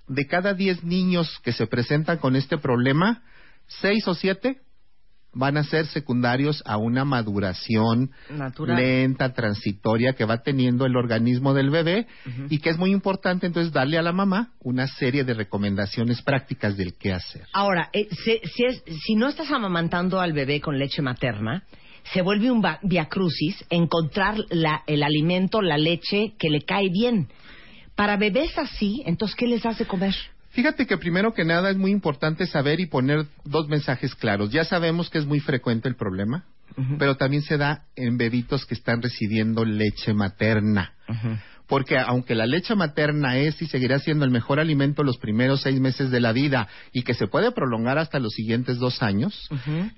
de 0.07 0.27
cada 0.27 0.55
10 0.55 0.85
niños 0.85 1.41
que 1.43 1.53
se 1.53 1.67
presentan 1.67 2.19
con 2.19 2.37
este 2.37 2.59
problema, 2.59 3.25
6 3.67 4.07
o 4.07 4.15
7 4.15 4.61
van 5.39 5.59
a 5.59 5.65
ser 5.65 5.87
secundarios 5.87 6.63
a 6.65 6.79
una 6.79 7.05
maduración 7.05 8.11
Natural. 8.31 8.77
lenta, 8.77 9.35
transitoria 9.35 10.15
que 10.15 10.25
va 10.25 10.39
teniendo 10.43 10.87
el 10.87 10.97
organismo 10.97 11.53
del 11.53 11.69
bebé 11.71 12.07
y 12.49 12.59
que 12.59 12.71
es 12.71 12.79
muy 12.79 12.91
importante 12.91 13.47
entonces 13.47 13.71
darle 13.73 13.99
a 13.99 14.03
la 14.03 14.13
mamá 14.13 14.53
una 14.61 14.87
serie 14.87 15.25
de 15.25 15.35
recomendaciones 15.35 16.23
prácticas 16.23 16.77
del 16.77 16.95
qué 16.99 17.13
hacer. 17.13 17.43
Ahora, 17.53 17.91
eh, 17.93 18.09
si, 18.25 18.41
si 18.55 18.65
es- 18.65 18.83
si 19.05 19.15
no 19.15 19.29
estás 19.29 19.51
amamantando 19.51 20.21
al 20.21 20.33
bebé 20.33 20.61
con 20.61 20.79
leche 20.79 21.03
materna, 21.03 21.65
se 22.15 22.23
vuelve 22.23 22.51
un 22.51 22.63
viacrucis 22.83 23.63
encontrar 23.69 24.37
la- 24.51 24.83
el 24.87 25.03
alimento, 25.03 25.61
la 25.61 25.77
leche 25.77 26.33
que 26.39 26.49
le 26.49 26.63
cae 26.63 26.89
bien. 26.89 27.29
Para 27.95 28.17
bebés 28.17 28.57
así, 28.59 29.03
entonces, 29.07 29.37
¿qué 29.37 29.47
les 29.47 29.67
hace 29.67 29.87
comer? 29.87 30.15
Fíjate 30.57 30.87
que 30.87 30.97
primero 30.97 31.35
que 31.35 31.45
nada 31.45 31.69
es 31.69 31.77
muy 31.77 31.91
importante 31.91 32.47
saber 32.47 32.81
y 32.81 32.87
poner 32.87 33.27
dos 33.45 33.69
mensajes 33.69 34.15
claros. 34.15 34.51
Ya 34.51 34.65
sabemos 34.65 35.11
que 35.11 35.19
es 35.19 35.27
muy 35.27 35.39
frecuente 35.39 35.87
el 35.87 35.97
problema, 35.97 36.47
pero 36.99 37.19
también 37.19 37.43
se 37.43 37.59
da 37.59 37.85
en 37.95 38.17
bebitos 38.17 38.65
que 38.65 38.73
están 38.73 39.03
recibiendo 39.03 39.67
leche 39.67 40.15
materna. 40.15 40.95
Porque 41.67 41.99
aunque 41.99 42.35
la 42.35 42.47
leche 42.47 42.75
materna 42.75 43.39
es 43.39 43.61
y 43.61 43.67
seguirá 43.67 43.99
siendo 43.99 44.25
el 44.25 44.31
mejor 44.31 44.61
alimento 44.61 45.03
los 45.03 45.19
primeros 45.19 45.63
seis 45.63 45.81
meses 45.81 46.11
de 46.11 46.21
la 46.21 46.33
vida 46.33 46.69
y 46.93 47.03
que 47.03 47.15
se 47.15 47.27
puede 47.27 47.51
prolongar 47.53 47.99
hasta 47.99 48.21
los 48.21 48.33
siguientes 48.33 48.79
dos 48.79 49.03
años, 49.03 49.49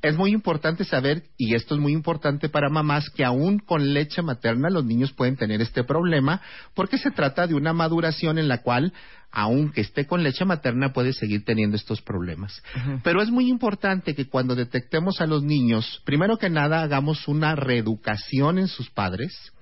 es 0.03 0.17
muy 0.17 0.33
importante 0.33 0.85
saber, 0.85 1.25
y 1.37 1.55
esto 1.55 1.75
es 1.75 1.81
muy 1.81 1.93
importante 1.93 2.49
para 2.49 2.71
mamás, 2.71 3.11
que 3.11 3.25
aún 3.25 3.59
con 3.59 3.93
leche 3.93 4.23
materna 4.23 4.71
los 4.71 4.85
niños 4.85 5.13
pueden 5.13 5.37
tener 5.37 5.61
este 5.61 5.85
problema 5.85 6.41
porque 6.75 6.99
se 6.99 7.11
trata 7.11 7.47
de 7.47 7.55
una 7.55 7.73
maduración 7.73 8.39
en 8.39 8.49
la 8.49 8.63
cual, 8.63 8.93
aunque 9.31 9.83
esté 9.83 10.07
con 10.07 10.23
leche 10.23 10.45
materna, 10.45 10.93
puede 10.93 11.13
seguir 11.13 11.45
teniendo 11.45 11.77
estos 11.77 12.01
problemas. 12.01 12.63
Pero 13.03 13.23
es 13.23 13.31
muy 13.31 13.49
importante 13.49 14.15
que 14.15 14.29
cuando 14.29 14.55
detectemos 14.55 15.21
a 15.21 15.27
los 15.27 15.43
niños, 15.43 16.01
primero 16.05 16.39
que 16.39 16.51
nada 16.51 16.83
hagamos 16.83 17.29
una 17.29 17.55
reeducación 17.55 18.59
en 18.59 18.69
sus 18.69 18.91
padres, 18.91 19.53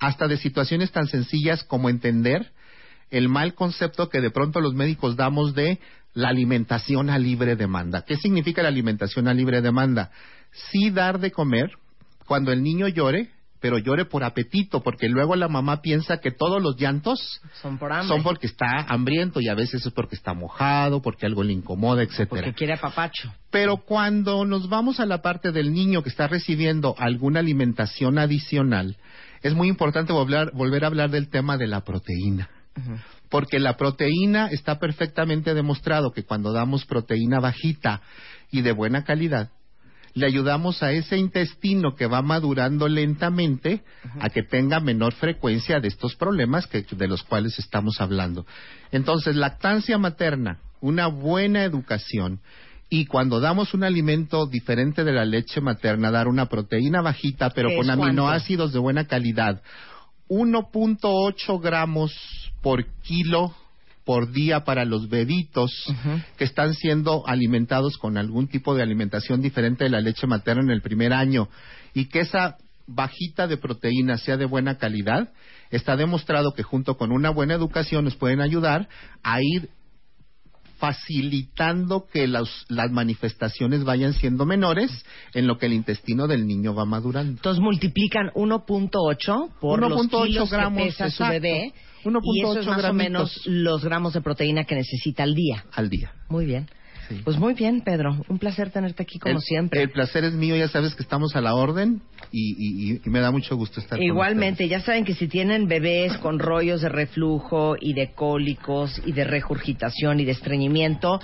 hasta 0.00 0.28
de 0.28 0.36
situaciones 0.36 0.90
tan 0.92 1.06
sencillas 1.06 1.64
como 1.64 1.88
entender 1.88 2.52
el 3.10 3.28
mal 3.28 3.54
concepto 3.54 4.08
que 4.08 4.20
de 4.20 4.30
pronto 4.30 4.60
los 4.60 4.74
médicos 4.74 5.16
damos 5.16 5.54
de 5.54 5.78
la 6.14 6.28
alimentación 6.28 7.10
a 7.10 7.18
libre 7.18 7.56
demanda. 7.56 8.04
¿Qué 8.06 8.16
significa 8.16 8.62
la 8.62 8.68
alimentación 8.68 9.28
a 9.28 9.34
libre 9.34 9.60
demanda? 9.60 10.10
Sí 10.70 10.90
dar 10.90 11.18
de 11.18 11.30
comer 11.30 11.70
cuando 12.26 12.52
el 12.52 12.62
niño 12.62 12.88
llore, 12.88 13.30
pero 13.60 13.78
llore 13.78 14.04
por 14.04 14.24
apetito, 14.24 14.82
porque 14.82 15.08
luego 15.08 15.36
la 15.36 15.48
mamá 15.48 15.80
piensa 15.80 16.18
que 16.18 16.30
todos 16.30 16.62
los 16.62 16.76
llantos 16.76 17.40
Son 17.62 17.78
por 17.78 17.92
hambre. 17.92 18.08
son 18.08 18.22
porque 18.22 18.46
está 18.46 18.66
hambriento 18.88 19.40
y 19.40 19.48
a 19.48 19.54
veces 19.54 19.84
es 19.86 19.92
porque 19.92 20.16
está 20.16 20.34
mojado, 20.34 21.00
porque 21.00 21.26
algo 21.26 21.42
le 21.42 21.52
incomoda, 21.52 22.02
etcétera. 22.02 22.28
Porque 22.28 22.52
quiere 22.52 22.74
apapacho. 22.74 23.32
Pero 23.50 23.78
cuando 23.78 24.44
nos 24.44 24.68
vamos 24.68 25.00
a 25.00 25.06
la 25.06 25.22
parte 25.22 25.50
del 25.50 25.72
niño 25.72 26.02
que 26.02 26.10
está 26.10 26.26
recibiendo 26.28 26.94
alguna 26.98 27.40
alimentación 27.40 28.18
adicional, 28.18 28.96
es 29.44 29.54
muy 29.54 29.68
importante 29.68 30.12
volver, 30.12 30.52
volver 30.52 30.84
a 30.84 30.86
hablar 30.86 31.10
del 31.10 31.28
tema 31.28 31.58
de 31.58 31.66
la 31.66 31.82
proteína. 31.82 32.48
Porque 33.28 33.60
la 33.60 33.76
proteína 33.76 34.48
está 34.48 34.78
perfectamente 34.78 35.52
demostrado 35.52 36.12
que 36.12 36.24
cuando 36.24 36.50
damos 36.50 36.86
proteína 36.86 37.40
bajita 37.40 38.00
y 38.50 38.62
de 38.62 38.72
buena 38.72 39.04
calidad, 39.04 39.50
le 40.14 40.26
ayudamos 40.26 40.82
a 40.82 40.92
ese 40.92 41.18
intestino 41.18 41.94
que 41.94 42.06
va 42.06 42.22
madurando 42.22 42.88
lentamente 42.88 43.84
a 44.18 44.30
que 44.30 44.42
tenga 44.44 44.80
menor 44.80 45.12
frecuencia 45.12 45.78
de 45.78 45.88
estos 45.88 46.16
problemas 46.16 46.66
que, 46.66 46.86
de 46.90 47.06
los 47.06 47.22
cuales 47.22 47.58
estamos 47.58 48.00
hablando. 48.00 48.46
Entonces, 48.92 49.36
lactancia 49.36 49.98
materna, 49.98 50.60
una 50.80 51.06
buena 51.08 51.64
educación 51.64 52.40
y 52.88 53.06
cuando 53.06 53.40
damos 53.40 53.74
un 53.74 53.84
alimento 53.84 54.46
diferente 54.46 55.04
de 55.04 55.12
la 55.12 55.24
leche 55.24 55.60
materna, 55.60 56.10
dar 56.10 56.28
una 56.28 56.46
proteína 56.46 57.00
bajita 57.00 57.50
pero 57.50 57.70
¿Qué 57.70 57.76
con 57.76 57.86
cuánto? 57.86 58.04
aminoácidos 58.04 58.72
de 58.72 58.78
buena 58.78 59.06
calidad, 59.06 59.62
1.8 60.28 61.60
gramos 61.60 62.12
por 62.62 62.84
kilo 63.02 63.54
por 64.04 64.32
día 64.32 64.64
para 64.64 64.84
los 64.84 65.08
bebitos 65.08 65.70
que 66.36 66.44
están 66.44 66.74
siendo 66.74 67.26
alimentados 67.26 67.96
con 67.96 68.18
algún 68.18 68.48
tipo 68.48 68.74
de 68.74 68.82
alimentación 68.82 69.40
diferente 69.40 69.84
de 69.84 69.90
la 69.90 70.00
leche 70.00 70.26
materna 70.26 70.62
en 70.62 70.70
el 70.70 70.82
primer 70.82 71.12
año 71.12 71.48
y 71.94 72.06
que 72.06 72.20
esa 72.20 72.58
bajita 72.86 73.46
de 73.46 73.56
proteína 73.56 74.18
sea 74.18 74.36
de 74.36 74.44
buena 74.44 74.76
calidad, 74.76 75.32
está 75.70 75.96
demostrado 75.96 76.52
que 76.52 76.62
junto 76.62 76.96
con 76.96 77.12
una 77.12 77.30
buena 77.30 77.54
educación 77.54 78.04
nos 78.04 78.16
pueden 78.16 78.42
ayudar 78.42 78.88
a 79.22 79.40
ir 79.40 79.70
facilitando 80.78 82.06
que 82.12 82.26
las, 82.26 82.48
las 82.68 82.90
manifestaciones 82.90 83.84
vayan 83.84 84.12
siendo 84.14 84.46
menores 84.46 84.90
en 85.32 85.46
lo 85.46 85.58
que 85.58 85.66
el 85.66 85.72
intestino 85.72 86.26
del 86.26 86.46
niño 86.46 86.74
va 86.74 86.84
madurando. 86.84 87.32
Entonces 87.32 87.62
multiplican 87.62 88.30
1.8 88.34 89.50
por 89.60 89.80
los 89.80 89.92
1.8 89.92 90.26
kilos 90.26 90.50
gramos, 90.50 90.78
que 90.78 90.84
pesa 90.86 91.10
su 91.10 91.22
exacto. 91.22 91.32
bebé. 91.32 91.72
1.8 92.04 92.20
y 92.24 92.40
eso 92.40 92.60
es 92.60 92.66
más 92.66 92.78
o 92.78 92.82
gramitos. 92.82 92.96
menos 92.96 93.46
los 93.46 93.84
gramos 93.84 94.12
de 94.12 94.20
proteína 94.20 94.64
que 94.64 94.74
necesita 94.74 95.22
al 95.22 95.34
día. 95.34 95.64
Al 95.72 95.88
día. 95.88 96.12
Muy 96.28 96.44
bien. 96.44 96.68
Pues 97.24 97.38
muy 97.38 97.54
bien, 97.54 97.82
Pedro. 97.82 98.16
Un 98.28 98.38
placer 98.38 98.70
tenerte 98.70 99.02
aquí 99.02 99.18
como 99.18 99.36
el, 99.36 99.40
siempre. 99.42 99.82
El 99.82 99.90
placer 99.90 100.24
es 100.24 100.32
mío, 100.34 100.56
ya 100.56 100.68
sabes 100.68 100.94
que 100.94 101.02
estamos 101.02 101.36
a 101.36 101.40
la 101.40 101.54
orden 101.54 102.02
y, 102.32 102.52
y- 102.52 102.92
y- 102.94 103.00
y 103.04 103.10
me 103.10 103.20
da 103.20 103.30
mucho 103.30 103.56
gusto 103.56 103.80
estar 103.80 103.98
con 103.98 104.06
Igualmente, 104.06 104.68
ya 104.68 104.80
saben 104.80 105.04
que 105.04 105.14
si 105.14 105.28
tienen 105.28 105.68
bebés 105.68 106.16
con 106.18 106.38
rollos 106.38 106.80
de 106.80 106.88
reflujo 106.88 107.76
y 107.80 107.92
de 107.94 108.12
cólicos 108.12 109.00
y 109.04 109.12
de 109.12 109.24
regurgitación 109.24 110.20
y 110.20 110.24
de 110.24 110.32
estreñimiento, 110.32 111.20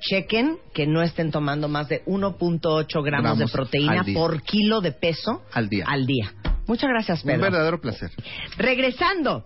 chequen 0.00 0.56
que 0.74 0.86
no 0.86 1.02
estén 1.02 1.30
tomando 1.30 1.68
más 1.68 1.88
de 1.88 2.02
1.8 2.06 3.02
gramos, 3.02 3.30
de 3.38 3.44
Gramos 3.44 3.52
proteína 3.52 4.00
al 4.00 4.06
día. 4.06 4.14
por 4.18 4.42
kilo 4.42 4.80
de 4.80 4.92
peso 4.92 5.42
al 5.52 5.68
día. 5.68 5.84
al 5.88 6.06
día. 6.06 6.32
Muchas 6.66 6.90
gracias, 6.90 7.22
Un 7.24 7.28
Pedro. 7.30 7.42
verdadero 7.42 7.80
placer. 7.80 8.10
Regresando. 8.56 9.44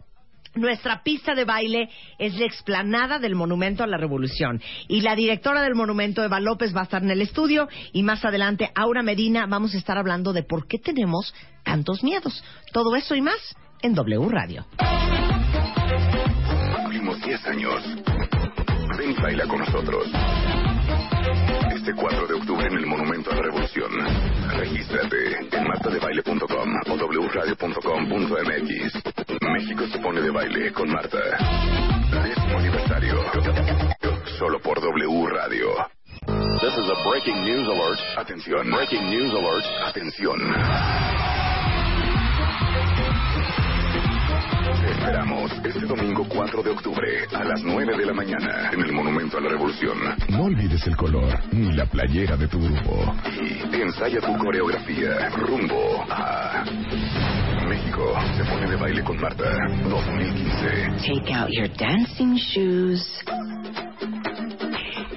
Nuestra 0.54 1.02
pista 1.02 1.34
de 1.34 1.44
baile 1.44 1.88
es 2.18 2.34
la 2.34 2.44
explanada 2.44 3.18
del 3.18 3.34
Monumento 3.34 3.82
a 3.82 3.86
la 3.86 3.96
Revolución. 3.96 4.60
Y 4.86 5.00
la 5.00 5.14
directora 5.14 5.62
del 5.62 5.74
monumento, 5.74 6.22
Eva 6.22 6.40
López, 6.40 6.76
va 6.76 6.80
a 6.80 6.84
estar 6.84 7.02
en 7.02 7.10
el 7.10 7.22
estudio. 7.22 7.68
Y 7.92 8.02
más 8.02 8.24
adelante, 8.24 8.70
Aura 8.74 9.02
Medina, 9.02 9.46
vamos 9.46 9.74
a 9.74 9.78
estar 9.78 9.96
hablando 9.96 10.32
de 10.32 10.42
por 10.42 10.66
qué 10.66 10.78
tenemos 10.78 11.34
tantos 11.62 12.04
miedos. 12.04 12.44
Todo 12.72 12.94
eso 12.96 13.14
y 13.14 13.22
más 13.22 13.56
en 13.80 13.94
W 13.94 14.28
Radio. 14.28 14.66
Cumplimos 16.76 17.20
10 17.22 17.46
años. 17.46 17.82
Ven 18.98 19.14
baila 19.22 19.46
con 19.46 19.58
nosotros. 19.58 20.06
Este 21.74 21.94
4 21.94 22.26
de 22.26 22.34
octubre 22.34 22.66
en 22.66 22.76
el 22.76 22.86
Monumento 22.86 23.30
a 23.30 23.34
la 23.34 23.42
Revolución. 23.42 23.90
Regístrate 24.56 25.48
en 25.52 25.68
martadebaile.com 25.68 26.68
o 26.88 26.96
wradio.com.mx. 27.28 28.92
México 29.52 29.86
se 29.92 29.98
pone 29.98 30.20
de 30.20 30.30
baile 30.30 30.72
con 30.72 30.90
Marta. 30.90 31.18
Décimo 32.22 32.58
aniversario. 32.58 33.22
Solo 34.38 34.60
por 34.60 34.80
W 34.80 35.26
Radio. 35.28 35.68
This 36.60 36.74
is 36.78 36.88
a 36.88 37.08
breaking 37.08 37.44
news 37.44 37.66
alert. 37.66 37.98
Atención. 38.16 38.70
Breaking 38.70 39.10
news 39.10 39.34
alert. 39.34 39.64
Atención. 39.84 41.21
Esperamos 45.02 45.50
este 45.64 45.86
domingo 45.86 46.24
4 46.28 46.62
de 46.62 46.70
octubre 46.70 47.26
a 47.34 47.42
las 47.42 47.60
9 47.64 47.96
de 47.96 48.06
la 48.06 48.12
mañana 48.12 48.70
en 48.72 48.82
el 48.82 48.92
Monumento 48.92 49.36
a 49.36 49.40
la 49.40 49.48
Revolución. 49.48 49.98
No 50.28 50.44
olvides 50.44 50.86
el 50.86 50.96
color 50.96 51.40
ni 51.52 51.72
la 51.72 51.86
playera 51.86 52.36
de 52.36 52.46
tu 52.46 52.60
grupo. 52.60 53.12
Y 53.72 53.80
ensaya 53.80 54.20
tu 54.20 54.36
coreografía 54.38 55.28
rumbo 55.30 56.04
a 56.08 56.64
México 57.68 58.14
se 58.36 58.44
pone 58.44 58.70
de 58.70 58.76
baile 58.76 59.02
con 59.02 59.20
Marta 59.20 59.50
2015. 59.88 61.04
Take 61.04 61.34
out 61.34 61.50
your 61.50 61.68
dancing 61.76 62.36
shoes. 62.36 63.02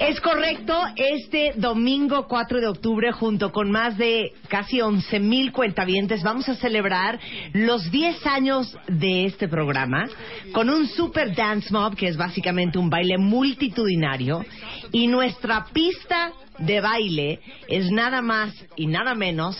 Es 0.07 0.21
correcto, 0.21 0.79
este 0.97 1.53
domingo 1.55 2.27
4 2.27 2.61
de 2.61 2.67
octubre, 2.67 3.11
junto 3.11 3.51
con 3.51 3.71
más 3.71 3.97
de 3.97 4.33
casi 4.49 4.79
11 4.79 5.19
mil 5.19 5.51
cuentavientes, 5.51 6.21
vamos 6.21 6.47
a 6.47 6.53
celebrar 6.53 7.19
los 7.53 7.89
10 7.89 8.23
años 8.27 8.77
de 8.87 9.25
este 9.25 9.47
programa 9.47 10.07
con 10.53 10.69
un 10.69 10.87
super 10.87 11.33
dance 11.33 11.73
mob, 11.73 11.95
que 11.95 12.07
es 12.07 12.17
básicamente 12.17 12.77
un 12.77 12.91
baile 12.91 13.17
multitudinario, 13.17 14.45
y 14.91 15.07
nuestra 15.07 15.65
pista 15.73 16.33
de 16.59 16.81
baile 16.81 17.39
es 17.67 17.89
nada 17.89 18.21
más 18.21 18.53
y 18.75 18.85
nada 18.85 19.15
menos 19.15 19.57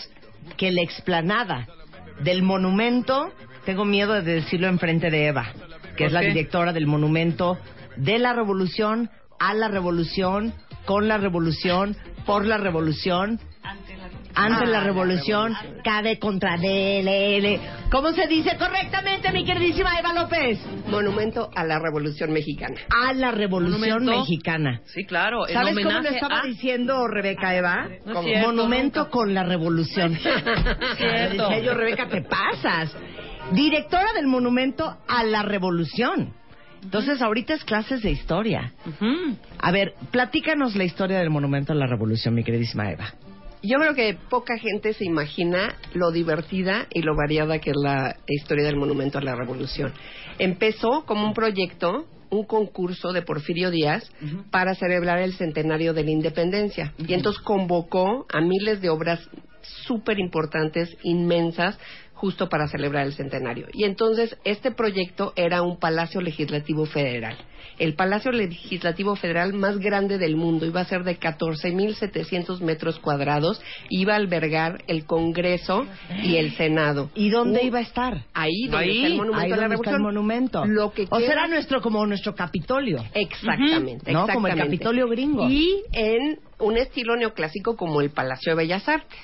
que 0.56 0.70
la 0.70 0.82
explanada 0.82 1.66
del 2.20 2.44
monumento, 2.44 3.32
tengo 3.64 3.84
miedo 3.84 4.12
de 4.12 4.22
decirlo 4.22 4.68
enfrente 4.68 5.10
de 5.10 5.26
Eva, 5.26 5.52
que 5.96 6.04
es 6.04 6.12
la 6.12 6.20
directora 6.20 6.72
del 6.72 6.86
monumento 6.86 7.58
de 7.96 8.20
la 8.20 8.32
revolución 8.32 9.10
a 9.38 9.54
la 9.54 9.68
revolución, 9.68 10.52
con 10.84 11.08
la 11.08 11.18
revolución, 11.18 11.96
por 12.24 12.44
la 12.46 12.56
revolución, 12.58 13.40
ante 14.34 14.66
la 14.66 14.80
revolución, 14.80 15.54
cabe 15.82 16.18
contra 16.18 16.56
DLL. 16.58 17.58
¿Cómo 17.90 18.12
se 18.12 18.26
dice 18.26 18.56
correctamente, 18.58 19.32
mi 19.32 19.44
queridísima 19.46 19.98
Eva 19.98 20.12
López? 20.12 20.60
Monumento 20.88 21.50
a 21.54 21.64
la 21.64 21.78
Revolución 21.78 22.32
Mexicana. 22.32 22.76
A 23.08 23.14
la 23.14 23.30
revolución 23.30 23.80
Monumento. 23.80 24.20
mexicana. 24.20 24.82
Sí, 24.86 25.04
claro. 25.06 25.48
en 25.48 25.54
¿Sabes 25.54 25.74
cómo 25.82 25.90
lo 26.00 26.08
estaba 26.08 26.40
a- 26.40 26.46
diciendo 26.46 27.08
Rebeca 27.08 27.54
Eva? 27.56 27.88
No 28.04 28.22
cierto, 28.22 28.48
monumento 28.48 28.98
nunca. 29.00 29.10
con 29.10 29.32
la 29.34 29.42
revolución. 29.44 30.14
Cierto. 30.98 31.48
Decía 31.48 31.60
yo, 31.60 31.74
Rebeca, 31.74 32.06
te 32.08 32.20
pasas. 32.22 32.94
Directora 33.52 34.12
del 34.14 34.26
monumento 34.26 34.98
a 35.08 35.24
la 35.24 35.42
revolución. 35.42 36.34
Entonces, 36.86 37.20
ahorita 37.20 37.54
es 37.54 37.64
clases 37.64 38.00
de 38.00 38.12
historia. 38.12 38.72
A 39.58 39.72
ver, 39.72 39.94
platícanos 40.12 40.76
la 40.76 40.84
historia 40.84 41.18
del 41.18 41.30
monumento 41.30 41.72
a 41.72 41.76
la 41.76 41.88
revolución, 41.88 42.32
mi 42.32 42.44
queridísima 42.44 42.92
Eva. 42.92 43.12
Yo 43.60 43.78
creo 43.78 43.94
que 43.94 44.16
poca 44.30 44.56
gente 44.56 44.92
se 44.92 45.04
imagina 45.04 45.74
lo 45.94 46.12
divertida 46.12 46.86
y 46.92 47.02
lo 47.02 47.16
variada 47.16 47.58
que 47.58 47.70
es 47.70 47.76
la 47.76 48.14
historia 48.28 48.64
del 48.64 48.76
Monumento 48.76 49.18
a 49.18 49.20
la 49.20 49.34
Revolución. 49.34 49.92
Empezó 50.38 51.04
como 51.06 51.26
un 51.26 51.34
proyecto, 51.34 52.06
un 52.30 52.44
concurso 52.44 53.12
de 53.12 53.22
Porfirio 53.22 53.72
Díaz 53.72 54.08
para 54.52 54.76
celebrar 54.76 55.18
el 55.18 55.32
centenario 55.32 55.92
de 55.92 56.04
la 56.04 56.10
independencia. 56.12 56.94
Y 56.98 57.14
entonces 57.14 57.42
convocó 57.42 58.26
a 58.32 58.40
miles 58.40 58.80
de 58.80 58.90
obras 58.90 59.28
súper 59.86 60.20
importantes, 60.20 60.96
inmensas, 61.02 61.76
justo 62.16 62.48
para 62.48 62.66
celebrar 62.66 63.06
el 63.06 63.12
centenario. 63.12 63.66
Y 63.72 63.84
entonces 63.84 64.36
este 64.44 64.70
proyecto 64.72 65.32
era 65.36 65.62
un 65.62 65.78
Palacio 65.78 66.20
Legislativo 66.20 66.86
Federal. 66.86 67.36
El 67.78 67.94
Palacio 67.94 68.32
Legislativo 68.32 69.16
Federal 69.16 69.52
más 69.52 69.78
grande 69.78 70.16
del 70.16 70.34
mundo 70.36 70.64
iba 70.64 70.80
a 70.80 70.84
ser 70.86 71.04
de 71.04 71.18
14.700 71.18 72.60
metros 72.60 72.98
cuadrados, 72.98 73.60
iba 73.90 74.14
a 74.14 74.16
albergar 74.16 74.82
el 74.86 75.04
Congreso 75.04 75.86
y 76.22 76.36
el 76.36 76.54
Senado. 76.56 77.10
¿Y 77.14 77.28
dónde 77.30 77.60
Uh, 77.62 77.66
iba 77.66 77.78
a 77.80 77.82
estar? 77.82 78.24
Ahí 78.32 78.66
donde 78.68 78.86
Ahí. 78.86 78.96
está 78.96 79.06
el 79.08 79.16
Monumento 79.16 79.44
Ahí 79.44 79.52
a 79.52 79.56
la 79.56 79.62
donde 79.62 79.74
está 79.76 79.90
el 79.90 79.96
Revolución. 79.96 80.02
monumento. 80.02 80.64
Lo 80.64 80.92
que 80.92 81.02
o 81.10 81.18
queda- 81.18 81.26
será 81.28 81.48
nuestro 81.48 81.80
como 81.82 82.06
nuestro 82.06 82.34
Capitolio. 82.34 83.04
Exactamente. 83.12 84.10
¿No? 84.12 84.26
Como 84.26 84.46
el 84.46 84.52
exactamente. 84.54 84.62
Capitolio 84.78 85.08
gringo. 85.08 85.48
Y 85.48 85.82
en 85.92 86.38
un 86.58 86.76
estilo 86.78 87.16
neoclásico 87.16 87.76
como 87.76 88.00
el 88.00 88.10
Palacio 88.10 88.52
de 88.52 88.56
Bellas 88.56 88.88
Artes, 88.88 89.18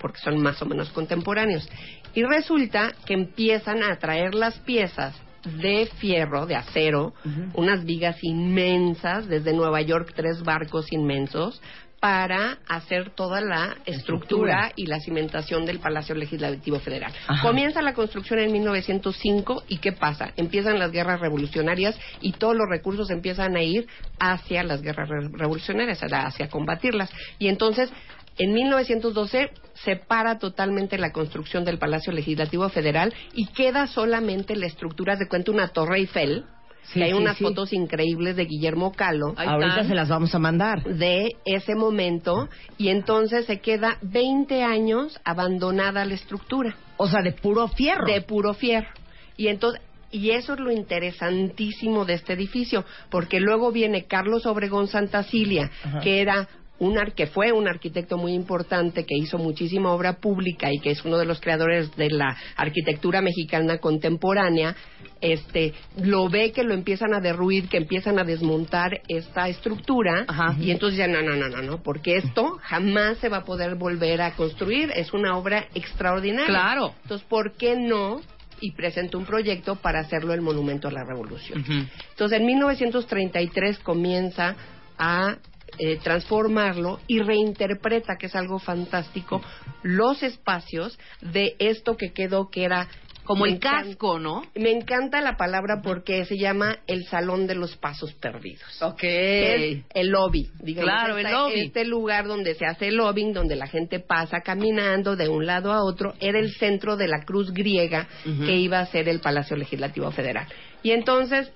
porque 0.00 0.18
son 0.20 0.40
más 0.40 0.60
o 0.62 0.66
menos 0.66 0.88
contemporáneos. 0.90 1.68
Y 2.14 2.22
resulta 2.24 2.92
que 3.06 3.14
empiezan 3.14 3.82
a 3.82 3.96
traer 3.96 4.34
las 4.34 4.58
piezas 4.60 5.14
de 5.44 5.86
fierro, 5.98 6.44
de 6.46 6.54
acero, 6.56 7.14
unas 7.54 7.84
vigas 7.84 8.16
inmensas, 8.22 9.26
desde 9.26 9.52
Nueva 9.54 9.80
York, 9.80 10.12
tres 10.14 10.42
barcos 10.42 10.92
inmensos, 10.92 11.62
para 11.98 12.58
hacer 12.66 13.10
toda 13.10 13.42
la 13.42 13.76
estructura, 13.84 14.68
Estructura. 14.68 14.72
y 14.76 14.86
la 14.86 15.00
cimentación 15.00 15.66
del 15.66 15.80
Palacio 15.80 16.14
Legislativo 16.14 16.78
Federal. 16.80 17.12
Ajá. 17.28 17.42
Comienza 17.46 17.82
la 17.82 17.92
construcción 17.92 18.38
en 18.38 18.52
1905 18.52 19.64
y 19.68 19.78
¿qué 19.78 19.92
pasa? 19.92 20.32
Empiezan 20.36 20.78
las 20.78 20.92
guerras 20.92 21.20
revolucionarias 21.20 21.98
y 22.22 22.32
todos 22.32 22.54
los 22.56 22.66
recursos 22.70 23.10
empiezan 23.10 23.54
a 23.54 23.62
ir 23.62 23.86
hacia 24.18 24.62
las 24.62 24.80
guerras 24.80 25.10
re- 25.10 25.28
revolucionarias, 25.30 26.00
hacia 26.02 26.48
combatirlas. 26.48 27.10
Y 27.38 27.48
entonces, 27.48 27.92
en 28.38 28.52
1912 28.52 29.50
se 29.74 29.96
para 29.96 30.38
totalmente 30.38 30.98
la 30.98 31.12
construcción 31.12 31.64
del 31.64 31.78
Palacio 31.78 32.12
Legislativo 32.12 32.68
Federal 32.68 33.12
y 33.34 33.46
queda 33.48 33.86
solamente 33.86 34.56
la 34.56 34.66
estructura 34.66 35.16
de 35.16 35.26
cuenta 35.28 35.50
una 35.52 35.68
Torre 35.68 35.98
Eiffel. 35.98 36.44
Sí, 36.82 36.94
que 36.98 37.04
hay 37.04 37.10
sí, 37.10 37.16
unas 37.16 37.36
sí. 37.36 37.44
fotos 37.44 37.72
increíbles 37.74 38.36
de 38.36 38.46
Guillermo 38.46 38.92
Calo 38.92 39.34
Ahorita 39.36 39.84
se 39.84 39.94
las 39.94 40.08
vamos 40.08 40.34
a 40.34 40.38
mandar. 40.38 40.82
de 40.82 41.28
ese 41.44 41.74
momento 41.74 42.48
y 42.78 42.88
entonces 42.88 43.44
se 43.46 43.60
queda 43.60 43.98
20 44.00 44.62
años 44.64 45.20
abandonada 45.24 46.04
la 46.06 46.14
estructura 46.14 46.74
O 46.96 47.06
sea, 47.06 47.20
de 47.22 47.32
puro 47.32 47.68
fierro. 47.68 48.06
de 48.06 48.22
puro 48.22 48.54
fierro. 48.54 48.88
Y 49.36 49.48
entonces 49.48 49.82
y 50.12 50.30
eso 50.30 50.54
es 50.54 50.58
lo 50.60 50.72
interesantísimo 50.72 52.04
de 52.04 52.14
este 52.14 52.32
edificio, 52.32 52.84
porque 53.10 53.38
luego 53.38 53.70
viene 53.70 54.06
Carlos 54.06 54.44
Obregón 54.46 54.88
Santacilia, 54.88 55.70
Ajá. 55.84 56.00
que 56.00 56.20
era 56.20 56.48
un 56.80 56.98
ar- 56.98 57.12
que 57.14 57.26
fue 57.28 57.52
un 57.52 57.68
arquitecto 57.68 58.16
muy 58.18 58.32
importante, 58.32 59.04
que 59.04 59.14
hizo 59.16 59.38
muchísima 59.38 59.92
obra 59.92 60.14
pública 60.14 60.72
y 60.72 60.80
que 60.80 60.90
es 60.90 61.04
uno 61.04 61.16
de 61.18 61.24
los 61.26 61.40
creadores 61.40 61.94
de 61.96 62.10
la 62.10 62.36
arquitectura 62.56 63.20
mexicana 63.22 63.78
contemporánea, 63.78 64.74
este, 65.20 65.72
lo 66.02 66.28
ve 66.28 66.52
que 66.52 66.64
lo 66.64 66.74
empiezan 66.74 67.14
a 67.14 67.20
derruir, 67.20 67.68
que 67.68 67.76
empiezan 67.76 68.18
a 68.18 68.24
desmontar 68.24 69.02
esta 69.08 69.48
estructura, 69.48 70.24
y 70.58 70.70
entonces 70.70 70.98
ya 70.98 71.06
no, 71.06 71.22
no, 71.22 71.36
no, 71.36 71.48
no, 71.48 71.62
no, 71.62 71.82
porque 71.82 72.16
esto 72.16 72.58
jamás 72.62 73.18
se 73.18 73.28
va 73.28 73.38
a 73.38 73.44
poder 73.44 73.74
volver 73.76 74.22
a 74.22 74.32
construir, 74.34 74.90
es 74.96 75.12
una 75.12 75.36
obra 75.36 75.66
extraordinaria. 75.74 76.46
Claro. 76.46 76.94
Entonces, 77.02 77.26
¿por 77.28 77.52
qué 77.56 77.76
no? 77.76 78.20
Y 78.62 78.72
presentó 78.72 79.18
un 79.18 79.24
proyecto 79.26 79.76
para 79.76 80.00
hacerlo 80.00 80.32
el 80.34 80.40
Monumento 80.40 80.88
a 80.88 80.90
la 80.90 81.04
Revolución. 81.04 81.64
Entonces, 82.10 82.40
en 82.40 82.46
1933 82.46 83.78
comienza 83.80 84.56
a 84.98 85.36
eh, 85.78 85.98
transformarlo 86.02 87.00
y 87.06 87.20
reinterpreta, 87.20 88.16
que 88.18 88.26
es 88.26 88.34
algo 88.34 88.58
fantástico, 88.58 89.40
los 89.82 90.22
espacios 90.22 90.98
de 91.20 91.56
esto 91.58 91.96
que 91.96 92.12
quedó 92.12 92.50
que 92.50 92.64
era 92.64 92.88
Como 93.24 93.44
me 93.44 93.52
el 93.52 93.58
casco, 93.60 94.18
¿no? 94.18 94.42
Me 94.54 94.72
encanta 94.72 95.20
la 95.20 95.36
palabra 95.36 95.80
porque 95.82 96.24
se 96.24 96.36
llama 96.36 96.78
el 96.86 97.04
Salón 97.04 97.46
de 97.46 97.54
los 97.54 97.76
Pasos 97.76 98.12
Perdidos. 98.14 98.82
Ok. 98.82 99.02
Es 99.02 99.84
el 99.94 100.08
lobby, 100.08 100.50
digamos. 100.60 100.90
Claro, 100.90 101.18
el 101.18 101.30
lobby. 101.30 101.60
Este 101.60 101.84
lugar 101.84 102.26
donde 102.26 102.54
se 102.54 102.66
hace 102.66 102.88
el 102.88 102.96
lobbying, 102.96 103.32
donde 103.32 103.56
la 103.56 103.68
gente 103.68 104.00
pasa 104.00 104.40
caminando 104.40 105.14
de 105.16 105.28
un 105.28 105.46
lado 105.46 105.72
a 105.72 105.84
otro, 105.84 106.14
era 106.20 106.38
el 106.38 106.52
centro 106.54 106.96
de 106.96 107.06
la 107.06 107.20
cruz 107.24 107.52
griega 107.52 108.08
que 108.24 108.56
iba 108.56 108.80
a 108.80 108.86
ser 108.86 109.08
el 109.08 109.20
Palacio 109.20 109.56
Legislativo 109.56 110.10
Federal. 110.10 110.46
Y 110.82 110.90
entonces, 110.90 111.52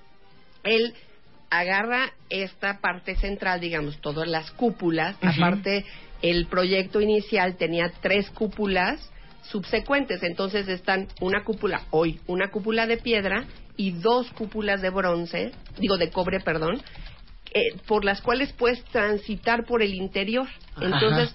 él 0.62 0.94
agarra 1.50 2.12
esta 2.30 2.80
parte 2.80 3.16
central, 3.16 3.60
digamos, 3.60 4.00
todas 4.00 4.28
las 4.28 4.50
cúpulas. 4.52 5.16
Aparte, 5.22 5.84
el 6.22 6.46
proyecto 6.46 7.00
inicial 7.00 7.56
tenía 7.56 7.92
tres 8.00 8.30
cúpulas 8.30 9.10
subsecuentes. 9.42 10.22
Entonces 10.22 10.68
están 10.68 11.08
una 11.20 11.44
cúpula, 11.44 11.82
hoy, 11.90 12.20
una 12.26 12.50
cúpula 12.50 12.86
de 12.86 12.96
piedra 12.96 13.44
y 13.76 13.92
dos 13.92 14.30
cúpulas 14.30 14.80
de 14.82 14.90
bronce, 14.90 15.52
digo 15.78 15.98
de 15.98 16.10
cobre, 16.10 16.40
perdón, 16.40 16.80
eh, 17.52 17.76
por 17.86 18.04
las 18.04 18.20
cuales 18.20 18.52
puedes 18.52 18.82
transitar 18.84 19.64
por 19.64 19.82
el 19.82 19.94
interior. 19.94 20.48
Ajá. 20.76 21.28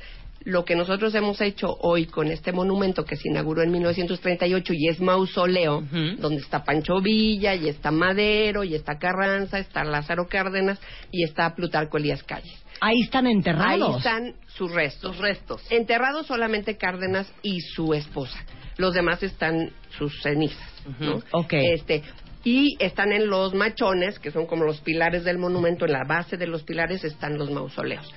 Lo 0.46 0.64
que 0.64 0.76
nosotros 0.76 1.14
hemos 1.16 1.42
hecho 1.42 1.68
hoy 1.82 2.06
con 2.06 2.28
este 2.28 2.52
monumento 2.52 3.04
que 3.04 3.18
se 3.18 3.28
inauguró 3.28 3.62
en 3.62 3.72
1938 3.72 4.74
y 4.74 4.88
es 4.88 5.02
mausoleo, 5.02 5.84
donde 6.18 6.38
está 6.42 6.64
Pancho 6.64 7.02
Villa, 7.02 7.56
y 7.56 7.68
está 7.68 7.92
Madero, 7.92 8.64
y 8.64 8.76
está 8.76 8.98
Carranza, 8.98 9.60
está 9.60 9.84
Lázaro 9.84 10.28
Cárdenas 10.28 10.80
y 11.12 11.24
está 11.24 11.54
Plutarco 11.56 11.98
Elías 11.98 12.24
Calles. 12.24 12.64
Ahí 12.82 13.02
están 13.02 13.28
enterrados. 13.28 13.90
Ahí 13.90 13.98
están 13.98 14.34
sus 14.48 14.72
restos. 14.72 15.18
restos. 15.18 15.62
Enterrados 15.70 16.28
solamente 16.28 16.78
Cárdenas 16.78 17.32
y 17.42 17.60
su 17.60 17.94
esposa. 17.94 18.40
Los 18.78 18.94
demás 18.94 19.22
están 19.24 19.72
sus 19.98 20.22
cenizas. 20.22 20.70
¿no? 21.00 21.22
Ok. 21.32 21.54
Este, 21.54 22.04
y 22.46 22.78
están 22.80 23.12
en 23.12 23.28
los 23.28 23.54
machones, 23.54 24.18
que 24.20 24.32
son 24.32 24.46
como 24.46 24.64
los 24.64 24.80
pilares 24.80 25.26
del 25.26 25.38
monumento. 25.38 25.86
En 25.86 25.92
la 25.92 26.06
base 26.08 26.38
de 26.38 26.48
los 26.48 26.64
pilares 26.64 27.04
están 27.04 27.38
los 27.38 27.52
mausoleos. 27.52 28.10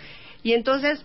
Y 0.44 0.53
entonces 0.53 1.05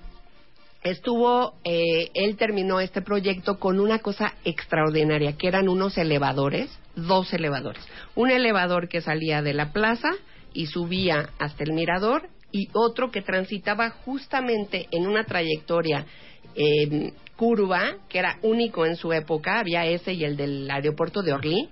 estuvo, 0.84 1.56
eh, 1.64 2.10
él 2.14 2.38
terminó 2.38 2.80
este 2.80 3.02
proyecto 3.02 3.60
con 3.60 3.80
una 3.80 4.00
cosa 4.00 4.34
extraordinaria, 4.46 5.38
que 5.38 5.48
eran 5.48 5.70
unos 5.70 5.98
elevadores, 5.98 6.70
dos 6.96 7.34
elevadores. 7.34 7.86
Un 8.16 8.32
elevador 8.32 8.88
que 8.88 9.02
salía 9.02 9.42
de 9.42 9.54
la 9.54 9.72
plaza 9.72 10.10
y 10.54 10.68
subía 10.68 11.30
hasta 11.40 11.64
el 11.64 11.74
mirador 11.74 12.30
y 12.52 12.70
otro 12.74 13.12
que 13.12 13.22
transitaba 13.22 13.90
justamente 13.90 14.88
en 14.92 15.08
una 15.08 15.26
trayectoria 15.26 16.06
eh, 16.56 17.12
curva, 17.36 17.98
que 18.10 18.20
era 18.20 18.40
único 18.42 18.86
en 18.86 18.96
su 18.96 19.14
época, 19.14 19.60
había 19.60 19.86
ese 19.86 20.14
y 20.14 20.24
el 20.24 20.38
del 20.38 20.70
aeropuerto 20.70 21.22
de 21.22 21.34
Orly, 21.34 21.70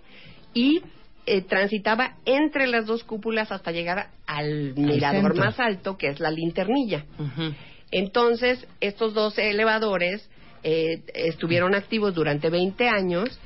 y 0.54 0.82
eh, 1.26 1.42
transitaba 1.42 2.18
entre 2.26 2.68
las 2.68 2.86
dos 2.86 3.04
cúpulas 3.04 3.52
hasta 3.52 3.72
llegar 3.72 4.10
al 4.28 4.76
mirador 4.76 5.36
más 5.36 5.60
alto, 5.60 5.98
que 5.98 6.10
es 6.10 6.20
la 6.20 6.30
linternilla. 6.30 7.06
Entonces, 7.98 8.68
estos 8.82 9.14
dos 9.14 9.38
elevadores 9.38 10.30
eh, 10.64 11.02
estuvieron 11.14 11.76
activos 11.76 12.14
durante 12.14 12.50
20 12.50 12.90
años 12.90 13.40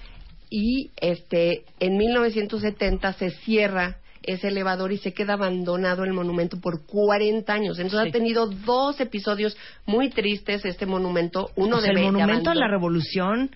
y 0.50 0.90
este 1.00 1.66
en 1.80 1.98
1970 1.98 3.14
se 3.14 3.30
cierra 3.30 3.98
ese 4.24 4.48
elevador 4.48 4.92
y 4.92 4.98
se 4.98 5.14
queda 5.14 5.34
abandonado 5.34 6.04
el 6.04 6.14
monumento 6.14 6.60
por 6.60 6.84
40 6.88 7.54
años. 7.54 7.78
Entonces 7.78 8.06
Sí. 8.06 8.10
ha 8.10 8.12
tenido 8.12 8.48
dos 8.48 9.00
episodios 9.00 9.56
muy 9.86 10.10
tristes 10.10 10.66
este 10.66 10.88
monumento. 10.88 11.52
Uno 11.56 11.78
O 11.78 11.82
sea, 11.82 11.94
de 11.94 12.00
el 12.00 12.12
monumento 12.12 12.50
a 12.50 12.56
la 12.56 12.68
revolución 12.68 13.52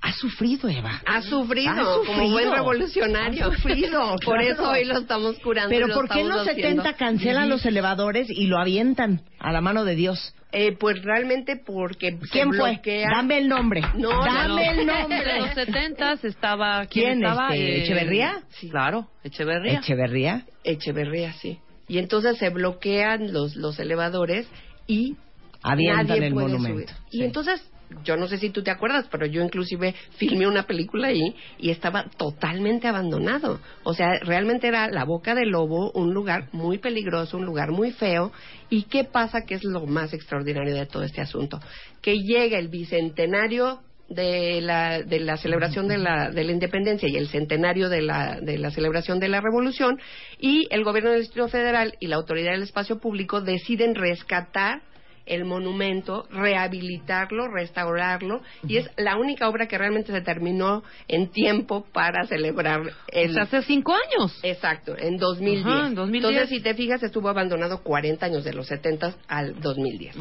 ha 0.00 0.12
sufrido, 0.12 0.68
Eva. 0.68 1.02
Ha 1.06 1.22
sufrido, 1.22 1.70
Ha 1.70 1.76
como 1.76 2.04
sufrido. 2.04 2.30
buen 2.32 2.52
revolucionario. 2.52 3.46
Ha 3.46 3.54
sufrido, 3.56 4.16
Por 4.24 4.36
claro. 4.38 4.40
eso 4.42 4.70
hoy 4.70 4.84
lo 4.84 4.98
estamos 4.98 5.38
curando. 5.40 5.74
y 5.74 5.76
Pero 5.76 5.88
lo 5.88 5.94
¿por 5.94 6.08
qué 6.08 6.20
en 6.20 6.28
los 6.28 6.40
haciendo 6.48 6.82
70 6.84 6.92
cancelan 6.94 7.42
vivir. 7.44 7.50
los 7.54 7.66
elevadores 7.66 8.28
y 8.30 8.46
lo 8.46 8.58
avientan 8.58 9.22
a 9.40 9.50
la 9.52 9.60
mano 9.60 9.84
de 9.84 9.96
Dios? 9.96 10.34
Eh, 10.52 10.72
pues 10.78 11.02
realmente 11.02 11.56
porque 11.56 12.12
se 12.12 12.28
¿Quién 12.30 12.48
fue? 12.54 12.58
bloquea- 12.76 13.10
Dame 13.10 13.38
el 13.38 13.48
nombre. 13.48 13.82
No, 13.96 14.08
Dame 14.24 14.48
no. 14.48 14.58
el 14.58 14.78
En 14.80 14.86
nombre. 14.86 15.40
los 15.40 15.50
setentas 15.54 16.24
estaba... 16.24 16.86
¿Quién, 16.86 17.22
estaba? 17.22 17.48
este, 17.54 17.82
Echeverría? 17.84 18.40
Sí. 18.50 18.70
Claro, 18.70 19.08
Echeverría. 19.24 19.80
Echeverría. 19.80 20.46
Echeverría, 20.64 21.32
sí. 21.34 21.58
Y 21.88 21.98
entonces 21.98 22.38
se 22.38 22.48
bloquean 22.50 23.32
los, 23.32 23.56
los 23.56 23.78
elevadores 23.78 24.46
y 24.86 25.16
Avientan 25.62 26.06
nadie 26.06 26.26
el 26.28 26.32
puede 26.34 26.46
monumento. 26.48 26.92
subir. 26.94 26.96
Y 27.10 27.24
entonces, 27.24 27.60
yo 28.04 28.16
no 28.16 28.28
sé 28.28 28.38
si 28.38 28.50
tú 28.50 28.62
te 28.62 28.70
acuerdas, 28.70 29.06
pero 29.10 29.26
yo 29.26 29.42
inclusive 29.42 29.94
filmé 30.16 30.46
una 30.46 30.64
película 30.64 31.08
ahí 31.08 31.34
y 31.58 31.70
estaba 31.70 32.04
totalmente 32.16 32.88
abandonado. 32.88 33.60
O 33.84 33.94
sea, 33.94 34.18
realmente 34.20 34.68
era 34.68 34.88
la 34.88 35.04
boca 35.04 35.34
del 35.34 35.50
lobo, 35.50 35.90
un 35.92 36.12
lugar 36.12 36.48
muy 36.52 36.78
peligroso, 36.78 37.38
un 37.38 37.46
lugar 37.46 37.70
muy 37.70 37.92
feo. 37.92 38.32
¿Y 38.70 38.84
qué 38.84 39.04
pasa 39.04 39.42
que 39.46 39.54
es 39.54 39.64
lo 39.64 39.86
más 39.86 40.12
extraordinario 40.12 40.74
de 40.74 40.86
todo 40.86 41.02
este 41.02 41.20
asunto? 41.20 41.60
Que 42.02 42.16
llega 42.18 42.58
el 42.58 42.68
bicentenario 42.68 43.80
de 44.08 44.60
la, 44.62 45.02
de 45.02 45.20
la 45.20 45.36
celebración 45.36 45.86
de 45.86 45.98
la, 45.98 46.30
de 46.30 46.44
la 46.44 46.52
independencia 46.52 47.08
y 47.08 47.16
el 47.16 47.28
centenario 47.28 47.88
de 47.88 48.02
la, 48.02 48.40
de 48.40 48.56
la 48.56 48.70
celebración 48.70 49.20
de 49.20 49.28
la 49.28 49.40
revolución 49.40 50.00
y 50.38 50.66
el 50.70 50.82
gobierno 50.82 51.10
del 51.10 51.20
Distrito 51.20 51.48
Federal 51.48 51.94
y 52.00 52.06
la 52.06 52.16
autoridad 52.16 52.52
del 52.52 52.62
espacio 52.62 52.98
público 52.98 53.42
deciden 53.42 53.94
rescatar 53.94 54.80
el 55.28 55.44
monumento, 55.44 56.26
rehabilitarlo, 56.30 57.48
restaurarlo 57.48 58.40
y 58.66 58.76
es 58.78 58.90
la 58.96 59.16
única 59.16 59.48
obra 59.48 59.66
que 59.68 59.78
realmente 59.78 60.12
se 60.12 60.20
terminó 60.20 60.82
en 61.06 61.28
tiempo 61.30 61.84
para 61.92 62.24
celebrar 62.26 62.80
el... 63.12 63.34
Sea, 63.34 63.44
hace 63.44 63.62
cinco 63.62 63.92
años. 63.94 64.38
Exacto, 64.42 64.94
en 64.98 65.16
2010. 65.16 65.66
Ajá, 65.66 65.86
en 65.88 65.94
2010. 65.94 66.30
Entonces, 66.32 66.56
si 66.56 66.62
te 66.62 66.74
fijas, 66.74 67.02
estuvo 67.02 67.28
abandonado 67.28 67.82
40 67.82 68.26
años 68.26 68.44
de 68.44 68.52
los 68.52 68.66
70 68.66 69.14
al 69.28 69.60
2010. 69.60 70.16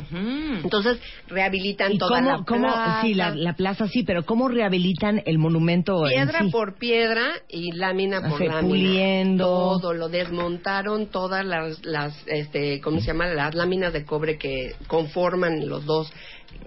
Entonces, 0.63 0.99
rehabilitan 1.27 1.93
¿Y 1.93 1.97
toda 1.97 2.17
cómo, 2.19 2.29
la 2.31 2.43
cómo- 2.45 2.67
plaza. 2.67 3.01
sí, 3.01 3.13
la, 3.13 3.35
la 3.35 3.53
plaza 3.53 3.87
sí, 3.87 4.03
pero 4.03 4.23
cómo 4.25 4.47
rehabilitan 4.47 5.21
el 5.25 5.37
monumento 5.37 6.05
en 6.07 6.13
Piedra 6.15 6.39
sí? 6.43 6.49
por 6.51 6.77
piedra 6.77 7.27
y 7.49 7.71
lámina 7.73 8.21
por 8.21 8.33
Hace 8.33 8.45
lámina. 8.47 8.67
puliendo. 8.67 9.45
Todo, 9.45 9.93
lo 9.93 10.09
desmontaron 10.09 11.07
todas 11.07 11.45
las, 11.45 11.83
las 11.85 12.13
este, 12.27 12.81
¿cómo 12.81 12.99
se 12.99 13.07
llama? 13.07 13.27
Las 13.27 13.55
láminas 13.55 13.93
de 13.93 14.05
cobre 14.05 14.37
que 14.37 14.73
conforman 14.97 15.67
los 15.67 15.85
dos 15.85 16.11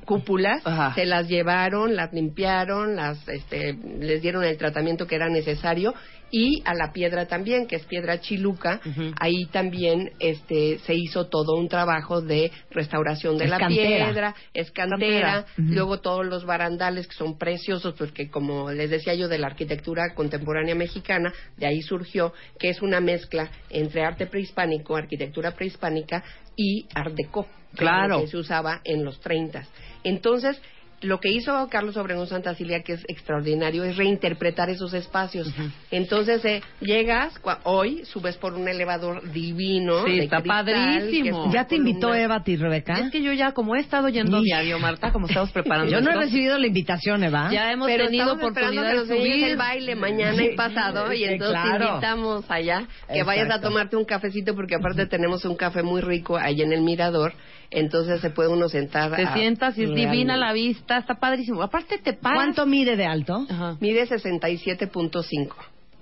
cúpulas, 0.04 0.62
se 0.94 1.04
las 1.06 1.28
llevaron, 1.28 1.96
las 1.96 2.12
limpiaron, 2.12 2.96
las, 2.96 3.26
este, 3.28 3.72
les 4.00 4.22
dieron 4.22 4.44
el 4.44 4.56
tratamiento 4.56 5.06
que 5.06 5.16
era 5.16 5.28
necesario 5.28 5.94
y 6.32 6.62
a 6.64 6.74
la 6.74 6.92
piedra 6.92 7.26
también, 7.26 7.66
que 7.66 7.74
es 7.76 7.84
piedra 7.86 8.20
chiluca, 8.20 8.80
ahí 9.18 9.46
también 9.46 10.10
este, 10.20 10.78
se 10.86 10.94
hizo 10.94 11.26
todo 11.26 11.56
un 11.56 11.68
trabajo 11.68 12.20
de 12.20 12.52
restauración 12.70 13.36
de 13.36 13.44
Es 13.46 13.50
la 13.50 13.58
cantera. 13.58 14.06
piedra, 14.06 14.34
es 14.54 14.70
cantera, 14.70 15.44
Cantera. 15.44 15.46
Ujú. 15.58 15.74
luego 15.74 16.00
todos 16.00 16.24
los 16.26 16.44
barandales 16.44 17.08
que 17.08 17.14
son 17.14 17.36
preciosos, 17.36 17.94
porque 17.98 18.30
como 18.30 18.70
les 18.70 18.90
decía 18.90 19.14
yo 19.14 19.26
de 19.26 19.38
la 19.38 19.48
arquitectura 19.48 20.14
contemporánea 20.14 20.74
mexicana, 20.76 21.32
de 21.56 21.66
ahí 21.66 21.82
surgió 21.82 22.32
que 22.60 22.68
es 22.70 22.80
una 22.80 23.00
mezcla 23.00 23.50
entre 23.68 24.04
arte 24.04 24.26
prehispánico, 24.26 24.94
arquitectura 24.96 25.50
prehispánica 25.52 26.22
y 26.60 26.86
art 26.94 27.14
lo 27.16 27.46
Claro. 27.74 28.20
que 28.20 28.26
se 28.26 28.36
usaba 28.36 28.82
en 28.84 29.02
los 29.02 29.18
30. 29.20 29.66
Entonces, 30.04 30.60
lo 31.02 31.18
que 31.18 31.30
hizo 31.30 31.66
Carlos 31.68 31.96
Obregón 31.96 32.26
Santacilia, 32.26 32.82
que 32.82 32.94
es 32.94 33.04
extraordinario, 33.08 33.84
es 33.84 33.96
reinterpretar 33.96 34.68
esos 34.70 34.92
espacios. 34.94 35.48
Entonces, 35.90 36.44
eh, 36.44 36.62
llegas 36.80 37.32
hoy, 37.64 38.04
subes 38.04 38.36
por 38.36 38.54
un 38.54 38.68
elevador 38.68 39.30
divino. 39.32 40.04
Sí, 40.04 40.16
de 40.16 40.24
está 40.24 40.40
cristal, 40.42 40.64
padrísimo. 40.66 41.46
es 41.46 41.52
¿Ya 41.52 41.66
te 41.66 41.76
invitó. 41.76 42.14
Eva 42.14 42.36
a 42.36 42.44
ti, 42.44 42.56
Rebeca? 42.56 42.98
Es 42.98 43.10
que 43.10 43.22
yo 43.22 43.32
ya, 43.32 43.52
como 43.52 43.76
he 43.76 43.80
estado 43.80 44.08
yendo 44.08 44.36
Hijo. 44.38 44.44
diario, 44.44 44.78
Marta, 44.78 45.10
como 45.12 45.26
estamos 45.26 45.50
preparando 45.52 45.90
Yo 45.90 46.00
no 46.00 46.10
he 46.10 46.16
recibido 46.16 46.58
la 46.58 46.66
invitación, 46.66 47.24
Eva. 47.24 47.50
ya 47.50 47.72
hemos 47.72 47.86
Pero 47.88 48.04
tenido 48.06 48.34
oportunidad 48.34 48.82
que 48.82 48.88
de 48.88 48.94
nos 48.94 49.06
subir. 49.08 49.44
el 49.44 49.56
baile 49.56 49.94
mañana 49.96 50.42
y 50.42 50.54
pasado 50.54 51.12
y 51.12 51.24
entonces 51.24 51.60
te 51.78 51.84
invitamos 51.86 52.44
allá 52.50 52.86
que 53.12 53.22
vayas 53.22 53.50
a 53.50 53.60
tomarte 53.60 53.96
un 53.96 54.04
cafecito 54.04 54.54
porque 54.54 54.74
aparte 54.74 55.06
tenemos 55.06 55.44
un 55.44 55.56
café 55.56 55.82
muy 55.82 56.00
rico 56.00 56.36
ahí 56.36 56.60
en 56.62 56.72
el 56.72 56.82
mirador 56.82 57.32
entonces 57.70 58.20
se 58.20 58.30
puede 58.30 58.48
uno 58.48 58.68
sentar 58.68 59.14
Te 59.14 59.22
a- 59.22 59.34
sientas 59.34 59.76
y 59.78 59.84
es 59.84 59.94
divina 59.94 60.36
la 60.36 60.52
vista, 60.52 60.98
está 60.98 61.14
padrísimo. 61.14 61.62
Aparte 61.62 61.98
te 61.98 62.12
paras. 62.12 62.38
¿Cuánto 62.38 62.66
mide 62.66 62.96
de 62.96 63.06
alto? 63.06 63.46
Ajá. 63.48 63.76
mide 63.80 64.06
67.5 64.08 65.54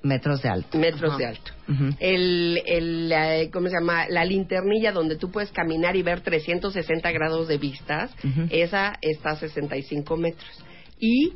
Metros 0.03 0.43
de 0.43 0.49
alto. 0.49 0.79
metros 0.79 1.11
Ajá. 1.11 1.19
de 1.19 1.27
alto 1.27 1.51
Ujú. 1.69 1.89
el, 1.99 2.63
el 2.67 3.13
eh, 3.13 3.51
¿cómo 3.53 3.67
se 3.69 3.75
llama? 3.81 4.07
La 4.09 4.25
linternilla 4.25 4.93
donde 4.93 5.17
tú 5.17 5.31
puedes 5.31 5.51
caminar 5.51 5.97
y 5.97 6.03
ver 6.03 6.21
360 6.21 7.11
grados 7.11 7.49
de 7.49 7.59
vistas, 7.59 8.11
Ujú. 8.25 8.47
esa 8.51 8.95
está 9.03 9.31
a 9.31 9.37
65 9.37 10.17
metros. 10.17 10.65
Y 11.01 11.33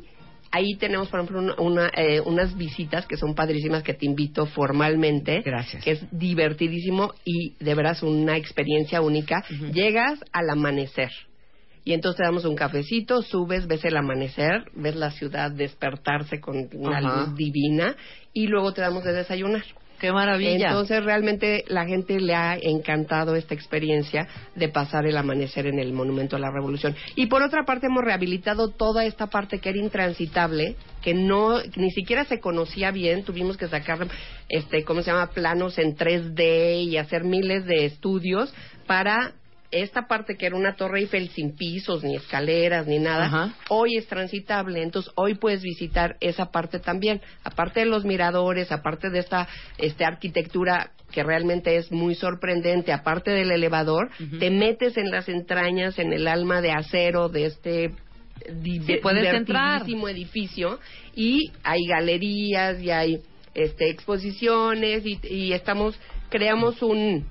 ahí 0.53 0.75
tenemos, 0.75 1.09
por 1.09 1.19
ejemplo, 1.19 1.39
una, 1.39 1.55
una, 1.59 1.91
eh, 1.97 2.21
unas 2.21 2.55
visitas 2.55 3.07
que 3.07 3.17
son 3.17 3.33
padrísimas 3.33 3.81
que 3.81 3.95
te 3.95 4.05
invito 4.05 4.45
formalmente. 4.45 5.41
Gracias. 5.41 5.83
Que 5.83 5.91
es 5.91 6.05
divertidísimo 6.11 7.13
y 7.25 7.55
de 7.59 7.73
veras 7.73 8.03
una 8.03 8.37
experiencia 8.37 9.01
única. 9.01 9.43
Llegas 9.73 10.23
al 10.31 10.49
amanecer. 10.51 11.09
Y 11.83 11.93
entonces 11.93 12.19
te 12.19 12.23
damos 12.23 12.45
un 12.45 12.55
cafecito, 12.55 13.23
subes, 13.23 13.67
ves 13.67 13.83
el 13.83 13.97
amanecer, 13.97 14.63
ves 14.73 14.95
la 14.95 15.11
ciudad 15.11 15.51
despertarse 15.51 16.39
con 16.39 16.69
una 16.73 17.01
luz 17.01 17.35
divina 17.35 17.97
y 18.31 18.47
luego 18.47 18.73
te 18.73 18.81
damos 18.81 19.03
de 19.03 19.11
desayunar. 19.11 19.65
Qué. 20.57 20.65
Entonces 20.67 21.03
realmente 21.03 21.63
la 21.67 21.85
gente 21.85 22.19
le 22.19 22.35
ha 22.35 22.57
encantado 22.59 23.35
esta 23.35 23.53
experiencia 23.53 24.27
de 24.55 24.69
pasar 24.69 25.05
el 25.05 25.17
amanecer 25.17 25.67
en 25.67 25.79
el 25.79 25.93
Monumento 25.93 26.35
a 26.35 26.39
la 26.39 26.51
Revolución. 26.51 26.95
Y 27.15 27.27
por 27.27 27.41
otra 27.41 27.63
parte 27.65 27.87
hemos 27.87 28.03
rehabilitado 28.03 28.69
toda 28.69 29.05
esta 29.05 29.27
parte 29.27 29.59
que 29.59 29.69
era 29.69 29.79
intransitable, 29.79 30.75
que 31.01 31.13
no 31.13 31.59
ni 31.75 31.91
siquiera 31.91 32.25
se 32.25 32.39
conocía 32.39 32.91
bien, 32.91 33.23
tuvimos 33.23 33.57
que 33.57 33.67
sacar 33.67 34.07
este, 34.49 34.83
¿cómo 34.83 35.01
se 35.01 35.11
llama? 35.11 35.31
planos 35.31 35.77
en 35.77 35.95
3D 35.95 36.83
y 36.85 36.97
hacer 36.97 37.23
miles 37.23 37.65
de 37.65 37.85
estudios 37.85 38.53
para 38.85 39.33
esta 39.73 40.07
parte 40.07 40.37
que 40.37 40.45
era 40.45 40.55
una 40.55 40.75
torre 40.75 40.99
Eiffel 40.99 41.29
sin 41.29 41.55
pisos, 41.55 42.03
ni 42.03 42.15
escaleras, 42.15 42.87
ni 42.87 42.99
nada, 42.99 43.25
Ajá. 43.25 43.55
hoy 43.69 43.97
es 43.97 44.07
transitable. 44.07 44.81
Entonces, 44.81 45.11
hoy 45.15 45.35
puedes 45.35 45.61
visitar 45.61 46.15
esa 46.21 46.51
parte 46.51 46.79
también. 46.79 47.21
Aparte 47.43 47.81
de 47.81 47.85
los 47.87 48.05
miradores, 48.05 48.71
aparte 48.71 49.09
de 49.09 49.19
esta 49.19 49.47
este, 49.77 50.05
arquitectura 50.05 50.91
que 51.11 51.23
realmente 51.23 51.75
es 51.77 51.91
muy 51.91 52.15
sorprendente, 52.15 52.91
aparte 52.91 53.31
del 53.31 53.51
elevador, 53.51 54.09
te 54.39 54.49
metes 54.49 54.97
en 54.97 55.11
las 55.11 55.29
entrañas, 55.29 55.99
en 55.99 56.11
el 56.11 56.27
alma 56.27 56.61
de 56.61 56.71
acero 56.71 57.29
de 57.29 57.45
este 57.45 57.91
Sí, 58.63 58.97
puedes 59.01 59.33
entrar. 59.33 59.83
edificio 59.83 60.79
y 61.15 61.51
hay 61.63 61.85
galerías 61.87 62.81
y 62.81 62.89
hay 62.89 63.21
este, 63.53 63.89
exposiciones 63.89 65.05
y, 65.05 65.19
y 65.23 65.53
estamos 65.53 65.97
creamos 66.29 66.81
un 66.81 67.25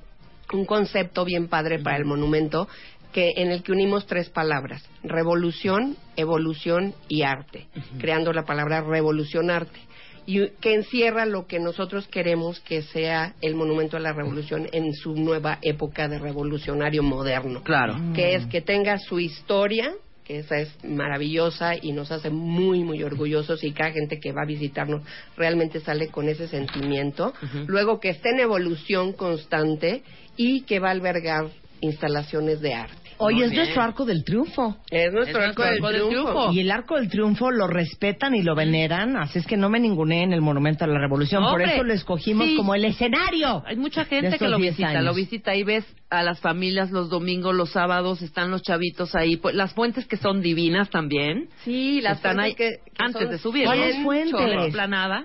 un 0.53 0.65
concepto 0.65 1.25
bien 1.25 1.49
padre 1.49 1.79
para 1.79 1.97
el 1.97 2.05
monumento 2.05 2.69
que 3.13 3.33
en 3.37 3.51
el 3.51 3.63
que 3.63 3.73
unimos 3.73 4.07
tres 4.07 4.31
palabras 4.31 4.83
revolución 5.03 5.97
evolución 6.17 6.95
y 7.09 7.23
arte 7.23 7.67
creando 7.99 8.33
la 8.33 8.45
palabra 8.45 8.81
revolución 8.81 9.51
arte 9.51 9.81
y 10.27 10.49
que 10.61 10.75
encierra 10.75 11.27
lo 11.27 11.47
que 11.47 11.59
nosotros 11.59 12.07
queremos 12.07 12.61
que 12.61 12.83
sea 12.83 13.35
el 13.41 13.55
monumento 13.55 13.97
a 13.97 14.01
la 14.01 14.13
revolución 14.13 14.69
en 14.73 14.95
su 14.95 15.15
nueva 15.15 15.59
época 15.63 16.07
de 16.07 16.19
revolucionario 16.19 17.03
moderno. 17.03 17.63
Claro. 17.63 17.97
que 18.15 18.37
es 18.37 18.47
que 18.47 18.61
tenga 18.61 18.99
su 18.99 19.19
historia 19.19 19.93
que 20.25 20.39
esa 20.39 20.59
es 20.59 20.73
maravillosa 20.85 21.75
y 21.81 21.93
nos 21.93 22.13
hace 22.13 22.31
muy 22.31 22.85
muy 22.85 23.03
orgullosos 23.03 23.65
y 23.65 23.73
cada 23.73 23.93
gente 23.93 24.21
que 24.21 24.33
va 24.33 24.43
a 24.43 24.47
visitarnos 24.47 25.03
realmente 25.37 25.81
sale 25.81 26.09
con 26.09 26.29
ese 26.29 26.49
sentimiento. 26.49 27.33
Luego 27.67 28.01
que 28.01 28.11
esté 28.11 28.31
en 28.31 28.41
evolución 28.41 29.13
constante 29.13 30.03
y 30.37 30.63
que 30.63 30.79
va 30.79 30.89
a 30.89 30.93
albergar 30.93 31.49
instalaciones 31.81 32.61
de 32.61 32.75
arte 32.75 33.02
Hoy 33.25 33.35
Muy 33.35 33.45
es 33.45 33.51
bien. 33.51 33.63
nuestro 33.63 33.83
arco 33.83 34.05
del 34.05 34.25
triunfo. 34.25 34.77
es 34.91 35.13
nuestro 35.13 35.41
Es 35.41 35.49
arco 35.51 35.63
nuestro 35.63 35.65
del 35.65 35.75
arco 35.75 35.89
del 35.93 36.09
triunfo. 36.09 36.53
Y 36.53 36.61
el 36.61 36.71
arco 36.71 36.97
del 36.97 37.09
triunfo 37.09 37.51
lo 37.53 37.67
respetan 37.69 38.35
y 38.35 38.43
lo 38.43 38.55
veneran, 38.57 39.17
así 39.17 39.39
es 39.39 39.47
que 39.47 39.57
no 39.57 39.69
me 39.69 39.79
ninguneen 39.79 40.33
el 40.33 40.41
monumento 40.41 40.85
a 40.85 40.89
la 40.89 40.99
revolución. 40.99 41.45
Por 41.45 41.63
eso 41.63 41.85
lo 41.85 41.93
escogimos 41.93 42.47
sí. 42.49 42.57
como 42.57 42.75
el 42.75 42.85
escenario. 42.85 43.63
Hay 43.67 43.77
mucha 43.77 44.05
gente 44.05 44.39
que 44.39 44.49
lo 44.49 44.59
10 44.59 44.73
visita, 44.73 44.89
años. 44.89 45.05
lo 45.05 45.15
visita 45.15 45.55
y 45.55 45.63
ves 45.63 45.85
a 46.11 46.23
las 46.23 46.41
familias 46.41 46.91
los 46.91 47.09
domingos, 47.09 47.55
los 47.55 47.71
sábados, 47.71 48.21
están 48.23 48.51
los 48.51 48.63
chavitos 48.63 49.15
ahí, 49.15 49.37
pues, 49.37 49.55
las 49.55 49.73
fuentes 49.73 50.07
que 50.07 50.17
son 50.17 50.41
divinas 50.43 50.91
también. 50.91 51.49
sí 51.65 52.01
las 52.01 52.17
están 52.17 52.41
ahí 52.41 52.55
fuentes 52.55 52.81
que, 52.85 52.91
que 52.93 53.03
antes 53.05 53.23
son 53.23 53.31
de 53.31 53.39
subir. 53.39 53.65
¿Cuáles 53.65 53.93
cien 53.93 54.05
fuentes? 54.05 54.75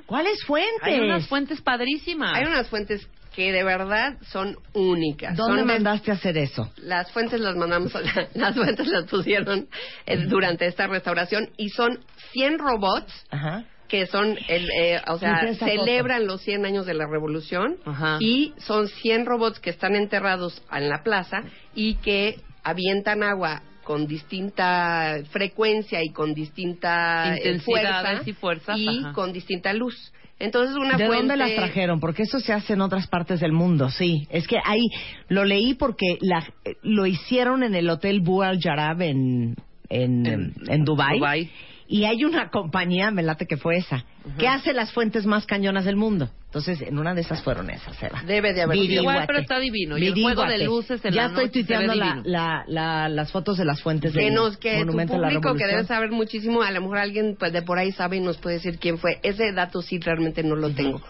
¿Cuáles 0.06 0.44
fuentes? 0.46 0.84
Hay 0.84 1.00
unas 1.00 1.28
fuentes 1.28 1.62
padrísimas. 1.62 2.36
hay 2.36 2.46
unas 2.46 2.68
fuentes 2.70 3.08
que 3.38 3.52
de 3.52 3.64
verdad 3.64 4.18
son 4.32 4.58
únicas 4.74 5.38
¿Dónde 5.38 5.60
Son 5.60 5.68
mandaste 5.68 6.10
a 6.10 6.16
hacer 6.16 6.40
eso? 6.40 6.72
Las 6.78 7.12
fuentes 7.12 7.40
las 7.40 7.56
mandamos, 7.56 7.94
las 8.34 8.56
fuentes 8.56 8.88
las 8.88 9.06
pusieron 9.06 9.68
eh, 10.08 10.26
durante 10.26 10.66
esta 10.66 10.88
restauración 10.88 11.52
y 11.56 11.70
son 11.70 12.00
100 12.32 12.58
robots 12.58 13.14
Ajá. 13.30 13.66
que 13.88 14.08
son, 14.08 14.40
el, 14.48 14.68
eh, 14.72 15.00
o 15.06 15.20
sea, 15.20 15.54
celebran 15.54 16.26
los 16.26 16.42
100 16.42 16.66
años 16.66 16.88
de 16.88 16.96
la 16.96 17.06
revolución 17.06 17.78
Ajá. 17.86 18.18
y 18.20 18.56
son 18.58 18.88
100 18.88 19.28
robots 19.28 19.60
que 19.60 19.70
están 19.70 19.96
enterrados 19.96 20.64
en 20.72 20.90
la 20.90 21.04
plaza 21.04 21.44
y 21.76 21.94
que 21.98 22.40
avientan 22.64 23.22
agua 23.22 23.62
con 23.84 24.08
distinta 24.08 25.20
frecuencia 25.30 26.04
y 26.04 26.10
con 26.10 26.34
distinta 26.34 27.36
eh, 27.36 27.52
Intensidades 27.54 27.64
fuerza 27.64 28.22
y 28.26 28.34
fuerzas, 28.34 28.80
ajá. 29.04 29.14
con 29.14 29.32
distinta 29.32 29.74
luz. 29.74 30.12
Entonces 30.40 30.76
una 30.76 30.98
¿De 30.98 31.08
fuente 31.08 31.28
dónde 31.30 31.38
las 31.38 31.56
trajeron? 31.56 32.00
Porque 32.00 32.24
eso 32.24 32.40
se 32.40 32.54
hace 32.54 32.74
en 32.74 32.82
otras 32.82 33.08
partes 33.08 33.40
del 33.40 33.54
mundo, 33.54 33.90
sí. 33.90 34.28
Es 34.30 34.48
que 34.48 34.58
ahí 34.64 34.88
lo 35.30 35.46
leí 35.46 35.74
porque 35.74 36.18
la, 36.22 36.44
eh, 36.64 36.76
lo 36.84 37.06
hicieron 37.08 37.64
en 37.64 37.74
el 37.74 37.90
Hotel 37.90 38.22
Burj 38.22 38.68
Al 38.68 39.02
en, 39.02 39.56
en, 39.90 40.26
En- 40.26 40.54
en 40.68 40.86
Dubai. 40.86 41.50
Y 41.90 42.04
hay 42.04 42.26
una 42.26 42.50
compañía, 42.50 43.12
me 43.12 43.24
late 43.24 43.46
que 43.48 43.56
fue 43.56 43.78
esa, 43.78 44.04
que 44.38 44.48
hace 44.48 44.74
las 44.74 44.92
fuentes 44.92 45.26
más 45.26 45.46
cañonas 45.46 45.86
del 45.86 45.96
mundo. 45.96 46.30
Entonces, 46.48 46.82
en 46.82 46.98
una 47.00 47.14
de 47.14 47.22
esas 47.22 47.42
fueron 47.44 47.70
esas, 47.70 48.02
Eva. 48.04 48.24
Debe 48.26 48.54
de 48.54 48.64
haber 48.64 48.78
sido. 48.78 49.02
Igual, 49.02 49.24
pero 49.28 49.40
está 49.40 49.60
divino. 49.60 49.98
Y 49.98 50.08
el 50.08 50.14
juego 50.22 50.44
de 50.46 50.66
luces 50.66 51.04
en 51.06 51.14
Ya 51.14 51.24
la 51.24 51.28
estoy 51.30 51.50
tuiteando 51.50 51.96
la, 51.96 52.22
la, 52.26 52.64
la- 52.68 53.10
las 53.10 53.32
fotos 53.32 53.58
de 53.58 53.66
las 53.66 53.82
fuentes 53.82 54.14
que 54.14 54.26
del 54.26 54.34
nos 54.34 54.58
que 54.58 54.72
tu 54.74 54.78
Monumento 54.80 55.14
a 55.16 55.18
la 55.20 55.28
público 55.30 55.56
que 55.56 55.66
debe 55.66 55.86
saber 55.86 56.12
muchísimo 56.12 56.62
a 56.62 56.72
lo 56.72 56.82
mejor 56.82 56.98
alguien 56.98 57.36
pues 57.40 57.54
de 57.54 57.62
por 57.62 57.78
ahí 57.80 57.92
sabe 57.92 58.18
y 58.18 58.20
nos 58.22 58.38
puede 58.38 58.56
decir 58.58 58.80
quién 58.80 58.98
fue 58.98 59.20
ese 59.24 59.52
dato 59.54 59.82
sí 59.82 60.00
realmente 60.00 60.44
no 60.44 60.56
lo 60.56 60.70
tengo 60.72 61.02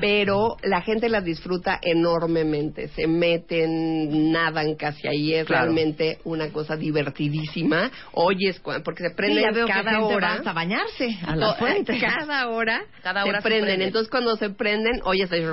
pero 0.00 0.56
la 0.62 0.82
gente 0.82 1.08
las 1.08 1.24
disfruta 1.24 1.78
enormemente 1.82 2.88
se 2.88 3.06
meten 3.06 4.32
nadan 4.32 4.74
casi 4.74 5.06
ahí 5.06 5.34
es 5.34 5.46
Claro. 5.46 5.64
realmente 5.64 6.18
una 6.24 6.48
cosa 6.50 6.76
divertidísima 6.76 7.90
oyes 8.12 8.62
cua- 8.62 8.82
porque 8.82 9.02
se 9.04 9.08
Sí, 9.10 9.14
prenden 9.16 9.44
ya 9.44 9.50
veo 9.52 9.66
que 9.66 9.72
cada 9.72 10.00
hora 10.00 10.32
hasta 10.34 10.52
bañarse 10.52 11.16
a 11.26 11.36
la 11.36 11.46
To- 11.52 11.54
fuente. 11.56 11.98
Cada 12.00 12.48
hora, 12.48 12.82
Cada 13.02 13.22
se, 13.22 13.28
hora 13.28 13.38
se 13.40 13.42
prenden. 13.48 13.64
prenden. 13.66 13.86
Entonces, 13.88 14.10
cuando 14.10 14.36
se 14.36 14.50
prenden, 14.50 15.00
oyes 15.04 15.30
el. 15.32 15.44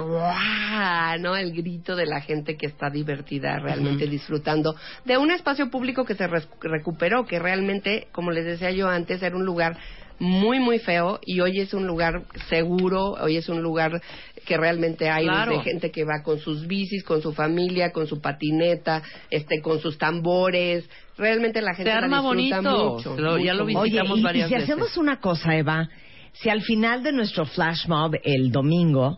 ¿no? 1.19 1.35
El 1.35 1.51
grito 1.53 1.95
de 1.95 2.05
la 2.05 2.21
gente 2.21 2.57
que 2.57 2.65
está 2.67 2.89
divertida, 2.89 3.59
realmente 3.59 4.07
disfrutando 4.07 4.75
de 5.05 5.17
un 5.17 5.31
espacio 5.31 5.69
público 5.69 6.05
que 6.05 6.15
se 6.15 6.27
recuperó, 6.61 7.25
que 7.25 7.39
realmente, 7.39 8.07
como 8.11 8.31
les 8.31 8.45
decía 8.45 8.71
yo 8.71 8.87
antes, 8.87 9.21
era 9.21 9.35
un 9.35 9.45
lugar 9.45 9.77
muy, 10.21 10.59
muy 10.59 10.77
feo 10.77 11.19
y 11.25 11.39
hoy 11.39 11.59
es 11.59 11.73
un 11.73 11.87
lugar 11.87 12.23
seguro, 12.47 13.13
hoy 13.13 13.37
es 13.37 13.49
un 13.49 13.61
lugar 13.63 13.99
que 14.45 14.55
realmente 14.55 15.09
hay 15.09 15.25
Claro. 15.25 15.61
gente 15.61 15.89
que 15.91 16.03
va 16.03 16.21
con 16.23 16.37
sus 16.39 16.67
bicis, 16.67 17.03
con 17.03 17.21
su 17.23 17.33
familia, 17.33 17.91
con 17.91 18.05
su 18.05 18.21
patineta, 18.21 19.01
este, 19.31 19.61
con 19.61 19.79
sus 19.79 19.97
tambores. 19.97 20.87
Realmente 21.17 21.61
la 21.61 21.73
gente 21.73 21.89
Se 21.91 21.99
la 21.99 22.03
arma 22.05 22.21
disfruta 22.21 22.61
bonito. 22.61 22.93
mucho. 22.93 23.17
Lo- 23.17 23.37
ya 23.39 23.53
lo 23.55 23.65
mucho. 23.65 23.79
Oye, 23.79 23.91
visitamos 23.93 24.17
y, 24.17 24.21
y 24.21 24.23
varias 24.23 24.47
si 24.49 24.53
veces. 24.55 24.69
hacemos 24.69 24.97
una 24.97 25.19
cosa, 25.19 25.55
Eva, 25.55 25.89
si 26.33 26.49
al 26.49 26.61
final 26.61 27.01
de 27.03 27.11
nuestro 27.13 27.45
flash 27.45 27.87
mob 27.87 28.13
el 28.23 28.51
domingo 28.51 29.17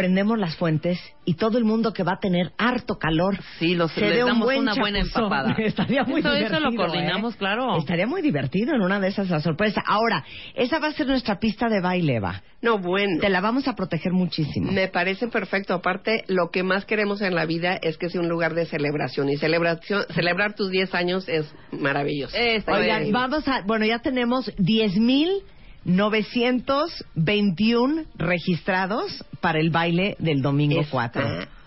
prendemos 0.00 0.38
las 0.38 0.56
fuentes 0.56 0.98
y 1.26 1.34
todo 1.34 1.58
el 1.58 1.64
mundo 1.64 1.92
que 1.92 2.02
va 2.04 2.12
a 2.12 2.18
tener 2.20 2.52
harto 2.56 2.96
calor 2.98 3.38
sí, 3.58 3.74
los, 3.74 3.92
se 3.92 4.00
les 4.00 4.14
dé 4.14 4.22
un 4.24 4.30
damos 4.30 4.46
buen 4.46 4.60
una 4.60 4.74
buena 4.74 5.00
empapada. 5.00 5.52
Estaría 5.58 6.04
muy 6.04 6.20
Eso- 6.20 6.30
eso 6.32 6.36
divertido. 6.38 6.70
lo 6.70 6.74
coordinamos, 6.76 7.34
¿eh? 7.34 7.36
claro. 7.38 7.76
Estaría 7.76 8.06
muy 8.06 8.22
divertido 8.22 8.74
en 8.74 8.80
una 8.80 8.98
de 8.98 9.08
esas 9.08 9.28
la 9.28 9.40
sorpresa. 9.40 9.82
Ahora, 9.86 10.24
esa 10.54 10.78
va 10.78 10.88
a 10.88 10.92
ser 10.92 11.06
nuestra 11.06 11.38
pista 11.38 11.68
de 11.68 11.82
baile, 11.82 12.16
Eva. 12.16 12.42
No, 12.62 12.78
bueno. 12.78 13.20
Te 13.20 13.28
la 13.28 13.42
vamos 13.42 13.68
a 13.68 13.74
proteger 13.74 14.12
muchísimo. 14.12 14.72
Me 14.72 14.88
parece 14.88 15.28
perfecto. 15.28 15.74
Aparte, 15.74 16.24
lo 16.28 16.50
que 16.50 16.62
más 16.62 16.86
queremos 16.86 17.20
en 17.20 17.34
la 17.34 17.44
vida 17.44 17.78
es 17.82 17.98
que 17.98 18.08
sea 18.08 18.22
un 18.22 18.28
lugar 18.30 18.54
de 18.54 18.64
celebración. 18.64 19.28
Y 19.28 19.36
celebración, 19.36 20.04
celebrar 20.14 20.54
tus 20.54 20.70
10 20.70 20.94
años 20.94 21.28
es 21.28 21.52
maravilloso. 21.72 22.34
Oigan, 22.68 23.12
vamos 23.12 23.46
a, 23.48 23.60
bueno, 23.66 23.84
ya 23.84 23.98
tenemos 23.98 24.50
10.921 25.86 28.06
registrados 28.16 29.24
para 29.40 29.60
el 29.60 29.70
baile 29.70 30.16
del 30.18 30.42
domingo 30.42 30.84
4. 30.90 31.22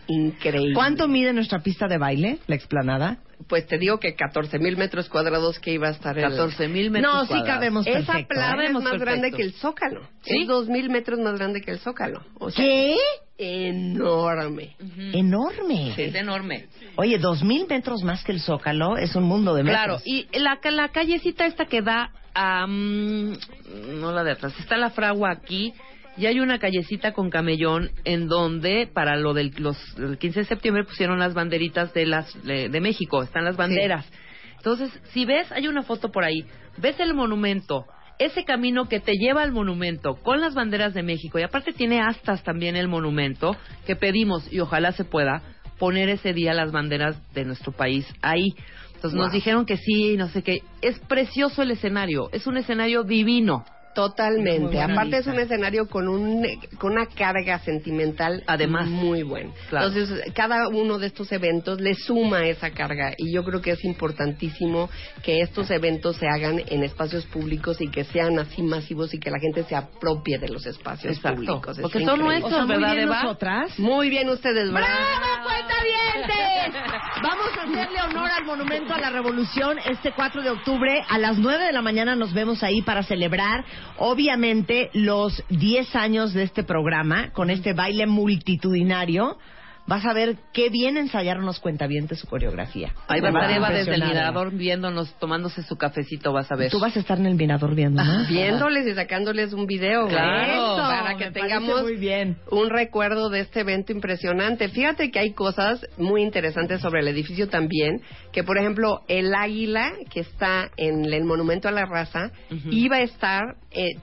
Increíble. 0.07 0.73
¿Cuánto 0.73 1.07
mide 1.07 1.31
nuestra 1.34 1.60
pista 1.60 1.88
de 1.88 1.98
baile, 1.98 2.40
la 2.48 2.56
explanada? 2.56 3.18
Pues 3.48 3.65
te 3.68 3.77
digo 3.77 3.99
que 3.99 4.15
14 4.15 4.60
mil 4.60 4.77
metros 4.77 5.10
cuadrados 5.10 5.60
que 5.60 5.72
iba 5.73 5.88
a 5.88 5.91
estar 5.91 6.18
el... 6.18 6.23
14,000 6.30 6.91
metros 6.91 7.14
No, 7.14 7.22
sí 7.23 7.27
cuadrados. 7.30 7.56
cabemos 7.56 7.88
Esa 7.88 7.98
perfecto. 8.14 8.27
plaza 8.30 8.44
¿eh? 8.44 8.49
es 8.49 8.56
Cabemos 8.57 8.84
más 8.84 8.91
perfecto. 8.91 9.11
grande 9.11 9.31
que 9.38 9.41
el 9.44 9.53
Zócalo. 9.53 10.02
¿Sí? 10.22 10.41
Es 10.41 10.48
2 10.48 10.69
mil 10.69 10.90
metros 10.90 11.19
más 11.19 11.35
grande 11.38 11.61
que 11.61 11.72
el 11.72 11.80
Zócalo. 11.80 12.22
O 12.40 12.52
sea, 12.52 12.64
¿Qué? 12.64 12.95
Enorme. 13.38 14.76
Enorme. 15.14 15.94
Es 15.98 16.15
enorme. 16.15 16.68
Oye, 16.95 17.18
dos 17.18 17.44
mil 17.44 17.65
metros 17.68 18.03
más 18.03 18.23
que 18.23 18.31
el 18.31 18.40
Zócalo 18.40 18.98
es 18.98 19.15
un 19.15 19.23
mundo 19.23 19.53
de 19.56 19.64
metros. 19.64 19.84
Claro, 19.85 19.99
y 20.06 20.27
la, 20.40 20.60
la 20.72 20.90
callecita 20.90 21.45
esta 21.45 21.65
que 21.65 21.81
da 21.81 22.11
no 22.35 24.11
la 24.11 24.23
de 24.23 24.31
atrás, 24.31 24.53
está 24.60 24.77
la 24.77 24.89
fragua 24.89 25.31
aquí 25.31 25.73
y 26.18 26.27
hay 26.27 26.39
una 26.39 26.60
callecita 26.60 27.14
con 27.14 27.30
camellón 27.30 27.91
en 28.05 28.27
donde 28.27 28.88
para 28.91 29.15
lo 29.18 29.34
del 29.34 29.53
los, 29.57 29.77
el 29.97 30.18
15 30.18 30.41
de 30.41 30.45
septiembre 30.45 30.84
pusieron 30.84 31.19
las 31.19 31.34
banderitas 31.34 31.93
de 31.93 32.05
las 32.05 32.43
de, 32.43 32.69
de 32.69 32.81
México, 32.81 33.23
están 33.23 33.45
las 33.45 33.57
banderas. 33.57 34.10
Entonces, 34.57 34.91
si 35.11 35.26
ves, 35.26 35.51
hay 35.51 35.68
una 35.68 35.84
foto 35.84 36.11
por 36.11 36.23
ahí, 36.23 36.45
ves 36.77 36.99
el 36.99 37.14
monumento, 37.14 37.85
ese 38.19 38.45
camino 38.45 38.88
que 38.88 38.99
te 38.99 39.14
lleva 39.14 39.41
al 39.41 39.51
monumento 39.51 40.15
con 40.15 40.39
las 40.39 40.53
banderas 40.53 40.93
de 40.93 41.03
México 41.03 41.39
y 41.39 41.43
aparte 41.43 41.73
tiene 41.73 41.99
astas 41.99 42.43
también 42.43 42.76
el 42.76 42.88
monumento 42.88 43.55
que 43.85 43.95
pedimos 43.95 44.51
y 44.53 44.60
ojalá 44.60 44.91
se 44.91 45.03
pueda 45.03 45.41
poner 45.84 46.07
ese 46.07 46.31
día 46.31 46.53
las 46.53 46.72
banderas 46.72 47.18
de 47.34 47.43
nuestro 47.43 47.73
país 47.73 48.07
ahí. 48.22 48.55
Entonces 48.95 49.19
nos 49.19 49.34
dijeron 49.34 49.65
que 49.65 49.76
sí, 49.76 50.15
no 50.15 50.30
sé 50.30 50.41
qué. 50.41 50.64
Es 50.81 50.97
precioso 50.99 51.61
el 51.61 51.72
escenario, 51.72 52.30
es 52.31 52.47
un 52.47 52.55
escenario 52.55 53.03
divino. 53.03 53.65
Totalmente. 53.95 54.61
Muy 54.76 54.78
Aparte 54.94 55.18
es 55.18 55.28
un 55.28 55.40
escenario 55.40 55.88
con, 55.88 56.07
un, 56.07 56.45
con 56.78 56.94
una 56.94 57.06
carga 57.07 57.60
sentimental 57.60 58.44
Además. 58.48 58.88
muy 58.88 59.24
buena. 59.24 59.52
Claro. 59.70 59.88
Entonces, 59.88 60.34
cada 60.34 60.68
uno 60.70 60.99
de 60.99 61.07
estos 61.07 61.32
eventos 61.32 61.80
le 61.82 61.94
suma 61.95 62.45
esa 62.48 62.72
carga 62.72 63.14
y 63.18 63.32
yo 63.34 63.44
creo 63.44 63.61
que 63.61 63.72
es 63.72 63.84
importantísimo 63.86 64.90
que 65.24 65.41
estos 65.41 65.70
eventos 65.72 66.18
se 66.18 66.28
hagan 66.28 66.61
en 66.68 66.84
espacios 66.84 67.26
públicos 67.26 67.80
y 67.82 67.90
que 67.90 68.03
sean 68.03 68.40
así 68.40 68.61
masivos 68.64 69.14
y 69.14 69.20
que 69.20 69.30
la 69.32 69.40
gente 69.40 69.64
se 69.64 69.76
apropie 69.76 70.38
de 70.38 70.49
los 70.49 70.65
espacios 70.65 71.15
Exacto. 71.15 71.36
públicos. 71.38 71.80
Porque 71.82 72.03
son 72.06 72.20
nuestros, 72.20 72.52
O 72.53 72.56
sea, 72.56 72.65
muy 72.65 72.76
¿verdad, 72.76 72.91
bien 72.94 73.03
Eva? 73.07 73.24
nosotras. 73.24 73.80
Muy 73.80 74.10
bien 74.10 74.30
ustedes, 74.30 74.72
¡Bravo, 74.72 74.88
bravo. 74.88 75.44
cuentavientes! 75.44 76.82
Vamos 77.24 77.48
a 77.57 77.61
hacerle 77.64 78.02
honor 78.02 78.30
al 78.38 78.44
Monumento 78.45 78.94
a 78.94 78.99
la 78.99 79.10
Revolución 79.10 79.78
este 79.90 80.11
4 80.14 80.41
de 80.41 80.49
octubre. 80.49 81.03
A 81.10 81.18
las 81.18 81.38
9 81.38 81.64
de 81.65 81.72
la 81.72 81.82
mañana 81.82 82.15
nos 82.15 82.34
vemos 82.34 82.64
ahí 82.64 82.82
para 82.82 83.03
celebrar, 83.03 83.64
obviamente, 83.97 84.89
los 84.93 85.43
10 85.49 85.95
años 85.95 86.34
de 86.34 86.43
este 86.43 86.64
programa 86.64 87.31
con 87.31 87.49
este 87.49 87.73
baile 87.73 88.05
multitudinario. 88.05 89.38
Vas 89.85 90.05
a 90.05 90.14
ver 90.14 90.38
qué 90.53 90.69
bien 90.69 90.97
ensayaron 90.97 91.45
los 91.45 91.60
cuentavientes 91.60 92.19
su 92.19 92.27
coreografía. 92.27 92.93
Ahí 93.07 93.19
va 93.19 93.30
a 93.30 93.55
Eva 93.55 93.69
desde 93.69 93.95
el 93.95 94.03
mirador 94.03 94.51
viéndonos, 94.51 95.14
tomándose 95.19 95.61
su 95.64 95.76
cafecito, 95.76 96.31
vas 96.31 96.51
a 96.51 96.55
ver. 96.55 96.72
Tú 96.72 96.80
vas 96.80 96.95
a 96.95 96.99
estar 96.99 97.18
en 97.18 97.26
el 97.26 97.35
mirador 97.35 97.76
viendo, 97.76 98.03
¿no? 98.03 98.27
Viéndoles 98.27 98.88
y 98.88 98.93
sacándoles 98.93 99.51
un 99.51 99.65
video. 99.65 100.07
Claro. 100.07 100.53
Eso, 100.53 100.73
Eso, 100.76 100.84
para 100.84 101.18
que 101.18 101.31
tengamos 101.31 101.84
muy 101.84 101.97
bien. 101.97 102.38
un 102.49 102.69
recuerdo 102.69 103.30
de 103.30 103.41
este 103.41 103.61
evento 103.61 103.91
impresionante. 103.91 104.69
Fíjate 104.69 105.11
que 105.11 105.19
hay 105.19 105.34
cosas 105.34 105.85
muy 105.97 106.22
interesantes 106.22 106.80
sobre 106.81 107.01
el 107.01 107.07
edificio 107.10 107.49
también, 107.49 108.01
que 108.31 108.43
por 108.43 108.57
ejemplo 108.57 109.01
el 109.07 109.34
águila 109.35 109.91
que 110.10 110.22
está 110.22 110.69
en 110.77 111.05
el 111.05 111.26
monumento 111.26 111.68
a 111.68 111.72
la 111.72 111.85
raza 111.85 112.31
iba 112.72 112.97
a 112.97 113.01
estar 113.01 113.41
eh, 113.72 113.95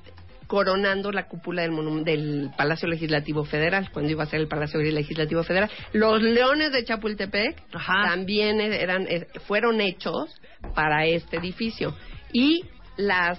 coronando 0.51 1.13
la 1.13 1.29
cúpula 1.29 1.63
del, 1.63 1.71
monum- 1.71 2.03
del 2.03 2.51
Palacio 2.57 2.89
Legislativo 2.89 3.45
Federal, 3.45 3.93
cuando 3.93 4.11
iba 4.11 4.25
a 4.25 4.27
ser 4.27 4.41
el 4.41 4.49
Palacio 4.49 4.81
Legislativo 4.81 5.45
Federal. 5.45 5.71
Los 5.93 6.21
leones 6.21 6.73
de 6.73 6.85
Chapultepec 6.85 7.71
también 7.71 8.61
eran, 8.61 9.07
eh, 9.09 9.29
fueron 9.47 9.81
hechos 9.81 10.41
para 10.75 11.07
este 11.07 11.37
edificio. 11.37 11.95
Y 12.33 12.65
las 12.97 13.39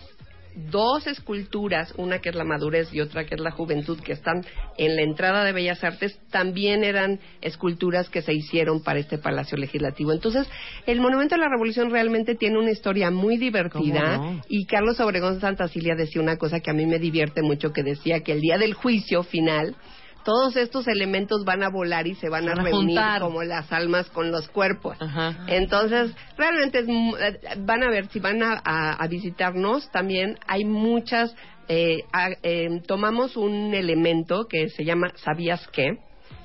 dos 0.55 1.07
esculturas, 1.07 1.93
una 1.97 2.19
que 2.19 2.29
es 2.29 2.35
la 2.35 2.43
madurez 2.43 2.93
y 2.93 3.01
otra 3.01 3.25
que 3.25 3.35
es 3.35 3.41
la 3.41 3.51
juventud, 3.51 3.99
que 3.99 4.13
están 4.13 4.45
en 4.77 4.95
la 4.95 5.01
entrada 5.01 5.43
de 5.43 5.51
Bellas 5.51 5.83
Artes, 5.83 6.19
también 6.29 6.83
eran 6.83 7.19
esculturas 7.41 8.09
que 8.09 8.21
se 8.21 8.33
hicieron 8.33 8.83
para 8.83 8.99
este 8.99 9.17
Palacio 9.17 9.57
Legislativo. 9.57 10.11
Entonces, 10.11 10.49
el 10.85 10.99
Monumento 10.99 11.35
a 11.35 11.37
la 11.37 11.49
Revolución 11.49 11.89
realmente 11.91 12.35
tiene 12.35 12.59
una 12.59 12.71
historia 12.71 13.11
muy 13.11 13.37
divertida 13.37 14.41
y 14.47 14.65
Carlos 14.65 14.99
Obregón 14.99 15.39
Santa 15.39 15.67
Cilia 15.67 15.95
decía 15.95 16.21
una 16.21 16.37
cosa 16.37 16.59
que 16.59 16.71
a 16.71 16.73
mí 16.73 16.85
me 16.85 16.99
divierte 16.99 17.41
mucho, 17.41 17.71
que 17.71 17.83
decía 17.83 18.21
que 18.21 18.33
el 18.33 18.41
día 18.41 18.57
del 18.57 18.73
juicio 18.73 19.23
final 19.23 19.75
todos 20.23 20.55
estos 20.55 20.87
elementos 20.87 21.43
van 21.45 21.63
a 21.63 21.69
volar 21.69 22.07
y 22.07 22.15
se 22.15 22.29
van 22.29 22.47
a 22.47 22.51
Van 22.55 22.59
a 22.59 22.63
reunir 22.63 22.97
juntar. 22.97 23.21
como 23.21 23.43
las 23.43 23.71
almas 23.71 24.09
con 24.09 24.31
los 24.31 24.47
cuerpos. 24.49 24.97
Ajá. 25.01 25.35
Entonces, 25.47 26.13
realmente 26.37 26.79
es 26.79 26.85
eh, 26.87 27.39
van 27.59 27.83
a 27.83 27.89
ver, 27.89 28.07
si 28.07 28.19
van 28.19 28.41
a, 28.43 28.61
a- 28.63 28.93
a 28.93 29.07
visitarnos, 29.07 29.89
también 29.91 30.37
hay 30.47 30.65
muchas, 30.65 31.35
eh, 31.67 31.99
a- 32.13 32.29
eh, 32.43 32.81
tomamos 32.87 33.37
un 33.37 33.73
elemento 33.73 34.45
que 34.49 34.69
se 34.69 34.83
llama 34.85 35.11
¿sabías 35.15 35.67
qué? 35.69 35.97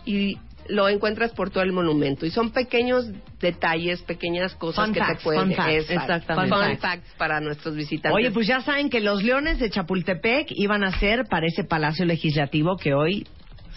Y 0.05 0.39
lo 0.69 0.89
encuentras 0.89 1.31
por 1.33 1.51
todo 1.51 1.63
el 1.63 1.73
monumento. 1.73 2.27
Y 2.27 2.31
son 2.31 2.51
pequeños 2.51 3.07
detalles, 3.41 4.03
pequeñas 4.03 4.53
cosas 4.57 4.87
Fun 4.87 4.95
que 4.95 4.99
facts, 5.01 5.19
te 5.19 5.23
pueden... 5.25 5.43
fun 5.47 5.55
facts. 5.55 5.75
Exacto. 5.91 6.13
Exactamente. 6.13 6.57
Fun 6.57 6.65
Fun 6.71 6.79
facts 6.79 7.15
para 7.17 7.41
nuestros 7.41 7.77
visitantes. 7.77 8.17
Oye, 8.17 8.33
pues 8.33 8.49
ya 8.49 8.61
saben 8.63 8.91
que 8.91 9.01
los 9.01 9.23
leones 9.23 9.61
de 9.61 9.71
Chapultepec 9.71 10.49
iban 10.51 10.83
a 10.83 10.99
ser 10.99 11.27
para 11.29 11.47
ese 11.47 11.63
Palacio 11.63 12.05
Legislativo 12.05 12.77
que 12.77 12.95
hoy 12.95 13.27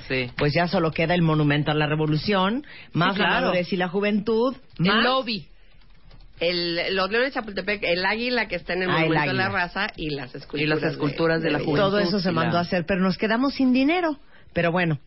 Sí. 0.10 0.30
pues 0.38 0.54
ya 0.54 0.68
solo 0.68 0.92
queda 0.92 1.14
el 1.16 1.22
monumento 1.22 1.72
a 1.72 1.74
la 1.76 1.88
revolución, 1.88 2.66
más 2.92 3.16
Sí, 3.16 3.22
la 3.22 3.30
madurez 3.30 3.72
y 3.72 3.78
la 3.78 3.88
juventud, 3.88 4.56
más 4.80 4.96
El 4.98 5.04
lobby. 5.04 5.48
El, 6.40 6.96
los 6.96 7.10
leones 7.12 7.30
de 7.30 7.34
Chapultepec, 7.40 7.84
el 7.84 8.06
águila 8.06 8.48
que 8.48 8.56
está 8.56 8.74
en 8.74 8.84
el 8.84 8.90
Ah, 8.90 8.98
el 9.04 9.10
monumento 9.10 9.28
de 9.32 9.34
la 9.38 9.50
raza 9.50 9.88
y 9.98 10.10
las 10.12 10.34
esculturas, 10.34 10.64
Y 10.64 10.68
las 10.84 10.92
esculturas 10.94 11.42
de 11.42 11.52
la 11.52 11.60
juventud. 11.60 11.80
todo 11.80 12.00
eso 12.00 12.20
se 12.20 12.32
mandó 12.32 12.54
la- 12.54 12.60
a 12.60 12.62
hacer, 12.62 12.86
pero 12.86 13.02
nos 13.02 13.18
quedamos 13.18 13.54
sin 13.56 13.74
dinero. 13.74 14.18
Pero 14.54 14.72
bueno, 14.72 15.00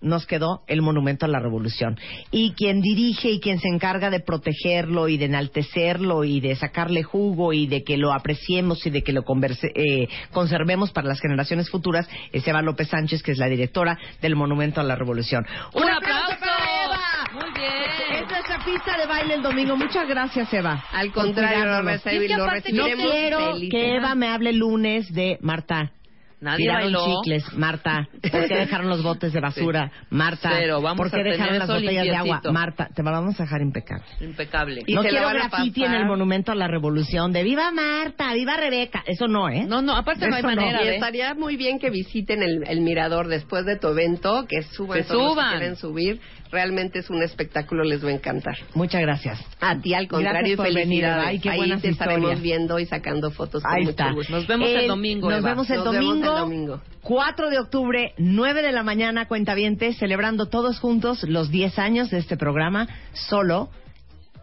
nos 0.00 0.26
quedó 0.26 0.62
el 0.66 0.82
monumento 0.82 1.26
a 1.26 1.28
la 1.28 1.40
revolución. 1.40 1.98
Y 2.30 2.52
quien 2.52 2.80
dirige 2.80 3.30
y 3.30 3.40
quien 3.40 3.58
se 3.58 3.68
encarga 3.68 4.10
de 4.10 4.20
protegerlo 4.20 5.08
y 5.08 5.18
de 5.18 5.26
enaltecerlo 5.26 6.24
y 6.24 6.40
de 6.40 6.56
sacarle 6.56 7.02
jugo 7.02 7.52
y 7.52 7.66
de 7.66 7.84
que 7.84 7.96
lo 7.98 8.12
apreciemos 8.12 8.86
y 8.86 8.90
de 8.90 9.02
que 9.02 9.12
lo 9.12 9.22
converse- 9.24 9.72
eh, 9.74 10.08
conservemos 10.32 10.90
para 10.92 11.08
las 11.08 11.20
generaciones 11.20 11.70
futuras 11.70 12.08
es 12.32 12.46
Eva 12.46 12.62
López 12.62 12.88
Sánchez, 12.88 13.22
que 13.22 13.32
es 13.32 13.38
la 13.38 13.46
directora 13.48 13.98
del 14.22 14.36
monumento 14.36 14.80
a 14.80 14.84
la 14.84 14.96
revolución. 14.96 15.44
¡Un 15.74 15.82
aplauso 15.88 16.32
aplauso! 16.32 16.40
para 16.40 16.84
Eva! 16.84 17.00
Muy 17.32 17.52
bien. 17.54 18.22
Es 18.22 18.28
nuestra 18.28 18.64
pista 18.64 18.98
de 18.98 19.06
baile 19.06 19.34
el 19.34 19.42
domingo. 19.42 19.76
Muchas 19.76 20.08
gracias, 20.08 20.52
Eva. 20.52 20.84
Al 20.92 21.12
contrario, 21.12 21.64
lo 21.66 21.74
aparte 21.76 22.72
No 22.72 22.84
recibiremos 22.86 23.12
quiero 23.12 23.54
que 23.70 23.96
Eva 23.96 24.14
me 24.14 24.28
hable 24.28 24.52
lunes 24.52 25.12
de 25.12 25.38
Marta. 25.40 25.92
Nadie 26.40 26.64
Tiraron 26.64 26.82
bailó. 26.92 27.20
chicles, 27.22 27.52
Marta. 27.54 28.08
¿Por 28.30 28.48
qué 28.48 28.56
dejaron 28.56 28.88
los 28.88 29.02
botes 29.02 29.32
de 29.32 29.40
basura? 29.42 29.92
Marta. 30.08 30.50
Cero, 30.58 30.80
vamos 30.80 30.96
¿Por 30.96 31.10
qué 31.10 31.20
a 31.20 31.32
dejaron 31.32 31.58
las 31.58 31.68
botellas 31.68 32.04
de 32.04 32.16
agua? 32.16 32.40
Marta, 32.50 32.88
te 32.94 33.02
la 33.02 33.10
vamos 33.10 33.38
a 33.38 33.42
dejar 33.42 33.60
impecable. 33.60 34.04
Impecable. 34.20 34.82
Y 34.86 34.94
no 34.94 35.02
quiero 35.02 35.28
pasar. 35.50 35.66
en 35.66 35.92
el 35.94 36.06
monumento 36.06 36.52
a 36.52 36.54
la 36.54 36.66
revolución 36.66 37.32
de 37.32 37.42
¡Viva 37.42 37.70
Marta! 37.72 38.32
¡Viva 38.32 38.56
Rebeca! 38.56 39.02
Eso 39.06 39.26
no, 39.28 39.48
¿eh? 39.50 39.64
No, 39.66 39.82
no, 39.82 39.94
aparte 39.96 40.26
no 40.28 40.34
hay 40.34 40.40
Eso 40.40 40.50
no. 40.50 40.56
manera 40.56 40.82
Y 40.82 40.86
de... 40.86 40.94
estaría 40.94 41.34
muy 41.34 41.56
bien 41.56 41.78
que 41.78 41.90
visiten 41.90 42.42
el, 42.42 42.64
el 42.66 42.80
mirador 42.80 43.28
después 43.28 43.66
de 43.66 43.78
tu 43.78 43.88
evento, 43.88 44.46
que 44.48 44.62
suban 44.62 44.98
Que 44.98 45.04
todos 45.04 45.22
los 45.22 45.32
suban. 45.32 45.50
que 45.52 45.58
quieren 45.58 45.76
subir. 45.76 46.20
Realmente 46.52 46.98
es 46.98 47.10
un 47.10 47.22
espectáculo, 47.22 47.84
les 47.84 48.04
va 48.04 48.08
a 48.08 48.12
encantar. 48.12 48.56
Muchas 48.74 49.00
gracias. 49.02 49.38
A 49.60 49.78
ti, 49.80 49.94
al 49.94 50.08
contrario, 50.08 50.40
Gracias 50.40 50.56
por 50.56 50.66
y 50.68 50.74
venir, 50.74 51.00
felicidades. 51.04 51.26
Ay, 51.28 51.38
qué 51.38 51.50
Ahí 51.50 51.60
te 51.80 51.88
estaremos 51.90 52.18
historias. 52.32 52.42
viendo 52.42 52.78
y 52.80 52.86
sacando 52.86 53.30
fotos 53.30 53.62
con 53.62 53.72
Ahí 53.72 53.80
mucho 53.82 53.90
está. 53.90 54.12
gusto. 54.12 54.32
Nos 54.32 54.46
vemos 54.48 54.68
el 54.70 54.88
domingo, 54.88 55.30
Nos 55.30 55.38
Eva. 55.38 55.48
vemos 55.50 55.70
el 55.70 55.76
Nos 55.76 55.92
vemos 55.92 55.96
el 56.16 56.22
domingo. 56.22 56.38
domingo. 56.38 56.80
4 57.02 57.50
de 57.50 57.58
octubre, 57.60 58.14
9 58.18 58.62
de 58.62 58.72
la 58.72 58.82
mañana, 58.82 59.26
cuentavientes, 59.28 59.96
celebrando 59.98 60.46
todos 60.46 60.80
juntos 60.80 61.22
los 61.22 61.50
10 61.50 61.78
años 61.78 62.10
de 62.10 62.18
este 62.18 62.36
programa, 62.36 62.88
solo 63.12 63.70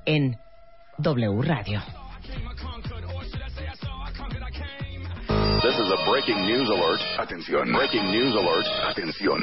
en 0.06 0.38
W 1.00 1.42
Radio. 1.44 1.82
A 5.88 6.10
breaking 6.10 6.46
news 6.46 6.70
alert. 6.70 7.00
Atención. 7.18 7.72
Breaking 7.72 8.12
news 8.12 8.36
alert. 8.36 8.68
Atención. 8.90 9.40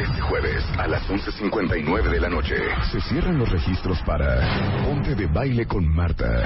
Este 0.00 0.20
jueves 0.22 0.64
a 0.76 0.88
las 0.88 1.08
11.59 1.08 2.10
de 2.10 2.20
la 2.20 2.28
noche 2.28 2.56
se 2.90 3.00
cierran 3.02 3.38
los 3.38 3.48
registros 3.48 4.02
para 4.04 4.82
Ponte 4.82 5.14
de 5.14 5.26
Baile 5.28 5.66
con 5.66 5.86
Marta. 5.86 6.42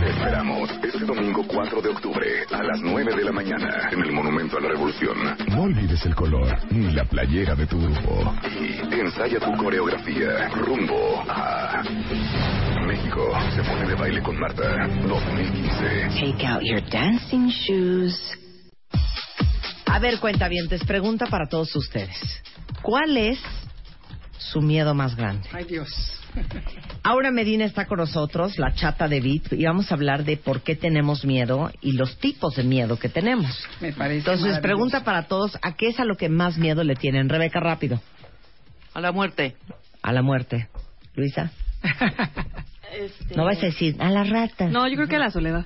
Te 0.00 0.10
esperamos 0.10 0.70
este 0.82 1.04
domingo 1.04 1.44
4 1.46 1.82
de 1.82 1.88
octubre 1.90 2.26
a 2.52 2.62
las 2.62 2.80
9 2.80 3.16
de 3.16 3.24
la 3.24 3.32
mañana 3.32 3.90
en 3.92 4.00
el 4.00 4.12
Monumento 4.12 4.56
a 4.56 4.60
la 4.62 4.68
Revolución. 4.68 5.18
No 5.48 5.64
olvides 5.64 6.06
el 6.06 6.14
color 6.14 6.48
ni 6.70 6.94
la 6.94 7.04
playera 7.04 7.54
de 7.54 7.66
tu 7.66 7.78
grupo. 7.78 8.34
Y 8.90 9.00
ensaya 9.00 9.38
tu 9.38 9.54
coreografía 9.58 10.48
rumbo 10.48 11.22
a 11.28 11.82
México. 12.96 13.32
Se 13.54 13.62
pone 13.62 13.86
de 13.86 13.94
baile 13.94 14.22
con 14.22 14.38
Marta 14.38 14.62
2015. 15.06 16.08
Take 16.20 16.46
out 16.46 16.62
your 16.62 16.82
dancing 16.88 17.48
shoes. 17.48 18.18
A 19.86 19.98
ver, 19.98 20.18
cuentavientes, 20.18 20.84
pregunta 20.84 21.26
para 21.26 21.46
todos 21.48 21.74
ustedes. 21.76 22.42
¿Cuál 22.82 23.16
es 23.16 23.38
su 24.38 24.60
miedo 24.60 24.94
más 24.94 25.16
grande? 25.16 25.48
Ay, 25.52 25.64
Dios. 25.64 25.88
Aura 27.02 27.30
Medina 27.30 27.64
está 27.64 27.86
con 27.86 27.98
nosotros, 27.98 28.58
la 28.58 28.74
chata 28.74 29.08
de 29.08 29.20
Bit, 29.20 29.52
y 29.52 29.64
vamos 29.64 29.90
a 29.90 29.94
hablar 29.94 30.24
de 30.24 30.36
por 30.36 30.62
qué 30.62 30.74
tenemos 30.76 31.24
miedo 31.24 31.70
y 31.80 31.92
los 31.92 32.18
tipos 32.18 32.56
de 32.56 32.64
miedo 32.64 32.98
que 32.98 33.08
tenemos. 33.08 33.66
Me 33.80 33.92
parece 33.92 34.18
Entonces, 34.18 34.58
pregunta 34.58 35.04
para 35.04 35.28
todos, 35.28 35.56
¿a 35.62 35.74
qué 35.74 35.88
es 35.88 36.00
a 36.00 36.04
lo 36.04 36.16
que 36.16 36.28
más 36.28 36.58
miedo 36.58 36.84
le 36.84 36.94
tienen? 36.94 37.28
Rebeca, 37.28 37.60
rápido. 37.60 38.00
A 38.92 39.00
la 39.00 39.12
muerte. 39.12 39.56
A 40.02 40.12
la 40.12 40.22
muerte. 40.22 40.68
Luisa. 41.14 41.50
No 43.34 43.44
vas 43.44 43.58
a 43.62 43.66
decir, 43.66 43.96
a 43.98 44.10
la 44.10 44.24
rata. 44.24 44.68
No, 44.68 44.86
yo 44.88 44.94
creo 44.96 45.08
que 45.08 45.16
a 45.16 45.20
la 45.20 45.30
soledad. 45.30 45.64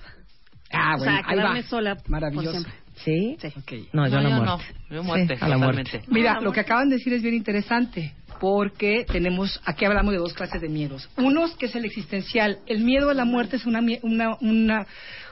Ah, 0.72 0.94
o 0.94 0.98
bueno, 0.98 1.12
sea, 1.12 1.22
ahí 1.26 1.36
quedarme 1.36 1.62
sola 1.64 1.96
Maravilloso. 2.06 2.64
¿Sí? 3.04 3.36
Ok. 3.56 3.72
No, 3.92 4.06
yo 4.08 4.18
a 4.18 4.20
la 4.20 4.28
yo 4.30 4.36
muerte. 4.36 4.64
no. 4.90 4.94
Yo 4.96 5.02
muerte, 5.02 5.36
Sí, 5.36 5.44
a 5.44 5.48
la 5.48 5.58
muerte. 5.58 6.02
Mira, 6.08 6.40
lo 6.40 6.52
que 6.52 6.60
acaban 6.60 6.88
de 6.90 6.96
decir 6.96 7.12
es 7.14 7.22
bien 7.22 7.34
interesante, 7.34 8.12
porque 8.40 9.04
tenemos, 9.10 9.60
aquí 9.64 9.84
hablamos 9.84 10.12
de 10.12 10.18
dos 10.18 10.34
clases 10.34 10.60
de 10.60 10.68
miedos. 10.68 11.08
Uno 11.16 11.46
que 11.58 11.66
es 11.66 11.74
el 11.74 11.84
existencial. 11.86 12.58
El 12.66 12.84
miedo 12.84 13.10
a 13.10 13.14
la 13.14 13.24
muerte 13.24 13.56
es 13.56 13.66
una, 13.66 13.80
mie- 13.80 14.00
una, 14.02 14.36
una- 14.40 14.86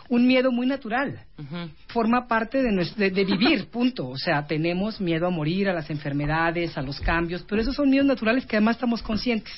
un 0.08 0.26
miedo 0.26 0.50
muy 0.50 0.66
natural. 0.66 1.20
Forma 1.88 2.26
parte 2.26 2.62
de, 2.62 2.70
nues- 2.70 2.94
de, 2.96 3.10
de 3.10 3.24
vivir, 3.26 3.66
punto. 3.70 4.08
O 4.08 4.16
sea, 4.16 4.46
tenemos 4.46 5.00
miedo 5.00 5.26
a 5.26 5.30
morir, 5.30 5.68
a 5.68 5.74
las 5.74 5.90
enfermedades, 5.90 6.76
a 6.78 6.82
los 6.82 6.98
cambios, 7.00 7.44
pero 7.46 7.60
esos 7.60 7.74
son 7.76 7.90
miedos 7.90 8.06
naturales 8.06 8.46
que 8.46 8.56
además 8.56 8.76
estamos 8.76 9.02
conscientes. 9.02 9.52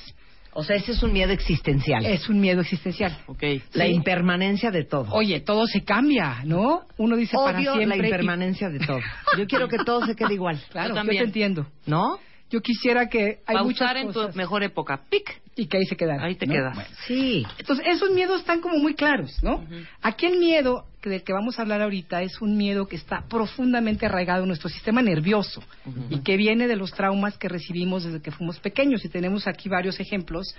O 0.60 0.64
sea, 0.64 0.76
ese 0.76 0.92
es 0.92 1.02
un 1.02 1.12
miedo 1.12 1.32
existencial. 1.32 2.04
Es 2.06 2.28
un 2.28 2.40
miedo 2.40 2.60
existencial. 2.60 3.16
Ok. 3.26 3.42
La 3.72 3.86
Sí. 3.86 3.92
impermanencia 3.92 4.70
de 4.70 4.84
todo. 4.84 5.12
Oye, 5.12 5.40
todo 5.40 5.66
se 5.66 5.82
cambia, 5.82 6.42
¿no? 6.44 6.82
Uno 6.98 7.16
dice 7.16 7.36
para 7.36 7.58
siempre. 7.60 7.86
la 7.86 7.96
y- 7.96 8.00
impermanencia 8.00 8.68
de 8.68 8.78
todo. 8.80 9.00
Yo 9.38 9.46
quiero 9.46 9.68
que 9.68 9.78
todo 9.78 10.04
se 10.06 10.14
quede 10.14 10.34
igual. 10.34 10.60
Claro, 10.70 10.88
Yo 10.88 10.94
yo, 10.94 11.00
también. 11.00 11.22
te 11.22 11.26
entiendo. 11.26 11.66
¿no? 11.86 12.18
Yo 12.50 12.60
quisiera 12.62 13.08
que 13.08 13.40
hay 13.46 13.54
Pausar 13.56 13.64
muchas 13.64 13.96
en 13.96 14.06
cosas 14.12 14.32
tu 14.32 14.36
mejor 14.38 14.62
época. 14.64 15.00
¡Pic! 15.08 15.40
Y 15.60 15.66
que 15.66 15.76
ahí 15.76 15.84
se 15.84 15.94
quedara. 15.94 16.24
Ahí 16.24 16.36
te 16.36 16.46
¿no? 16.46 16.54
quedas. 16.54 16.74
Bueno. 16.74 16.90
Sí. 17.06 17.46
Entonces, 17.58 17.84
esos 17.86 18.10
miedos 18.12 18.40
están 18.40 18.62
como 18.62 18.78
muy 18.78 18.94
claros, 18.94 19.42
¿no? 19.42 19.62
Aquí 20.00 20.24
el 20.24 20.38
miedo 20.38 20.86
que 21.02 21.10
del 21.10 21.22
que 21.22 21.34
vamos 21.34 21.58
a 21.58 21.62
hablar 21.62 21.82
ahorita 21.82 22.22
es 22.22 22.40
un 22.40 22.56
miedo 22.56 22.86
que 22.86 22.96
está 22.96 23.24
profundamente 23.28 24.06
arraigado 24.06 24.42
en 24.44 24.48
nuestro 24.48 24.70
sistema 24.70 25.02
nervioso 25.02 25.62
y 26.08 26.20
que 26.20 26.38
viene 26.38 26.66
de 26.66 26.76
los 26.76 26.92
traumas 26.92 27.36
que 27.36 27.48
recibimos 27.48 28.04
desde 28.04 28.22
que 28.22 28.30
fuimos 28.30 28.58
pequeños. 28.58 29.04
Y 29.04 29.10
tenemos 29.10 29.46
aquí 29.46 29.68
varios 29.68 30.00
ejemplos 30.00 30.54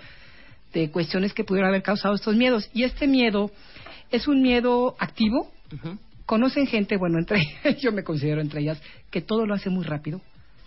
de 0.71 0.91
cuestiones 0.91 1.33
que 1.33 1.43
pudieron 1.43 1.69
haber 1.69 1.81
causado 1.81 2.13
estos 2.13 2.35
miedos. 2.35 2.69
Y 2.71 2.83
este 2.83 3.07
miedo 3.07 3.49
es 4.11 4.27
un 4.27 4.43
miedo 4.43 4.95
activo. 4.99 5.51
Conocen 6.27 6.67
gente, 6.67 6.95
bueno, 6.95 7.17
entre 7.17 7.41
yo 7.81 7.91
me 7.91 8.03
considero 8.03 8.39
entre 8.39 8.61
ellas, 8.61 8.79
que 9.09 9.21
todo 9.21 9.47
lo 9.47 9.55
hace 9.55 9.71
muy 9.71 9.83
rápido. 9.83 10.21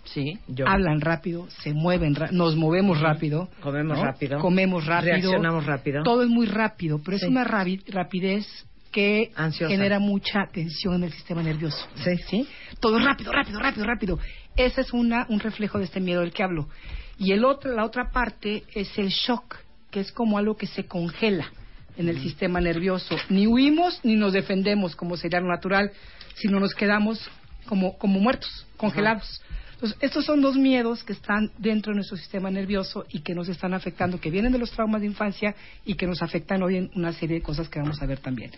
Sí. 0.05 0.39
Yo. 0.47 0.67
Hablan 0.67 1.01
rápido, 1.01 1.47
se 1.61 1.73
mueven, 1.73 2.15
nos 2.31 2.55
movemos 2.55 2.99
rápido. 3.01 3.49
Comemos 3.61 3.97
¿no? 3.97 4.03
rápido. 4.05 4.39
Comemos 4.39 4.85
rápido. 4.85 5.11
Reaccionamos 5.13 5.65
rápido. 5.65 6.03
Todo 6.03 6.23
es 6.23 6.29
muy 6.29 6.45
rápido, 6.45 7.01
pero 7.03 7.17
Sí. 7.17 7.25
es 7.25 7.29
una 7.31 7.43
rapidez 7.43 8.45
que 8.91 9.31
Ansiosa. 9.35 9.69
genera 9.75 9.99
mucha 9.99 10.45
tensión 10.53 10.95
en 10.95 11.03
el 11.05 11.11
sistema 11.11 11.43
nervioso. 11.43 11.85
Sí. 12.29 12.47
Todo 12.79 12.97
rápido, 12.99 13.31
rápido, 13.31 13.59
rápido, 13.59 13.85
rápido. 13.85 14.19
Ese 14.55 14.81
es 14.81 14.93
una, 14.93 15.25
un 15.29 15.39
reflejo 15.41 15.79
de 15.79 15.85
este 15.85 15.99
miedo 15.99 16.21
del 16.21 16.31
que 16.31 16.43
hablo. 16.43 16.69
Y 17.17 17.31
el 17.33 17.43
otro, 17.43 17.73
la 17.73 17.83
otra 17.83 18.09
parte 18.11 18.63
es 18.73 18.97
el 18.97 19.09
shock, 19.09 19.57
que 19.91 19.99
es 19.99 20.11
como 20.11 20.37
algo 20.37 20.55
que 20.55 20.67
se 20.67 20.85
congela 20.85 21.51
en 21.97 22.07
el 22.09 22.19
sistema 22.21 22.61
nervioso. 22.61 23.15
Ni 23.29 23.47
huimos 23.47 23.99
ni 24.03 24.15
nos 24.15 24.33
defendemos, 24.33 24.95
como 24.95 25.17
sería 25.17 25.39
lo 25.41 25.47
natural, 25.47 25.91
sino 26.35 26.59
nos 26.59 26.73
quedamos 26.73 27.19
como, 27.67 27.97
como 27.97 28.19
muertos, 28.19 28.65
congelados. 28.77 29.41
Entonces, 29.75 29.97
estos 30.01 30.25
son 30.25 30.41
dos 30.41 30.55
miedos 30.55 31.03
que 31.03 31.13
están 31.13 31.51
dentro 31.57 31.91
de 31.91 31.97
nuestro 31.97 32.17
sistema 32.17 32.49
nervioso 32.49 33.05
y 33.11 33.19
que 33.19 33.35
nos 33.35 33.49
están 33.49 33.73
afectando, 33.73 34.19
que 34.19 34.31
vienen 34.31 34.51
de 34.51 34.57
los 34.57 34.71
traumas 34.71 35.01
de 35.01 35.07
infancia 35.07 35.53
y 35.85 35.95
que 35.95 36.07
nos 36.07 36.21
afectan 36.21 36.63
hoy 36.63 36.77
en 36.77 36.89
una 36.95 37.11
serie 37.11 37.37
de 37.37 37.41
cosas 37.43 37.67
que 37.69 37.79
vamos 37.79 38.01
a 38.01 38.05
ver 38.05 38.19
también. 38.19 38.51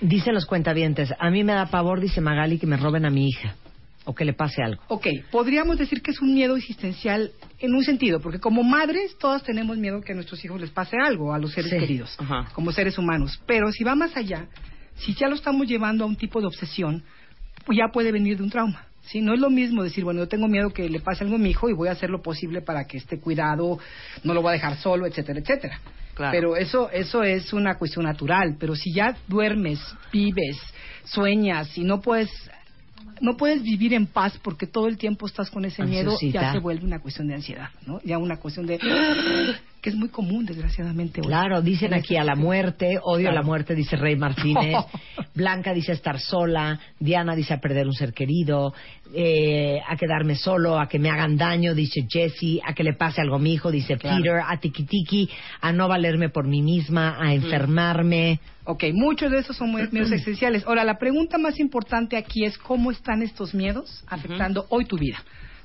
Dicen 0.00 0.34
los 0.34 0.46
cuentavientes, 0.46 1.12
a 1.18 1.30
mí 1.30 1.44
me 1.44 1.52
da 1.52 1.66
pavor, 1.66 2.00
dice 2.00 2.20
Magali, 2.20 2.58
que 2.58 2.66
me 2.66 2.76
roben 2.76 3.04
a 3.04 3.10
mi 3.10 3.28
hija. 3.28 3.54
O 4.04 4.14
que 4.14 4.24
le 4.24 4.32
pase 4.32 4.62
algo. 4.62 4.82
Ok, 4.88 5.06
podríamos 5.30 5.76
decir 5.76 6.00
que 6.00 6.12
es 6.12 6.20
un 6.22 6.32
miedo 6.32 6.56
existencial 6.56 7.30
en 7.58 7.74
un 7.74 7.84
sentido, 7.84 8.20
porque 8.20 8.38
como 8.40 8.62
madres 8.62 9.18
todas 9.18 9.42
tenemos 9.42 9.76
miedo 9.76 10.00
que 10.00 10.12
a 10.12 10.14
nuestros 10.14 10.42
hijos 10.46 10.58
les 10.60 10.70
pase 10.70 10.96
algo, 10.98 11.34
a 11.34 11.38
los 11.38 11.52
seres 11.52 11.70
Sí. 11.70 11.78
queridos, 11.78 12.16
Ajá. 12.18 12.48
como 12.54 12.72
seres 12.72 12.96
humanos. 12.96 13.38
Pero 13.46 13.70
si 13.70 13.84
va 13.84 13.94
más 13.94 14.16
allá, 14.16 14.46
si 14.96 15.12
ya 15.14 15.28
lo 15.28 15.34
estamos 15.34 15.66
llevando 15.68 16.04
a 16.04 16.06
un 16.06 16.16
tipo 16.16 16.40
de 16.40 16.46
obsesión, 16.46 17.02
ya 17.70 17.88
puede 17.92 18.10
venir 18.10 18.38
de 18.38 18.44
un 18.44 18.50
trauma. 18.50 18.86
¿Sí? 19.10 19.20
No 19.20 19.34
es 19.34 19.40
lo 19.40 19.50
mismo 19.50 19.82
decir, 19.82 20.04
bueno, 20.04 20.20
yo 20.20 20.28
tengo 20.28 20.48
miedo 20.48 20.70
que 20.70 20.88
le 20.88 21.00
pase 21.00 21.24
algo 21.24 21.36
a 21.36 21.38
mi 21.38 21.50
hijo 21.50 21.68
y 21.68 21.72
voy 21.72 21.88
a 21.88 21.92
hacer 21.92 22.10
lo 22.10 22.22
posible 22.22 22.62
para 22.62 22.84
que 22.84 22.98
esté 22.98 23.18
cuidado, 23.18 23.78
no 24.24 24.34
lo 24.34 24.42
voy 24.42 24.50
a 24.50 24.52
dejar 24.52 24.76
solo, 24.76 25.06
etcétera, 25.06 25.40
etcétera. 25.40 25.80
Claro. 26.14 26.32
Pero 26.32 26.56
eso, 26.56 26.90
eso 26.90 27.22
es 27.22 27.52
una 27.52 27.76
cuestión 27.76 28.04
natural. 28.04 28.56
Pero 28.58 28.74
si 28.74 28.92
ya 28.92 29.16
duermes, 29.28 29.78
vives, 30.12 30.56
sueñas 31.04 31.76
y 31.78 31.84
no 31.84 32.00
puedes 32.00 32.30
no 33.20 33.36
puedes 33.36 33.62
vivir 33.62 33.94
en 33.94 34.06
paz 34.06 34.38
porque 34.42 34.66
todo 34.66 34.86
el 34.86 34.96
tiempo 34.96 35.26
estás 35.26 35.50
con 35.50 35.64
ese 35.64 35.82
miedo, 35.84 36.12
Ansiosita. 36.12 36.42
ya 36.42 36.52
se 36.52 36.58
vuelve 36.58 36.84
una 36.84 37.00
cuestión 37.00 37.28
de 37.28 37.34
ansiedad, 37.34 37.70
¿no? 37.86 38.00
Ya 38.04 38.18
una 38.18 38.36
cuestión 38.36 38.66
de 38.66 38.78
que 39.80 39.90
es 39.90 39.96
muy 39.96 40.08
común 40.08 40.44
desgraciadamente. 40.44 41.20
hoy. 41.20 41.26
Claro, 41.28 41.62
dicen 41.62 41.92
En 41.92 42.00
aquí 42.00 42.16
a 42.16 42.24
la 42.24 42.34
muerte, 42.34 42.98
odio 43.02 43.24
Claro. 43.26 43.36
la 43.36 43.42
muerte, 43.42 43.74
dice 43.74 43.96
Rey 43.96 44.16
Martínez. 44.16 44.76
Blanca 45.34 45.72
dice 45.72 45.92
estar 45.92 46.18
sola, 46.18 46.80
Diana 46.98 47.34
dice 47.36 47.54
a 47.54 47.60
perder 47.60 47.86
un 47.86 47.92
ser 47.94 48.12
querido, 48.12 48.74
eh, 49.14 49.78
a 49.88 49.96
quedarme 49.96 50.34
solo, 50.34 50.78
a 50.80 50.88
que 50.88 50.98
me 50.98 51.10
hagan 51.10 51.36
daño, 51.36 51.74
dice 51.74 52.06
Jessie, 52.10 52.60
a 52.66 52.74
que 52.74 52.82
le 52.82 52.94
pase 52.94 53.20
algo 53.20 53.36
a 53.36 53.38
mi 53.38 53.52
hijo, 53.54 53.70
dice 53.70 53.96
Claro. 53.96 54.16
Peter, 54.16 54.40
a 54.46 54.56
tiquitiqui, 54.58 55.30
a 55.60 55.72
no 55.72 55.86
valerme 55.88 56.28
por 56.28 56.46
mí 56.46 56.60
misma, 56.62 57.16
a 57.22 57.32
enfermarme. 57.32 58.40
Ok, 58.64 58.84
muchos 58.92 59.30
de 59.30 59.38
esos 59.38 59.56
son 59.56 59.72
miedos 59.72 59.92
existenciales. 60.12 60.64
Ahora, 60.66 60.84
la 60.84 60.98
pregunta 60.98 61.38
más 61.38 61.58
importante 61.60 62.16
aquí 62.16 62.44
es 62.44 62.58
cómo 62.58 62.90
están 62.90 63.22
estos 63.22 63.54
miedos 63.54 64.04
afectando 64.08 64.66
hoy 64.70 64.84
tu 64.84 64.98
vida. 64.98 65.18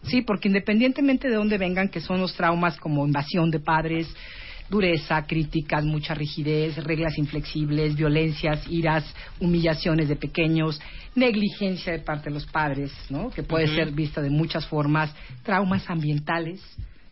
Sí, 0.04 0.22
porque 0.22 0.48
independientemente 0.48 1.30
de 1.30 1.36
dónde 1.36 1.58
vengan, 1.58 1.90
que 1.90 2.02
son 2.02 2.20
los 2.20 2.34
traumas 2.34 2.78
como 2.78 3.06
invasión 3.06 3.50
de 3.52 3.60
padres, 3.60 4.08
dureza, 4.70 5.26
críticas, 5.26 5.84
mucha 5.84 6.14
rigidez, 6.14 6.76
reglas 6.84 7.18
inflexibles, 7.18 7.96
violencias, 7.96 8.66
iras, 8.70 9.06
humillaciones 9.40 10.10
de 10.10 10.16
pequeños, 10.16 10.82
negligencia 11.16 11.94
de 11.94 12.00
parte 12.00 12.30
de 12.30 12.34
los 12.34 12.46
padres, 12.46 12.92
¿no? 13.10 13.30
Que 13.30 13.44
puede 13.44 13.68
ser 13.68 13.92
vista 13.92 14.22
de 14.22 14.30
muchas 14.30 14.66
formas, 14.66 15.14
traumas 15.44 15.90
ambientales. 15.90 16.62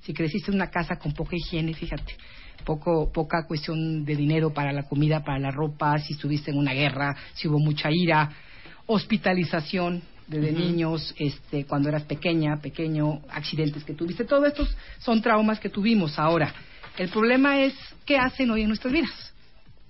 Si 0.02 0.14
creciste 0.14 0.50
en 0.50 0.56
una 0.56 0.70
casa 0.70 0.98
con 0.98 1.14
poca 1.14 1.36
higiene, 1.36 1.74
fíjate, 1.74 2.16
poco 2.66 3.12
poca 3.12 3.46
cuestión 3.48 4.04
de 4.06 4.16
dinero 4.16 4.52
para 4.54 4.72
la 4.72 4.84
comida, 4.84 5.24
para 5.24 5.40
la 5.40 5.52
ropa, 5.52 6.00
si 6.00 6.14
estuviste 6.14 6.52
en 6.52 6.58
una 6.58 6.74
guerra, 6.74 7.16
si 7.34 7.48
hubo 7.48 7.60
mucha 7.60 7.90
ira, 7.92 8.30
hospitalización 8.88 10.02
desde 10.32 10.52
niños, 10.54 11.14
este, 11.18 11.66
cuando 11.66 11.90
eras 11.90 12.04
pequeña, 12.04 12.58
pequeño, 12.62 13.22
accidentes 13.30 13.84
que 13.84 13.94
tuviste, 13.94 14.24
todos 14.24 14.48
estos 14.48 14.76
son 15.00 15.22
traumas 15.22 15.60
que 15.60 15.70
tuvimos 15.70 16.18
ahora. 16.18 16.54
El 16.98 17.10
problema 17.10 17.60
es 17.62 17.74
qué 18.06 18.18
hacen 18.18 18.50
hoy 18.50 18.62
en 18.62 18.70
nuestras 18.70 18.94
vidas. 18.94 19.34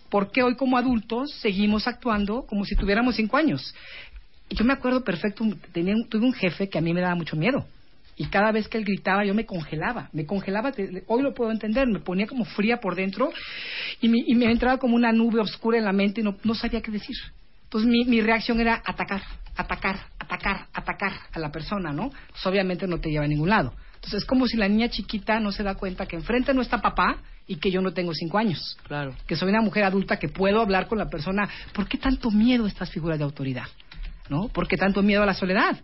¿Por 0.09 0.31
qué 0.31 0.41
hoy 0.43 0.55
como 0.55 0.77
adultos 0.77 1.31
seguimos 1.39 1.87
actuando 1.87 2.43
como 2.47 2.65
si 2.65 2.75
tuviéramos 2.75 3.15
cinco 3.15 3.37
años? 3.37 3.73
Yo 4.49 4.65
me 4.65 4.73
acuerdo 4.73 5.03
perfecto, 5.03 5.45
tenía 5.71 5.93
tuve 6.09 6.25
un 6.25 6.33
jefe 6.33 6.67
que 6.67 6.77
a 6.77 6.81
mí 6.81 6.93
me 6.93 7.01
daba 7.01 7.15
mucho 7.15 7.35
miedo. 7.37 7.65
Y 8.17 8.25
cada 8.25 8.51
vez 8.51 8.67
que 8.67 8.77
él 8.77 8.83
gritaba 8.83 9.23
yo 9.23 9.33
me 9.33 9.45
congelaba, 9.45 10.09
me 10.11 10.25
congelaba, 10.25 10.73
hoy 11.07 11.21
lo 11.21 11.33
puedo 11.33 11.51
entender, 11.51 11.87
me 11.87 11.99
ponía 11.99 12.27
como 12.27 12.45
fría 12.45 12.77
por 12.77 12.95
dentro 12.95 13.31
y, 14.01 14.09
mi- 14.09 14.23
y 14.27 14.35
me 14.35 14.51
entraba 14.51 14.77
como 14.79 14.95
una 14.95 15.11
nube 15.13 15.39
oscura 15.39 15.77
en 15.77 15.85
la 15.85 15.93
mente 15.93 16.21
y 16.21 16.23
no, 16.23 16.35
no 16.43 16.53
sabía 16.55 16.81
qué 16.81 16.91
decir. 16.91 17.15
Entonces 17.71 17.89
mi, 17.89 18.03
mi 18.03 18.19
reacción 18.19 18.59
era 18.59 18.81
atacar, 18.85 19.21
atacar, 19.55 19.97
atacar, 20.19 20.67
atacar 20.73 21.13
a 21.31 21.39
la 21.39 21.53
persona, 21.53 21.93
¿no? 21.93 22.09
Pues 22.09 22.45
obviamente 22.45 22.85
no 22.85 22.99
te 22.99 23.09
lleva 23.09 23.23
a 23.23 23.29
ningún 23.29 23.47
lado. 23.47 23.73
Entonces 23.95 24.23
es 24.23 24.25
como 24.25 24.45
si 24.45 24.57
la 24.57 24.67
niña 24.67 24.89
chiquita 24.89 25.39
no 25.39 25.53
se 25.53 25.63
da 25.63 25.75
cuenta 25.75 26.05
que 26.05 26.17
enfrente 26.17 26.53
no 26.53 26.61
está 26.61 26.81
papá 26.81 27.19
y 27.47 27.55
que 27.55 27.71
yo 27.71 27.81
no 27.81 27.93
tengo 27.93 28.13
cinco 28.13 28.37
años. 28.39 28.77
Claro. 28.87 29.15
Que 29.25 29.37
soy 29.37 29.47
una 29.47 29.61
mujer 29.61 29.85
adulta 29.85 30.19
que 30.19 30.27
puedo 30.27 30.59
hablar 30.59 30.87
con 30.87 30.97
la 30.97 31.09
persona. 31.09 31.47
¿Por 31.71 31.87
qué 31.87 31.97
tanto 31.97 32.29
miedo 32.29 32.65
a 32.65 32.67
estas 32.67 32.89
figuras 32.91 33.17
de 33.17 33.23
autoridad? 33.23 33.67
¿No? 34.27 34.49
¿Por 34.49 34.67
qué 34.67 34.75
tanto 34.75 35.01
miedo 35.01 35.23
a 35.23 35.25
la 35.25 35.33
soledad? 35.33 35.79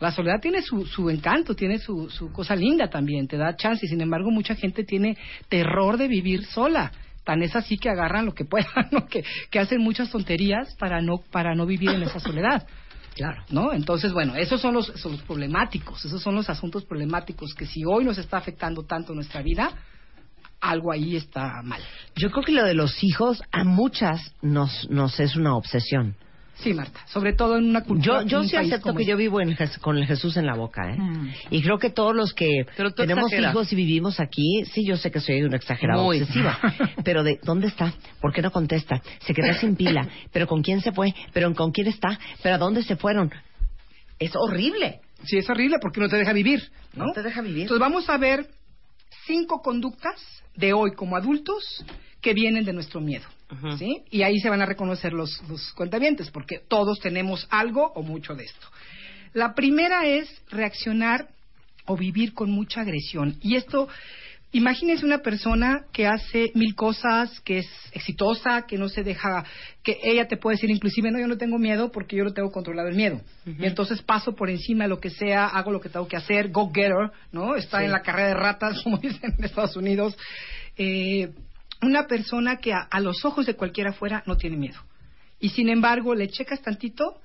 La 0.00 0.10
soledad 0.10 0.40
tiene 0.40 0.62
su, 0.62 0.84
su 0.84 1.10
encanto, 1.10 1.54
tiene 1.54 1.78
su, 1.78 2.10
su 2.10 2.32
cosa 2.32 2.56
linda 2.56 2.90
también, 2.90 3.28
te 3.28 3.36
da 3.36 3.54
chance. 3.54 3.86
Sin 3.86 4.00
embargo, 4.00 4.32
mucha 4.32 4.56
gente 4.56 4.82
tiene 4.82 5.16
terror 5.48 5.96
de 5.96 6.08
vivir 6.08 6.44
sola. 6.46 6.90
Tan 7.30 7.44
es 7.44 7.54
así 7.54 7.78
que 7.78 7.88
agarran 7.88 8.26
lo 8.26 8.34
que 8.34 8.44
puedan, 8.44 8.66
¿no? 8.90 9.06
que, 9.06 9.22
que 9.52 9.60
hacen 9.60 9.80
muchas 9.80 10.10
tonterías 10.10 10.74
para 10.80 11.00
no, 11.00 11.18
para 11.30 11.54
no 11.54 11.64
vivir 11.64 11.90
en 11.90 12.02
esa 12.02 12.18
soledad. 12.18 12.66
Claro. 13.14 13.44
¿No? 13.50 13.72
Entonces, 13.72 14.12
bueno, 14.12 14.34
esos 14.34 14.60
son 14.60 14.74
los, 14.74 14.88
son 14.96 15.12
los 15.12 15.22
problemáticos, 15.22 16.04
esos 16.04 16.20
son 16.20 16.34
los 16.34 16.50
asuntos 16.50 16.84
problemáticos 16.84 17.54
que 17.54 17.66
si 17.66 17.84
hoy 17.86 18.04
nos 18.04 18.18
está 18.18 18.36
afectando 18.38 18.82
tanto 18.82 19.14
nuestra 19.14 19.42
vida, 19.42 19.70
algo 20.60 20.90
ahí 20.90 21.14
está 21.14 21.62
mal. 21.62 21.80
Yo 22.16 22.32
creo 22.32 22.42
que 22.42 22.50
lo 22.50 22.64
de 22.64 22.74
los 22.74 23.00
hijos 23.04 23.40
a 23.52 23.62
muchas 23.62 24.34
nos, 24.42 24.90
nos 24.90 25.20
es 25.20 25.36
una 25.36 25.54
obsesión. 25.54 26.16
Sí, 26.62 26.74
Marta, 26.74 27.00
sobre 27.06 27.32
todo 27.32 27.56
en 27.56 27.64
una 27.70 27.82
cultura. 27.82 28.22
Yo, 28.24 28.42
yo 28.42 28.44
sí 28.44 28.56
acepto 28.56 28.94
que 28.94 29.02
este. 29.02 29.10
yo 29.12 29.16
vivo 29.16 29.40
en 29.40 29.56
con 29.80 29.96
el 29.96 30.06
Jesús 30.06 30.36
en 30.36 30.46
la 30.46 30.54
boca, 30.54 30.90
¿eh? 30.92 30.96
Mm. 30.98 31.32
Y 31.50 31.62
creo 31.62 31.78
que 31.78 31.90
todos 31.90 32.14
los 32.14 32.34
que 32.34 32.66
tenemos 32.96 33.24
exageras. 33.24 33.52
hijos 33.52 33.72
y 33.72 33.76
vivimos 33.76 34.20
aquí, 34.20 34.64
sí, 34.66 34.84
yo 34.86 34.96
sé 34.96 35.10
que 35.10 35.20
soy 35.20 35.42
una 35.42 35.56
exagerada 35.56 36.02
Muy. 36.02 36.20
obsesiva. 36.20 36.58
Pero 37.04 37.22
de 37.22 37.38
¿dónde 37.42 37.68
está? 37.68 37.94
¿Por 38.20 38.32
qué 38.32 38.42
no 38.42 38.50
contesta? 38.50 39.00
Se 39.20 39.32
quedó 39.32 39.52
sin 39.54 39.76
pila. 39.76 40.06
¿Pero 40.32 40.46
con 40.46 40.62
quién 40.62 40.80
se 40.80 40.92
fue? 40.92 41.14
¿Pero 41.32 41.52
con 41.54 41.72
quién 41.72 41.86
está? 41.86 42.18
¿Pero 42.42 42.56
a 42.56 42.58
dónde 42.58 42.82
se 42.82 42.96
fueron? 42.96 43.30
Es 44.18 44.32
horrible. 44.36 45.00
Sí, 45.24 45.38
es 45.38 45.48
horrible 45.48 45.76
porque 45.80 46.00
no 46.00 46.08
te 46.08 46.16
deja 46.16 46.32
vivir, 46.32 46.70
¿no? 46.94 47.06
No 47.06 47.12
te 47.12 47.22
deja 47.22 47.40
vivir. 47.40 47.62
Entonces 47.62 47.80
vamos 47.80 48.08
a 48.08 48.16
ver 48.18 48.46
cinco 49.26 49.60
conductas 49.62 50.20
de 50.56 50.72
hoy 50.72 50.92
como 50.92 51.16
adultos 51.16 51.84
que 52.20 52.34
vienen 52.34 52.64
de 52.64 52.72
nuestro 52.72 53.00
miedo, 53.00 53.24
¿sí? 53.78 54.02
Y 54.10 54.22
ahí 54.22 54.38
se 54.40 54.48
van 54.50 54.62
a 54.62 54.66
reconocer 54.66 55.12
los, 55.12 55.42
los 55.48 55.72
cuentavientes 55.72 56.30
porque 56.30 56.58
todos 56.68 56.98
tenemos 57.00 57.46
algo 57.50 57.92
o 57.94 58.02
mucho 58.02 58.34
de 58.34 58.44
esto. 58.44 58.66
La 59.32 59.54
primera 59.54 60.06
es 60.06 60.28
reaccionar 60.50 61.28
o 61.86 61.96
vivir 61.96 62.34
con 62.34 62.50
mucha 62.50 62.80
agresión. 62.82 63.36
Y 63.42 63.56
esto, 63.56 63.88
imagínense 64.52 65.04
una 65.04 65.18
persona 65.18 65.84
que 65.92 66.06
hace 66.06 66.50
mil 66.54 66.74
cosas, 66.74 67.40
que 67.40 67.58
es 67.58 67.68
exitosa, 67.92 68.62
que 68.66 68.76
no 68.78 68.88
se 68.88 69.02
deja, 69.02 69.44
que 69.82 69.98
ella 70.02 70.26
te 70.28 70.36
puede 70.36 70.56
decir 70.56 70.70
inclusive, 70.70 71.10
no, 71.10 71.18
yo 71.20 71.26
no 71.28 71.36
tengo 71.38 71.58
miedo 71.58 71.90
porque 71.92 72.16
yo 72.16 72.24
lo 72.24 72.32
tengo 72.32 72.50
controlado 72.50 72.88
el 72.88 72.96
miedo. 72.96 73.20
Y 73.46 73.64
entonces 73.66 74.02
paso 74.02 74.34
por 74.34 74.50
encima 74.50 74.84
de 74.84 74.90
lo 74.90 75.00
que 75.00 75.10
sea, 75.10 75.46
hago 75.46 75.70
lo 75.72 75.80
que 75.80 75.88
tengo 75.88 76.06
que 76.08 76.16
hacer, 76.16 76.50
go 76.50 76.70
getter, 76.72 77.10
¿no? 77.32 77.56
Está 77.56 77.78
Sí. 77.78 77.84
en 77.84 77.92
la 77.92 78.02
carrera 78.02 78.28
de 78.28 78.34
ratas, 78.34 78.80
como 78.84 78.98
dicen 78.98 79.34
en 79.38 79.44
Estados 79.44 79.76
Unidos. 79.76 80.16
Eh, 80.76 81.30
una 81.82 82.06
persona 82.06 82.56
que 82.56 82.72
a, 82.72 83.00
los 83.00 83.24
ojos 83.24 83.46
de 83.46 83.54
cualquiera 83.54 83.92
fuera 83.92 84.22
no 84.26 84.36
tiene 84.36 84.56
miedo. 84.56 84.78
Y 85.38 85.50
sin 85.50 85.68
embargo, 85.68 86.14
le 86.14 86.28
checas 86.28 86.60
tantito 86.62 87.20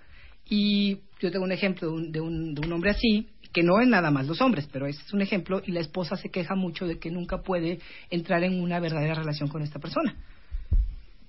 y 0.48 1.00
yo 1.20 1.32
tengo 1.32 1.44
un 1.44 1.52
ejemplo 1.52 1.90
de 1.90 1.94
un, 1.94 2.12
de 2.12 2.22
un, 2.22 2.56
de 2.56 2.66
un 2.66 2.72
hombre 2.72 2.92
así, 2.92 3.28
que 3.56 3.64
no 3.64 3.80
es 3.80 3.88
nada 3.88 4.12
más 4.12 4.28
los 4.28 4.42
hombres, 4.42 4.68
pero 4.72 4.86
este 4.86 5.02
es 5.04 5.14
un 5.14 5.22
ejemplo, 5.22 5.62
y 5.66 5.72
la 5.72 5.80
esposa 5.80 6.18
se 6.18 6.30
queja 6.30 6.56
mucho 6.56 6.86
de 6.86 7.00
que 7.00 7.10
nunca 7.10 7.42
puede 7.42 7.80
entrar 8.10 8.44
en 8.44 8.62
una 8.62 8.82
verdadera 8.82 9.16
relación 9.16 9.48
con 9.48 9.62
esta 9.62 9.80
persona, 9.80 10.14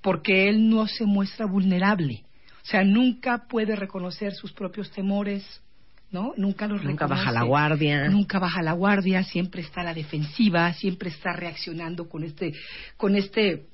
porque 0.03 0.49
él 0.49 0.69
no 0.69 0.89
se 0.89 1.05
muestra 1.05 1.47
vulnerable, 1.47 2.25
o 2.65 2.67
sea, 2.67 2.83
nunca 2.83 3.47
puede 3.49 3.77
reconocer 3.77 4.33
sus 4.35 4.53
propios 4.53 4.91
temores, 4.91 5.63
¿no? 6.11 6.33
Nunca 6.37 6.67
los 6.67 6.83
Nunca 6.83 7.05
reconoce. 7.07 7.25
baja 7.27 7.33
la 7.33 7.43
guardia. 7.45 8.09
Nunca 8.09 8.39
baja 8.39 8.63
la 8.63 8.73
guardia, 8.73 9.23
siempre 9.25 9.63
está 9.63 9.81
a 9.81 9.85
la 9.85 9.95
defensiva, 9.95 10.73
siempre 10.75 11.11
está 11.11 11.33
reaccionando 11.33 12.09
con 12.09 12.25
este, 12.25 12.53
con 12.97 13.17
este 13.17 13.67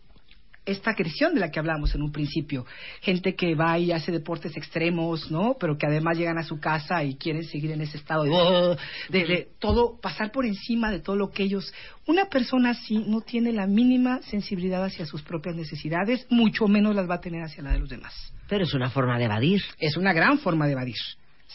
esta 0.64 0.92
agresión 0.92 1.34
de 1.34 1.40
la 1.40 1.50
que 1.50 1.58
hablamos 1.58 1.92
en 1.96 2.02
un 2.02 2.12
principio. 2.12 2.64
Gente 3.00 3.34
que 3.34 3.56
va 3.56 3.80
y 3.80 3.90
hace 3.90 4.12
deportes 4.12 4.56
extremos, 4.56 5.28
¿no? 5.28 5.56
Pero 5.58 5.76
que 5.76 5.86
además 5.88 6.16
llegan 6.16 6.38
a 6.38 6.44
su 6.44 6.60
casa 6.60 7.02
y 7.02 7.16
quieren 7.16 7.42
seguir 7.42 7.72
en 7.72 7.80
ese 7.80 7.96
estado 7.96 8.22
de, 8.22 8.30
"Oh", 8.30 8.76
de, 9.08 9.24
de 9.26 9.48
todo, 9.58 9.98
pasar 10.00 10.30
por 10.30 10.46
encima 10.46 10.92
de 10.92 11.00
todo 11.00 11.16
lo 11.16 11.30
que 11.30 11.42
ellos... 11.42 11.74
Una 12.06 12.26
persona 12.26 12.70
así 12.70 12.98
no 13.08 13.22
tiene 13.22 13.52
la 13.52 13.66
mínima 13.66 14.22
sensibilidad 14.22 14.84
hacia 14.84 15.04
sus 15.04 15.22
propias 15.22 15.56
necesidades, 15.56 16.28
mucho 16.30 16.68
menos 16.68 16.94
las 16.94 17.10
va 17.10 17.16
a 17.16 17.20
tener 17.20 17.42
hacia 17.42 17.64
la 17.64 17.72
de 17.72 17.80
los 17.80 17.88
demás. 17.88 18.14
Pero 18.48 18.62
es 18.62 18.72
una 18.72 18.88
forma 18.88 19.18
de 19.18 19.24
evadir. 19.24 19.62
Es 19.78 19.96
una 19.96 20.12
gran 20.12 20.38
forma 20.38 20.66
de 20.66 20.72
evadir. 20.74 20.96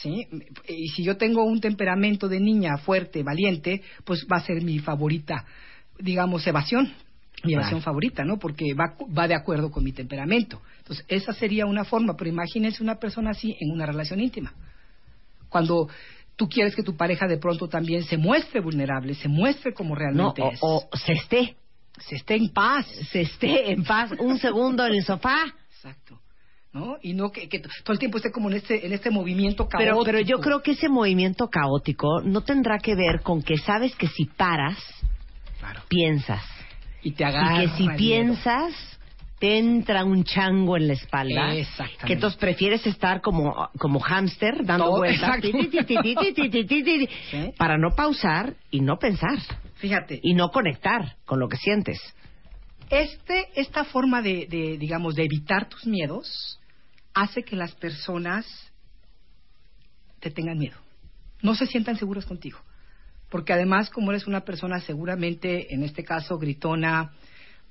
¿Sí? 0.02 0.28
Y 0.68 0.90
si 0.90 1.03
yo 1.03 1.18
tengo 1.18 1.44
un 1.44 1.60
temperamento 1.60 2.28
de 2.28 2.40
niña 2.40 2.78
fuerte, 2.78 3.24
valiente, 3.24 3.82
pues 4.06 4.26
va 4.32 4.38
a 4.38 4.41
ser 4.45 4.61
mi 4.61 4.80
favorita, 4.80 5.45
digamos, 5.99 6.45
evasión 6.48 6.94
mi 7.44 7.52
Claro. 7.53 7.61
evasión 7.61 7.82
favorita, 7.84 8.24
¿no? 8.26 8.40
Porque 8.40 8.74
va, 8.74 8.95
va 9.15 9.28
de 9.28 9.36
acuerdo 9.36 9.69
con 9.69 9.84
mi 9.84 9.91
temperamento. 9.91 10.60
Entonces, 10.80 11.06
esa 11.07 11.34
sería 11.34 11.68
una 11.68 11.84
forma, 11.84 12.15
pero 12.18 12.32
imagínense 12.32 12.82
una 12.82 12.95
persona 12.95 13.30
así 13.30 13.56
en 13.60 13.69
una 13.72 13.86
relación 13.86 14.19
íntima. 14.19 14.53
Cuando 15.48 15.88
tú 16.36 16.49
quieres 16.49 16.76
que 16.76 16.82
tu 16.82 16.98
pareja 16.98 17.28
de 17.28 17.38
pronto 17.38 17.68
también 17.68 18.03
se 18.06 18.18
muestre 18.18 18.60
vulnerable, 18.60 19.14
se 19.14 19.28
muestre 19.28 19.72
como 19.72 19.90
No, 19.94 19.99
realmente 19.99 20.41
o, 20.41 20.52
es. 20.52 20.60
o 20.64 20.90
se 20.98 21.14
esté. 21.14 21.56
Se 21.99 22.15
esté 22.15 22.36
en 22.38 22.49
paz. 22.49 22.88
Se 23.11 23.22
esté 23.22 23.72
en 23.72 23.84
paz 23.84 24.11
un 24.19 24.40
segundo 24.40 24.84
en 24.88 24.94
el 24.95 25.03
sofá. 25.03 25.45
Exacto. 25.76 26.19
Y 27.01 27.13
no 27.13 27.31
que, 27.31 27.47
que, 27.49 27.59
todo 27.59 27.93
el 27.93 27.99
tiempo 27.99 28.17
esté 28.17 28.31
como 28.31 28.49
en 28.49 28.57
este, 28.57 28.85
en 28.85 28.93
este 28.93 29.09
movimiento 29.09 29.67
caótico. 29.67 30.03
Pero, 30.03 30.03
pero 30.03 30.19
yo 30.19 30.39
creo 30.39 30.61
que 30.61 30.71
ese 30.71 30.89
movimiento 30.89 31.49
caótico 31.49 32.21
no 32.21 32.41
tendrá 32.41 32.79
que 32.79 32.95
ver 32.95 33.21
con 33.21 33.41
que 33.41 33.57
sabes 33.57 33.95
que 33.95 34.07
si 34.07 34.25
paras, 34.25 34.77
piensas. 35.87 36.43
Y 37.01 37.11
te 37.11 37.25
agarras. 37.25 37.63
Y 37.63 37.67
que 37.67 37.77
si 37.77 37.97
piensas, 37.97 38.97
te 39.39 39.57
entra 39.57 40.03
un 40.03 40.23
chango 40.23 40.77
en 40.77 40.87
la 40.87 40.93
espalda. 40.93 41.53
Que 42.05 42.13
entonces 42.13 42.39
prefieres 42.39 42.85
estar 42.87 43.21
como, 43.21 43.69
como 43.77 43.99
hámster 43.99 44.65
dando 44.65 44.97
vueltas 44.97 45.39
para 47.57 47.77
no 47.77 47.95
pausar 47.95 48.55
y 48.71 48.81
no 48.81 48.97
pensar. 48.97 49.37
Fíjate. 49.75 50.19
Y 50.23 50.33
no 50.33 50.49
conectar 50.49 51.15
con 51.25 51.39
lo 51.39 51.47
que 51.47 51.57
sientes. 51.57 51.99
Este, 52.89 53.47
esta 53.55 53.83
forma 53.83 54.21
de, 54.21 54.47
de 54.49 54.77
digamos, 54.77 55.15
de 55.15 55.25
evitar 55.25 55.67
tus 55.69 55.85
miedos 55.85 56.59
hace 57.22 57.44
que 57.44 57.56
las 57.56 57.73
personas 57.73 58.45
te 60.19 60.30
tengan 60.30 60.57
miedo. 60.57 60.77
No 61.41 61.56
se 61.56 61.65
sientan 61.65 61.98
seguras 61.98 62.26
contigo. 62.26 62.60
Porque 63.30 63.53
además, 63.53 63.89
como 63.89 64.11
eres 64.11 64.27
una 64.27 64.41
persona 64.41 64.80
seguramente, 64.80 65.73
en 65.73 65.84
este 65.84 66.03
caso, 66.03 66.38
gritona, 66.38 67.11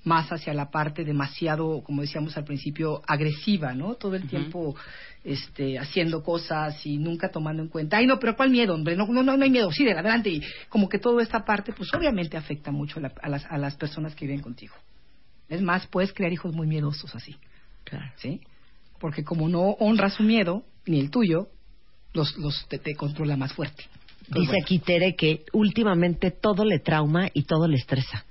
más 0.05 0.31
hacia 0.31 0.53
la 0.53 0.71
parte 0.71 1.05
demasiado, 1.05 1.83
como 1.83 2.03
decíamos 2.03 2.37
al 2.37 2.45
principio, 2.45 3.03
agresiva, 3.07 3.73
¿no? 3.75 3.95
Todo 3.95 4.15
el 4.17 4.29
tiempo 4.29 4.77
este, 5.25 5.79
haciendo 5.79 6.23
cosas 6.23 6.85
y 6.85 6.99
nunca 6.99 7.31
tomando 7.31 7.63
en 7.63 7.69
cuenta. 7.69 7.97
Ay, 7.97 8.07
no, 8.07 8.19
pero 8.19 8.37
¿cuál 8.37 8.51
miedo, 8.51 8.75
hombre? 8.75 8.95
No, 8.97 9.07
no, 9.07 9.23
no, 9.23 9.33
hay 9.43 9.51
miedo. 9.51 9.71
Sí, 9.73 9.85
de 9.85 9.93
adelante. 9.93 10.29
Y 10.29 10.43
como 10.69 10.89
que 10.89 10.99
toda 10.99 11.23
esta 11.23 11.45
parte, 11.45 11.73
pues 11.73 11.93
obviamente 11.95 12.37
afecta 12.37 12.71
mucho 12.71 12.99
a, 12.99 13.03
la- 13.03 13.15
a 13.23 13.29
las, 13.29 13.47
a 13.47 13.59
las 13.59 13.75
personas 13.77 14.15
que 14.15 14.27
viven 14.27 14.43
contigo. 14.43 14.75
Es 15.49 15.63
más, 15.63 15.87
puedes 15.87 16.13
crear 16.13 16.33
hijos 16.33 16.53
muy 16.53 16.67
miedosos 16.67 17.15
así. 17.15 17.37
Claro. 17.85 18.13
¿Sí? 18.17 18.41
Porque 19.01 19.25
como 19.25 19.49
no 19.49 19.61
honras 19.81 20.15
su 20.15 20.23
miedo, 20.23 20.63
ni 20.87 21.01
el 21.01 21.11
tuyo, 21.11 21.49
los, 22.13 22.37
los 22.39 22.67
te, 22.69 22.79
te 22.79 22.95
controla 22.95 23.37
más 23.37 23.53
fuerte. 23.53 23.85
Dice 24.29 24.57
aquí 24.63 24.79
Tere 24.81 25.15
que 25.15 25.45
últimamente 25.53 26.31
todo 26.33 26.65
le 26.65 26.81
trauma 26.81 27.29
y 27.33 27.45
todo 27.45 27.69
le 27.69 27.77
estresa. 27.77 28.25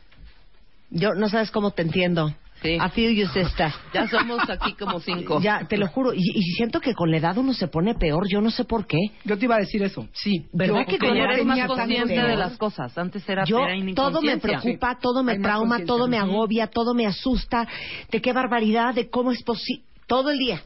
Yo 0.89 1.13
no 1.13 1.29
sabes 1.29 1.51
cómo 1.51 1.71
te 1.71 1.83
entiendo. 1.83 2.33
Sí. 2.61 2.75
I 2.75 2.89
feel 2.93 3.13
you, 3.15 3.27
sister. 3.27 3.71
Ya 3.93 4.07
somos 4.07 4.49
aquí 4.49 4.73
como 4.73 4.99
cinco. 4.99 5.39
Ya, 5.41 5.67
te 5.67 5.77
lo 5.77 5.87
juro. 5.87 6.13
Y, 6.13 6.19
y 6.19 6.41
siento 6.55 6.79
que 6.79 6.93
con 6.93 7.11
la 7.11 7.17
edad 7.17 7.37
uno 7.37 7.53
se 7.53 7.67
pone 7.67 7.95
peor. 7.95 8.27
Yo 8.29 8.41
no 8.41 8.49
sé 8.49 8.63
por 8.65 8.87
qué. 8.87 8.97
Yo 9.23 9.37
te 9.37 9.45
iba 9.45 9.55
a 9.55 9.59
decir 9.59 9.83
eso, 9.83 10.07
sí. 10.13 10.47
¿Verdad 10.51 10.79
Yo- 10.79 10.85
que 10.85 10.97
con 10.97 11.15
ya 11.15 11.23
eres 11.25 11.45
más 11.45 11.67
consciente 11.67 12.13
de 12.13 12.35
las 12.35 12.57
cosas. 12.57 12.97
Antes 12.97 13.27
era, 13.27 13.45
Yo, 13.45 13.59
era 13.59 13.93
todo 13.93 14.21
me 14.21 14.37
preocupa, 14.37 14.97
todo 14.99 15.23
me 15.23 15.37
trauma, 15.39 15.79
todo 15.85 16.07
me 16.07 16.17
agobia, 16.17 16.67
todo 16.67 16.93
me 16.93 17.05
asusta. 17.05 17.67
De 18.09 18.21
qué 18.21 18.33
barbaridad, 18.33 18.93
de 18.95 19.09
cómo 19.09 19.31
es 19.31 19.43
posible. 19.43 19.83
Todo 20.07 20.31
el 20.31 20.37
día. 20.39 20.61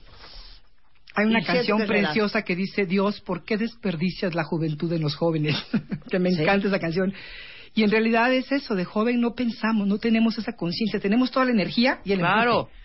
Hay 1.16 1.26
una 1.26 1.44
canción 1.44 1.86
preciosa 1.86 2.44
que 2.44 2.56
dice, 2.56 2.86
Dios, 2.86 3.20
¿por 3.22 3.44
qué 3.44 3.58
desperdicias 3.58 4.36
la 4.36 4.44
juventud 4.44 4.92
en 4.94 5.02
los 5.02 5.16
jóvenes? 5.16 5.56
que 6.10 6.20
me 6.20 6.32
Sí. 6.32 6.42
encanta 6.42 6.68
esa 6.68 6.80
canción. 6.80 7.14
Y 7.74 7.84
en 7.84 7.92
realidad 7.92 8.34
es 8.34 8.52
eso, 8.52 8.76
de 8.76 8.86
joven 8.86 9.20
no 9.22 9.34
pensamos, 9.36 9.88
no 9.88 9.98
tenemos 9.98 10.38
esa 10.38 10.54
conciencia, 10.54 11.00
tenemos 11.00 11.32
toda 11.32 11.46
la 11.46 11.52
energía 11.52 12.00
y 12.04 12.12
el 12.14 12.20
Claro. 12.20 12.60
empuje, 12.62 12.79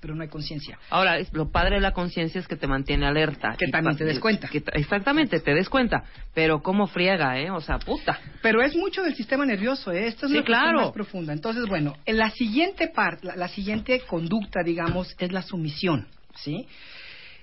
pero 0.00 0.14
no 0.14 0.22
hay 0.22 0.28
conciencia. 0.28 0.78
Ahora, 0.88 1.18
lo 1.32 1.50
padre 1.50 1.76
de 1.76 1.80
la 1.82 1.92
conciencia 1.92 2.40
es 2.40 2.48
que 2.48 2.56
te 2.56 2.66
mantiene 2.66 3.06
alerta. 3.06 3.54
Que 3.58 3.68
también 3.68 3.96
te 3.96 4.04
des 4.04 4.18
cuenta. 4.18 4.48
que 4.48 4.62
exactamente, 4.72 5.40
te 5.40 5.52
des 5.54 5.68
cuenta. 5.68 6.04
Pero 6.34 6.62
cómo 6.62 6.86
friega, 6.86 7.38
¿eh? 7.38 7.50
O 7.50 7.60
sea, 7.60 7.78
puta. 7.78 8.18
Pero 8.42 8.62
es 8.62 8.74
mucho 8.74 9.02
del 9.02 9.14
sistema 9.14 9.44
nervioso, 9.44 9.92
¿eh? 9.92 10.06
Esto 10.06 10.26
es 10.26 10.32
Sí, 10.32 10.38
una 10.38 10.46
cuestión 10.46 10.62
claro. 10.72 10.80
más 10.86 10.92
profunda. 10.92 11.32
Entonces, 11.32 11.66
bueno, 11.68 11.94
en 12.06 12.16
la 12.18 12.30
siguiente 12.30 12.88
parte, 12.88 13.26
la, 13.26 13.36
la 13.36 13.48
siguiente 13.48 14.00
conducta, 14.06 14.62
digamos, 14.64 15.14
es 15.18 15.32
la 15.32 15.42
sumisión, 15.42 16.08
¿sí? 16.34 16.66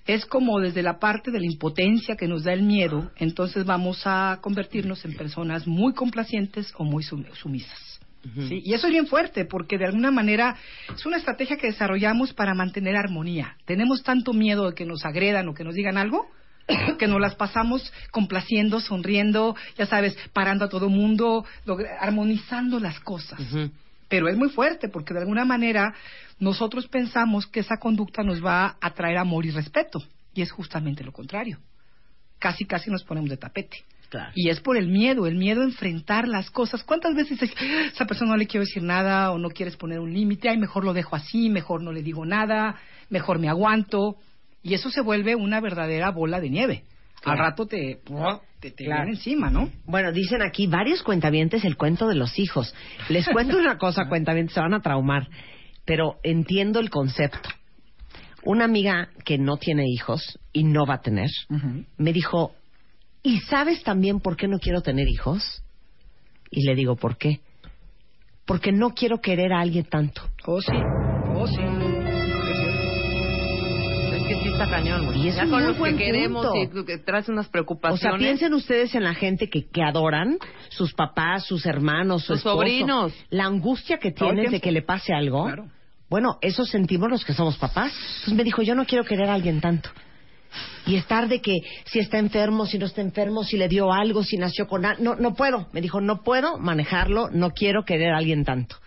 es 0.05 0.25
como 0.25 0.61
desde 0.61 0.81
la 0.83 0.99
parte 0.99 1.31
de 1.31 1.39
la 1.41 1.45
impotencia 1.45 2.15
que 2.15 2.29
nos 2.29 2.45
da 2.45 2.53
el 2.53 2.63
miedo, 2.63 3.11
entonces 3.17 3.65
vamos 3.65 4.03
a 4.05 4.39
convertirnos 4.41 5.03
en 5.03 5.15
personas 5.17 5.67
muy 5.67 5.93
complacientes 5.93 6.71
o 6.77 6.85
muy 6.85 7.03
¿sí? 8.47 8.61
Y 8.63 8.73
eso 8.73 8.87
es 8.87 8.93
bien 8.93 9.07
fuerte, 9.07 9.45
porque 9.45 9.77
de 9.77 9.85
alguna 9.85 10.11
manera 10.11 10.55
es 10.93 11.05
una 11.05 11.17
estrategia 11.17 11.57
que 11.57 11.67
desarrollamos 11.67 12.33
para 12.33 12.53
mantener 12.53 12.95
armonía. 12.95 13.57
Tenemos 13.65 14.03
tanto 14.03 14.33
miedo 14.33 14.69
de 14.69 14.75
que 14.75 14.85
nos 14.85 15.05
agredan 15.05 15.47
o 15.47 15.53
que 15.53 15.63
nos 15.63 15.75
digan 15.75 15.97
algo, 15.97 16.27
que 16.99 17.07
nos 17.07 17.21
las 17.21 17.35
pasamos 17.35 17.93
complaciendo, 18.11 18.79
sonriendo, 18.79 19.55
ya 19.77 19.85
sabes, 19.85 20.17
parando 20.33 20.65
a 20.65 20.69
todo 20.69 20.89
mundo, 20.89 21.45
armonizando 21.99 22.79
las 22.79 22.99
cosas. 22.99 23.39
Pero 24.09 24.29
es 24.29 24.37
muy 24.37 24.49
fuerte, 24.49 24.89
porque 24.89 25.13
de 25.13 25.21
alguna 25.21 25.45
manera 25.45 25.93
nosotros 26.39 26.87
pensamos 26.87 27.47
que 27.47 27.61
esa 27.61 27.77
conducta 27.77 28.23
nos 28.23 28.43
va 28.43 28.77
a 28.79 28.93
traer 28.93 29.17
amor 29.17 29.45
y 29.45 29.51
respeto, 29.51 30.03
y 30.33 30.41
es 30.41 30.51
justamente 30.51 31.03
lo 31.03 31.11
contrario. 31.11 31.59
Casi, 32.39 32.65
casi 32.65 32.91
nos 32.91 33.03
ponemos 33.03 33.29
de 33.29 33.37
tapete. 33.37 33.83
Y 34.35 34.49
es 34.49 34.59
por 34.61 34.77
el 34.77 34.87
miedo, 34.87 35.27
el 35.27 35.35
miedo 35.35 35.61
a 35.61 35.65
enfrentar 35.65 36.27
las 36.27 36.49
cosas. 36.49 36.83
¿Cuántas 36.83 37.13
veces 37.15 37.39
"Ah, 37.59 37.89
esa 37.93 38.05
persona 38.05 38.31
no 38.31 38.37
le 38.37 38.47
quiero 38.47 38.65
decir 38.65 38.83
nada 38.83 39.31
o 39.31 39.37
no 39.37 39.49
quieres 39.49 39.75
poner 39.75 39.99
un 39.99 40.13
límite? 40.13 40.49
Ay, 40.49 40.57
mejor 40.57 40.83
lo 40.85 40.93
dejo 40.93 41.15
así, 41.15 41.49
mejor 41.49 41.81
no 41.83 41.91
le 41.91 42.01
digo 42.03 42.25
nada, 42.25 42.75
mejor 43.09 43.39
me 43.39 43.49
aguanto. 43.49 44.15
Y 44.63 44.73
eso 44.73 44.89
se 44.89 45.01
vuelve 45.01 45.35
una 45.35 45.59
verdadera 45.61 46.11
bola 46.11 46.39
de 46.39 46.49
nieve. 46.49 46.83
Al 47.25 47.37
rato 47.37 47.65
te, 47.65 47.99
te, 48.59 48.71
te 48.71 48.85
Claro. 48.85 49.09
encima, 49.09 49.49
¿no? 49.49 49.69
Bueno, 49.85 50.11
dicen 50.11 50.41
aquí 50.41 50.67
varios 50.67 51.03
cuentavientes 51.03 51.65
el 51.65 51.75
cuento 51.75 52.07
de 52.07 52.15
los 52.15 52.37
hijos. 52.39 52.73
Les 53.09 53.27
cuento 53.27 53.57
una 53.57 53.77
cosa, 53.77 54.05
cuentavientes, 54.09 54.53
se 54.53 54.59
van 54.61 54.73
a 54.73 54.81
traumar, 54.81 55.27
pero 55.85 56.17
entiendo 56.23 56.79
el 56.79 56.89
concepto. 56.89 57.49
Una 58.43 58.65
amiga 58.65 59.09
que 59.25 59.37
no 59.37 59.57
tiene 59.57 59.83
hijos 59.89 60.39
y 60.53 60.63
no 60.63 60.85
va 60.85 60.95
a 60.95 61.01
tener, 61.01 61.29
me 61.97 62.13
dijo, 62.13 62.53
¿y 63.27 63.39
sabes 63.41 63.83
también 63.83 64.19
por 64.19 64.35
qué 64.37 64.47
no 64.47 64.59
quiero 64.59 64.81
tener 64.81 65.07
hijos? 65.07 65.63
Y 66.49 66.63
le 66.65 66.75
digo, 66.75 66.95
¿por 66.95 67.17
qué? 67.17 67.41
Porque 68.45 68.71
no 68.71 68.91
quiero 68.91 69.19
querer 69.19 69.51
a 69.53 69.59
alguien 69.59 69.85
tanto. 69.85 70.21
Oh, 70.45 70.61
sí. 70.61 70.71
Oh, 71.35 71.45
sí. 71.47 71.61
Es 74.15 74.23
que 74.23 74.35
sí 74.43 74.49
está 74.49 74.69
cañón, 74.69 75.05
güey. 75.05 75.21
Y 75.25 75.27
es 75.27 75.35
ya 75.35 75.43
un 75.43 75.49
con 75.49 75.63
muy 75.63 75.73
los 75.73 75.77
que 75.77 75.95
queremos 76.05 76.45
punto. 76.47 76.79
y 76.81 76.85
que 76.85 76.97
traes 76.99 77.27
unas 77.29 77.47
O 77.47 77.51
preocupaciones. 77.51 78.01
sea, 78.01 78.17
piensen 78.17 78.53
ustedes 78.53 78.95
en 78.95 79.03
la 79.03 79.13
gente 79.13 79.49
que, 79.49 79.67
que 79.69 79.83
adoran, 79.83 80.37
sus 80.69 80.93
papás, 80.93 81.45
sus 81.45 81.65
hermanos, 81.65 82.23
su 82.23 82.33
Sus 82.33 82.43
sobrinos. 82.43 83.13
La 83.29 83.45
angustia 83.45 83.97
que 83.97 84.11
tienes 84.11 84.51
de 84.51 84.61
que 84.61 84.71
le 84.71 84.81
pase 84.81 85.13
algo. 85.13 85.47
Bueno, 86.09 86.37
eso 86.41 86.63
sentimos 86.65 87.09
los 87.09 87.25
que 87.25 87.33
somos 87.33 87.57
papás. 87.57 87.91
Entonces 88.19 88.33
me 88.33 88.43
dijo, 88.45 88.61
yo 88.61 88.75
no 88.75 88.85
quiero 88.85 89.03
querer 89.03 89.29
a 89.29 89.33
alguien 89.33 89.59
tanto. 89.59 89.89
Y 90.85 90.95
estar 90.95 91.27
de 91.27 91.41
que 91.41 91.53
si 91.85 91.99
está 91.99 92.17
enfermo, 92.17 92.65
si 92.65 92.77
no 92.77 92.85
está 92.85 93.01
enfermo, 93.01 93.43
si 93.43 93.57
le 93.57 93.67
dio 93.67 93.91
algo, 93.91 94.23
si 94.23 94.37
nació 94.37 94.67
con 94.67 94.85
algo. 94.85 95.03
No, 95.03 95.15
no 95.15 95.33
puedo. 95.33 95.67
Me 95.73 95.81
dijo, 95.81 95.99
no 96.01 96.23
puedo 96.23 96.57
manejarlo, 96.57 97.29
no 97.31 97.51
quiero 97.51 97.83
querer 97.83 98.13
a 98.13 98.17
alguien 98.17 98.45
tanto. 98.45 98.77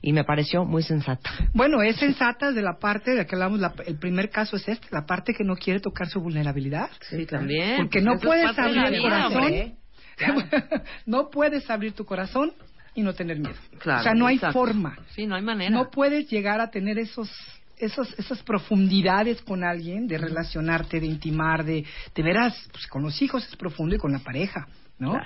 Y 0.00 0.12
me 0.12 0.22
pareció 0.24 0.64
muy 0.66 0.82
sensata. 0.82 1.30
Bueno, 1.54 1.82
es 1.82 1.96
sensata 1.96 2.52
de 2.52 2.60
la 2.60 2.78
parte 2.78 3.12
de 3.12 3.16
la 3.18 3.24
que 3.24 3.34
hablamos, 3.36 3.58
la- 3.58 3.72
el 3.86 3.98
primer 3.98 4.28
caso 4.28 4.56
es 4.56 4.68
este, 4.68 4.86
la 4.90 5.06
parte 5.06 5.32
que 5.32 5.44
no 5.44 5.56
quiere 5.56 5.80
tocar 5.80 6.08
su 6.08 6.20
vulnerabilidad. 6.20 6.90
Sí, 7.08 7.24
también. 7.24 7.78
Porque 7.78 8.02
no 8.02 8.12
Eso 8.12 8.20
es 8.20 8.26
puedes 8.26 8.58
abrir 8.58 8.84
el 8.84 9.00
corazón. 9.02 9.36
hombre. 9.42 9.74
no 11.06 11.30
puedes 11.30 11.68
abrir 11.70 11.92
tu 11.92 12.04
corazón 12.04 12.52
y 12.94 13.02
no 13.02 13.14
tener 13.14 13.38
miedo. 13.38 13.56
Claro, 13.78 14.00
o 14.00 14.02
sea, 14.04 14.14
no 14.14 14.26
hay 14.26 14.36
exacto. 14.36 14.58
forma. 14.58 14.96
Sí, 15.14 15.26
no 15.26 15.34
hay 15.36 15.42
manera. 15.42 15.70
No 15.70 15.90
puedes 15.90 16.28
llegar 16.30 16.60
a 16.60 16.70
tener 16.70 16.98
esos, 16.98 17.30
esos, 17.78 18.14
esas 18.18 18.42
profundidades 18.42 19.42
con 19.42 19.64
alguien, 19.64 20.06
de 20.06 20.18
relacionarte, 20.18 21.00
de 21.00 21.06
intimar, 21.06 21.64
de, 21.64 21.84
de 22.14 22.22
veras, 22.22 22.68
pues 22.72 22.86
con 22.86 23.02
los 23.02 23.20
hijos 23.22 23.46
es 23.46 23.56
profundo 23.56 23.94
y 23.94 23.98
con 23.98 24.12
la 24.12 24.20
pareja, 24.20 24.66
¿no? 24.98 25.18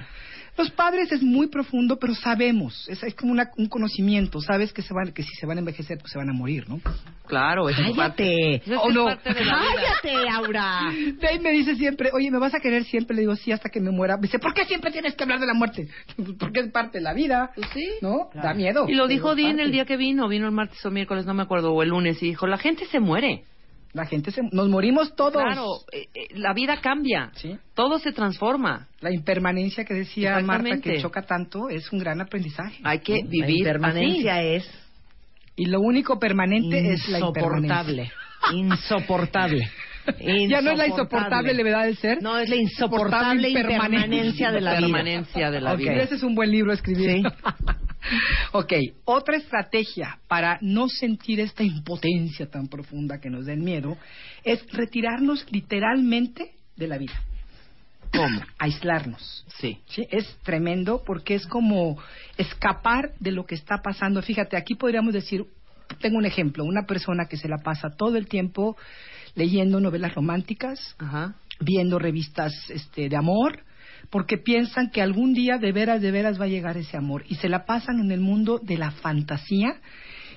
Los 0.59 0.71
padres 0.73 1.13
es 1.13 1.23
muy 1.23 1.47
profundo, 1.47 1.99
pero 2.01 2.15
sabemos, 2.17 2.87
es, 2.89 3.01
es 3.05 3.15
como 3.15 3.31
una- 3.33 3.51
un 3.57 3.69
conocimiento, 3.69 4.41
sabes 4.41 4.73
que 4.73 4.83
se 4.83 4.93
van, 4.93 5.13
que 5.13 5.23
si 5.23 5.35
se 5.37 5.47
van 5.47 5.57
a 5.59 5.61
envejecer, 5.61 5.99
pues 5.99 6.11
se 6.13 6.19
van 6.19 6.29
a 6.29 6.33
morir, 6.33 6.69
¿no? 6.69 6.81
Claro, 7.27 7.69
es 7.69 7.77
parte- 7.95 8.61
¡Cállate! 8.65 8.77
¿O 8.83 8.91
no? 8.91 9.05
parte 9.05 9.33
de 9.35 9.45
la 9.45 9.57
vida. 9.61 9.83
¡Cállate, 10.03 10.29
Aura! 10.31 10.81
Dave 11.21 11.39
me 11.41 11.53
dice 11.53 11.77
siempre, 11.77 12.11
oye, 12.13 12.31
¿me 12.31 12.39
vas 12.39 12.55
a 12.55 12.61
querer 12.61 12.85
siempre? 12.85 13.15
Le 13.15 13.21
digo, 13.23 13.37
sí, 13.37 13.53
hasta 13.53 13.69
que 13.69 13.81
me 13.81 13.91
muera. 13.93 14.17
Me 14.17 14.23
dice, 14.23 14.39
¿por 14.41 14.53
qué 14.53 14.65
siempre 14.65 14.91
tienes 14.91 15.15
que 15.15 15.23
hablar 15.23 15.39
de 15.39 15.47
la 15.47 15.55
muerte? 15.55 15.89
Porque 16.39 16.61
es 16.61 16.73
parte 16.73 16.99
de 16.99 17.05
la 17.05 17.13
vida. 17.15 17.51
sí. 17.73 17.87
¿No? 18.03 18.31
Da 18.35 18.53
miedo. 18.55 18.89
Y 18.89 18.95
lo 18.95 19.07
dijo 19.07 19.35
Dean 19.37 19.61
el 19.61 19.71
día 19.73 19.85
que 19.85 19.97
vino, 19.97 20.27
vino 20.29 20.47
el 20.47 20.53
martes 20.53 20.85
o 20.85 20.91
miércoles, 20.91 21.25
no 21.27 21.35
me 21.35 21.43
acuerdo, 21.45 21.73
o 21.73 21.83
el 21.83 21.91
lunes, 21.91 22.21
y 22.23 22.27
dijo, 22.27 22.47
la 22.47 22.59
gente 22.59 22.85
se 22.87 22.99
muere. 23.01 23.45
La 23.93 24.05
gente 24.07 24.31
se... 24.31 24.43
Nos 24.53 24.69
morimos 24.69 25.17
todos. 25.17 25.43
Claro, 25.43 25.67
eh, 25.93 26.07
eh, 26.15 26.27
la 26.35 26.53
vida 26.53 26.81
cambia. 26.81 27.31
Sí. 27.35 27.57
Todo 27.75 27.99
se 27.99 28.13
transforma. 28.13 28.87
La 29.01 29.13
impermanencia 29.13 29.85
que 29.85 29.95
decía 29.95 30.39
Marta 30.41 30.79
que 30.81 31.01
choca 31.01 31.23
tanto 31.23 31.69
es 31.69 31.91
un 31.93 31.99
gran 31.99 32.21
aprendizaje. 32.21 32.81
Hay 32.85 33.01
que 33.01 33.23
¿no? 33.23 33.29
vivir 33.29 33.65
La 33.65 33.71
impermanencia 33.71 34.37
así. 34.37 34.47
es 34.47 34.71
Y 35.57 35.67
lo 35.67 35.81
único 35.81 36.19
permanente 36.19 36.93
es 36.93 37.09
la 37.09 37.19
insoportable. 37.19 37.63
impermanencia. 37.63 38.13
Insoportable. 38.53 39.71
Ya 40.49 40.61
no 40.61 40.73
es 40.73 40.79
la 40.79 40.87
insoportable 40.87 41.55
levedad 41.55 41.85
del 41.85 41.97
ser. 41.97 42.23
No, 42.23 42.39
es 42.39 42.49
la 42.49 42.57
insoportable 42.57 43.51
impermanencia 43.51 44.51
de 44.51 44.61
la 44.61 44.77
vida. 44.77 44.81
Permanencia 44.81 45.51
de 45.51 45.61
la 45.61 45.73
Ok, 45.73 45.79
vida. 45.79 46.03
Ese 46.03 46.17
es 46.17 46.23
un 46.23 46.35
buen 46.35 46.51
libro 46.51 46.71
a 46.71 46.75
escribir. 46.75 47.27
ok, 48.53 48.73
otra 49.05 49.37
estrategia 49.37 50.19
para 50.29 50.59
no 50.61 50.89
sentir 50.89 51.41
esta 51.41 51.63
impotencia 51.63 52.51
tan 52.51 52.69
profunda 52.69 53.21
que 53.21 53.31
nos 53.31 53.47
da 53.47 53.53
el 53.53 53.61
miedo 53.61 53.97
es 54.45 54.65
retirarnos 54.73 55.47
literalmente 55.51 56.53
de 56.77 56.89
la 56.89 56.99
vida. 56.99 57.15
¿Cómo? 58.13 58.41
Aislarnos. 58.59 59.45
Sí. 59.61 59.79
Sí, 59.87 60.07
es 60.11 60.27
tremendo 60.43 61.03
porque 61.05 61.35
es 61.35 61.47
como 61.47 61.99
escapar 62.37 63.13
de 63.21 63.33
lo 63.33 63.45
que 63.45 63.55
está 63.55 63.83
pasando. 63.83 64.23
Fíjate, 64.23 64.57
aquí 64.57 64.75
podríamos 64.75 65.13
decir, 65.13 65.45
tengo 66.01 66.19
un 66.19 66.27
ejemplo, 66.27 66.65
una 66.65 66.87
persona 66.87 67.27
que 67.27 67.37
se 67.37 67.49
la 67.49 67.59
pasa 67.59 67.91
todo 67.91 68.17
el 68.17 68.29
tiempo 68.29 68.77
leyendo 69.35 69.81
novelas 69.81 70.15
románticas, 70.15 70.97
Ajá. 70.99 71.35
viendo 71.61 71.99
revistas 71.99 72.53
este, 72.71 73.09
de 73.09 73.17
amor, 73.17 73.65
porque 74.11 74.39
piensan 74.39 74.91
que 74.91 75.03
algún 75.03 75.35
día 75.35 75.59
de 75.59 75.73
veras, 75.73 76.01
de 76.01 76.11
veras 76.11 76.41
va 76.41 76.45
a 76.45 76.49
llegar 76.49 76.77
ese 76.77 76.97
amor 76.97 77.25
y 77.29 77.37
se 77.37 77.49
la 77.49 77.65
pasan 77.65 78.01
en 78.01 78.11
el 78.11 78.21
mundo 78.21 78.61
de 78.63 78.79
la 78.79 78.91
fantasía. 78.91 79.81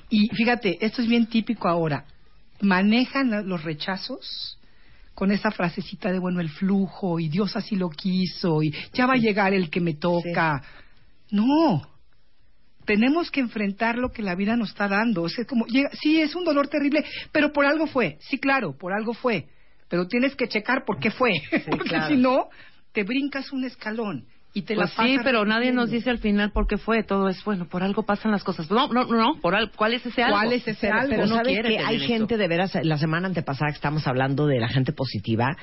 Y 0.09 0.27
fíjate, 0.35 0.84
esto 0.85 1.01
es 1.01 1.07
bien 1.07 1.27
típico 1.27 1.68
ahora, 1.68 2.05
manejan 2.61 3.47
los 3.47 3.63
rechazos 3.63 4.57
con 5.13 5.31
esa 5.31 5.51
frasecita 5.51 6.11
de, 6.11 6.19
bueno, 6.19 6.39
el 6.41 6.49
flujo 6.49 7.19
y 7.19 7.30
Dios 7.30 7.55
así 7.55 7.76
lo 7.76 7.89
quiso 7.89 8.63
y 8.63 8.73
ya 8.93 9.05
va 9.05 9.13
a 9.13 9.18
llegar 9.18 9.53
el 9.53 9.69
que 9.69 9.81
me 9.81 9.93
toca. 9.93 10.63
No, 11.30 11.90
tenemos 12.91 13.31
que 13.31 13.39
enfrentar 13.39 13.97
lo 13.97 14.11
que 14.11 14.22
la 14.22 14.35
vida 14.35 14.57
nos 14.57 14.69
está 14.72 14.89
dando. 14.89 15.22
O 15.23 15.30
sea, 15.30 15.45
como 15.45 15.65
llega, 15.65 15.89
sí, 16.01 16.19
es 16.19 16.35
un 16.35 16.43
dolor 16.43 16.68
terrible, 16.68 17.05
pero 17.31 17.53
por 17.53 17.65
algo 17.65 17.88
fue. 17.88 18.18
Sí, 18.19 18.38
claro, 18.38 18.76
por 18.77 18.91
algo 18.91 19.13
fue. 19.13 19.45
Pero 19.88 20.07
tienes 20.07 20.35
que 20.35 20.49
checar 20.49 20.84
por 20.85 20.99
qué 20.99 21.09
fue. 21.09 21.31
Porque 21.69 21.88
claro. 21.88 22.07
si 22.09 22.18
no, 22.18 22.49
te 22.91 23.03
brincas 23.03 23.53
un 23.53 23.63
escalón 23.63 24.26
y 24.53 24.63
te 24.63 24.76
Pues 24.76 24.89
la 24.89 24.95
pasas 24.97 25.11
sí, 25.11 25.18
pero 25.23 25.45
nadie 25.45 25.72
nos 25.72 25.89
dice 25.89 26.09
al 26.09 26.18
final 26.18 26.51
por 26.51 26.68
qué 26.68 26.77
fue. 26.77 27.03
Todo 27.03 27.30
es, 27.30 27.41
bueno, 27.45 27.65
por 27.69 27.81
algo 27.81 28.03
pasan 28.03 28.31
las 28.34 28.43
cosas. 28.43 28.69
No, 28.69 28.89
no, 28.89 29.05
no, 29.05 29.35
por 29.39 29.55
al- 29.55 29.72
¿cuál 29.72 29.93
es 29.93 30.05
ese 30.05 30.22
algo? 30.23 30.35
¿Cuál 30.38 30.51
es 30.51 30.68
ese 30.68 30.88
Pero, 30.88 30.95
algo? 30.99 31.09
pero 31.11 31.23
Uno 31.23 31.35
sabes 31.38 31.59
que 31.61 31.80
hay 31.80 31.95
eso. 31.95 32.07
gente 32.07 32.35
de 32.35 32.47
veras, 32.49 32.77
la 32.84 32.97
semana 32.97 33.27
antepasada 33.27 33.72
que 33.72 33.76
estamos 33.76 34.05
hablando 34.05 34.47
de 34.47 34.59
la 34.59 34.68
gente 34.68 34.91
positiva, 34.91 35.55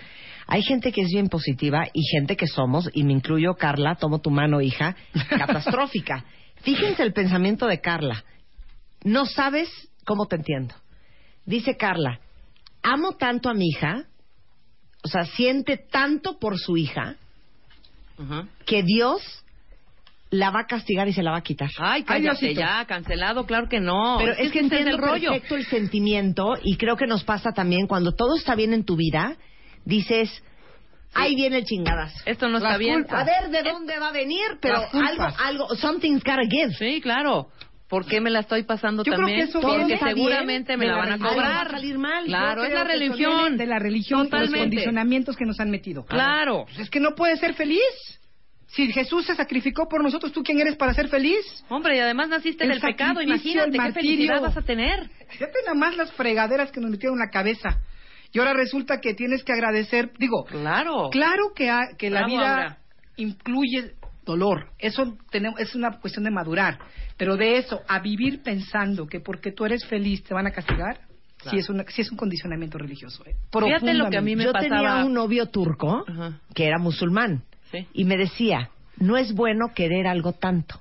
hay 0.47 0.63
gente 0.63 0.93
que 0.93 1.03
es 1.03 1.09
bien 1.13 1.29
positiva 1.29 1.85
y 1.93 2.01
gente 2.11 2.35
que 2.37 2.47
somos, 2.47 2.89
y 2.95 3.05
me 3.05 3.13
incluyo 3.13 3.53
Carla, 3.57 3.97
tomo 3.97 4.21
tu 4.23 4.31
mano 4.31 4.63
hija, 4.63 4.97
catastrófica. 5.29 6.25
Fíjense 6.63 7.03
el 7.03 7.13
pensamiento 7.13 7.67
de 7.67 7.81
Carla. 7.81 8.25
No 9.05 9.27
sabes 9.27 9.69
cómo 10.05 10.27
te 10.27 10.37
entiendo. 10.37 10.75
Dice 11.45 11.77
Carla, 11.77 12.21
amo 12.83 13.13
tanto 13.13 13.49
a 13.49 13.55
mi 13.55 13.69
hija, 13.69 14.05
o 15.03 15.09
sea, 15.09 15.25
siente 15.25 15.77
tanto 15.77 16.39
por 16.39 16.59
su 16.59 16.77
hija, 16.77 17.17
que 18.67 18.83
Dios 18.83 19.23
la 20.31 20.51
va 20.51 20.61
a 20.61 20.67
castigar 20.67 21.09
y 21.09 21.13
se 21.13 21.23
la 21.23 21.31
va 21.31 21.39
a 21.39 21.43
quitar. 21.43 21.71
Ay, 21.79 22.03
cállate 22.03 22.55
ya, 22.55 22.85
cancelado, 22.85 23.47
claro 23.47 23.69
que 23.69 23.81
no. 23.81 24.17
Pero 24.19 24.33
es 24.33 24.53
que 24.53 24.59
ese 24.59 24.61
entiendo 24.61 24.91
el 24.91 24.99
rollo. 24.99 25.31
perfecto 25.31 25.57
el 25.57 25.67
sentimiento 25.67 26.55
y 26.63 26.77
creo 26.77 26.97
que 26.97 27.07
nos 27.07 27.25
pasa 27.25 27.53
también 27.53 27.87
cuando 27.87 28.13
todo 28.13 28.37
está 28.37 28.55
bien 28.55 28.75
en 28.75 28.85
tu 28.85 28.97
vida, 28.97 29.37
dices, 29.85 30.43
ahí 31.15 31.35
viene 31.35 31.59
el 31.59 31.65
chingadas. 31.65 32.13
Esto 32.27 32.49
no 32.49 32.59
está 32.59 32.77
bien. 32.77 33.03
culpas. 33.03 33.21
A 33.21 33.25
ver 33.25 33.51
de 33.51 33.63
dónde 33.71 33.99
va 33.99 34.09
a 34.09 34.13
venir, 34.13 34.59
pero 34.61 34.81
Las 34.81 34.91
culpas. 34.91 35.35
algo, 35.39 35.65
algo, 35.65 35.77
something's 35.77 36.23
gotta 36.23 36.43
give. 36.49 36.73
Sí, 36.75 37.01
claro. 37.01 37.49
¿Por 37.89 38.05
qué 38.05 38.21
me 38.21 38.29
la 38.29 38.41
estoy 38.41 38.65
pasando 38.65 39.03
Yo 39.03 39.13
creo 39.15 39.19
también? 39.27 39.39
que 39.39 39.45
eso 39.51 39.61
Porque 39.63 39.95
está 39.95 40.09
seguramente 40.09 40.77
bien, 40.77 40.79
me 40.81 40.85
de 40.85 40.91
la 40.93 40.97
la 40.99 41.03
van 41.03 41.23
a. 41.23 41.29
Algo 41.29 41.41
va 41.41 41.61
a 41.63 41.71
salir 41.71 41.97
mal. 41.99 42.25
Claro, 42.27 42.61
Yo 42.61 42.65
es 42.67 42.69
creo 42.75 42.85
la 42.85 42.91
que 42.91 42.97
eso 42.97 43.05
religión. 43.15 43.41
viene 43.45 43.57
De 43.57 43.67
la 43.67 43.79
religión 43.79 44.19
y 44.19 44.23
los 44.25 44.31
Totalmente. 44.31 44.59
condicionamientos 44.59 45.37
que 45.37 45.45
nos 45.47 45.59
han 45.59 45.71
metido. 45.71 46.05
Claro. 46.05 46.65
Pues 46.67 46.81
es 46.81 46.91
que 46.91 47.01
no 47.01 47.15
puedes 47.15 47.41
ser 47.41 47.55
feliz. 47.55 47.81
Si 48.67 48.93
Jesús 48.93 49.25
se 49.25 49.35
sacrificó 49.35 49.89
por 49.89 50.03
nosotros, 50.03 50.31
¿tú 50.33 50.43
quién 50.43 50.61
eres 50.61 50.77
para 50.77 50.93
ser 50.93 51.09
feliz? 51.09 51.39
Hombre, 51.71 51.97
y 51.97 52.01
además 52.01 52.29
naciste 52.29 52.65
El 52.65 52.73
del 52.73 52.81
pecado. 52.83 53.15
sacrificio, 53.15 53.53
Imagínate 53.53 53.67
el 53.69 53.73
qué 53.73 53.79
martirio. 53.79 54.11
felicidad 54.11 54.41
vas 54.43 54.57
a 54.59 54.63
tener. 54.63 55.09
Fíjate 55.31 55.55
nada 55.65 55.75
más 55.75 55.97
las 55.97 56.13
fregaderas 56.13 56.71
que 56.71 56.81
nos 56.83 56.91
metieron 56.91 57.17
en 57.19 57.25
la 57.25 57.31
cabeza. 57.31 57.79
Y 58.33 58.39
ahora 58.39 58.53
resulta 58.55 59.01
que 59.01 59.15
tienes 59.15 59.43
que 59.43 59.53
agradecer, 59.53 60.13
digo, 60.19 60.45
claro, 60.45 61.09
claro 61.11 61.53
que, 61.55 61.71
ha- 61.71 61.97
que 61.97 62.11
la 62.11 62.21
vida 62.27 62.79
incluye 63.17 63.95
dolor. 64.25 64.71
Eso 64.79 65.17
tenemos, 65.31 65.59
es 65.61 65.75
una 65.75 65.99
cuestión 65.99 66.25
de 66.25 66.31
madurar. 66.31 66.79
Pero 67.17 67.37
de 67.37 67.57
eso, 67.59 67.81
a 67.89 67.99
vivir 68.01 68.43
pensando 68.43 69.07
que 69.07 69.21
porque 69.21 69.51
tú 69.53 69.65
eres 69.65 69.85
feliz 69.87 70.23
te 70.25 70.35
van 70.35 70.47
a 70.47 70.51
castigar, 70.51 71.01
sí, 71.51 71.57
es 71.57 71.69
una, 71.71 71.85
sí 71.89 72.03
es 72.03 72.11
un 72.11 72.19
condicionamiento 72.19 72.77
religioso. 72.79 73.25
¿eh? 73.27 73.35
Fíjate 73.69 73.95
lo 73.95 74.11
que 74.11 74.19
a 74.19 74.21
mí 74.21 74.37
me 74.37 74.45
Yo 74.45 74.53
pasaba. 74.53 74.69
tenía 74.77 75.05
un 75.07 75.15
novio 75.15 75.47
turco 75.47 76.05
que 76.55 76.67
era 76.67 76.79
musulmán 76.79 77.45
y 77.95 78.05
me 78.05 78.17
decía, 78.19 78.71
no 78.99 79.17
es 79.17 79.33
bueno 79.35 79.73
querer 79.75 80.07
algo 80.07 80.33
tanto. 80.35 80.81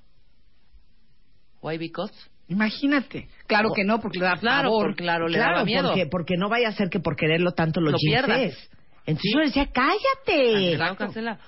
Why 1.61 1.77
because? 1.77 2.13
Imagínate. 2.49 3.27
Claro 3.45 3.69
que 3.75 3.83
no, 3.83 3.99
porque 3.99 4.19
le 4.19 4.25
da 4.25 4.35
Claro, 4.37 4.71
claro, 4.95 5.27
le 5.27 5.37
claro, 5.37 5.51
daba 5.53 5.65
miedo. 5.65 5.89
Porque, 5.89 6.05
porque 6.05 6.37
no 6.37 6.49
vaya 6.49 6.69
a 6.69 6.71
ser 6.71 6.89
que 6.89 6.99
por 6.99 7.15
quererlo 7.15 7.51
tanto 7.51 7.81
lo, 7.81 7.91
Lo 7.91 7.97
pierdas. 7.97 8.69
Entonces 9.05 9.31
yo 9.33 9.39
le 9.39 9.45
decía, 9.45 9.67
cállate. 9.71 10.73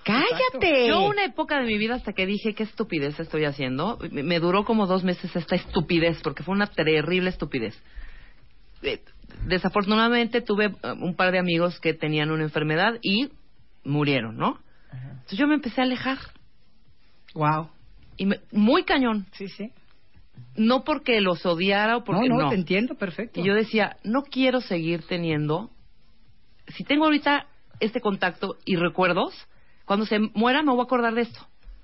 Cállate. 0.04 0.88
Yo 0.88 1.02
una 1.02 1.26
época 1.26 1.60
de 1.60 1.66
mi 1.66 1.78
vida 1.78 1.96
hasta 1.96 2.14
que 2.14 2.26
dije 2.26 2.54
qué 2.54 2.64
estupidez 2.64 3.20
estoy 3.20 3.44
haciendo, 3.44 4.00
me, 4.12 4.24
me 4.24 4.40
duró 4.40 4.64
como 4.64 4.88
dos 4.88 5.04
meses 5.04 5.36
esta 5.36 5.56
estupidez, 5.56 6.22
porque 6.24 6.42
fue 6.44 6.56
una 6.56 6.68
terrible 6.68 7.30
estupidez. 7.30 7.78
Eh, 8.82 9.02
Desafortunadamente 9.46 10.42
tuve 10.42 10.66
eh, 10.68 10.92
un 11.02 11.16
par 11.16 11.32
de 11.32 11.40
amigos 11.40 11.80
que 11.80 11.94
tenían 11.94 12.32
una 12.32 12.44
enfermedad 12.44 12.98
y 13.02 13.30
murieron, 13.84 14.38
¿no? 14.38 14.60
Entonces 14.92 15.38
yo 15.38 15.48
me 15.48 15.56
empecé 15.56 15.82
a 15.82 15.84
alejar. 15.84 16.18
Wow. 17.36 17.70
Y 18.18 18.26
me- 18.26 18.40
muy 18.52 18.84
cañón. 18.84 19.28
Sí, 19.34 19.48
sí. 19.50 19.72
No 20.56 20.84
porque 20.84 21.22
los 21.22 21.46
odiara 21.46 21.98
o 21.98 22.04
porque 22.04 22.30
no, 22.30 22.38
no, 22.38 22.44
no. 22.44 22.50
te 22.50 22.56
entiendo 22.56 22.96
perfecto. 22.96 23.40
Y 23.40 23.44
yo 23.44 23.54
decía, 23.54 23.98
no 24.04 24.24
quiero 24.24 24.62
seguir 24.62 25.04
teniendo. 25.08 25.70
Si 26.68 26.84
tengo 26.84 27.06
ahorita 27.06 27.48
este 27.80 28.02
contacto 28.02 28.58
y 28.66 28.76
recuerdos, 28.76 29.34
cuando 29.86 30.06
se 30.06 30.20
muera 30.20 30.62
me 30.62 30.72
voy 30.72 30.82
a 30.82 30.84
acordar 30.84 31.14
de 31.14 31.22
esto. 31.22 31.40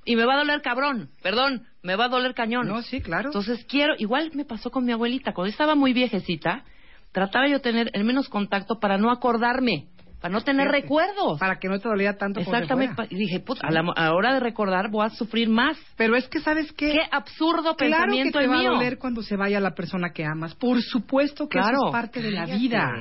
Y 0.05 0.15
me 0.15 0.25
va 0.25 0.35
a 0.35 0.37
doler 0.37 0.61
cabrón, 0.61 1.09
perdón, 1.23 1.65
me 1.81 1.95
va 1.95 2.05
a 2.05 2.09
doler 2.09 2.35
cañón. 2.35 2.67
No, 2.67 2.83
sí, 2.83 3.01
claro. 3.01 3.29
Entonces 3.29 3.65
quiero, 3.65 3.95
igual 3.97 4.31
me 4.35 4.45
pasó 4.45 4.69
con 4.69 4.85
mi 4.85 4.91
abuelita, 4.91 5.33
cuando 5.33 5.49
estaba 5.49 5.73
muy 5.73 5.93
viejecita, 5.93 6.63
trataba 7.11 7.47
yo 7.47 7.61
tener 7.61 7.89
el 7.93 8.03
menos 8.03 8.29
contacto 8.29 8.79
para 8.79 8.99
no 8.99 9.09
acordarme, 9.09 9.87
para 10.25 10.33
no 10.33 10.41
tener 10.41 10.65
Fíjate, 10.69 10.81
recuerdos. 10.81 11.39
Para 11.39 11.59
que 11.59 11.67
no 11.67 11.77
te 11.79 11.87
doliera 11.87 12.17
tanto 12.17 12.39
Exactamente. 12.39 13.03
Y 13.11 13.15
dije, 13.15 13.41
puta, 13.41 13.67
a 13.67 13.69
la, 13.71 13.83
a 13.95 14.11
hora 14.15 14.33
de 14.33 14.39
recordar 14.39 14.89
voy 14.89 15.05
a 15.05 15.11
sufrir 15.11 15.49
más. 15.49 15.77
Pero 15.97 16.15
es 16.15 16.27
que, 16.27 16.39
¿sabes 16.39 16.71
qué? 16.71 16.93
Qué 16.93 17.01
absurdo 17.11 17.75
Claro 17.75 17.77
que 17.77 17.85
pensamiento 17.91 18.39
te 18.39 18.45
el 18.45 18.49
va 18.51 18.57
mío. 18.57 18.71
a 18.71 18.73
doler 18.73 18.97
cuando 18.97 19.21
se 19.21 19.35
vaya 19.35 19.59
la 19.59 19.75
persona 19.75 20.09
que 20.15 20.25
amas. 20.25 20.55
Por 20.55 20.81
supuesto 20.81 21.47
que 21.47 21.59
Claro. 21.59 21.77
eso 21.77 21.85
es 21.89 21.91
parte 21.91 22.21
de 22.23 22.31
la 22.31 22.41
Cállate. 22.45 22.57
vida. 22.59 22.91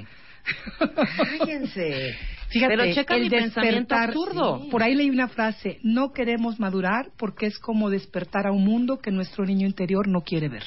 Cállense. 1.16 2.14
Fíjate, 2.50 2.76
Pero 2.76 2.94
checa 2.94 3.14
el 3.16 3.22
mi 3.22 3.30
pensamiento 3.30 3.94
absurdo. 3.94 4.68
Por 4.70 4.82
ahí 4.82 4.94
leí 4.94 5.08
una 5.08 5.28
frase, 5.28 5.78
no 5.82 6.12
queremos 6.12 6.60
madurar 6.60 7.06
porque 7.16 7.46
es 7.46 7.58
como 7.58 7.88
despertar 7.88 8.46
a 8.46 8.52
un 8.52 8.64
mundo 8.64 8.98
que 8.98 9.10
nuestro 9.10 9.46
niño 9.46 9.66
interior 9.66 10.06
no 10.08 10.20
quiere 10.20 10.50
ver. 10.50 10.64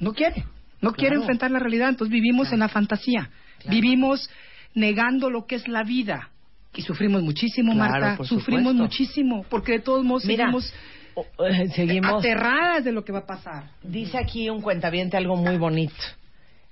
No 0.00 0.12
quiere, 0.14 0.44
no 0.80 0.90
quiere 0.92 1.10
Claro. 1.10 1.20
enfrentar 1.20 1.52
la 1.52 1.60
realidad, 1.60 1.90
entonces 1.90 2.12
vivimos 2.12 2.52
en 2.52 2.58
la 2.58 2.68
fantasía, 2.68 3.30
vivimos 3.68 4.28
negando 4.74 5.30
lo 5.30 5.46
que 5.46 5.56
es 5.56 5.68
la 5.68 5.82
vida. 5.84 6.30
Y 6.74 6.82
sufrimos 6.82 7.22
muchísimo, 7.22 7.72
Claro, 7.74 7.90
Marta, 8.00 8.24
sufrimos 8.24 8.72
supuesto. 8.72 8.82
muchísimo, 8.82 9.44
porque 9.50 9.72
de 9.72 9.78
todos 9.80 10.04
modos 10.04 10.24
Mira, 10.24 10.46
seguimos 10.46 10.74
o- 11.14 11.44
eh, 11.46 11.68
seguimos. 11.74 12.12
aterradas 12.24 12.84
de 12.84 12.92
lo 12.92 13.04
que 13.04 13.12
va 13.12 13.20
a 13.20 13.26
pasar. 13.26 13.70
Dice 13.82 14.16
aquí 14.16 14.48
un 14.48 14.62
cuentaviente 14.62 15.16
algo 15.18 15.36
muy 15.36 15.58
bonito. 15.58 15.94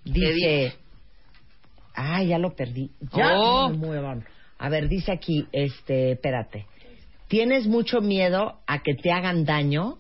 Dice, 0.05 0.75
ah, 1.95 2.23
ya 2.23 2.39
lo 2.39 2.55
perdí. 2.55 2.91
Ya, 3.15 3.35
Oh. 3.39 3.69
muy, 3.69 3.79
muy 3.79 3.99
bueno. 3.99 4.23
A 4.59 4.69
ver, 4.69 4.89
dice 4.89 5.13
aquí, 5.13 5.47
este, 5.53 6.13
espérate. 6.13 6.67
¿Tienes 7.29 7.67
mucho 7.67 8.01
miedo 8.01 8.61
a 8.67 8.83
que 8.83 8.95
te 8.95 9.13
hagan 9.13 9.45
daño? 9.45 9.99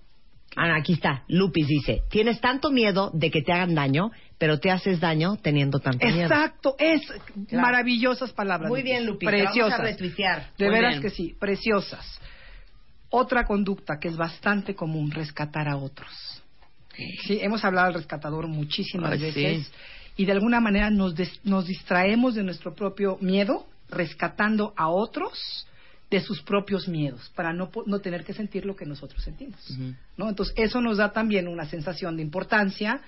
Ah, 0.56 0.76
aquí 0.76 0.94
está. 0.94 1.24
Lupis 1.28 1.66
dice, 1.66 2.02
tienes 2.10 2.40
tanto 2.40 2.70
miedo 2.70 3.10
de 3.14 3.30
que 3.30 3.42
te 3.42 3.52
hagan 3.52 3.74
daño, 3.74 4.10
pero 4.40 4.58
te 4.58 4.70
haces 4.70 4.98
daño 5.00 5.36
teniendo 5.36 5.80
tanto 5.80 6.06
miedo. 6.06 6.22
Exacto, 6.22 6.74
es 6.78 7.02
Claro. 7.46 7.62
maravillosas 7.62 8.32
palabras. 8.32 8.70
Muy 8.70 8.82
bien, 8.82 9.04
Lupis. 9.04 9.28
te 9.28 9.36
Preciosas. 9.36 9.78
Vamos 9.78 9.80
a 9.80 9.82
retuitear. 9.92 10.50
De 10.56 10.64
Muy 10.64 10.74
veras 10.74 10.92
bien. 10.92 11.02
que 11.02 11.10
sí, 11.10 11.36
preciosas. 11.38 12.18
Otra 13.10 13.44
conducta 13.44 13.98
que 14.00 14.08
es 14.08 14.16
bastante 14.16 14.74
común, 14.74 15.10
rescatar 15.10 15.68
a 15.68 15.76
otros. 15.76 16.08
Sí, 17.26 17.38
hemos 17.42 17.62
hablado 17.64 17.88
del 17.88 17.96
rescatador 17.96 18.46
muchísimas 18.48 19.12
Ay, 19.12 19.18
veces 19.20 19.66
sí. 19.66 19.72
y 20.16 20.24
de 20.24 20.32
alguna 20.32 20.58
manera 20.58 20.88
nos, 20.90 21.14
des- 21.14 21.40
nos 21.44 21.66
distraemos 21.66 22.34
de 22.34 22.42
nuestro 22.42 22.74
propio 22.74 23.18
miedo 23.20 23.66
rescatando 23.90 24.72
a 24.76 24.88
otros 24.88 25.66
de 26.10 26.20
sus 26.20 26.40
propios 26.42 26.88
miedos 26.88 27.30
para 27.34 27.52
no, 27.52 27.70
no 27.86 27.98
tener 28.00 28.24
que 28.24 28.32
sentir 28.32 28.64
lo 28.64 28.74
que 28.74 28.86
nosotros 28.86 29.22
sentimos. 29.22 29.60
¿no? 30.16 30.30
Entonces, 30.30 30.54
eso 30.56 30.80
nos 30.80 30.96
da 30.96 31.12
también 31.12 31.46
una 31.46 31.66
sensación 31.66 32.16
de 32.16 32.22
importancia, 32.22 33.00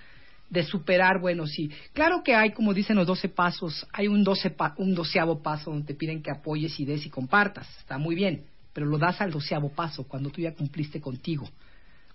de 0.53 0.63
superar, 0.65 1.19
bueno, 1.19 1.47
sí. 1.47 1.71
Claro 1.95 2.23
que 2.23 2.35
hay, 2.35 2.51
como 2.53 2.75
dicen 2.75 2.97
los 2.97 3.07
12 3.07 3.31
pasos, 3.31 3.87
hay 3.91 4.07
un, 4.07 4.23
12 4.23 4.51
pa- 4.51 4.75
un 4.77 4.95
doceavo 4.95 5.43
paso 5.43 5.71
donde 5.71 5.87
te 5.87 5.95
piden 5.95 6.23
que 6.23 6.31
apoyes 6.31 6.79
y 6.79 6.85
des 6.85 7.07
y 7.07 7.09
compartas. 7.11 7.67
Está 7.79 7.97
muy 7.97 8.15
bien, 8.15 8.45
pero 8.75 8.85
lo 8.85 8.99
das 8.99 9.21
al 9.23 9.31
doceavo 9.31 9.71
paso 9.71 10.05
cuando 10.07 10.29
tú 10.29 10.43
ya 10.43 10.53
cumpliste 10.55 11.01
contigo. 11.01 11.49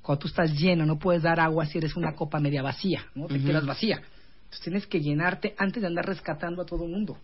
Cuando 0.04 0.20
tú 0.20 0.28
estás 0.28 0.54
lleno, 0.54 0.86
no 0.86 1.00
puedes 1.00 1.24
dar 1.24 1.40
agua 1.40 1.66
si 1.66 1.80
eres 1.80 1.96
una 1.96 2.14
copa 2.14 2.40
media 2.40 2.62
vacía, 2.62 3.08
¿no? 3.16 3.26
Te 3.26 3.38
Ujú. 3.38 3.48
quedas 3.48 3.66
vacía. 3.66 3.96
Entonces 3.96 4.62
tienes 4.62 4.86
que 4.86 5.02
llenarte 5.02 5.56
antes 5.58 5.82
de 5.82 5.88
andar 5.88 6.06
rescatando 6.06 6.62
a 6.62 6.66
todo 6.66 6.86
el 6.86 6.92
mundo. 6.92 7.18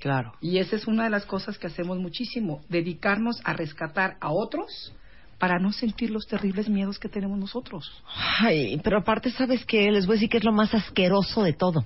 Claro. 0.00 0.34
Y 0.42 0.58
esa 0.58 0.76
es 0.76 0.86
una 0.86 1.04
de 1.04 1.10
las 1.10 1.24
cosas 1.24 1.56
que 1.56 1.66
hacemos 1.66 1.98
muchísimo, 1.98 2.60
dedicarnos 2.68 3.40
a 3.44 3.54
rescatar 3.54 4.18
a 4.20 4.30
otros 4.30 4.92
para 5.38 5.58
no 5.58 5.72
sentir 5.72 6.10
los 6.10 6.26
terribles 6.26 6.68
miedos 6.68 6.98
que 6.98 7.08
tenemos 7.08 7.38
nosotros. 7.38 8.02
Ay, 8.40 8.80
pero 8.82 8.98
aparte, 8.98 9.30
¿sabes 9.30 9.64
qué? 9.66 9.90
Les 9.90 10.06
voy 10.06 10.14
a 10.14 10.16
decir 10.16 10.30
que 10.30 10.38
es 10.38 10.44
lo 10.44 10.52
más 10.52 10.72
asqueroso 10.74 11.42
de 11.42 11.52
todo. 11.52 11.84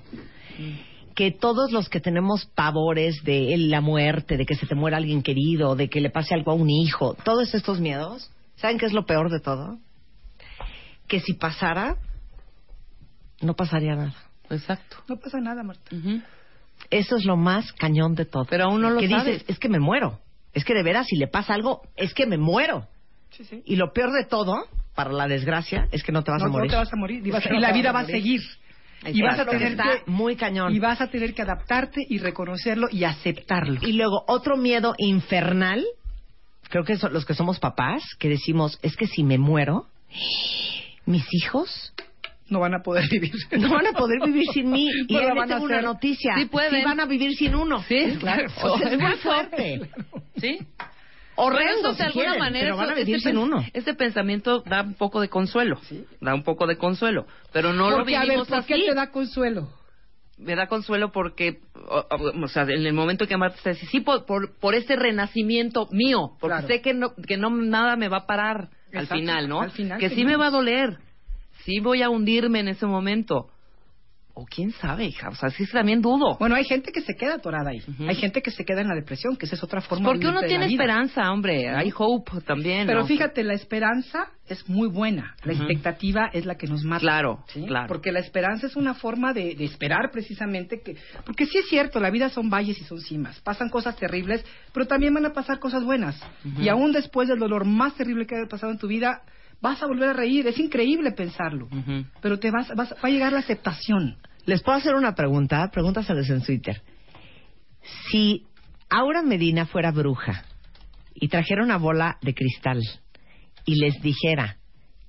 Que 1.15 1.31
todos 1.31 1.71
los 1.71 1.89
que 1.89 1.99
tenemos 1.99 2.45
pavores 2.45 3.23
de 3.23 3.55
la 3.57 3.81
muerte, 3.81 4.37
de 4.37 4.45
que 4.45 4.55
se 4.55 4.65
te 4.65 4.75
muera 4.75 4.97
alguien 4.97 5.21
querido, 5.21 5.75
de 5.75 5.89
que 5.89 5.99
le 5.99 6.09
pase 6.09 6.33
algo 6.33 6.51
a 6.51 6.55
un 6.55 6.69
hijo, 6.69 7.15
todos 7.25 7.53
estos 7.53 7.81
miedos, 7.81 8.31
¿saben 8.55 8.77
qué 8.77 8.85
es 8.85 8.93
lo 8.93 9.05
peor 9.05 9.29
de 9.29 9.41
todo? 9.41 9.77
Que 11.07 11.19
si 11.19 11.33
pasara, 11.33 11.97
no 13.41 13.55
pasaría 13.55 13.95
nada. 13.95 14.15
Exacto. 14.49 14.97
No 15.07 15.17
pasa 15.17 15.39
nada, 15.41 15.63
Marta. 15.63 15.91
Eso 16.89 17.15
es 17.17 17.25
lo 17.25 17.35
más 17.37 17.71
cañón 17.73 18.15
de 18.15 18.25
todo. 18.25 18.45
Pero 18.45 18.65
aún 18.65 18.81
no 18.81 18.91
lo 18.91 18.99
que 18.99 19.09
sabes. 19.09 19.25
dices, 19.25 19.49
es 19.49 19.59
que 19.59 19.69
me 19.69 19.79
muero. 19.79 20.19
Es 20.53 20.65
que 20.65 20.73
de 20.73 20.83
veras, 20.83 21.07
si 21.07 21.17
le 21.17 21.27
pasa 21.27 21.53
algo, 21.53 21.81
es 21.95 22.13
que 22.13 22.25
me 22.25 22.37
muero. 22.37 22.87
Sí, 23.31 23.43
sí. 23.45 23.61
Y 23.65 23.75
lo 23.75 23.91
peor 23.93 24.11
de 24.11 24.25
todo, 24.25 24.65
para 24.95 25.11
la 25.11 25.27
desgracia, 25.27 25.87
es 25.91 26.03
que 26.03 26.11
no 26.11 26.23
te 26.23 26.31
vas 26.31 26.41
no, 26.41 26.47
a 26.47 26.49
morir. 26.49 26.67
no 26.67 26.71
te 26.71 26.77
vas 26.77 26.93
a 26.93 26.95
morir. 26.95 27.25
Y, 27.25 27.31
vas- 27.31 27.41
Es 27.43 27.47
que 27.49 27.55
y 27.55 27.59
no 27.59 27.61
la 27.67 27.73
vida 27.73 27.91
va 27.91 28.01
a 28.01 28.05
seguir. 28.05 28.41
Y 29.05 29.21
vas 29.23 29.39
a 29.39 29.45
tener 29.45 29.71
Está 29.71 29.83
que 30.05 30.11
muy 30.11 30.35
cañón. 30.35 30.73
y 30.75 30.79
vas 30.79 31.01
a 31.01 31.07
tener 31.07 31.33
que 31.33 31.41
adaptarte 31.41 32.01
y 32.07 32.19
reconocerlo 32.19 32.87
y 32.91 33.03
aceptarlo. 33.03 33.79
Y 33.81 33.93
luego 33.93 34.23
otro 34.27 34.57
miedo 34.57 34.93
infernal, 34.99 35.83
creo 36.69 36.83
que 36.83 36.97
son 36.97 37.11
los 37.13 37.25
que 37.25 37.33
somos 37.33 37.59
papás, 37.59 38.03
que 38.19 38.29
decimos, 38.29 38.77
es 38.83 38.95
que 38.95 39.07
si 39.07 39.23
me 39.23 39.37
muero, 39.39 39.87
mis 41.05 41.25
hijos 41.33 41.93
no 42.49 42.59
van 42.59 42.73
a 42.75 42.83
poder 42.83 43.07
vivir. 43.09 43.31
no 43.57 43.69
van 43.69 43.87
a 43.87 43.93
poder 43.93 44.19
vivir 44.25 44.45
sin 44.53 44.69
mí. 44.69 44.87
Y 45.07 45.15
ahí 45.15 45.25
van 45.35 45.51
a 45.51 45.57
una 45.57 45.75
hacer. 45.77 45.83
noticia. 45.83 46.33
Sí 46.37 46.45
pueden. 46.45 46.83
van 46.83 46.99
a 46.99 47.05
vivir 47.05 47.33
sin 47.35 47.55
uno. 47.55 47.81
Sí, 47.87 48.17
claro. 48.19 48.49
O 48.63 48.77
sea, 48.77 48.89
es 48.89 48.99
muy 48.99 49.13
fuerte. 49.15 49.81
¿Sí? 50.37 50.59
Horrendo, 51.35 51.93
de 51.93 52.03
alguna 52.03 52.11
quieren, 52.25 52.39
manera, 52.39 52.65
pero 52.65 52.77
van 52.77 52.89
a 52.89 52.93
eso- 52.93 52.99
vivir 52.99 53.15
este 53.15 53.29
sin 53.29 53.37
uno. 53.37 53.65
Este 53.73 53.93
pensamiento 53.93 54.61
da 54.61 54.81
un 54.83 54.93
poco 54.95 55.21
de 55.21 55.29
consuelo. 55.29 55.79
Da 56.19 56.33
un 56.35 56.43
poco 56.43 56.67
de 56.67 56.77
consuelo. 56.77 57.25
Pero 57.53 57.73
no 57.73 57.89
lo 57.89 57.97
Porque, 57.97 58.15
a 58.15 58.19
ver, 58.19 58.27
vivimos 58.29 58.47
¿por 58.47 58.65
qué 58.65 58.73
así. 58.75 58.85
te 58.85 58.93
da 58.93 59.11
consuelo? 59.11 59.69
Me 60.37 60.55
da 60.55 60.67
consuelo 60.67 61.11
porque, 61.11 61.59
o, 61.87 61.99
o- 62.09 62.43
o 62.43 62.47
sea, 62.47 62.63
en 62.63 62.85
el 62.85 62.93
momento 62.93 63.27
que 63.27 63.37
Marta 63.37 63.57
está 63.57 63.69
dice, 63.71 63.85
sí, 63.87 63.99
por, 63.99 64.25
por, 64.25 64.57
por 64.59 64.73
ese 64.73 64.95
renacimiento 64.95 65.87
mío, 65.91 66.31
porque 66.39 66.55
Claro. 66.55 66.67
sé 66.67 66.81
que 66.81 66.93
no, 66.95 67.13
que 67.27 67.37
no 67.37 67.49
nada 67.51 67.95
me 67.95 68.07
va 68.09 68.17
a 68.17 68.25
parar 68.25 68.69
al 68.93 69.07
final, 69.07 69.47
¿no? 69.47 69.61
al 69.61 69.71
final 69.71 69.99
que 69.99 70.09
sí 70.09 70.25
me 70.25 70.35
va 70.35 70.47
a 70.47 70.51
doler, 70.51 70.97
sí 71.63 71.79
voy 71.79 72.01
a 72.01 72.09
hundirme 72.09 72.59
en 72.59 72.69
ese 72.69 72.87
momento. 72.87 73.50
O 74.33 74.45
quién 74.45 74.71
sabe, 74.71 75.05
hija, 75.05 75.29
o 75.29 75.35
sea, 75.35 75.49
sí 75.49 75.65
también 75.67 76.01
dudo. 76.01 76.37
Bueno, 76.39 76.55
hay 76.55 76.63
gente 76.63 76.91
que 76.91 77.01
se 77.01 77.15
queda 77.15 77.35
atorada 77.35 77.71
ahí. 77.71 77.81
Hay 78.07 78.15
gente 78.15 78.41
que 78.41 78.51
se 78.51 78.63
queda 78.63 78.81
en 78.81 78.87
la 78.87 78.95
depresión, 78.95 79.35
que 79.35 79.45
esa 79.45 79.55
es 79.55 79.63
otra 79.63 79.81
forma 79.81 80.05
Porque 80.05 80.25
de 80.25 80.29
uno 80.29 80.41
vivir 80.41 80.49
de 80.49 80.57
la 80.57 80.65
tiene 80.65 80.67
vida. 80.67 80.83
esperanza, 80.83 81.31
hombre, 81.31 81.69
hay 81.69 81.91
hope 81.97 82.41
también. 82.45 82.87
Pero 82.87 83.01
¿no? 83.01 83.05
fíjate, 83.05 83.43
la 83.43 83.53
esperanza 83.53 84.29
es 84.47 84.67
muy 84.67 84.87
buena. 84.89 85.35
La 85.43 85.53
expectativa 85.53 86.29
es 86.33 86.45
la 86.45 86.55
que 86.55 86.67
nos 86.67 86.83
mata. 86.83 87.01
Claro, 87.01 87.43
¿sí? 87.47 87.65
claro. 87.65 87.87
Porque 87.87 88.11
la 88.11 88.19
esperanza 88.19 88.67
es 88.67 88.75
una 88.75 88.93
forma 88.93 89.33
de, 89.33 89.55
de 89.55 89.65
esperar 89.65 90.11
precisamente 90.11 90.81
que... 90.81 90.95
Porque 91.25 91.45
sí 91.45 91.57
es 91.57 91.67
cierto, 91.69 91.99
la 91.99 92.09
vida 92.09 92.29
son 92.29 92.49
valles 92.49 92.79
y 92.79 92.83
son 92.83 92.99
cimas. 92.99 93.39
Pasan 93.41 93.69
cosas 93.69 93.95
terribles, 93.95 94.43
pero 94.73 94.87
también 94.87 95.13
van 95.13 95.25
a 95.25 95.33
pasar 95.33 95.59
cosas 95.59 95.83
buenas. 95.83 96.19
Y 96.59 96.69
aún 96.69 96.91
después 96.91 97.27
del 97.27 97.39
dolor 97.39 97.65
más 97.65 97.95
terrible 97.95 98.25
que 98.25 98.35
haya 98.35 98.47
pasado 98.49 98.71
en 98.71 98.77
tu 98.77 98.87
vida, 98.87 99.21
vas 99.61 99.81
a 99.81 99.87
volver 99.87 100.09
a 100.09 100.13
reír. 100.13 100.47
Es 100.47 100.59
increíble 100.59 101.11
pensarlo. 101.11 101.67
Pero 102.21 102.39
te 102.39 102.51
vas, 102.51 102.69
vas- 102.75 102.93
va 102.93 103.07
a 103.07 103.09
llegar 103.09 103.31
la 103.33 103.39
aceptación. 103.39 104.17
Les 104.45 104.61
puedo 104.63 104.77
hacer 104.77 104.95
una 104.95 105.13
pregunta, 105.15 105.69
pregúntaseles 105.71 106.29
en 106.29 106.41
Twitter. 106.43 106.81
Si 108.09 108.45
Aura 108.89 109.21
Medina 109.21 109.65
fuera 109.65 109.91
bruja 109.91 110.43
y 111.13 111.27
trajera 111.27 111.63
una 111.63 111.77
bola 111.77 112.17
de 112.21 112.33
cristal 112.33 112.81
y 113.65 113.75
les 113.79 114.01
dijera 114.01 114.57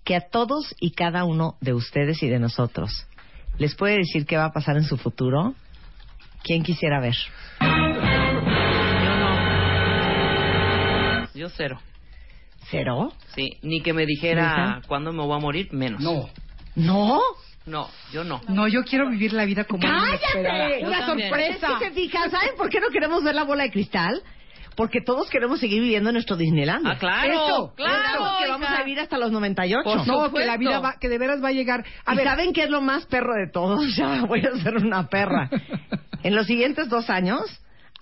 que 0.05 0.17
a 0.17 0.21
todos 0.29 0.75
y 0.81 0.93
cada 0.93 1.25
uno 1.25 1.57
de 1.61 1.75
ustedes 1.75 2.23
y 2.23 2.29
de 2.29 2.39
nosotros 2.39 3.07
les 3.59 3.75
puede 3.75 3.97
decir 3.99 4.27
qué 4.27 4.37
va 4.37 4.47
a 4.47 4.53
pasar 4.53 4.77
en 4.77 4.85
su 4.85 4.97
futuro, 4.97 5.55
¿quién 6.43 6.63
quisiera 6.63 7.01
ver? 7.01 7.15
Yo 11.35 11.49
cero. 11.49 11.79
¿Cero? 12.73 13.13
Sí, 13.37 13.59
ni 13.63 13.81
que 13.83 13.93
me 13.93 14.05
dijera 14.07 14.77
¿Neta? 14.77 14.89
cuándo 14.89 15.13
me 15.13 15.23
voy 15.23 15.37
a 15.37 15.39
morir, 15.41 15.69
menos. 15.73 16.01
No. 16.03 16.29
¿No? 16.75 17.21
No, 17.67 17.89
yo 18.13 18.25
no. 18.25 18.41
No, 18.49 18.67
yo 18.67 18.83
quiero 18.83 19.09
vivir 19.09 19.33
la 19.35 19.45
vida 19.45 19.65
como 19.65 19.87
una 19.87 20.15
esperada. 20.15 20.59
¡Cállate! 20.59 20.81
Yo 20.83 20.89
Una 20.89 21.07
también. 21.07 21.29
sorpresa. 21.29 21.73
Es 21.75 21.79
que 21.79 21.85
se 21.85 21.91
fijan, 21.93 22.31
¿saben 22.31 22.57
por 22.57 22.69
qué 22.71 22.81
no 22.81 22.89
queremos 22.89 23.23
ver 23.23 23.35
la 23.37 23.45
bola 23.45 23.63
de 23.65 23.71
cristal? 23.71 24.21
Porque 24.75 25.01
todos 25.05 25.29
queremos 25.29 25.61
seguir 25.61 25.83
viviendo 25.83 26.09
en 26.09 26.15
nuestro 26.15 26.35
Disneyland. 26.37 26.87
Ah, 26.89 26.97
claro, 26.99 27.31
Eso, 27.33 27.73
claro, 27.77 28.25
que 28.43 28.49
vamos 28.49 28.69
a 28.71 28.83
vivir 28.83 28.99
hasta 29.01 29.19
los 29.19 29.31
98. 29.31 29.83
Por 29.85 30.07
No, 30.09 30.33
que 30.33 30.47
la 30.47 30.57
vida 30.57 30.81
va, 30.81 30.95
que 30.99 31.11
de 31.11 31.19
veras 31.19 31.45
va 31.45 31.49
a 31.49 31.53
llegar. 31.53 31.85
A 32.07 32.15
¿Y 32.15 32.17
ver, 32.17 32.27
saben 32.27 32.53
qué 32.55 32.65
es 32.65 32.71
lo 32.71 32.81
más 32.81 33.05
perro 33.07 33.35
de 33.35 33.51
todos? 33.53 33.85
Ya 33.97 34.23
voy 34.25 34.41
a 34.41 34.57
ser 34.63 34.77
una 34.79 35.07
perra. 35.09 35.51
En 36.23 36.35
los 36.35 36.47
siguientes 36.47 36.89
dos 36.89 37.11
años, 37.11 37.43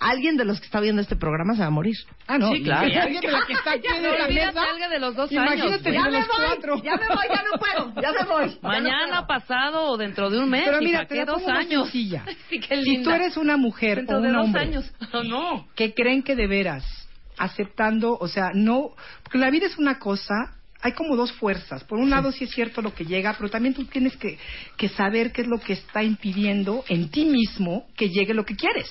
alguien 0.01 0.35
de 0.35 0.45
los 0.45 0.59
que 0.59 0.65
está 0.65 0.79
viendo 0.81 1.01
este 1.01 1.15
programa 1.15 1.53
se 1.53 1.61
va 1.61 1.67
a 1.67 1.69
morir. 1.69 1.95
Ah, 2.27 2.37
no. 2.37 2.51
Sí, 2.51 2.63
claro. 2.63 2.81
Alguien 3.01 3.21
de 3.21 3.31
la 3.31 3.45
que 3.45 3.53
está 3.53 3.71
aquí 3.75 3.87
en 3.87 4.03
la 4.03 4.09
olvídate 4.09 4.33
mesa. 4.33 4.63
algo 4.63 4.89
de 4.89 4.99
los 4.99 5.15
dos 5.15 5.31
Imagínate 5.31 5.63
años. 5.67 5.83
de 5.83 5.91
Ya 5.93 6.01
los 6.01 6.11
me 6.11 6.19
voy, 6.19 6.45
cuatro. 6.47 6.75
ya 6.83 6.95
me 6.97 7.07
voy, 7.07 7.25
ya 7.29 7.43
no 7.43 7.59
puedo, 7.59 8.01
ya 8.01 8.11
me 8.11 8.25
voy. 8.25 8.57
no 8.61 8.69
Mañana, 8.69 9.27
pasado 9.27 9.83
o 9.91 9.97
dentro 9.97 10.29
de 10.29 10.39
un 10.39 10.49
mes. 10.49 10.63
Pero 10.65 10.79
mira, 10.81 11.05
te 11.05 11.13
¿qué 11.15 11.19
la 11.19 11.25
dos 11.25 11.47
años? 11.47 11.83
sencilla. 11.89 12.25
Sí, 12.49 12.59
qué 12.59 12.81
Si 12.83 13.03
tú 13.03 13.09
eres 13.11 13.37
una 13.37 13.55
mujer 13.57 13.97
Dentro 13.97 14.17
o 14.17 14.21
de 14.21 14.27
un 14.29 14.33
dos 14.33 14.45
hombre 14.45 14.61
años. 14.61 14.91
Oh, 15.13 15.23
no. 15.23 15.67
que 15.75 15.93
creen 15.93 16.23
que 16.23 16.35
de 16.35 16.47
veras, 16.47 16.83
aceptando, 17.37 18.17
o 18.19 18.27
sea, 18.27 18.51
no, 18.53 18.91
porque 19.23 19.37
la 19.37 19.49
vida 19.49 19.67
es 19.67 19.77
una 19.77 19.99
cosa, 19.99 20.33
hay 20.81 20.93
como 20.93 21.15
dos 21.15 21.31
fuerzas. 21.33 21.83
Por 21.83 21.99
un 21.99 22.09
lado 22.09 22.31
sí 22.31 22.45
es 22.45 22.51
cierto 22.51 22.81
lo 22.81 22.93
que 22.93 23.05
llega, 23.05 23.33
pero 23.37 23.49
también 23.49 23.73
tú 23.73 23.85
tienes 23.85 24.15
que, 24.17 24.37
que 24.77 24.89
saber 24.89 25.31
qué 25.31 25.41
es 25.43 25.47
lo 25.47 25.59
que 25.59 25.73
está 25.73 26.03
impidiendo 26.03 26.83
en 26.89 27.09
ti 27.09 27.25
mismo 27.25 27.85
que 27.95 28.09
llegue 28.09 28.33
lo 28.33 28.45
que 28.45 28.55
quieres. 28.55 28.89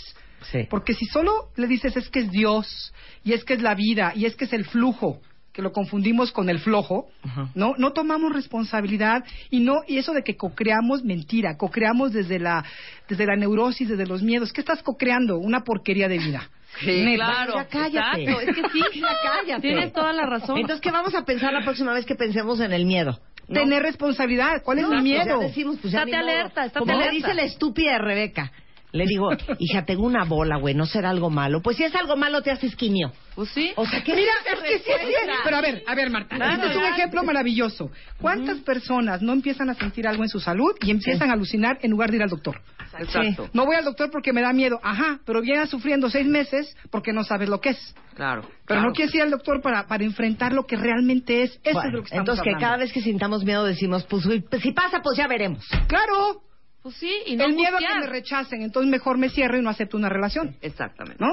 Sí. 0.50 0.66
Porque 0.70 0.94
si 0.94 1.04
solo 1.06 1.50
le 1.56 1.66
dices 1.66 1.96
es 1.96 2.08
que 2.08 2.20
es 2.20 2.30
Dios, 2.30 2.92
y 3.24 3.32
es 3.32 3.44
que 3.44 3.54
es 3.54 3.62
la 3.62 3.74
vida, 3.74 4.12
y 4.14 4.24
es 4.26 4.36
que 4.36 4.44
es 4.46 4.52
el 4.52 4.64
flujo, 4.64 5.20
que 5.52 5.62
lo 5.62 5.72
confundimos 5.72 6.30
con 6.32 6.48
el 6.48 6.60
flojo, 6.60 7.08
no 7.54 7.74
no 7.76 7.92
tomamos 7.92 8.32
responsabilidad 8.32 9.24
y 9.50 9.60
no 9.60 9.80
y 9.86 9.98
eso 9.98 10.12
de 10.12 10.22
que 10.22 10.36
cocreamos 10.36 11.02
mentira, 11.04 11.56
cocreamos 11.56 12.12
desde 12.12 12.38
la 12.38 12.64
desde 13.08 13.26
la 13.26 13.34
neurosis, 13.36 13.88
desde 13.88 14.06
los 14.06 14.22
miedos, 14.22 14.52
¿qué 14.52 14.60
estás 14.60 14.82
cocreando? 14.82 15.38
Una 15.38 15.60
porquería 15.60 16.08
de 16.08 16.18
vida. 16.18 16.48
Sí, 16.78 17.02
Neta. 17.02 17.24
claro. 17.24 17.54
Ya 17.56 17.64
cállate. 17.66 18.22
Exacto, 18.22 18.40
es 18.42 18.54
que 18.54 18.62
sí. 18.70 19.00
Ya 19.00 19.08
cállate. 19.24 19.60
Tienes 19.60 19.92
toda 19.92 20.12
la 20.12 20.24
razón. 20.24 20.56
Entonces, 20.56 20.80
¿qué 20.80 20.92
vamos 20.92 21.12
a 21.16 21.24
pensar 21.24 21.52
la 21.52 21.62
próxima 21.62 21.92
vez 21.92 22.06
que 22.06 22.14
pensemos 22.14 22.60
en 22.60 22.72
el 22.72 22.86
miedo? 22.86 23.18
¿No? 23.48 23.54
Tener 23.60 23.82
responsabilidad, 23.82 24.62
¿cuál 24.62 24.78
es 24.78 24.84
mi 24.84 24.90
pues 24.92 25.02
miedo? 25.02 25.40
ya 25.40 25.46
decimos, 25.48 25.78
pues 25.82 25.92
ya 25.92 25.98
Estate 26.04 26.16
ni 26.16 26.22
modo. 26.22 26.30
alerta, 26.30 26.64
estate 26.66 26.78
Como 26.78 26.92
alerta. 26.92 27.12
dice 27.12 27.34
la 27.34 27.42
estúpida 27.42 27.92
de 27.94 27.98
Rebeca. 27.98 28.52
Le 28.92 29.04
digo, 29.06 29.30
hija, 29.58 29.84
tengo 29.84 30.04
una 30.04 30.24
bola, 30.24 30.56
güey, 30.56 30.74
¿no 30.74 30.86
será 30.86 31.10
algo 31.10 31.30
malo? 31.30 31.62
Pues 31.62 31.76
si 31.76 31.84
es 31.84 31.94
algo 31.94 32.16
malo, 32.16 32.42
te 32.42 32.50
haces 32.50 32.74
quimio. 32.74 33.12
Pues 33.34 33.50
sí. 33.50 33.72
O 33.76 33.86
sea, 33.86 34.02
¿qué 34.02 34.14
Mira, 34.14 34.32
es 34.46 34.58
es 34.58 34.82
que 34.82 34.92
sí, 34.98 35.04
sí, 35.06 35.32
pero 35.44 35.56
a 35.56 35.60
ver, 35.60 35.82
a 35.86 35.94
ver, 35.94 36.10
Marta, 36.10 36.36
Claro, 36.36 36.54
este 36.54 36.70
es 36.70 36.76
un 36.76 36.84
ejemplo 36.84 37.22
maravilloso. 37.22 37.90
¿Cuántas 38.20 38.58
personas 38.58 39.22
no 39.22 39.32
empiezan 39.32 39.70
a 39.70 39.74
sentir 39.74 40.06
algo 40.06 40.22
en 40.22 40.28
su 40.28 40.40
salud 40.40 40.74
y 40.80 40.90
empiezan 40.90 41.30
a 41.30 41.34
alucinar 41.34 41.78
en 41.82 41.90
lugar 41.90 42.10
de 42.10 42.16
ir 42.16 42.22
al 42.22 42.30
doctor? 42.30 42.60
Exacto. 42.98 43.48
No 43.52 43.66
voy 43.66 43.76
al 43.76 43.84
doctor 43.84 44.10
porque 44.10 44.32
me 44.32 44.42
da 44.42 44.52
miedo. 44.52 44.80
Ajá, 44.82 45.20
pero 45.24 45.40
vienes 45.40 45.70
sufriendo 45.70 46.10
seis 46.10 46.26
meses 46.26 46.76
porque 46.90 47.12
no 47.12 47.24
sabes 47.24 47.48
lo 47.48 47.60
que 47.60 47.70
es. 47.70 47.94
Claro. 48.14 48.42
Pero 48.42 48.52
claro. 48.66 48.88
no 48.88 48.92
quieres 48.92 49.14
ir 49.14 49.22
al 49.22 49.30
doctor 49.30 49.62
para, 49.62 49.86
para 49.86 50.04
enfrentar 50.04 50.52
lo 50.52 50.66
que 50.66 50.76
realmente 50.76 51.42
es. 51.42 51.52
Eso 51.52 51.60
es 51.64 51.74
Bueno, 51.74 51.90
lo 51.90 52.02
que 52.02 52.04
estamos 52.06 52.28
entonces, 52.28 52.44
que 52.44 52.60
cada 52.60 52.76
vez 52.76 52.92
que 52.92 53.00
sintamos 53.00 53.44
miedo 53.44 53.64
decimos, 53.64 54.04
pues 54.04 54.26
uy, 54.26 54.40
pues, 54.40 54.60
si 54.62 54.72
pasa, 54.72 55.00
pues 55.02 55.16
ya 55.16 55.26
veremos. 55.26 55.66
Claro, 55.86 56.42
Pues 56.82 56.94
sí, 56.96 57.10
y 57.26 57.36
no 57.36 57.44
el 57.44 57.54
miedo 57.54 57.76
a 57.76 57.80
que 57.80 58.00
me 58.00 58.06
rechacen, 58.06 58.62
entonces 58.62 58.90
mejor 58.90 59.18
me 59.18 59.28
cierro 59.28 59.58
y 59.58 59.62
no 59.62 59.68
acepto 59.70 59.96
una 59.96 60.08
relación. 60.08 60.56
Exactamente. 60.62 61.22
¿No? 61.22 61.32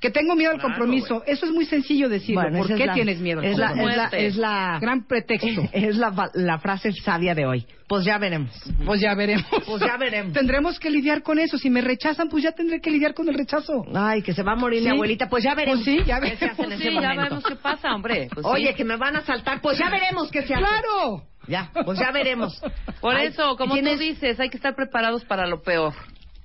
Que 0.00 0.10
tengo 0.10 0.36
miedo 0.36 0.50
al 0.50 0.58
Claro, 0.58 0.74
compromiso. 0.74 1.22
Eso 1.26 1.46
es 1.46 1.52
muy 1.52 1.64
sencillo 1.64 2.10
decirlo. 2.10 2.42
Bueno, 2.42 2.58
¿Por 2.58 2.76
qué 2.76 2.84
la- 2.86 2.92
tienes 2.92 3.18
miedo 3.18 3.40
al 3.40 3.46
es 3.46 3.56
la, 3.56 3.68
compromiso? 3.68 4.02
es 4.02 4.10
la, 4.12 4.18
es 4.18 4.36
la, 4.36 4.78
Gran 4.78 5.06
pretexto. 5.06 5.62
es 5.72 5.96
la, 5.96 6.30
la 6.34 6.58
frase 6.58 6.92
sabia 6.92 7.34
de 7.34 7.46
hoy. 7.46 7.66
Pues 7.88 8.04
ya 8.04 8.18
veremos. 8.18 8.50
Pues 8.84 9.00
ya 9.00 9.14
veremos. 9.14 9.46
Pues 9.66 9.80
ya 9.80 9.96
veremos. 9.96 10.34
Tendremos 10.34 10.78
que 10.78 10.90
lidiar 10.90 11.22
con 11.22 11.38
eso. 11.38 11.56
Si 11.56 11.70
me 11.70 11.80
rechazan, 11.80 12.28
pues 12.28 12.42
ya 12.44 12.52
tendré 12.52 12.80
que 12.82 12.90
lidiar 12.90 13.14
con 13.14 13.26
el 13.30 13.34
rechazo. 13.34 13.86
Ay, 13.94 14.20
que 14.20 14.34
se 14.34 14.42
va 14.42 14.52
a 14.52 14.56
morir 14.56 14.80
mi 14.82 14.88
Sí. 14.88 14.94
abuelita, 14.94 15.28
pues 15.30 15.44
ya 15.44 15.54
veremos. 15.54 15.82
Pues 15.82 15.96
sí, 15.98 16.04
ya 16.04 16.20
¿Qué 16.20 16.36
se 16.36 16.44
hace 16.44 16.62
en 16.62 16.68
Pues 16.68 16.80
ese 16.80 16.88
sí, 16.90 16.94
ya 16.94 17.00
momento? 17.00 17.22
veremos 17.22 17.44
qué 17.44 17.56
pasa, 17.56 17.94
hombre. 17.94 18.28
Pues 18.34 18.44
Oye, 18.44 18.68
sí. 18.68 18.74
que 18.74 18.84
me 18.84 18.96
van 18.96 19.16
a 19.16 19.22
saltar, 19.24 19.60
pues 19.62 19.78
ya 19.78 19.88
veremos 19.88 20.30
qué 20.30 20.42
se 20.42 20.52
hace. 20.54 20.62
¡Claro! 20.62 21.22
Ya, 21.48 21.70
pues 21.84 21.98
ya 21.98 22.10
veremos. 22.12 22.60
Por 23.00 23.14
Ay, 23.14 23.28
eso, 23.28 23.56
como 23.56 23.74
tienes 23.74 23.98
tú 23.98 24.00
dices, 24.00 24.40
hay 24.40 24.50
que 24.50 24.56
estar 24.56 24.74
preparados 24.74 25.24
para 25.24 25.46
lo 25.46 25.62
peor. 25.62 25.94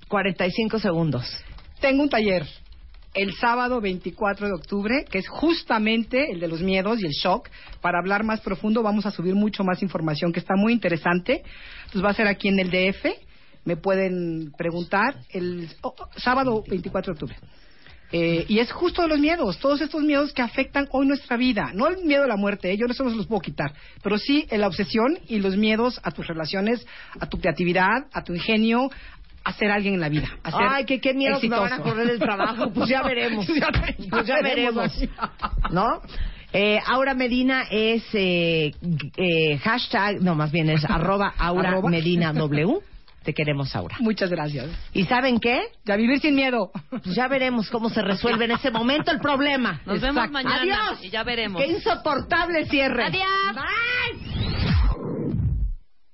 45 0.08 0.80
segundos. 0.80 1.26
Tengo 1.80 2.04
un 2.04 2.10
taller 2.10 2.46
el 3.14 3.34
sábado 3.36 3.82
24 3.82 4.48
de 4.48 4.54
octubre, 4.54 5.06
que 5.10 5.20
es 5.20 5.28
justamente 5.28 6.32
el 6.32 6.40
de 6.40 6.48
los 6.48 6.62
miedos 6.62 7.02
y 7.02 7.06
el 7.06 7.12
shock. 7.12 7.50
Para 7.82 8.00
hablar 8.00 8.24
más 8.24 8.42
profundo 8.42 8.84
vamos 8.84 9.06
a 9.06 9.12
subir 9.12 9.36
mucho 9.36 9.64
más 9.64 9.82
información 9.82 10.32
que 10.32 10.40
está 10.40 10.56
muy 10.56 10.74
interesante. 10.74 11.44
Entonces 11.80 12.04
va 12.04 12.10
a 12.10 12.14
ser 12.14 12.28
aquí 12.28 12.48
en 12.48 12.60
el 12.60 12.70
DF. 12.70 13.06
Me 13.66 13.78
pueden 13.78 14.52
preguntar 14.58 15.16
el 15.30 15.70
oh, 15.82 15.94
oh, 15.98 16.10
sábado 16.18 16.64
24 16.68 17.14
de 17.14 17.16
octubre. 17.16 17.36
Eh, 18.14 18.46
y 18.50 18.60
es 18.60 18.72
justo 18.72 19.02
de 19.04 19.08
los 19.08 19.20
miedos, 19.20 19.58
todos 19.60 19.80
estos 19.82 20.02
miedos 20.04 20.34
que 20.34 20.42
afectan 20.42 20.88
hoy 20.92 21.08
nuestra 21.08 21.38
vida. 21.38 21.72
No 21.74 21.88
el 21.88 22.04
miedo 22.04 22.26
a 22.26 22.28
la 22.28 22.36
muerte, 22.36 22.72
¿eh? 22.72 22.78
yo 22.78 22.86
eso 22.88 23.04
no 23.06 23.10
se 23.10 23.16
los 23.16 23.28
puedo 23.28 23.42
quitar, 23.42 23.74
pero 24.04 24.18
sí 24.18 24.46
la 24.52 24.68
obsesión 24.68 25.18
y 25.30 25.40
los 25.40 25.56
miedos 25.56 26.00
a 26.04 26.12
tus 26.12 26.28
relaciones, 26.28 26.86
a 27.20 27.28
tu 27.28 27.40
creatividad, 27.40 28.06
a 28.12 28.24
tu 28.24 28.34
ingenio, 28.34 28.90
a 29.44 29.54
ser 29.54 29.72
alguien 29.72 29.94
en 29.96 30.02
la 30.02 30.10
vida. 30.10 30.28
A 30.44 30.52
ser 30.52 30.60
Ay, 30.70 30.86
que 30.86 31.00
qué 31.00 31.14
miedo 31.14 31.40
que 31.40 31.50
me 31.50 31.58
van 31.58 31.74
a 31.74 31.80
correr 31.80 32.06
del 32.08 32.20
trabajo. 32.20 32.72
Pues 32.74 32.90
ya 32.90 33.02
veremos. 33.08 33.48
Ya- 33.48 33.72
ya 33.98 34.10
Pues 34.10 34.28
ya 34.28 34.42
veremos. 34.42 34.92
¿No? 35.72 36.02
Eh, 36.54 36.80
Aura 36.86 37.14
Medina 37.14 37.64
es 37.72 38.04
eh, 38.14 38.74
eh, 39.16 39.58
hashtag, 39.64 40.22
no, 40.22 40.36
más 40.36 40.52
bien 40.52 40.70
es 40.70 40.84
arroba 40.90 41.34
Aura 41.38 41.70
Arroba. 41.70 41.90
Medina 41.90 42.34
W. 42.34 42.82
Te 43.24 43.34
queremos, 43.34 43.76
Aura. 43.76 43.98
Muchas 44.00 44.30
gracias. 44.30 44.68
¿Y 44.94 45.06
saben 45.06 45.40
qué? 45.40 45.62
Ya 45.86 45.96
vivir 45.96 46.20
sin 46.20 46.36
miedo. 46.36 46.72
Pues 46.90 47.16
ya 47.16 47.28
veremos 47.28 47.70
cómo 47.70 47.90
se 47.90 48.02
resuelve 48.02 48.46
en 48.46 48.52
ese 48.52 48.72
momento 48.72 49.12
el 49.12 49.20
problema. 49.20 49.82
Nos 49.86 50.02
vemos 50.02 50.30
mañana 50.32 50.62
Adiós. 50.62 51.04
y 51.06 51.10
ya 51.10 51.24
veremos. 51.24 51.62
Qué 51.62 51.68
insoportable 51.72 52.66
cierre. 52.66 53.06
Adiós. 53.06 53.56
Bye. 53.56 54.32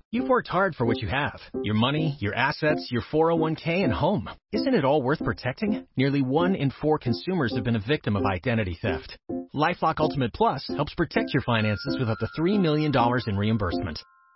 You've 0.09 0.29
worked 0.29 0.47
hard 0.47 0.73
for 0.73 0.85
what 0.85 1.01
you 1.01 1.09
have 1.09 1.39
your 1.63 1.75
money, 1.75 2.15
your 2.19 2.33
assets, 2.33 2.87
your 2.89 3.01
401k, 3.11 3.83
and 3.83 3.91
home. 3.91 4.29
Isn't 4.53 4.73
it 4.73 4.85
all 4.85 5.01
worth 5.01 5.19
protecting? 5.19 5.85
Nearly 5.97 6.21
one 6.21 6.55
in 6.55 6.71
four 6.71 6.97
consumers 6.97 7.53
have 7.55 7.65
been 7.65 7.75
a 7.75 7.83
victim 7.85 8.15
of 8.15 8.23
identity 8.25 8.77
theft. 8.81 9.17
Lifelock 9.53 9.99
Ultimate 9.99 10.33
Plus 10.33 10.65
helps 10.75 10.93
protect 10.93 11.33
your 11.33 11.43
finances 11.43 11.97
with 11.99 12.09
up 12.09 12.19
to 12.19 12.27
$3 12.39 12.59
million 12.59 12.91
in 13.27 13.37
reimbursement. 13.37 13.99